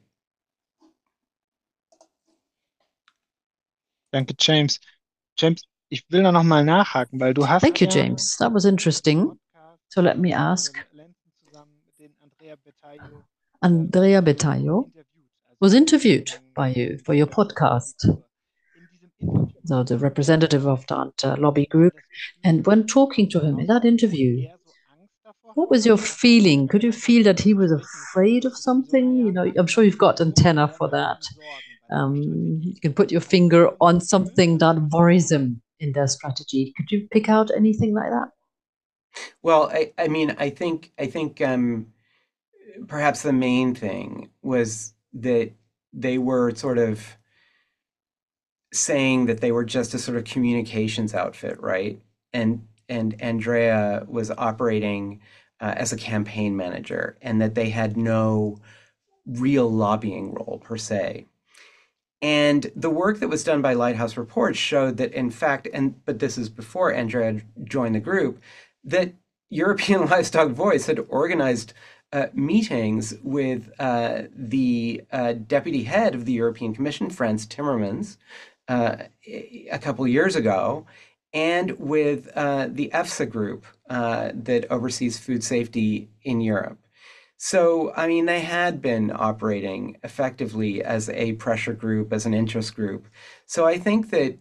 Danke, 4.14 4.36
James. 4.38 4.80
James, 5.38 5.62
ich 5.90 6.04
will 6.10 6.24
da 6.24 6.32
noch 6.32 6.44
mal 6.44 6.64
nachhaken, 6.64 7.20
weil 7.20 7.34
du 7.34 7.48
hast. 7.48 7.62
Thank 7.62 7.82
you, 7.82 7.88
James. 7.88 8.38
That 8.38 8.54
was 8.54 8.66
interesting. 8.66 9.38
So 9.90 10.02
let 10.02 10.18
me 10.18 10.34
ask. 10.34 10.78
Andrea 13.62 14.22
Betayo 14.22 14.92
was 15.60 15.74
interviewed 15.74 16.32
by 16.56 16.70
you 16.70 16.98
for 16.98 17.14
your 17.14 17.28
podcast. 17.28 17.96
The 19.64 19.98
representative 19.98 20.68
of 20.68 20.86
that 20.88 21.14
uh, 21.24 21.36
lobby 21.38 21.66
group. 21.66 21.94
And 22.44 22.66
when 22.66 22.86
talking 22.88 23.30
to 23.30 23.40
him 23.40 23.60
in 23.60 23.68
that 23.68 23.86
interview, 23.86 24.48
what 25.54 25.70
was 25.70 25.86
your 25.86 25.98
feeling? 25.98 26.68
Could 26.68 26.84
you 26.84 26.92
feel 26.92 27.24
that 27.24 27.40
he 27.40 27.54
was 27.54 27.72
afraid 27.72 28.46
of 28.46 28.58
something? 28.58 29.16
You 29.16 29.32
know, 29.32 29.52
I'm 29.58 29.68
sure 29.68 29.84
you've 29.84 29.98
got 29.98 30.22
antenna 30.22 30.68
for 30.68 30.90
that. 30.90 31.22
Um, 31.92 32.62
you 32.64 32.80
can 32.82 32.94
put 32.94 33.12
your 33.12 33.22
finger 33.22 33.72
on 33.80 34.02
something 34.02 34.58
that 34.60 34.82
worries 34.92 35.32
him 35.32 35.62
in 35.80 35.92
their 35.94 36.08
strategy. 36.08 36.74
Could 36.78 36.92
you 36.92 37.08
pick 37.12 37.30
out 37.30 37.52
anything 37.56 37.94
like 37.94 38.12
that? 38.12 38.30
Well, 39.42 39.70
I, 39.74 39.92
I 39.98 40.08
mean, 40.08 40.36
I 40.38 40.50
think 40.50 40.92
I 40.98 41.08
think 41.08 41.42
um, 41.42 41.88
perhaps 42.88 43.24
the 43.24 43.34
main 43.34 43.76
thing 43.76 44.30
was 44.42 44.94
that 45.14 45.52
they 45.92 46.18
were 46.18 46.56
sort 46.56 46.78
of 46.78 47.18
saying 48.74 49.26
that 49.26 49.42
they 49.42 49.52
were 49.52 49.66
just 49.66 49.94
a 49.94 50.00
sort 50.00 50.18
of 50.18 50.24
communications 50.24 51.14
outfit, 51.14 51.60
right? 51.62 52.02
And 52.34 52.68
and 52.90 53.16
Andrea 53.22 54.06
was 54.08 54.32
operating 54.32 55.22
uh, 55.62 55.74
as 55.78 55.94
a 55.94 55.98
campaign 55.98 56.58
manager, 56.58 57.18
and 57.22 57.42
that 57.42 57.56
they 57.56 57.70
had 57.70 57.96
no 57.96 58.60
real 59.26 59.72
lobbying 59.72 60.34
role 60.34 60.60
per 60.64 60.78
se. 60.78 61.26
And 62.22 62.72
the 62.76 62.90
work 62.90 63.20
that 63.20 63.30
was 63.30 63.44
done 63.44 63.62
by 63.62 63.74
Lighthouse 63.74 64.18
Reports 64.18 64.58
showed 64.58 64.98
that, 64.98 65.14
in 65.14 65.32
fact, 65.32 65.68
and 65.74 66.04
but 66.06 66.20
this 66.20 66.38
is 66.38 66.50
before 66.50 66.94
Andrea 66.94 67.42
joined 67.64 67.96
the 67.96 68.00
group, 68.00 68.42
that 68.84 69.14
European 69.50 70.06
Livestock 70.10 70.50
Voice 70.50 70.86
had 70.86 71.06
organized 71.10 71.74
uh, 72.14 72.28
meetings 72.34 73.16
with 73.24 73.72
uh, 73.80 74.24
the 74.36 75.02
uh, 75.12 75.34
deputy 75.34 75.84
head 75.84 76.14
of 76.14 76.26
the 76.26 76.34
European 76.34 76.76
Commission, 76.76 77.10
Frans 77.10 77.48
Timmermans, 77.48 78.18
uh, 78.72 78.96
a 79.72 79.80
couple 79.80 80.08
years 80.08 80.36
ago, 80.36 80.86
and 81.34 81.72
with 81.80 82.30
uh, 82.36 82.68
the 82.70 82.90
EFSA 82.94 83.30
group 83.30 83.66
uh, 83.90 84.32
that 84.34 84.72
oversees 84.72 85.20
food 85.20 85.44
safety 85.44 86.10
in 86.24 86.42
Europe. 86.42 86.80
So, 87.38 87.92
I 87.96 88.08
mean, 88.08 88.26
they 88.28 88.42
had 88.42 88.82
been 88.82 89.12
operating 89.14 89.98
effectively 90.04 90.84
as 90.84 91.10
a 91.10 91.34
pressure 91.34 91.74
group, 91.74 92.14
as 92.14 92.26
an 92.26 92.34
interest 92.34 92.76
group. 92.76 93.08
So, 93.46 93.66
I 93.66 93.78
think 93.78 94.12
that 94.12 94.38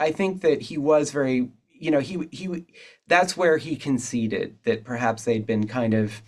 I 0.00 0.10
think 0.10 0.40
that 0.40 0.62
he 0.62 0.78
was 0.78 1.10
very, 1.10 1.50
you 1.68 1.90
know, 1.90 2.00
he 2.00 2.26
he 2.32 2.66
that's 3.06 3.36
where 3.36 3.58
he 3.58 3.76
conceded 3.76 4.56
that 4.64 4.84
perhaps 4.84 5.24
they'd 5.24 5.46
been 5.46 5.66
kind 5.68 5.94
of, 5.94 6.22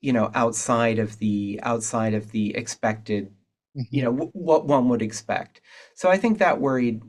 you 0.00 0.12
know, 0.12 0.30
outside 0.34 0.98
of 0.98 1.18
the 1.18 1.58
outside 1.62 2.14
of 2.14 2.30
the 2.30 2.56
expected, 2.56 3.32
you 3.90 4.02
know, 4.02 4.12
w- 4.12 4.30
what 4.34 4.66
one 4.66 4.88
would 4.88 5.02
expect. 5.02 5.60
So, 5.94 6.10
I 6.10 6.16
think 6.18 6.38
that 6.38 6.60
worried. 6.60 7.02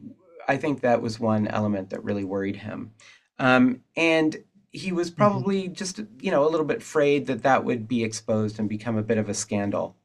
I 0.48 0.58
think 0.58 0.82
that 0.82 1.02
was 1.02 1.20
one 1.20 1.48
element 1.48 1.90
that 1.92 2.04
really 2.04 2.24
worried 2.24 2.56
him. 2.58 2.92
Um, 3.38 3.82
and 3.96 4.38
he 4.72 4.92
was 4.92 5.10
probably 5.10 5.68
just 5.68 6.00
you 6.22 6.32
know 6.32 6.48
a 6.48 6.50
little 6.50 6.66
bit 6.66 6.78
afraid 6.78 7.28
that 7.28 7.44
that 7.44 7.64
would 7.64 7.88
be 7.88 8.04
exposed 8.04 8.60
and 8.60 8.70
become 8.70 8.98
a 8.98 9.04
bit 9.04 9.18
of 9.18 9.28
a 9.28 9.34
scandal 9.34 9.96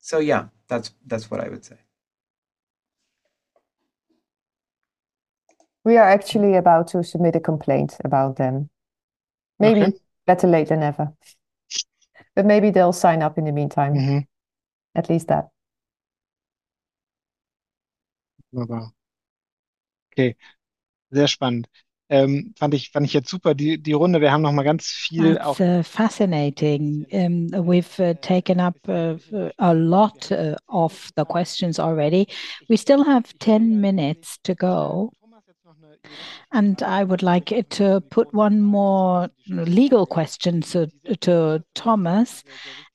so 0.00 0.18
yeah 0.18 0.48
that's 0.68 0.92
that's 1.06 1.30
what 1.30 1.40
i 1.40 1.48
would 1.48 1.64
say 1.64 1.76
We 5.84 5.98
are 5.98 6.08
actually 6.08 6.54
about 6.56 6.88
to 6.88 7.04
submit 7.04 7.36
a 7.36 7.40
complaint 7.40 7.98
about 8.02 8.36
them. 8.36 8.70
Maybe 9.60 9.84
Okay. 9.84 9.92
better 10.26 10.46
late 10.48 10.68
than 10.68 10.80
never. 10.80 11.14
But 12.34 12.44
maybe 12.44 12.70
they'll 12.72 12.92
sign 12.92 13.22
up 13.22 13.38
in 13.38 13.44
the 13.44 13.52
meantime. 13.52 14.00
Mhm. 14.00 14.24
At 14.94 15.10
least 15.10 15.28
that. 15.28 15.50
Wunderbar. 18.52 18.92
Okay, 20.12 20.36
sehr 21.10 21.28
spannend. 21.28 21.68
Ähm, 22.12 22.54
fand 22.58 22.74
ich, 22.74 22.90
fand 22.90 23.06
ich 23.06 23.12
jetzt 23.12 23.30
super, 23.30 23.54
die, 23.54 23.80
die 23.80 23.92
Runde. 23.92 24.20
Wir 24.20 24.32
haben 24.32 24.42
noch 24.42 24.50
mal 24.50 24.64
ganz 24.64 24.86
viel 24.86 25.38
auch. 25.38 25.56
That's 25.56 25.60
uh, 25.60 25.82
fascinating. 25.84 27.06
Um, 27.12 27.48
we've 27.52 28.00
uh, 28.00 28.14
taken 28.20 28.58
up 28.58 28.76
uh, 28.88 29.16
a 29.58 29.72
lot 29.72 30.32
uh, 30.32 30.56
of 30.66 31.10
the 31.16 31.24
questions 31.24 31.78
already. 31.78 32.26
We 32.68 32.76
still 32.76 33.04
have 33.04 33.32
10 33.38 33.80
minutes 33.80 34.38
to 34.42 34.56
go. 34.56 35.12
And 36.52 36.82
I 36.82 37.04
would 37.04 37.22
like 37.22 37.52
to 37.70 38.00
put 38.10 38.32
one 38.34 38.60
more 38.60 39.28
legal 39.48 40.06
question 40.06 40.62
to, 40.62 40.90
to 41.20 41.62
Thomas, 41.74 42.42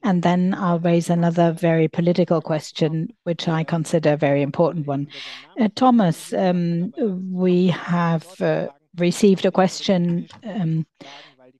and 0.03 0.23
then 0.23 0.53
I'll 0.53 0.79
raise 0.79 1.09
another 1.09 1.51
very 1.51 1.87
political 1.87 2.41
question, 2.41 3.09
which 3.23 3.47
I 3.47 3.63
consider 3.63 4.13
a 4.13 4.17
very 4.17 4.41
important 4.41 4.87
one. 4.87 5.07
Uh, 5.59 5.69
Thomas, 5.75 6.33
um, 6.33 6.91
we 7.31 7.67
have 7.67 8.41
uh, 8.41 8.67
received 8.97 9.45
a 9.45 9.51
question. 9.51 10.27
Um, 10.43 10.85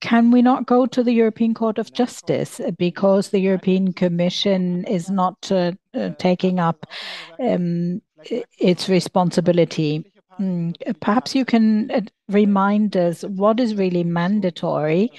can 0.00 0.30
we 0.30 0.42
not 0.42 0.66
go 0.66 0.86
to 0.86 1.02
the 1.02 1.12
European 1.12 1.54
Court 1.54 1.78
of 1.78 1.92
Justice 1.92 2.60
because 2.78 3.30
the 3.30 3.40
European 3.40 3.92
Commission 3.92 4.84
is 4.84 5.08
not 5.08 5.50
uh, 5.50 5.72
uh, 5.94 6.10
taking 6.18 6.60
up 6.60 6.86
um, 7.40 8.02
its 8.58 8.88
responsibility? 8.88 10.04
Mm, 10.40 10.74
Perhaps 11.00 11.34
you 11.34 11.44
can 11.44 11.90
uh, 11.90 12.00
remind 12.28 12.96
us 12.96 13.22
what 13.22 13.58
is 13.60 13.74
really 13.74 14.04
mandatory 14.04 15.10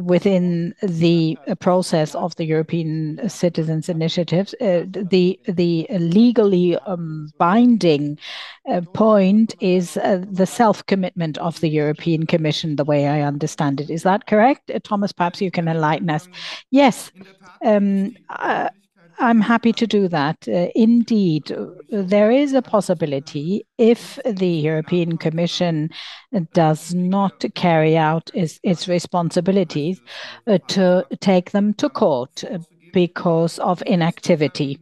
within 0.00 0.74
the 0.82 1.36
uh, 1.48 1.54
process 1.56 2.14
of 2.14 2.34
the 2.36 2.44
European 2.44 3.20
Citizens 3.28 3.88
Initiatives. 3.88 4.54
Uh, 4.60 4.84
the 4.86 5.38
the 5.46 5.86
legally 5.90 6.76
um, 6.86 7.30
binding 7.38 8.18
point 8.94 9.54
is 9.60 9.94
the 9.94 10.46
self-commitment 10.46 11.36
of 11.38 11.60
the 11.60 11.68
European 11.68 12.26
Commission, 12.26 12.76
the 12.76 12.84
way 12.84 13.08
I 13.08 13.22
understand 13.22 13.80
it. 13.80 13.90
Is 13.90 14.04
that 14.04 14.26
correct? 14.26 14.70
Thomas, 14.84 15.12
perhaps 15.12 15.40
you 15.40 15.50
can 15.50 15.66
enlighten 15.68 16.08
us. 16.10 16.28
Yes. 16.70 17.10
I'm 19.22 19.40
happy 19.40 19.72
to 19.74 19.86
do 19.86 20.08
that. 20.08 20.48
Uh, 20.48 20.66
indeed, 20.74 21.52
uh, 21.52 21.66
there 21.90 22.32
is 22.32 22.54
a 22.54 22.60
possibility 22.60 23.64
if 23.78 24.18
the 24.26 24.48
European 24.48 25.16
Commission 25.16 25.90
does 26.54 26.92
not 26.92 27.44
carry 27.54 27.96
out 27.96 28.32
its, 28.34 28.58
its 28.64 28.88
responsibilities 28.88 30.00
uh, 30.48 30.58
to 30.68 31.06
take 31.20 31.52
them 31.52 31.72
to 31.74 31.88
court 31.88 32.42
because 32.92 33.60
of 33.60 33.80
inactivity. 33.86 34.80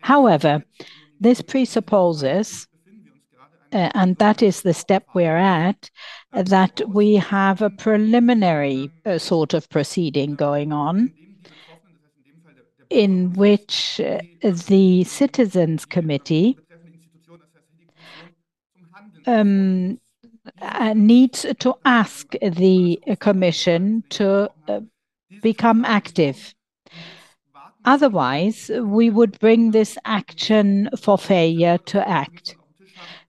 However, 0.00 0.64
this 1.20 1.42
presupposes, 1.42 2.66
uh, 3.70 3.90
and 3.94 4.16
that 4.16 4.42
is 4.42 4.62
the 4.62 4.72
step 4.72 5.04
we're 5.14 5.36
at, 5.36 5.90
that 6.32 6.80
we 6.88 7.16
have 7.16 7.60
a 7.60 7.68
preliminary 7.68 8.90
uh, 9.04 9.18
sort 9.18 9.52
of 9.52 9.68
proceeding 9.68 10.34
going 10.34 10.72
on 10.72 11.12
in 12.90 13.32
which 13.34 14.00
uh, 14.00 14.20
the 14.42 15.04
Citizens 15.04 15.84
Committee 15.84 16.58
um, 19.26 19.98
uh, 20.62 20.94
needs 20.96 21.44
to 21.58 21.74
ask 21.84 22.30
the 22.40 22.98
Commission 23.20 24.02
to 24.10 24.50
uh, 24.68 24.80
become 25.42 25.84
active. 25.84 26.54
Otherwise, 27.84 28.70
we 28.82 29.10
would 29.10 29.38
bring 29.38 29.70
this 29.70 29.96
action 30.04 30.90
for 30.98 31.16
failure 31.16 31.78
to 31.78 32.06
act. 32.08 32.56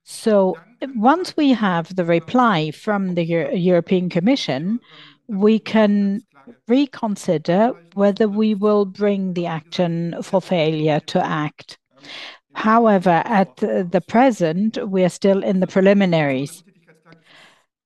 So 0.04 0.58
once 0.96 1.36
we 1.38 1.52
have 1.52 1.96
the 1.96 2.06
reply 2.06 2.72
from 2.72 3.16
the 3.16 3.24
Euro 3.24 3.54
European 3.54 4.10
Commission, 4.10 4.80
we 5.28 5.60
can 5.60 6.22
reconsider 6.68 7.74
whether 7.94 8.28
we 8.28 8.54
will 8.54 8.86
bring 8.86 9.34
the 9.34 9.46
action 9.46 10.16
for 10.22 10.42
failure 10.42 11.00
to 11.02 11.26
act. 11.26 11.78
However, 12.54 13.22
at 13.26 13.56
the 13.58 14.04
present, 14.08 14.78
we 14.88 15.04
are 15.04 15.10
still 15.10 15.44
in 15.44 15.60
the 15.60 15.68
preliminaries. 15.68 16.64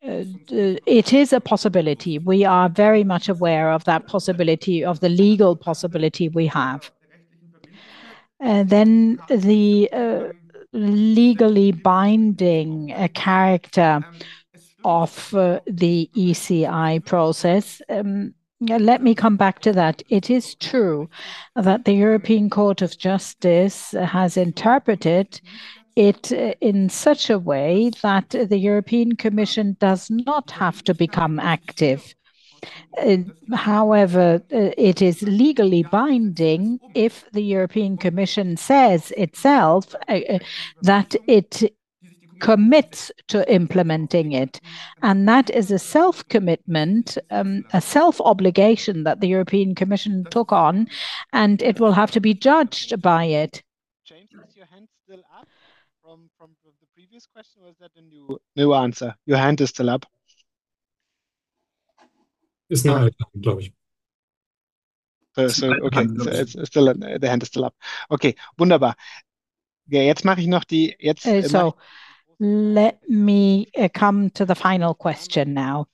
Uh, 0.05 0.25
it 0.49 1.13
is 1.13 1.31
a 1.31 1.39
possibility. 1.39 2.19
We 2.19 2.43
are 2.43 2.67
very 2.67 3.03
much 3.03 3.29
aware 3.29 3.71
of 3.71 3.85
that 3.85 4.05
possibility, 4.07 4.83
of 4.83 4.99
the 4.99 5.09
legal 5.09 5.55
possibility 5.55 6.27
we 6.27 6.47
have. 6.47 6.91
And 8.41 8.69
then 8.69 9.19
the 9.29 9.89
uh, 9.93 10.33
legally 10.73 11.71
binding 11.71 12.91
uh, 12.91 13.07
character 13.13 14.03
of 14.83 15.33
uh, 15.33 15.61
the 15.65 16.09
ECI 16.15 17.05
process. 17.05 17.81
Let 18.69 19.01
me 19.01 19.15
come 19.15 19.37
back 19.37 19.59
to 19.61 19.73
that. 19.73 20.03
It 20.09 20.29
is 20.29 20.55
true 20.55 21.09
that 21.55 21.85
the 21.85 21.93
European 21.93 22.49
Court 22.49 22.81
of 22.81 22.97
Justice 22.97 23.91
has 23.91 24.37
interpreted 24.37 25.41
it 25.95 26.31
uh, 26.31 26.53
in 26.59 26.89
such 26.89 27.29
a 27.29 27.39
way 27.39 27.91
that 28.01 28.29
the 28.29 28.57
European 28.57 29.15
Commission 29.15 29.77
does 29.79 30.09
not 30.09 30.51
have 30.51 30.83
to 30.85 30.93
become 30.93 31.39
active. 31.39 32.15
Uh, 32.97 33.17
however, 33.53 34.41
uh, 34.51 34.71
it 34.77 35.01
is 35.01 35.21
legally 35.23 35.83
binding 35.83 36.79
if 36.95 37.25
the 37.31 37.43
European 37.43 37.97
Commission 37.97 38.57
says 38.57 39.11
itself 39.17 39.93
that 40.81 41.15
it 41.27 41.73
commits 42.39 43.11
to 43.27 43.53
implementing 43.53 44.31
it. 44.33 44.59
And 45.01 45.27
that 45.27 45.49
is 45.49 45.71
a 45.71 45.79
self-commitment, 45.79 47.17
um, 47.31 47.63
a 47.73 47.81
self-obligation 47.81 49.03
that 49.03 49.21
the 49.21 49.27
European 49.27 49.75
Commission 49.75 50.25
took 50.29 50.51
on, 50.51 50.87
and 51.31 51.61
it 51.61 51.79
will 51.79 51.93
have 51.93 52.11
to 52.11 52.19
be 52.19 52.33
judged 52.33 53.01
by 53.01 53.25
it. 53.25 53.63
James, 54.05 54.29
is 54.47 54.55
your 54.55 54.67
hand 54.67 54.87
still 55.03 55.23
up 55.37 55.47
from 56.01 56.29
from 56.37 56.55
the 56.63 56.87
previous 56.93 57.27
question, 57.27 57.63
or 57.63 57.69
is 57.69 57.77
that 57.79 57.91
a 57.95 58.01
new 58.01 58.39
new 58.55 58.73
answer? 58.73 59.15
Your 59.25 59.37
hand 59.37 59.61
is 59.61 59.69
still 59.69 59.89
up. 59.89 60.05
It's 62.69 62.85
not, 62.85 63.11
glaube 63.41 63.61
ich. 63.61 63.73
Okay. 65.35 65.47
The 65.47 67.27
hand 67.27 67.43
is 67.43 67.49
still 67.49 67.65
up. 67.65 67.75
Okay, 68.09 68.35
wunderbar. 68.57 68.95
Jetzt 69.87 70.23
mache 70.25 70.41
ich 70.41 70.47
noch 70.47 70.63
die. 70.63 70.95
Äh, 70.99 71.71
Let 72.43 72.99
me 73.07 73.71
uh, 73.77 73.87
come 73.93 74.29
to 74.31 74.45
the 74.45 74.53
final 74.53 74.93
question 74.93 75.53
now. 75.53 75.87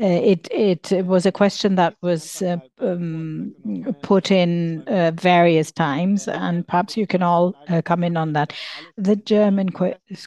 Uh, 0.00 0.20
it 0.22 0.92
was 1.06 1.24
a 1.24 1.32
question 1.32 1.76
that 1.76 1.96
was 2.02 2.42
uh, 2.42 2.58
um, 2.78 3.54
put 4.02 4.30
in 4.30 4.84
various 5.14 5.72
times, 5.72 6.28
and 6.28 6.64
perhaps 6.68 6.96
you 6.96 7.06
can 7.06 7.22
all 7.22 7.54
come 7.84 8.04
in 8.04 8.16
on 8.18 8.34
that. 8.34 8.52
The 8.98 9.16
German 9.16 9.70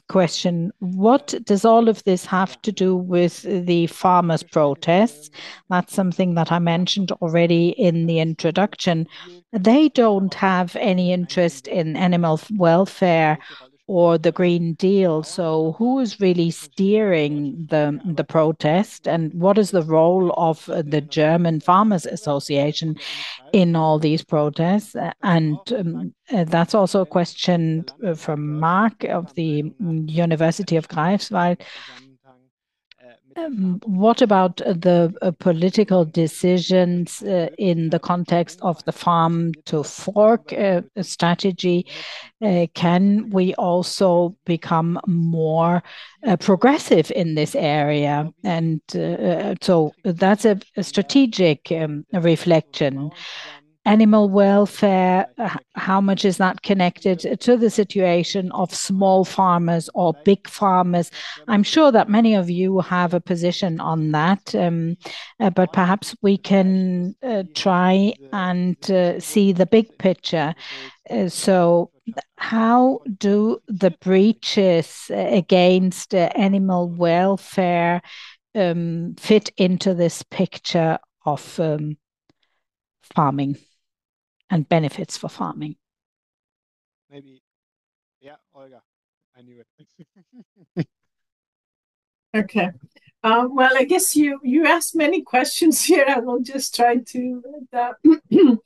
question, 0.10 0.74
what 0.80 1.36
does 1.46 1.64
all 1.64 1.88
of 1.88 2.04
this 2.04 2.26
have 2.26 2.62
to 2.64 2.72
do 2.72 2.98
with 2.98 3.44
the 3.44 3.88
farmers' 3.88 4.44
protests? 4.44 5.30
That's 5.70 5.94
something 5.94 6.34
that 6.34 6.52
I 6.52 6.60
mentioned 6.60 7.14
already 7.22 7.70
in 7.70 8.08
the 8.08 8.20
introduction. 8.20 9.08
They 9.54 9.90
don't 9.90 10.34
have 10.34 10.76
any 10.76 11.14
interest 11.14 11.68
in 11.68 11.96
animal 11.96 12.42
welfare 12.58 13.38
or 13.88 14.18
the 14.18 14.32
Green 14.32 14.74
Deal. 14.74 15.24
So, 15.24 15.76
who 15.78 16.00
is 16.00 16.20
really 16.20 16.52
steering 16.52 17.68
the 17.70 18.00
the 18.06 18.24
protest, 18.24 19.08
and 19.08 19.34
what 19.34 19.58
is 19.58 19.72
the 19.72 19.84
role 19.84 20.34
of 20.38 20.70
uh, 20.70 20.82
the 20.82 21.02
German 21.02 21.60
Farmers 21.60 22.06
Association 22.06 22.98
in 23.54 23.76
all 23.76 24.00
these 24.00 24.24
protests? 24.24 24.96
And 25.24 25.58
um, 25.74 26.14
uh, 26.32 26.46
that's 26.46 26.74
also 26.74 27.02
a 27.02 27.06
question 27.06 27.86
uh, 28.06 28.14
from 28.14 28.60
Mark 28.60 29.04
of 29.04 29.34
the 29.36 29.72
University 29.80 30.76
of 30.78 30.88
Greifswald. 30.88 31.62
Um, 33.38 33.80
what 33.86 34.22
about 34.22 34.62
uh, 34.62 34.74
the 34.74 35.14
uh, 35.22 35.32
political 35.40 36.06
decisions 36.06 37.22
uh, 37.22 37.50
in 37.58 37.90
the 37.90 38.00
context 38.00 38.60
of 38.62 38.84
the 38.86 38.92
Farm 38.92 39.54
to 39.66 39.84
Fork 39.84 40.54
strategy? 41.02 41.86
Can 42.74 43.30
we 43.30 43.54
also 43.56 44.36
become 44.46 45.00
more 45.06 45.84
progressive 46.40 47.12
in 47.16 47.36
this 47.36 47.54
area? 47.54 48.32
And 48.44 48.82
so 49.62 49.94
that's 50.04 50.46
a 50.46 50.60
strategic 50.82 51.72
um, 51.72 52.06
reflection. 52.14 53.12
Animal 53.84 54.30
welfare, 54.30 55.26
how 55.74 56.00
much 56.02 56.24
is 56.24 56.38
that 56.38 56.62
connected 56.62 57.40
to 57.42 57.58
the 57.58 57.72
situation 57.72 58.52
of 58.52 58.76
small 58.76 59.26
farmers 59.26 59.90
or 59.96 60.14
big 60.24 60.48
farmers? 60.48 61.10
I'm 61.48 61.64
sure 61.64 61.92
that 61.92 62.08
many 62.08 62.36
of 62.36 62.48
you 62.48 62.80
have 62.82 63.16
a 63.16 63.20
position 63.20 63.80
on 63.80 64.12
that, 64.12 64.54
um, 64.54 64.98
uh, 65.40 65.50
but 65.50 65.74
perhaps 65.74 66.16
we 66.22 66.38
can 66.38 67.16
uh, 67.24 67.42
try 67.56 68.14
and 68.32 68.92
uh, 68.92 69.20
see 69.20 69.52
the 69.52 69.66
big 69.66 69.98
picture. 69.98 70.54
So, 71.28 71.90
how 72.38 73.00
do 73.18 73.64
the 73.68 73.92
breaches 74.00 75.10
against 75.10 76.14
animal 76.14 76.88
welfare 76.88 78.04
um, 78.54 79.16
fit 79.18 79.50
into 79.58 79.96
this 79.96 80.22
picture 80.22 81.00
of 81.26 81.60
um, 81.60 81.98
farming 83.16 83.58
and 84.52 84.70
benefits 84.70 85.18
for 85.18 85.30
farming? 85.30 85.78
Maybe. 87.10 87.42
Yeah, 88.20 88.36
oh, 88.54 88.62
Olga. 88.62 88.82
I 89.36 89.42
knew 89.42 89.64
it. 90.76 90.88
Okay. 92.34 92.70
Um, 93.24 93.56
well, 93.56 93.78
I 93.78 93.84
guess 93.84 94.16
you 94.16 94.40
you 94.44 94.66
asked 94.66 94.96
many 94.96 95.22
questions 95.22 95.84
here. 95.90 96.06
I 96.08 96.20
will 96.20 96.40
just 96.40 96.76
try 96.76 96.98
to 96.98 97.44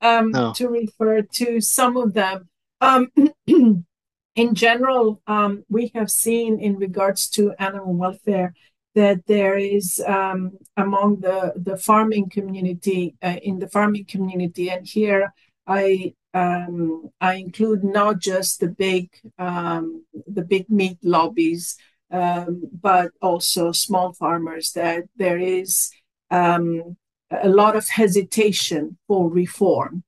um, 0.00 0.32
oh. 0.34 0.52
to 0.54 0.68
refer 0.68 1.22
to 1.22 1.60
some 1.60 1.96
of 1.96 2.14
them. 2.14 2.48
Um, 2.80 3.08
in 3.46 4.54
general, 4.54 5.22
we 5.68 5.92
have 5.94 6.10
seen 6.10 6.58
in 6.58 6.76
regards 6.76 7.28
to 7.30 7.54
animal 7.58 7.94
welfare 7.94 8.54
that 8.94 9.26
there 9.26 9.56
is 9.56 10.02
um, 10.06 10.58
among 10.76 11.20
the 11.20 11.54
the 11.56 11.76
farming 11.76 12.28
community, 12.28 13.14
uh, 13.22 13.36
in 13.42 13.58
the 13.58 13.68
farming 13.68 14.04
community, 14.04 14.70
and 14.70 14.86
here 14.86 15.32
I 15.66 16.14
um, 16.34 17.10
I 17.20 17.34
include 17.34 17.84
not 17.84 18.18
just 18.18 18.60
the 18.60 18.68
big 18.68 19.10
um, 19.38 20.04
the 20.26 20.42
big 20.42 20.68
meat 20.68 20.98
lobbies, 21.02 21.76
um, 22.10 22.62
but 22.80 23.12
also 23.20 23.72
small 23.72 24.12
farmers, 24.12 24.72
that 24.72 25.04
there 25.16 25.38
is 25.38 25.90
a 26.30 27.48
lot 27.48 27.76
of 27.76 27.88
hesitation 27.88 28.98
for 29.06 29.30
reform. 29.30 30.04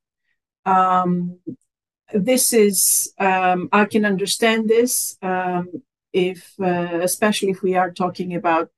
This 2.13 2.53
is 2.53 3.13
I 3.19 3.85
can 3.89 4.05
understand 4.05 4.69
this, 4.69 5.17
if 6.13 6.53
uh, 6.61 6.99
especially 7.01 7.49
if 7.49 7.61
we 7.61 7.75
are 7.75 7.91
talking 7.91 8.35
about 8.35 8.69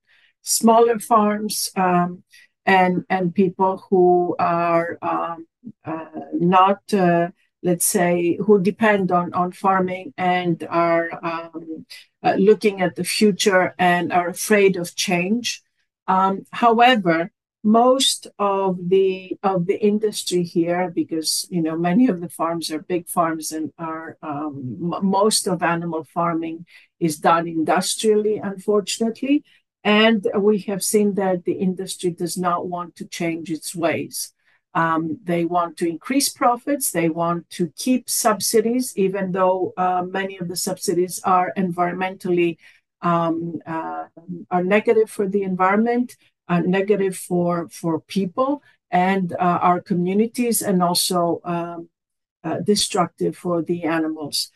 smaller 0.48 0.98
farms, 0.98 1.70
um, 1.76 2.22
and 2.64 3.04
and 3.08 3.34
people 3.34 3.84
who 3.88 4.34
are 4.38 4.98
um, 5.02 5.46
uh, 5.84 6.06
not, 6.32 6.80
uh, 6.92 7.28
let's 7.62 7.84
say, 7.84 8.38
who 8.44 8.60
depend 8.60 9.12
on 9.12 9.32
on 9.34 9.52
farming 9.52 10.12
and 10.16 10.66
are 10.68 11.08
um, 11.22 11.86
uh, 12.22 12.34
looking 12.34 12.80
at 12.80 12.96
the 12.96 13.04
future 13.04 13.74
and 13.78 14.12
are 14.12 14.28
afraid 14.28 14.76
of 14.76 14.96
change. 14.96 15.62
However, 16.52 17.30
most 17.64 18.28
of 18.38 18.78
the 18.88 19.36
of 19.42 19.66
the 19.66 19.78
industry 19.92 20.42
here, 20.42 20.90
because 20.94 21.46
you 21.50 21.60
know 21.60 21.76
many 21.76 22.08
of 22.08 22.20
the 22.20 22.28
farms 22.28 22.70
are 22.70 22.80
big 22.80 23.08
farms 23.08 23.52
and 23.52 23.72
are 23.78 24.16
most 25.18 25.46
of 25.46 25.62
animal 25.62 26.04
farming 26.04 26.64
is 26.98 27.18
done 27.18 27.46
industrially, 27.46 28.38
unfortunately, 28.38 29.44
and 29.84 30.26
we 30.36 30.58
have 30.60 30.82
seen 30.82 31.14
that 31.14 31.44
the 31.44 31.52
industry 31.52 32.10
does 32.10 32.36
not 32.36 32.66
want 32.66 32.96
to 32.96 33.06
change 33.06 33.50
its 33.50 33.74
ways. 33.74 34.32
Um, 34.74 35.18
they 35.24 35.44
want 35.44 35.76
to 35.78 35.88
increase 35.88 36.28
profits. 36.28 36.90
They 36.90 37.08
want 37.08 37.48
to 37.50 37.72
keep 37.76 38.10
subsidies, 38.10 38.92
even 38.96 39.32
though 39.32 39.72
uh, 39.76 40.02
many 40.02 40.36
of 40.38 40.48
the 40.48 40.56
subsidies 40.56 41.20
are 41.24 41.52
environmentally 41.56 42.58
um, 43.00 43.60
uh, 43.66 44.06
are 44.50 44.64
negative 44.64 45.08
for 45.08 45.28
the 45.28 45.42
environment, 45.42 46.16
negative 46.50 47.16
for 47.16 47.68
for 47.68 48.00
people 48.00 48.62
and 48.90 49.32
uh, 49.34 49.58
our 49.62 49.80
communities, 49.80 50.62
and 50.62 50.82
also 50.82 51.40
um, 51.44 51.88
destructive 52.64 53.36
for 53.36 53.62
the 53.62 53.84
animals. 53.84 54.50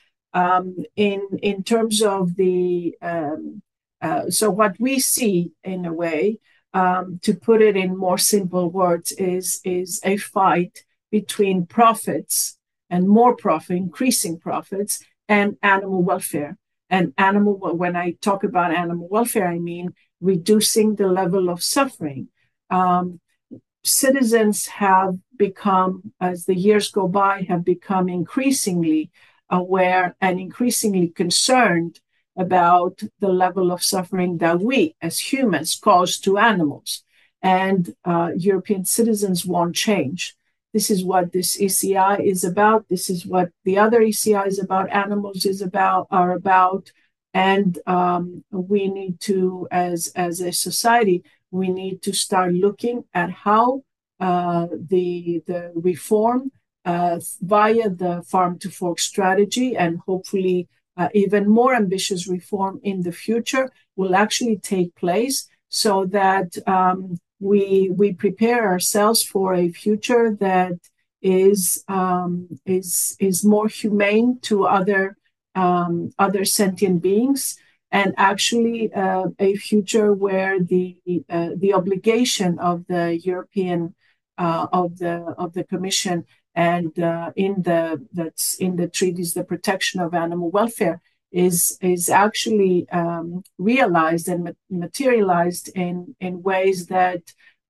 Uh, 4.03 4.25
what 4.51 4.75
we 4.81 4.99
see, 4.99 5.53
in 5.63 5.87
a 5.87 5.93
way, 5.93 6.39
um, 6.75 7.21
to 7.23 7.35
put 7.35 7.63
it 7.63 7.77
in 7.77 7.97
more 7.97 8.19
simple 8.19 8.69
words, 8.71 9.13
is 9.13 9.61
is 9.65 10.01
a 10.05 10.17
fight 10.17 10.85
between 11.11 11.67
profits 11.67 12.59
and 12.91 13.09
more 13.09 13.37
profit, 13.37 13.77
increasing 13.77 14.39
profits, 14.39 15.05
and 15.29 15.57
animal 15.63 16.03
welfare. 16.03 16.59
And 16.91 17.15
animal, 17.17 17.55
when 17.55 17.97
I 17.97 18.17
talk 18.21 18.45
about 18.45 18.75
animal 18.75 19.09
welfare, 19.09 19.49
I 19.49 19.59
mean 19.59 19.95
reducing 20.21 20.97
the 20.97 21.09
level 21.09 21.49
of 21.49 21.63
suffering. 21.63 22.29
Um, 22.71 23.21
citizens 23.85 24.67
have 24.67 25.15
become, 25.37 26.13
as 26.21 26.45
the 26.45 26.55
years 26.55 26.91
go 26.91 27.09
by, 27.09 27.47
have 27.49 27.65
become 27.65 28.09
increasingly 28.09 29.11
aware 29.49 30.17
and 30.21 30.41
increasingly 30.41 31.09
concerned 31.09 32.01
about 32.37 33.03
the 33.21 33.29
level 33.29 33.71
of 33.71 33.83
suffering 33.83 34.39
that 34.39 34.61
we, 34.61 34.95
as 35.01 35.19
humans, 35.19 35.79
cause 35.83 36.19
to 36.21 36.39
animals. 36.39 37.05
And 37.43 37.95
European 38.37 38.85
citizens 38.85 39.45
want 39.45 39.75
change. 39.75 40.37
This 40.73 40.91
is 40.91 41.05
what 41.05 41.33
this 41.33 41.59
ECI 41.59 42.25
is 42.25 42.45
about. 42.45 42.89
This 42.89 43.11
is 43.11 43.27
what 43.27 43.51
the 43.65 43.79
other 43.79 44.01
ECIs 44.01 44.63
about 44.63 44.91
animals 44.91 45.45
is 45.45 45.61
about 45.61 46.07
are 46.11 46.33
about. 46.33 46.93
And 47.35 47.79
we 48.51 48.89
need 48.89 49.21
to, 49.21 49.69
as 49.71 50.13
a 50.17 50.53
society, 50.53 51.25
we 51.51 51.69
need 51.69 52.03
to 52.03 52.13
start 52.13 52.55
looking 52.55 53.05
at 53.13 53.31
how 53.31 53.83
uh, 54.23 54.69
the 54.71 55.43
the 55.49 55.73
reform 55.75 56.53
uh, 56.85 57.19
via 57.41 57.91
the 57.91 58.23
farm 58.23 58.57
to 58.57 58.71
fork 58.71 59.01
strategy 59.01 59.77
and 59.77 59.99
hopefully 60.07 60.69
uh, 60.97 61.09
even 61.15 61.49
more 61.49 61.75
ambitious 61.75 62.29
reform 62.29 62.81
in 62.83 63.03
the 63.03 63.13
future 63.13 63.71
will 63.97 64.15
actually 64.15 64.59
take 64.59 64.95
place 64.95 65.49
so 65.69 66.05
that 66.07 66.57
um, 66.67 67.17
we 67.41 67.91
we 67.91 68.13
prepare 68.13 68.69
ourselves 68.69 69.23
for 69.23 69.55
a 69.55 69.71
future 69.71 70.37
that 70.39 70.79
is 71.23 71.83
um, 71.89 72.49
is 72.67 73.17
is 73.21 73.45
more 73.45 73.69
humane 73.69 74.39
to 74.43 74.65
other 74.65 75.17
um, 75.55 76.11
other 76.19 76.45
sentient 76.45 77.03
beings 77.03 77.57
and 77.91 78.15
actually 78.17 78.93
uh, 78.93 79.27
a 79.39 79.55
future 79.57 80.13
where 80.13 80.59
the 80.61 80.97
uh, 81.29 81.51
the 81.57 81.73
obligation 81.75 82.59
of 82.59 82.85
the 82.89 83.21
European 83.23 83.95
uh, 84.39 84.67
of 84.73 84.99
the 84.99 85.35
of 85.39 85.53
the 85.53 85.65
Commission 85.65 86.25
and 86.55 86.99
uh, 86.99 87.31
in 87.37 87.63
the 87.63 88.07
that's 88.13 88.55
in 88.57 88.77
the 88.77 88.89
treaties 88.89 89.35
the 89.35 89.45
protection 89.45 90.01
of 90.01 90.15
animal 90.15 90.51
welfare 90.51 91.01
is 91.31 91.79
is 91.81 92.11
actually 92.11 92.89
um, 92.91 93.43
realized 93.59 94.29
and 94.29 94.55
materialized 94.71 95.71
in 95.75 96.15
in 96.21 96.43
ways 96.43 96.87
that 96.87 97.23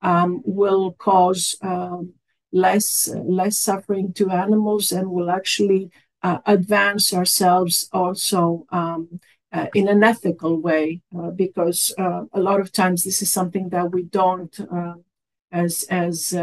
um, 0.02 0.42
will 0.44 0.92
cause 0.92 1.56
um, 1.62 2.12
less 2.50 3.08
less 3.24 3.58
suffering 3.58 4.12
to 4.12 4.30
animals 4.30 4.90
and 4.90 5.10
will 5.10 5.30
actually 5.30 5.90
uh, 6.22 6.38
advance 6.46 7.14
ourselves 7.14 7.88
also 7.92 8.66
um, 8.70 9.20
uh, 9.52 9.66
in 9.74 9.86
an 9.86 10.02
ethical 10.02 10.60
way 10.60 11.00
uh, 11.16 11.30
because 11.30 11.94
uh, 11.98 12.22
a 12.32 12.40
lot 12.40 12.60
of 12.60 12.72
times 12.72 13.04
this 13.04 13.22
is 13.22 13.30
something 13.30 13.68
that 13.68 13.92
we 13.92 14.02
don't 14.02 14.58
uh, 14.60 14.94
as 15.52 15.84
as 15.88 16.34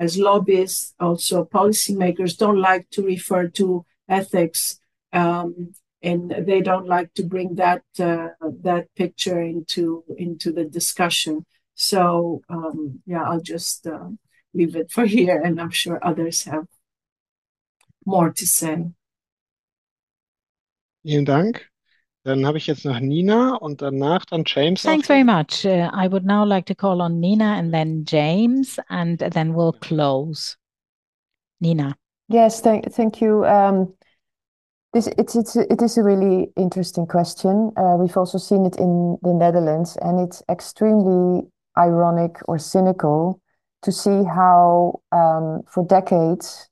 as 0.00 0.18
lobbyists, 0.18 0.94
also 0.98 1.44
policymakers 1.44 2.36
don't 2.36 2.60
like 2.60 2.88
to 2.90 3.02
refer 3.02 3.48
to 3.48 3.84
ethics, 4.08 4.80
um, 5.12 5.74
and 6.02 6.34
they 6.46 6.62
don't 6.62 6.86
like 6.86 7.12
to 7.14 7.22
bring 7.22 7.56
that 7.56 7.82
uh, 7.98 8.28
that 8.62 8.86
picture 8.96 9.40
into 9.42 10.02
into 10.16 10.52
the 10.52 10.64
discussion. 10.64 11.44
So 11.74 12.40
um, 12.48 13.02
yeah, 13.06 13.22
I'll 13.22 13.42
just 13.42 13.86
uh, 13.86 14.08
leave 14.54 14.74
it 14.74 14.90
for 14.90 15.04
here, 15.16 15.40
and 15.40 15.60
I'm 15.60 15.70
sure 15.70 16.00
others 16.02 16.44
have 16.44 16.66
more 18.06 18.32
to 18.32 18.46
say. 18.46 18.86
Vielen 21.04 21.24
Dank. 21.24 21.69
Dann 22.24 22.44
habe 22.46 22.58
ich 22.58 22.66
jetzt 22.66 22.84
noch 22.84 23.00
Nina 23.00 23.54
und 23.56 23.80
danach 23.80 24.26
dann 24.26 24.44
James. 24.46 24.82
Thanks 24.82 25.06
very 25.06 25.24
much. 25.24 25.64
Uh, 25.64 25.88
I 25.92 26.06
would 26.10 26.24
now 26.24 26.44
like 26.44 26.66
to 26.66 26.74
call 26.74 27.00
on 27.00 27.18
Nina 27.18 27.54
and 27.58 27.72
then 27.72 28.04
James, 28.04 28.78
and 28.88 29.18
then 29.18 29.54
we'll 29.54 29.72
close. 29.72 30.56
Nina. 31.60 31.96
Yes, 32.28 32.60
thank, 32.60 32.92
thank 32.92 33.20
you. 33.20 33.44
Um, 33.44 33.94
this 34.92 35.08
it's 35.18 35.34
it's 35.34 35.56
it 35.56 35.80
is 35.80 35.96
a 35.96 36.02
really 36.02 36.52
interesting 36.56 37.06
question. 37.06 37.72
Uh, 37.76 37.96
we've 37.96 38.16
also 38.16 38.38
seen 38.38 38.66
it 38.66 38.76
in 38.76 39.18
the 39.22 39.32
Netherlands, 39.32 39.96
and 40.02 40.20
it's 40.20 40.42
extremely 40.48 41.48
ironic 41.78 42.36
or 42.48 42.58
cynical 42.58 43.40
to 43.82 43.92
see 43.92 44.24
how 44.24 45.00
um, 45.12 45.62
for 45.68 45.84
decades 45.86 46.68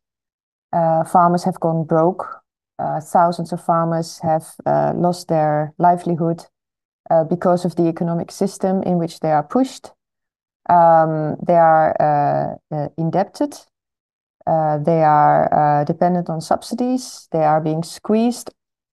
uh, 0.73 1.05
farmers 1.05 1.45
have 1.45 1.59
gone 1.61 1.85
broke 1.85 2.43
uh, 2.79 3.01
thousands 3.01 3.53
of 3.53 3.65
farmers 3.65 4.21
have 4.21 4.55
uh, 4.65 4.93
lost 4.95 5.29
their 5.29 5.75
livelihood 5.79 6.45
uh, 7.11 7.25
because 7.25 7.65
of 7.65 7.75
the 7.77 7.89
economic 7.89 8.31
system 8.31 8.83
in 8.85 8.99
which 8.99 9.21
they 9.21 9.33
are 9.33 9.43
pushed. 9.43 9.91
Um, 10.69 11.37
they 11.45 11.57
are 11.57 12.61
indebted. 12.97 13.57
they 14.47 15.03
are 15.03 15.85
dependent 15.87 16.29
on 16.29 16.41
subsidies. 16.41 17.29
They 17.33 17.45
are 17.45 17.61
being 17.61 17.83
squeezed 17.83 18.51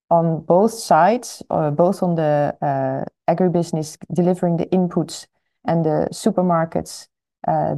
on 0.09 0.41
both 0.41 0.71
sides, 0.71 1.43
both 1.49 2.01
on 2.01 2.15
the 2.15 2.55
agribusiness 3.27 3.97
delivering 4.13 4.57
the 4.57 4.67
inputs 4.67 5.27
and 5.65 5.83
the 5.83 6.07
supermarkets 6.11 7.07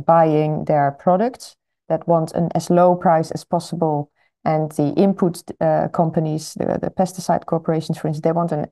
buying 0.05 0.65
their 0.65 0.91
products 0.91 1.55
that 1.89 2.07
want 2.07 2.31
an 2.33 2.49
as 2.53 2.69
low 2.69 2.95
price 2.95 3.31
as 3.31 3.43
possible 3.43 4.11
and 4.47 4.71
the 4.71 4.93
input 4.93 5.43
uh, 5.59 5.89
companies, 5.89 6.53
the, 6.53 6.79
the 6.81 6.89
pesticide 6.89 7.45
corporations, 7.45 7.97
for 7.97 8.07
instance, 8.07 8.23
they 8.23 8.31
want 8.31 8.53
an, 8.53 8.67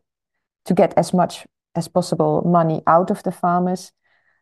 to 0.64 0.74
get 0.74 0.94
as 0.98 1.14
much 1.14 1.46
as 1.76 1.90
possible 1.90 2.42
money 2.46 2.82
out 2.88 3.12
of 3.12 3.22
the 3.24 3.32
farmers. 3.32 3.92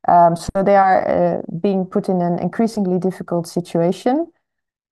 Um, 0.08 0.36
so 0.36 0.64
they 0.64 0.76
are 0.76 1.00
uh, 1.08 1.42
being 1.60 1.86
put 1.86 2.08
in 2.08 2.22
an 2.22 2.38
increasingly 2.38 3.00
difficult 3.00 3.48
situation, 3.48 4.32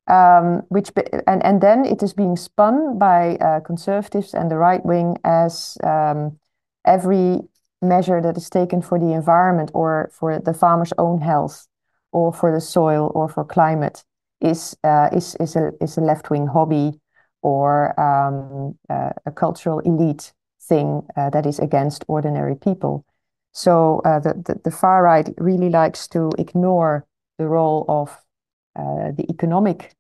um, 0.08 0.64
which 0.70 0.90
and 1.28 1.46
and 1.46 1.62
then 1.62 1.86
it 1.86 2.02
is 2.02 2.14
being 2.14 2.36
spun 2.36 2.98
by 2.98 3.36
uh, 3.36 3.60
conservatives 3.60 4.34
and 4.34 4.50
the 4.50 4.58
right 4.58 4.84
wing 4.84 5.18
as 5.24 5.78
um, 5.84 6.40
every 6.86 7.40
measure 7.82 8.22
that 8.22 8.38
is 8.38 8.50
taken 8.50 8.82
for 8.82 8.98
the 8.98 9.14
environment 9.14 9.70
or 9.74 10.10
for 10.14 10.40
the 10.40 10.54
farmer's 10.54 10.94
own 10.98 11.22
health 11.22 11.68
or 12.12 12.34
for 12.34 12.52
the 12.52 12.62
soil 12.62 13.12
or 13.14 13.30
for 13.30 13.44
climate 13.46 14.06
is 14.42 14.76
uh, 14.84 15.10
is 15.14 15.36
is 15.36 15.56
a 15.56 15.72
is 15.82 15.98
a 15.98 16.02
left 16.02 16.30
wing 16.30 16.48
hobby 16.48 17.00
or 17.42 18.00
um, 18.00 18.78
uh, 18.90 19.12
a 19.26 19.32
cultural 19.32 19.80
elite 19.80 20.34
thing 20.62 21.02
uh, 21.18 21.30
that 21.30 21.46
is 21.46 21.60
against 21.60 22.06
ordinary 22.08 22.56
people. 22.56 23.06
So 23.52 24.02
uh, 24.06 24.20
the, 24.20 24.34
the, 24.34 24.62
the 24.64 24.72
far 24.72 25.04
right 25.04 25.30
really 25.38 25.70
likes 25.70 26.08
to 26.10 26.32
ignore 26.38 27.06
the 27.38 27.48
role 27.48 27.86
of 27.88 28.10
uh, 28.76 29.12
the 29.12 29.26
economic 29.30 29.94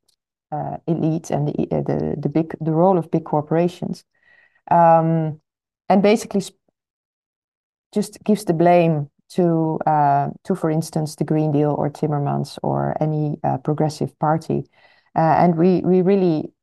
uh, 0.51 0.77
elite 0.87 1.31
and 1.31 1.47
the 1.47 1.67
the 1.69 2.15
the 2.17 2.29
big 2.29 2.55
the 2.59 2.71
role 2.71 2.97
of 2.97 3.11
big 3.11 3.25
corporations, 3.25 4.03
um, 4.69 5.39
and 5.89 6.01
basically 6.01 6.41
just 7.93 8.23
gives 8.23 8.45
the 8.45 8.53
blame 8.53 9.09
to, 9.35 9.79
uh, 9.85 10.29
to 10.43 10.55
for 10.55 10.69
instance, 10.69 11.15
the 11.15 11.23
Green 11.23 11.51
Deal 11.51 11.71
or 11.71 11.89
Timmermans 11.89 12.57
or 12.63 12.95
any 13.01 13.37
uh, 13.43 13.57
progressive 13.57 14.17
party. 14.19 14.65
Uh, 15.15 15.35
and 15.39 15.57
we, 15.57 15.81
we 15.81 16.01
really 16.01 16.53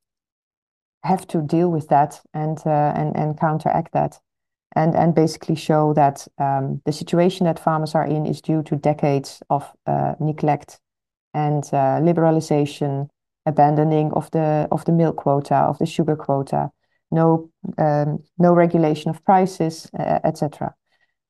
have 1.03 1.27
to 1.29 1.41
deal 1.41 1.71
with 1.71 1.89
that 1.89 2.21
and, 2.35 2.59
uh, 2.67 2.93
and, 2.95 3.17
and 3.17 3.39
counteract 3.39 3.93
that. 3.93 4.19
And, 4.77 4.95
and 4.95 5.15
basically 5.15 5.55
show 5.55 5.95
that 5.95 6.29
um, 6.39 6.83
the 6.85 6.93
situation 6.93 7.47
that 7.47 7.59
farmers 7.59 7.95
are 7.95 8.07
in 8.07 8.27
is 8.27 8.43
due 8.43 8.63
to 8.65 8.77
decades 8.77 9.43
of 9.49 9.73
uh, 9.87 10.15
neglect 10.21 10.79
and 11.33 11.65
uh, 11.73 12.01
liberalization, 12.01 13.09
abandoning 13.47 14.13
of 14.13 14.31
the 14.31 14.69
of 14.71 14.85
the 14.85 14.93
milk 14.93 15.17
quota, 15.17 15.55
of 15.55 15.79
the 15.79 15.87
sugar 15.87 16.17
quota, 16.17 16.71
no 17.11 17.51
um, 17.79 18.23
no 18.39 18.53
regulation 18.53 19.11
of 19.11 19.25
prices, 19.25 19.91
etc. 19.95 20.75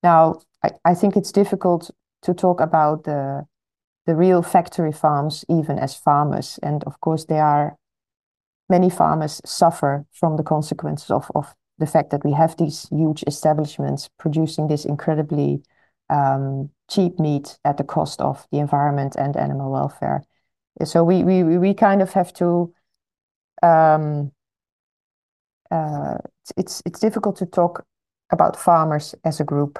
Now, 0.02 0.40
I, 0.62 0.70
I 0.84 0.94
think 0.94 1.16
it's 1.16 1.32
difficult 1.32 1.90
to 2.22 2.34
talk 2.34 2.60
about 2.60 3.04
the 3.04 3.46
the 4.06 4.16
real 4.16 4.42
factory 4.42 4.90
farms 4.90 5.44
even 5.50 5.78
as 5.78 5.94
farmers. 5.94 6.58
And 6.62 6.82
of 6.84 6.98
course, 7.00 7.26
there 7.26 7.44
are 7.44 7.76
many 8.68 8.88
farmers 8.88 9.42
suffer 9.44 10.06
from 10.12 10.36
the 10.36 10.42
consequences 10.42 11.10
of, 11.10 11.30
of 11.34 11.54
the 11.78 11.86
fact 11.86 12.10
that 12.10 12.24
we 12.24 12.32
have 12.32 12.56
these 12.56 12.88
huge 12.88 13.22
establishments 13.26 14.08
producing 14.18 14.66
this 14.66 14.86
incredibly 14.86 15.62
um, 16.08 16.70
cheap 16.88 17.18
meat 17.18 17.58
at 17.66 17.76
the 17.76 17.84
cost 17.84 18.20
of 18.22 18.46
the 18.50 18.58
environment 18.58 19.14
and 19.14 19.36
animal 19.36 19.70
welfare. 19.70 20.22
So 20.84 21.04
we 21.04 21.22
we 21.22 21.58
we 21.58 21.74
kind 21.74 22.02
of 22.02 22.12
have 22.12 22.32
to. 22.34 22.72
Um, 23.62 24.32
uh, 25.70 26.16
it's 26.56 26.82
it's 26.86 27.00
difficult 27.00 27.36
to 27.36 27.46
talk 27.46 27.84
about 28.30 28.56
farmers 28.56 29.14
as 29.24 29.40
a 29.40 29.44
group 29.44 29.78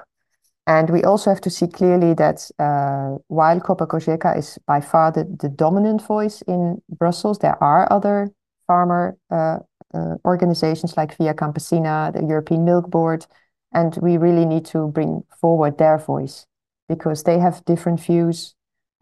and 0.69 0.91
we 0.91 1.03
also 1.03 1.31
have 1.31 1.41
to 1.41 1.51
see 1.51 1.67
clearly 1.67 2.13
that 2.13 2.51
uh, 2.59 3.17
while 3.29 3.59
Copa 3.59 3.87
Cogeca 3.87 4.37
is 4.37 4.59
by 4.67 4.83
far 4.83 5.11
the, 5.11 5.25
the, 5.25 5.49
dominant 5.49 6.03
voice 6.03 6.43
in 6.43 6.83
Brussels, 6.91 7.39
there 7.39 7.57
are 7.65 7.91
other 7.91 8.31
farmer 8.67 9.17
uh, 9.31 9.61
uh, 9.95 10.17
organizations 10.27 10.95
like 10.95 11.17
Via 11.17 11.33
Campesina, 11.33 12.13
the 12.13 12.23
European 12.23 12.67
Milk 12.67 12.91
Board, 12.91 13.27
and 13.73 13.97
we 14.03 14.19
really 14.19 14.45
need 14.45 14.67
to 14.67 14.89
bring 14.89 15.23
forward 15.41 15.79
their 15.79 15.97
voice 15.97 16.45
because 16.87 17.23
they 17.23 17.39
have 17.39 17.65
different 17.65 17.99
views. 17.99 18.55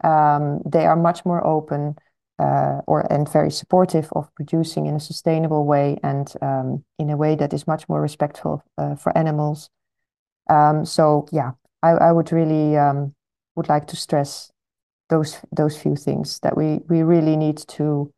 Um, 0.05 0.61
they 0.65 0.85
are 0.85 0.95
much 0.95 1.25
more 1.25 1.45
open 1.45 1.97
uh, 2.39 2.79
or 2.87 3.11
and 3.11 3.27
very 3.27 3.51
supportive 3.51 4.07
of 4.13 4.33
producing 4.35 4.85
in 4.85 4.95
a 4.95 5.01
sustainable 5.01 5.65
way 5.65 5.99
and 6.01 6.33
um, 6.41 6.85
in 6.97 7.09
a 7.09 7.17
way 7.17 7.35
that 7.35 7.53
is 7.53 7.67
much 7.67 7.89
more 7.89 8.01
respectful 8.01 8.63
uh, 8.77 8.95
for 8.95 9.17
animals 9.17 9.69
um, 10.49 10.85
so 10.85 11.27
yeah, 11.31 11.51
I, 11.83 11.91
I 11.91 12.11
would 12.11 12.31
really 12.31 12.77
um, 12.77 13.13
would 13.55 13.69
like 13.69 13.87
to 13.87 13.95
stress 13.95 14.51
those 15.09 15.37
those 15.55 15.77
few 15.77 15.95
things 15.95 16.39
that 16.41 16.57
we 16.57 16.81
we 16.89 17.03
really 17.03 17.35
need 17.35 17.57
to 17.57 18.11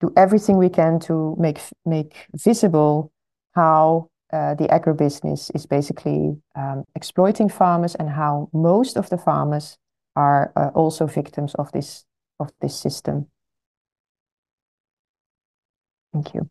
do 0.00 0.12
everything 0.16 0.58
we 0.58 0.68
can 0.68 0.98
to 1.00 1.36
make 1.38 1.60
make 1.84 2.26
visible 2.34 3.12
how 3.54 4.08
uh, 4.32 4.54
the 4.54 4.66
agribusiness 4.68 5.50
is 5.54 5.66
basically 5.66 6.36
um, 6.56 6.84
exploiting 6.94 7.48
farmers 7.48 7.94
and 7.94 8.10
how 8.10 8.48
most 8.52 8.96
of 8.96 9.10
the 9.10 9.18
farmers 9.18 9.78
are 10.16 10.52
uh, 10.56 10.70
also 10.74 11.06
victims 11.06 11.54
of 11.54 11.70
this 11.72 12.04
of 12.40 12.50
this 12.60 12.78
system. 12.78 13.26
Thank 16.12 16.34
you. 16.34 16.50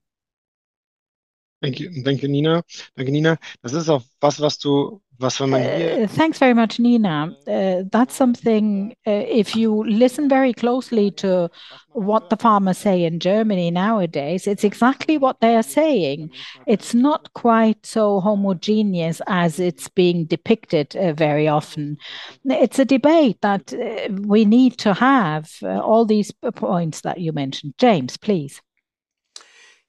Thank 1.62 1.80
you. 1.80 2.04
Thank 2.04 2.24
you, 2.24 2.30
Nina. 2.30 2.64
Danke, 2.96 3.12
Nina. 3.12 3.38
Das 3.62 3.74
ist 3.74 3.90
auch 3.90 4.02
was, 4.20 4.42
was 4.42 4.58
du. 4.58 5.02
Uh, 5.24 6.08
thanks 6.08 6.40
very 6.40 6.56
much, 6.56 6.80
Nina. 6.80 7.32
Uh, 7.48 7.84
that's 7.92 8.16
something, 8.16 8.96
uh, 9.06 9.24
if 9.28 9.56
you 9.56 9.84
listen 9.84 10.28
very 10.28 10.52
closely 10.52 11.12
to 11.12 11.48
what 11.90 12.32
the 12.32 12.38
farmers 12.38 12.80
say 12.80 13.04
in 13.04 13.20
Germany 13.20 13.70
nowadays, 13.70 14.48
it's 14.48 14.64
exactly 14.64 15.20
what 15.20 15.40
they 15.40 15.56
are 15.56 15.62
saying. 15.62 16.32
It's 16.66 16.96
not 16.96 17.32
quite 17.34 17.86
so 17.86 18.20
homogeneous 18.20 19.22
as 19.28 19.60
it's 19.60 19.90
being 19.90 20.26
depicted 20.26 20.96
uh, 20.96 21.14
very 21.14 21.48
often. 21.48 21.98
It's 22.46 22.80
a 22.80 22.86
debate 22.86 23.42
that 23.42 23.72
uh, 23.74 24.12
we 24.26 24.44
need 24.44 24.80
to 24.80 24.96
have, 24.96 25.52
uh, 25.62 25.82
all 25.82 26.06
these 26.06 26.32
points 26.56 27.02
that 27.02 27.20
you 27.20 27.32
mentioned. 27.32 27.76
James, 27.78 28.18
please. 28.18 28.60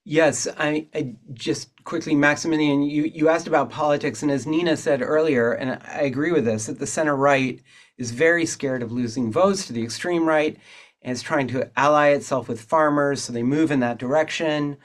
Yes, 0.05 0.47
I, 0.57 0.87
I, 0.93 1.15
just 1.33 1.81
quickly, 1.85 2.13
Maximilian, 2.13 2.83
you, 2.83 3.03
you 3.03 3.29
asked 3.29 3.47
about 3.47 3.69
politics, 3.69 4.21
and 4.21 4.31
as 4.31 4.45
Nina 4.45 4.75
said 4.75 5.01
earlier, 5.01 5.53
and 5.53 5.81
I 5.85 6.01
agree 6.01 6.33
with 6.33 6.43
this, 6.43 6.65
that 6.65 6.79
the 6.79 6.87
center 6.87 7.15
right 7.15 7.61
is 7.97 8.11
very 8.11 8.45
scared 8.45 8.83
of 8.83 8.91
losing 8.91 9.31
votes 9.31 9.65
to 9.67 9.73
the 9.73 9.83
extreme 9.83 10.25
right 10.27 10.57
and 11.01 11.13
is 11.13 11.21
trying 11.21 11.47
to 11.49 11.71
ally 11.77 12.09
itself 12.09 12.49
with 12.49 12.61
farmers, 12.61 13.23
so 13.23 13.31
they 13.31 13.43
move 13.43 13.71
in 13.71 13.79
that 13.79 13.97
direction. 13.97 14.75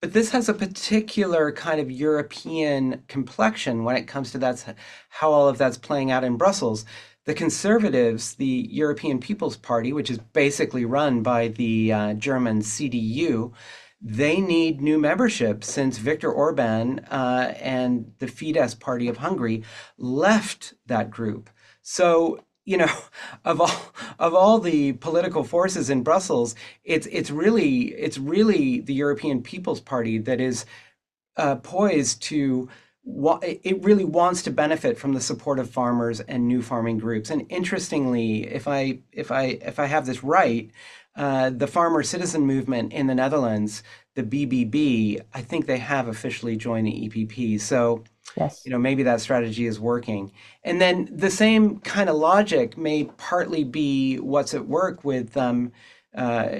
But 0.00 0.14
this 0.14 0.30
has 0.30 0.48
a 0.48 0.54
particular 0.54 1.52
kind 1.52 1.80
of 1.80 1.90
European 1.90 3.04
complexion 3.06 3.84
when 3.84 3.96
it 3.96 4.08
comes 4.08 4.32
to 4.32 4.38
that's 4.38 4.64
how 5.10 5.30
all 5.30 5.48
of 5.48 5.58
that's 5.58 5.78
playing 5.78 6.10
out 6.10 6.24
in 6.24 6.36
Brussels. 6.36 6.84
The 7.24 7.34
Conservatives, 7.34 8.34
the 8.34 8.66
European 8.70 9.20
People's 9.20 9.56
Party, 9.56 9.92
which 9.92 10.10
is 10.10 10.18
basically 10.18 10.84
run 10.84 11.22
by 11.22 11.48
the 11.48 11.92
uh, 11.92 12.14
German 12.14 12.60
CDU, 12.62 13.52
they 14.00 14.40
need 14.40 14.80
new 14.80 14.98
membership 14.98 15.62
since 15.62 15.98
Viktor 15.98 16.32
Orban 16.32 17.00
uh, 17.10 17.54
and 17.60 18.12
the 18.18 18.26
Fidesz 18.26 18.78
party 18.78 19.08
of 19.08 19.18
Hungary 19.18 19.62
left 19.98 20.74
that 20.86 21.10
group. 21.10 21.50
So 21.82 22.40
you 22.64 22.76
know, 22.76 22.92
of 23.44 23.60
all 23.60 23.92
of 24.18 24.34
all 24.34 24.58
the 24.58 24.92
political 24.94 25.44
forces 25.44 25.90
in 25.90 26.02
Brussels, 26.02 26.54
it's 26.84 27.06
it's 27.10 27.30
really 27.30 27.88
it's 27.94 28.18
really 28.18 28.80
the 28.80 28.94
European 28.94 29.42
People's 29.42 29.80
Party 29.80 30.18
that 30.18 30.40
is 30.40 30.64
uh, 31.36 31.56
poised 31.56 32.22
to. 32.24 32.68
It 33.42 33.82
really 33.82 34.04
wants 34.04 34.42
to 34.42 34.50
benefit 34.50 34.98
from 34.98 35.14
the 35.14 35.22
support 35.22 35.58
of 35.58 35.70
farmers 35.70 36.20
and 36.20 36.46
new 36.46 36.60
farming 36.60 36.98
groups. 36.98 37.30
And 37.30 37.46
interestingly, 37.48 38.46
if 38.46 38.68
I 38.68 38.98
if 39.10 39.32
I 39.32 39.58
if 39.62 39.78
I 39.78 39.86
have 39.86 40.06
this 40.06 40.22
right, 40.22 40.70
uh, 41.16 41.50
the 41.50 41.66
farmer 41.66 42.02
citizen 42.02 42.42
movement 42.42 42.92
in 42.92 43.06
the 43.06 43.14
Netherlands, 43.14 43.82
the 44.14 44.22
BBB, 44.22 45.20
I 45.34 45.42
think 45.42 45.66
they 45.66 45.78
have 45.78 46.08
officially 46.08 46.56
joined 46.56 46.86
the 46.86 47.08
EPP. 47.08 47.60
So, 47.60 48.04
yes. 48.36 48.62
you 48.64 48.70
know, 48.70 48.78
maybe 48.78 49.02
that 49.02 49.20
strategy 49.20 49.66
is 49.66 49.80
working. 49.80 50.32
And 50.64 50.80
then 50.80 51.08
the 51.10 51.30
same 51.30 51.80
kind 51.80 52.08
of 52.08 52.16
logic 52.16 52.76
may 52.76 53.04
partly 53.04 53.64
be 53.64 54.16
what's 54.18 54.54
at 54.54 54.66
work 54.66 55.04
with 55.04 55.36
um, 55.36 55.72
uh, 56.14 56.58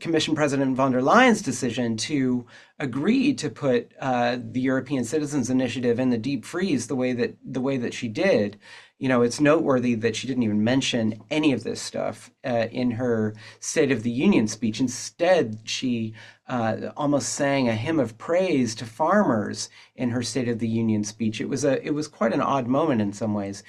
Commission 0.00 0.34
President 0.34 0.76
von 0.76 0.92
der 0.92 1.00
Leyen's 1.00 1.42
decision 1.42 1.96
to 1.96 2.46
agree 2.78 3.32
to 3.34 3.48
put 3.48 3.92
uh, 4.00 4.36
the 4.38 4.60
European 4.60 5.04
Citizens 5.04 5.48
Initiative 5.48 5.98
in 5.98 6.10
the 6.10 6.18
deep 6.18 6.44
freeze 6.44 6.86
the 6.86 6.96
way 6.96 7.12
that 7.12 7.36
the 7.44 7.60
way 7.60 7.76
that 7.76 7.94
she 7.94 8.08
did 8.08 8.58
you 9.02 9.08
know, 9.08 9.22
it's 9.22 9.40
noteworthy 9.40 9.96
that 9.96 10.14
she 10.14 10.28
didn't 10.28 10.44
even 10.44 10.62
mention 10.62 11.20
any 11.28 11.52
of 11.52 11.64
this 11.64 11.82
stuff 11.82 12.30
uh, 12.46 12.68
in 12.70 12.92
her 12.92 13.34
State 13.58 13.90
of 13.90 14.04
the 14.04 14.12
Union 14.12 14.46
speech. 14.46 14.78
Instead, 14.78 15.58
she 15.64 16.14
uh, 16.46 16.92
almost 16.96 17.30
sang 17.30 17.68
a 17.68 17.74
hymn 17.74 17.98
of 17.98 18.16
praise 18.16 18.76
to 18.76 18.84
farmers 18.86 19.68
in 19.96 20.10
her 20.10 20.22
State 20.22 20.46
of 20.46 20.60
the 20.60 20.68
Union 20.68 21.02
speech. 21.02 21.40
It 21.40 21.48
was 21.48 21.64
a 21.64 21.84
it 21.84 21.90
was 21.90 22.06
quite 22.06 22.32
an 22.32 22.40
odd 22.40 22.68
moment 22.68 23.00
in 23.00 23.12
some 23.12 23.34
ways, 23.34 23.64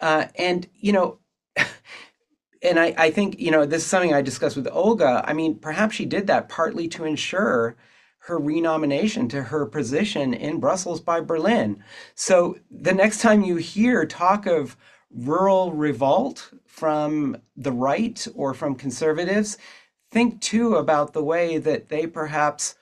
uh, 0.00 0.26
and 0.36 0.68
you 0.74 0.92
know. 0.92 1.18
And 2.64 2.80
I, 2.80 2.94
I 2.96 3.10
think, 3.10 3.38
you 3.38 3.50
know, 3.50 3.66
this 3.66 3.82
is 3.82 3.88
something 3.88 4.14
I 4.14 4.22
discussed 4.22 4.56
with 4.56 4.68
Olga. 4.72 5.22
I 5.26 5.34
mean, 5.34 5.56
perhaps 5.56 5.94
she 5.94 6.06
did 6.06 6.26
that 6.26 6.48
partly 6.48 6.88
to 6.88 7.04
ensure 7.04 7.76
her 8.20 8.38
renomination 8.38 9.28
to 9.28 9.42
her 9.42 9.66
position 9.66 10.32
in 10.32 10.58
Brussels 10.58 11.00
by 11.00 11.20
Berlin. 11.20 11.84
So 12.14 12.56
the 12.70 12.94
next 12.94 13.20
time 13.20 13.42
you 13.42 13.56
hear 13.56 14.06
talk 14.06 14.46
of 14.46 14.78
rural 15.10 15.72
revolt 15.72 16.50
from 16.66 17.36
the 17.54 17.70
right 17.70 18.26
or 18.34 18.54
from 18.54 18.76
conservatives, 18.76 19.58
think 20.10 20.40
too 20.40 20.76
about 20.76 21.12
the 21.12 21.22
way 21.22 21.58
that 21.58 21.90
they 21.90 22.06
perhaps 22.06 22.76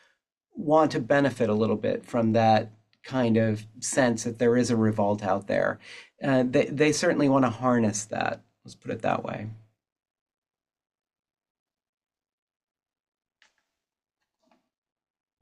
want 0.55 0.93
to 0.93 1.01
benefit 1.01 1.51
a 1.51 1.55
little 1.55 1.77
bit 1.77 2.07
from 2.07 2.33
that 2.33 2.71
kind 3.03 3.37
of 3.37 3.67
sense 3.81 4.23
that 4.23 4.39
there 4.39 4.57
is 4.57 4.71
a 4.71 4.77
revolt 4.77 5.25
out 5.25 5.49
there. 5.49 5.81
Uh, 6.23 6.45
they, 6.47 6.67
they 6.67 6.93
certainly 6.93 7.29
want 7.29 7.45
to 7.45 7.51
harness 7.51 8.05
that. 8.05 8.43
Let's 8.65 8.77
put 8.77 8.93
it 8.93 9.03
that 9.03 9.25
way. 9.25 9.49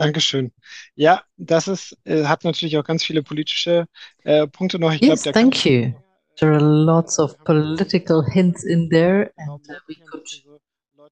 Dankeschön. 0.00 0.50
Ja, 0.94 1.22
das 1.36 1.68
ist, 1.68 1.94
äh, 2.04 2.24
hat 2.24 2.44
natürlich 2.44 2.78
auch 2.78 2.84
ganz 2.84 3.04
viele 3.04 3.22
politische 3.22 3.84
äh, 4.24 4.46
Punkte 4.46 4.78
noch. 4.78 4.92
Ich 4.94 5.02
yes, 5.02 5.24
glaub, 5.24 5.34
thank 5.34 5.66
you. 5.66 5.92
There 6.38 6.52
are 6.52 6.64
lots 6.64 7.18
of 7.18 7.36
political 7.44 8.24
hints 8.24 8.64
in 8.64 8.88
there, 8.88 9.30
and 9.36 9.60
uh, 9.68 9.74
we 9.86 9.96
could 10.10 10.26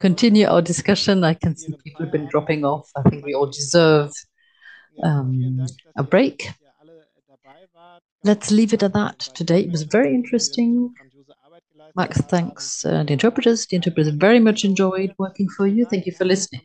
continue 0.00 0.48
our 0.48 0.62
discussion. 0.62 1.22
I 1.22 1.34
can 1.34 1.54
see 1.54 1.74
people 1.84 2.06
have 2.06 2.12
been 2.12 2.28
dropping 2.28 2.64
off. 2.64 2.88
I 2.96 3.02
think 3.10 3.26
we 3.26 3.34
all 3.34 3.50
deserve 3.50 4.10
um, 5.02 5.66
a 5.96 6.02
break. 6.02 6.50
Let's 8.24 8.50
leave 8.50 8.72
it 8.72 8.82
at 8.82 8.94
that 8.94 9.18
today. 9.34 9.60
It 9.60 9.70
was 9.70 9.82
very 9.82 10.14
interesting. 10.14 10.94
Max, 11.94 12.22
thanks 12.22 12.86
uh, 12.86 13.04
the 13.04 13.12
interpreters. 13.12 13.66
The 13.66 13.76
interpreters 13.76 14.14
very 14.14 14.40
much 14.40 14.64
enjoyed 14.64 15.12
working 15.18 15.48
for 15.50 15.66
you. 15.66 15.84
Thank 15.84 16.06
you 16.06 16.12
for 16.12 16.24
listening. 16.24 16.62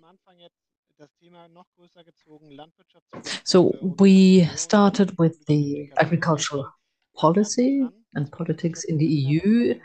So 3.44 3.74
we 4.00 4.46
started 4.56 5.18
with 5.18 5.46
the 5.46 5.92
agricultural 5.98 6.70
policy 7.16 7.88
and 8.16 8.32
politics 8.32 8.84
in 8.84 8.98
the 8.98 9.06
EU, 9.06 9.80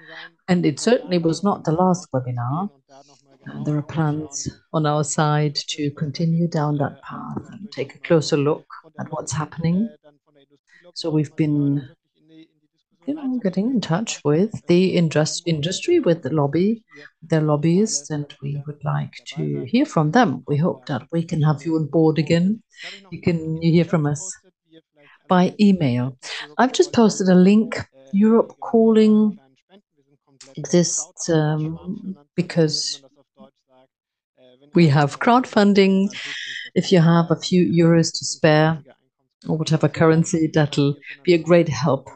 and 0.48 0.64
it 0.66 0.78
certainly 0.78 1.18
was 1.18 1.42
not 1.42 1.64
the 1.64 1.72
last 1.72 2.08
webinar. 2.12 2.70
And 3.46 3.64
there 3.64 3.76
are 3.76 3.82
plans 3.82 4.48
on 4.72 4.84
our 4.84 5.04
side 5.04 5.54
to 5.68 5.90
continue 5.92 6.48
down 6.48 6.76
that 6.78 7.00
path 7.02 7.42
and 7.50 7.70
take 7.72 7.94
a 7.94 7.98
closer 7.98 8.36
look 8.36 8.66
at 9.00 9.10
what's 9.10 9.32
happening. 9.32 9.88
So 10.94 11.10
we've 11.10 11.34
been 11.36 11.88
you 13.08 13.14
know, 13.14 13.40
getting 13.42 13.70
in 13.70 13.80
touch 13.80 14.20
with 14.22 14.52
the 14.66 14.94
industry, 14.96 15.98
with 15.98 16.22
the 16.22 16.30
lobby, 16.30 16.84
their 17.22 17.40
lobbyists, 17.40 18.10
and 18.10 18.26
we 18.42 18.62
would 18.66 18.84
like 18.84 19.14
to 19.24 19.64
hear 19.64 19.86
from 19.86 20.10
them. 20.10 20.44
We 20.46 20.58
hope 20.58 20.84
that 20.86 21.02
we 21.10 21.24
can 21.24 21.40
have 21.40 21.64
you 21.64 21.76
on 21.76 21.86
board 21.86 22.18
again. 22.18 22.62
You 23.10 23.22
can 23.22 23.62
hear 23.62 23.86
from 23.86 24.04
us 24.04 24.36
by 25.26 25.54
email. 25.58 26.18
I've 26.58 26.72
just 26.72 26.92
posted 26.92 27.28
a 27.28 27.34
link. 27.34 27.82
Europe 28.12 28.54
Calling 28.60 29.38
exists 30.56 31.30
um, 31.30 32.14
because 32.36 33.02
we 34.74 34.86
have 34.88 35.18
crowdfunding. 35.18 36.08
If 36.74 36.92
you 36.92 37.00
have 37.00 37.30
a 37.30 37.36
few 37.36 37.64
euros 37.64 38.12
to 38.18 38.24
spare, 38.26 38.82
or 39.48 39.56
whatever 39.56 39.88
currency, 39.88 40.50
that'll 40.52 40.94
be 41.22 41.32
a 41.32 41.38
great 41.38 41.68
help 41.68 42.08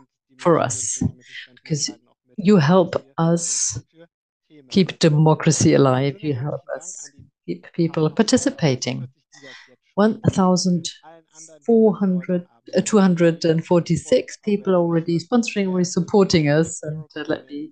for 0.42 0.58
us 0.58 1.02
because 1.62 1.90
you 2.36 2.56
help 2.56 2.96
us 3.18 3.78
keep 4.70 4.98
democracy 4.98 5.74
alive. 5.74 6.16
You 6.22 6.34
help 6.34 6.62
us 6.76 7.10
keep 7.46 7.66
people 7.72 8.08
participating. 8.10 9.08
1,400, 9.94 12.46
uh, 12.76 12.80
246 12.80 14.36
people 14.38 14.74
already 14.74 15.18
sponsoring 15.18 15.70
or 15.72 15.84
supporting 15.84 16.48
us. 16.48 16.82
And 16.82 17.04
uh, 17.16 17.24
let 17.28 17.46
me 17.48 17.70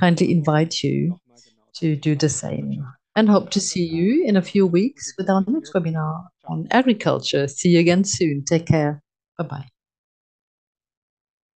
kindly 0.00 0.32
invite 0.32 0.82
you 0.82 1.18
to 1.76 1.96
do 1.96 2.14
the 2.14 2.28
same. 2.28 2.84
And 3.16 3.28
hope 3.28 3.50
to 3.50 3.60
see 3.60 3.84
you 3.84 4.24
in 4.26 4.36
a 4.36 4.42
few 4.42 4.66
weeks 4.66 5.14
with 5.16 5.30
our 5.30 5.44
next 5.46 5.72
webinar 5.72 6.24
on 6.48 6.66
agriculture. 6.72 7.46
See 7.46 7.70
you 7.70 7.80
again 7.80 8.04
soon. 8.04 8.44
Take 8.44 8.66
care. 8.66 9.02
Bye 9.38 9.44
bye. 9.44 9.73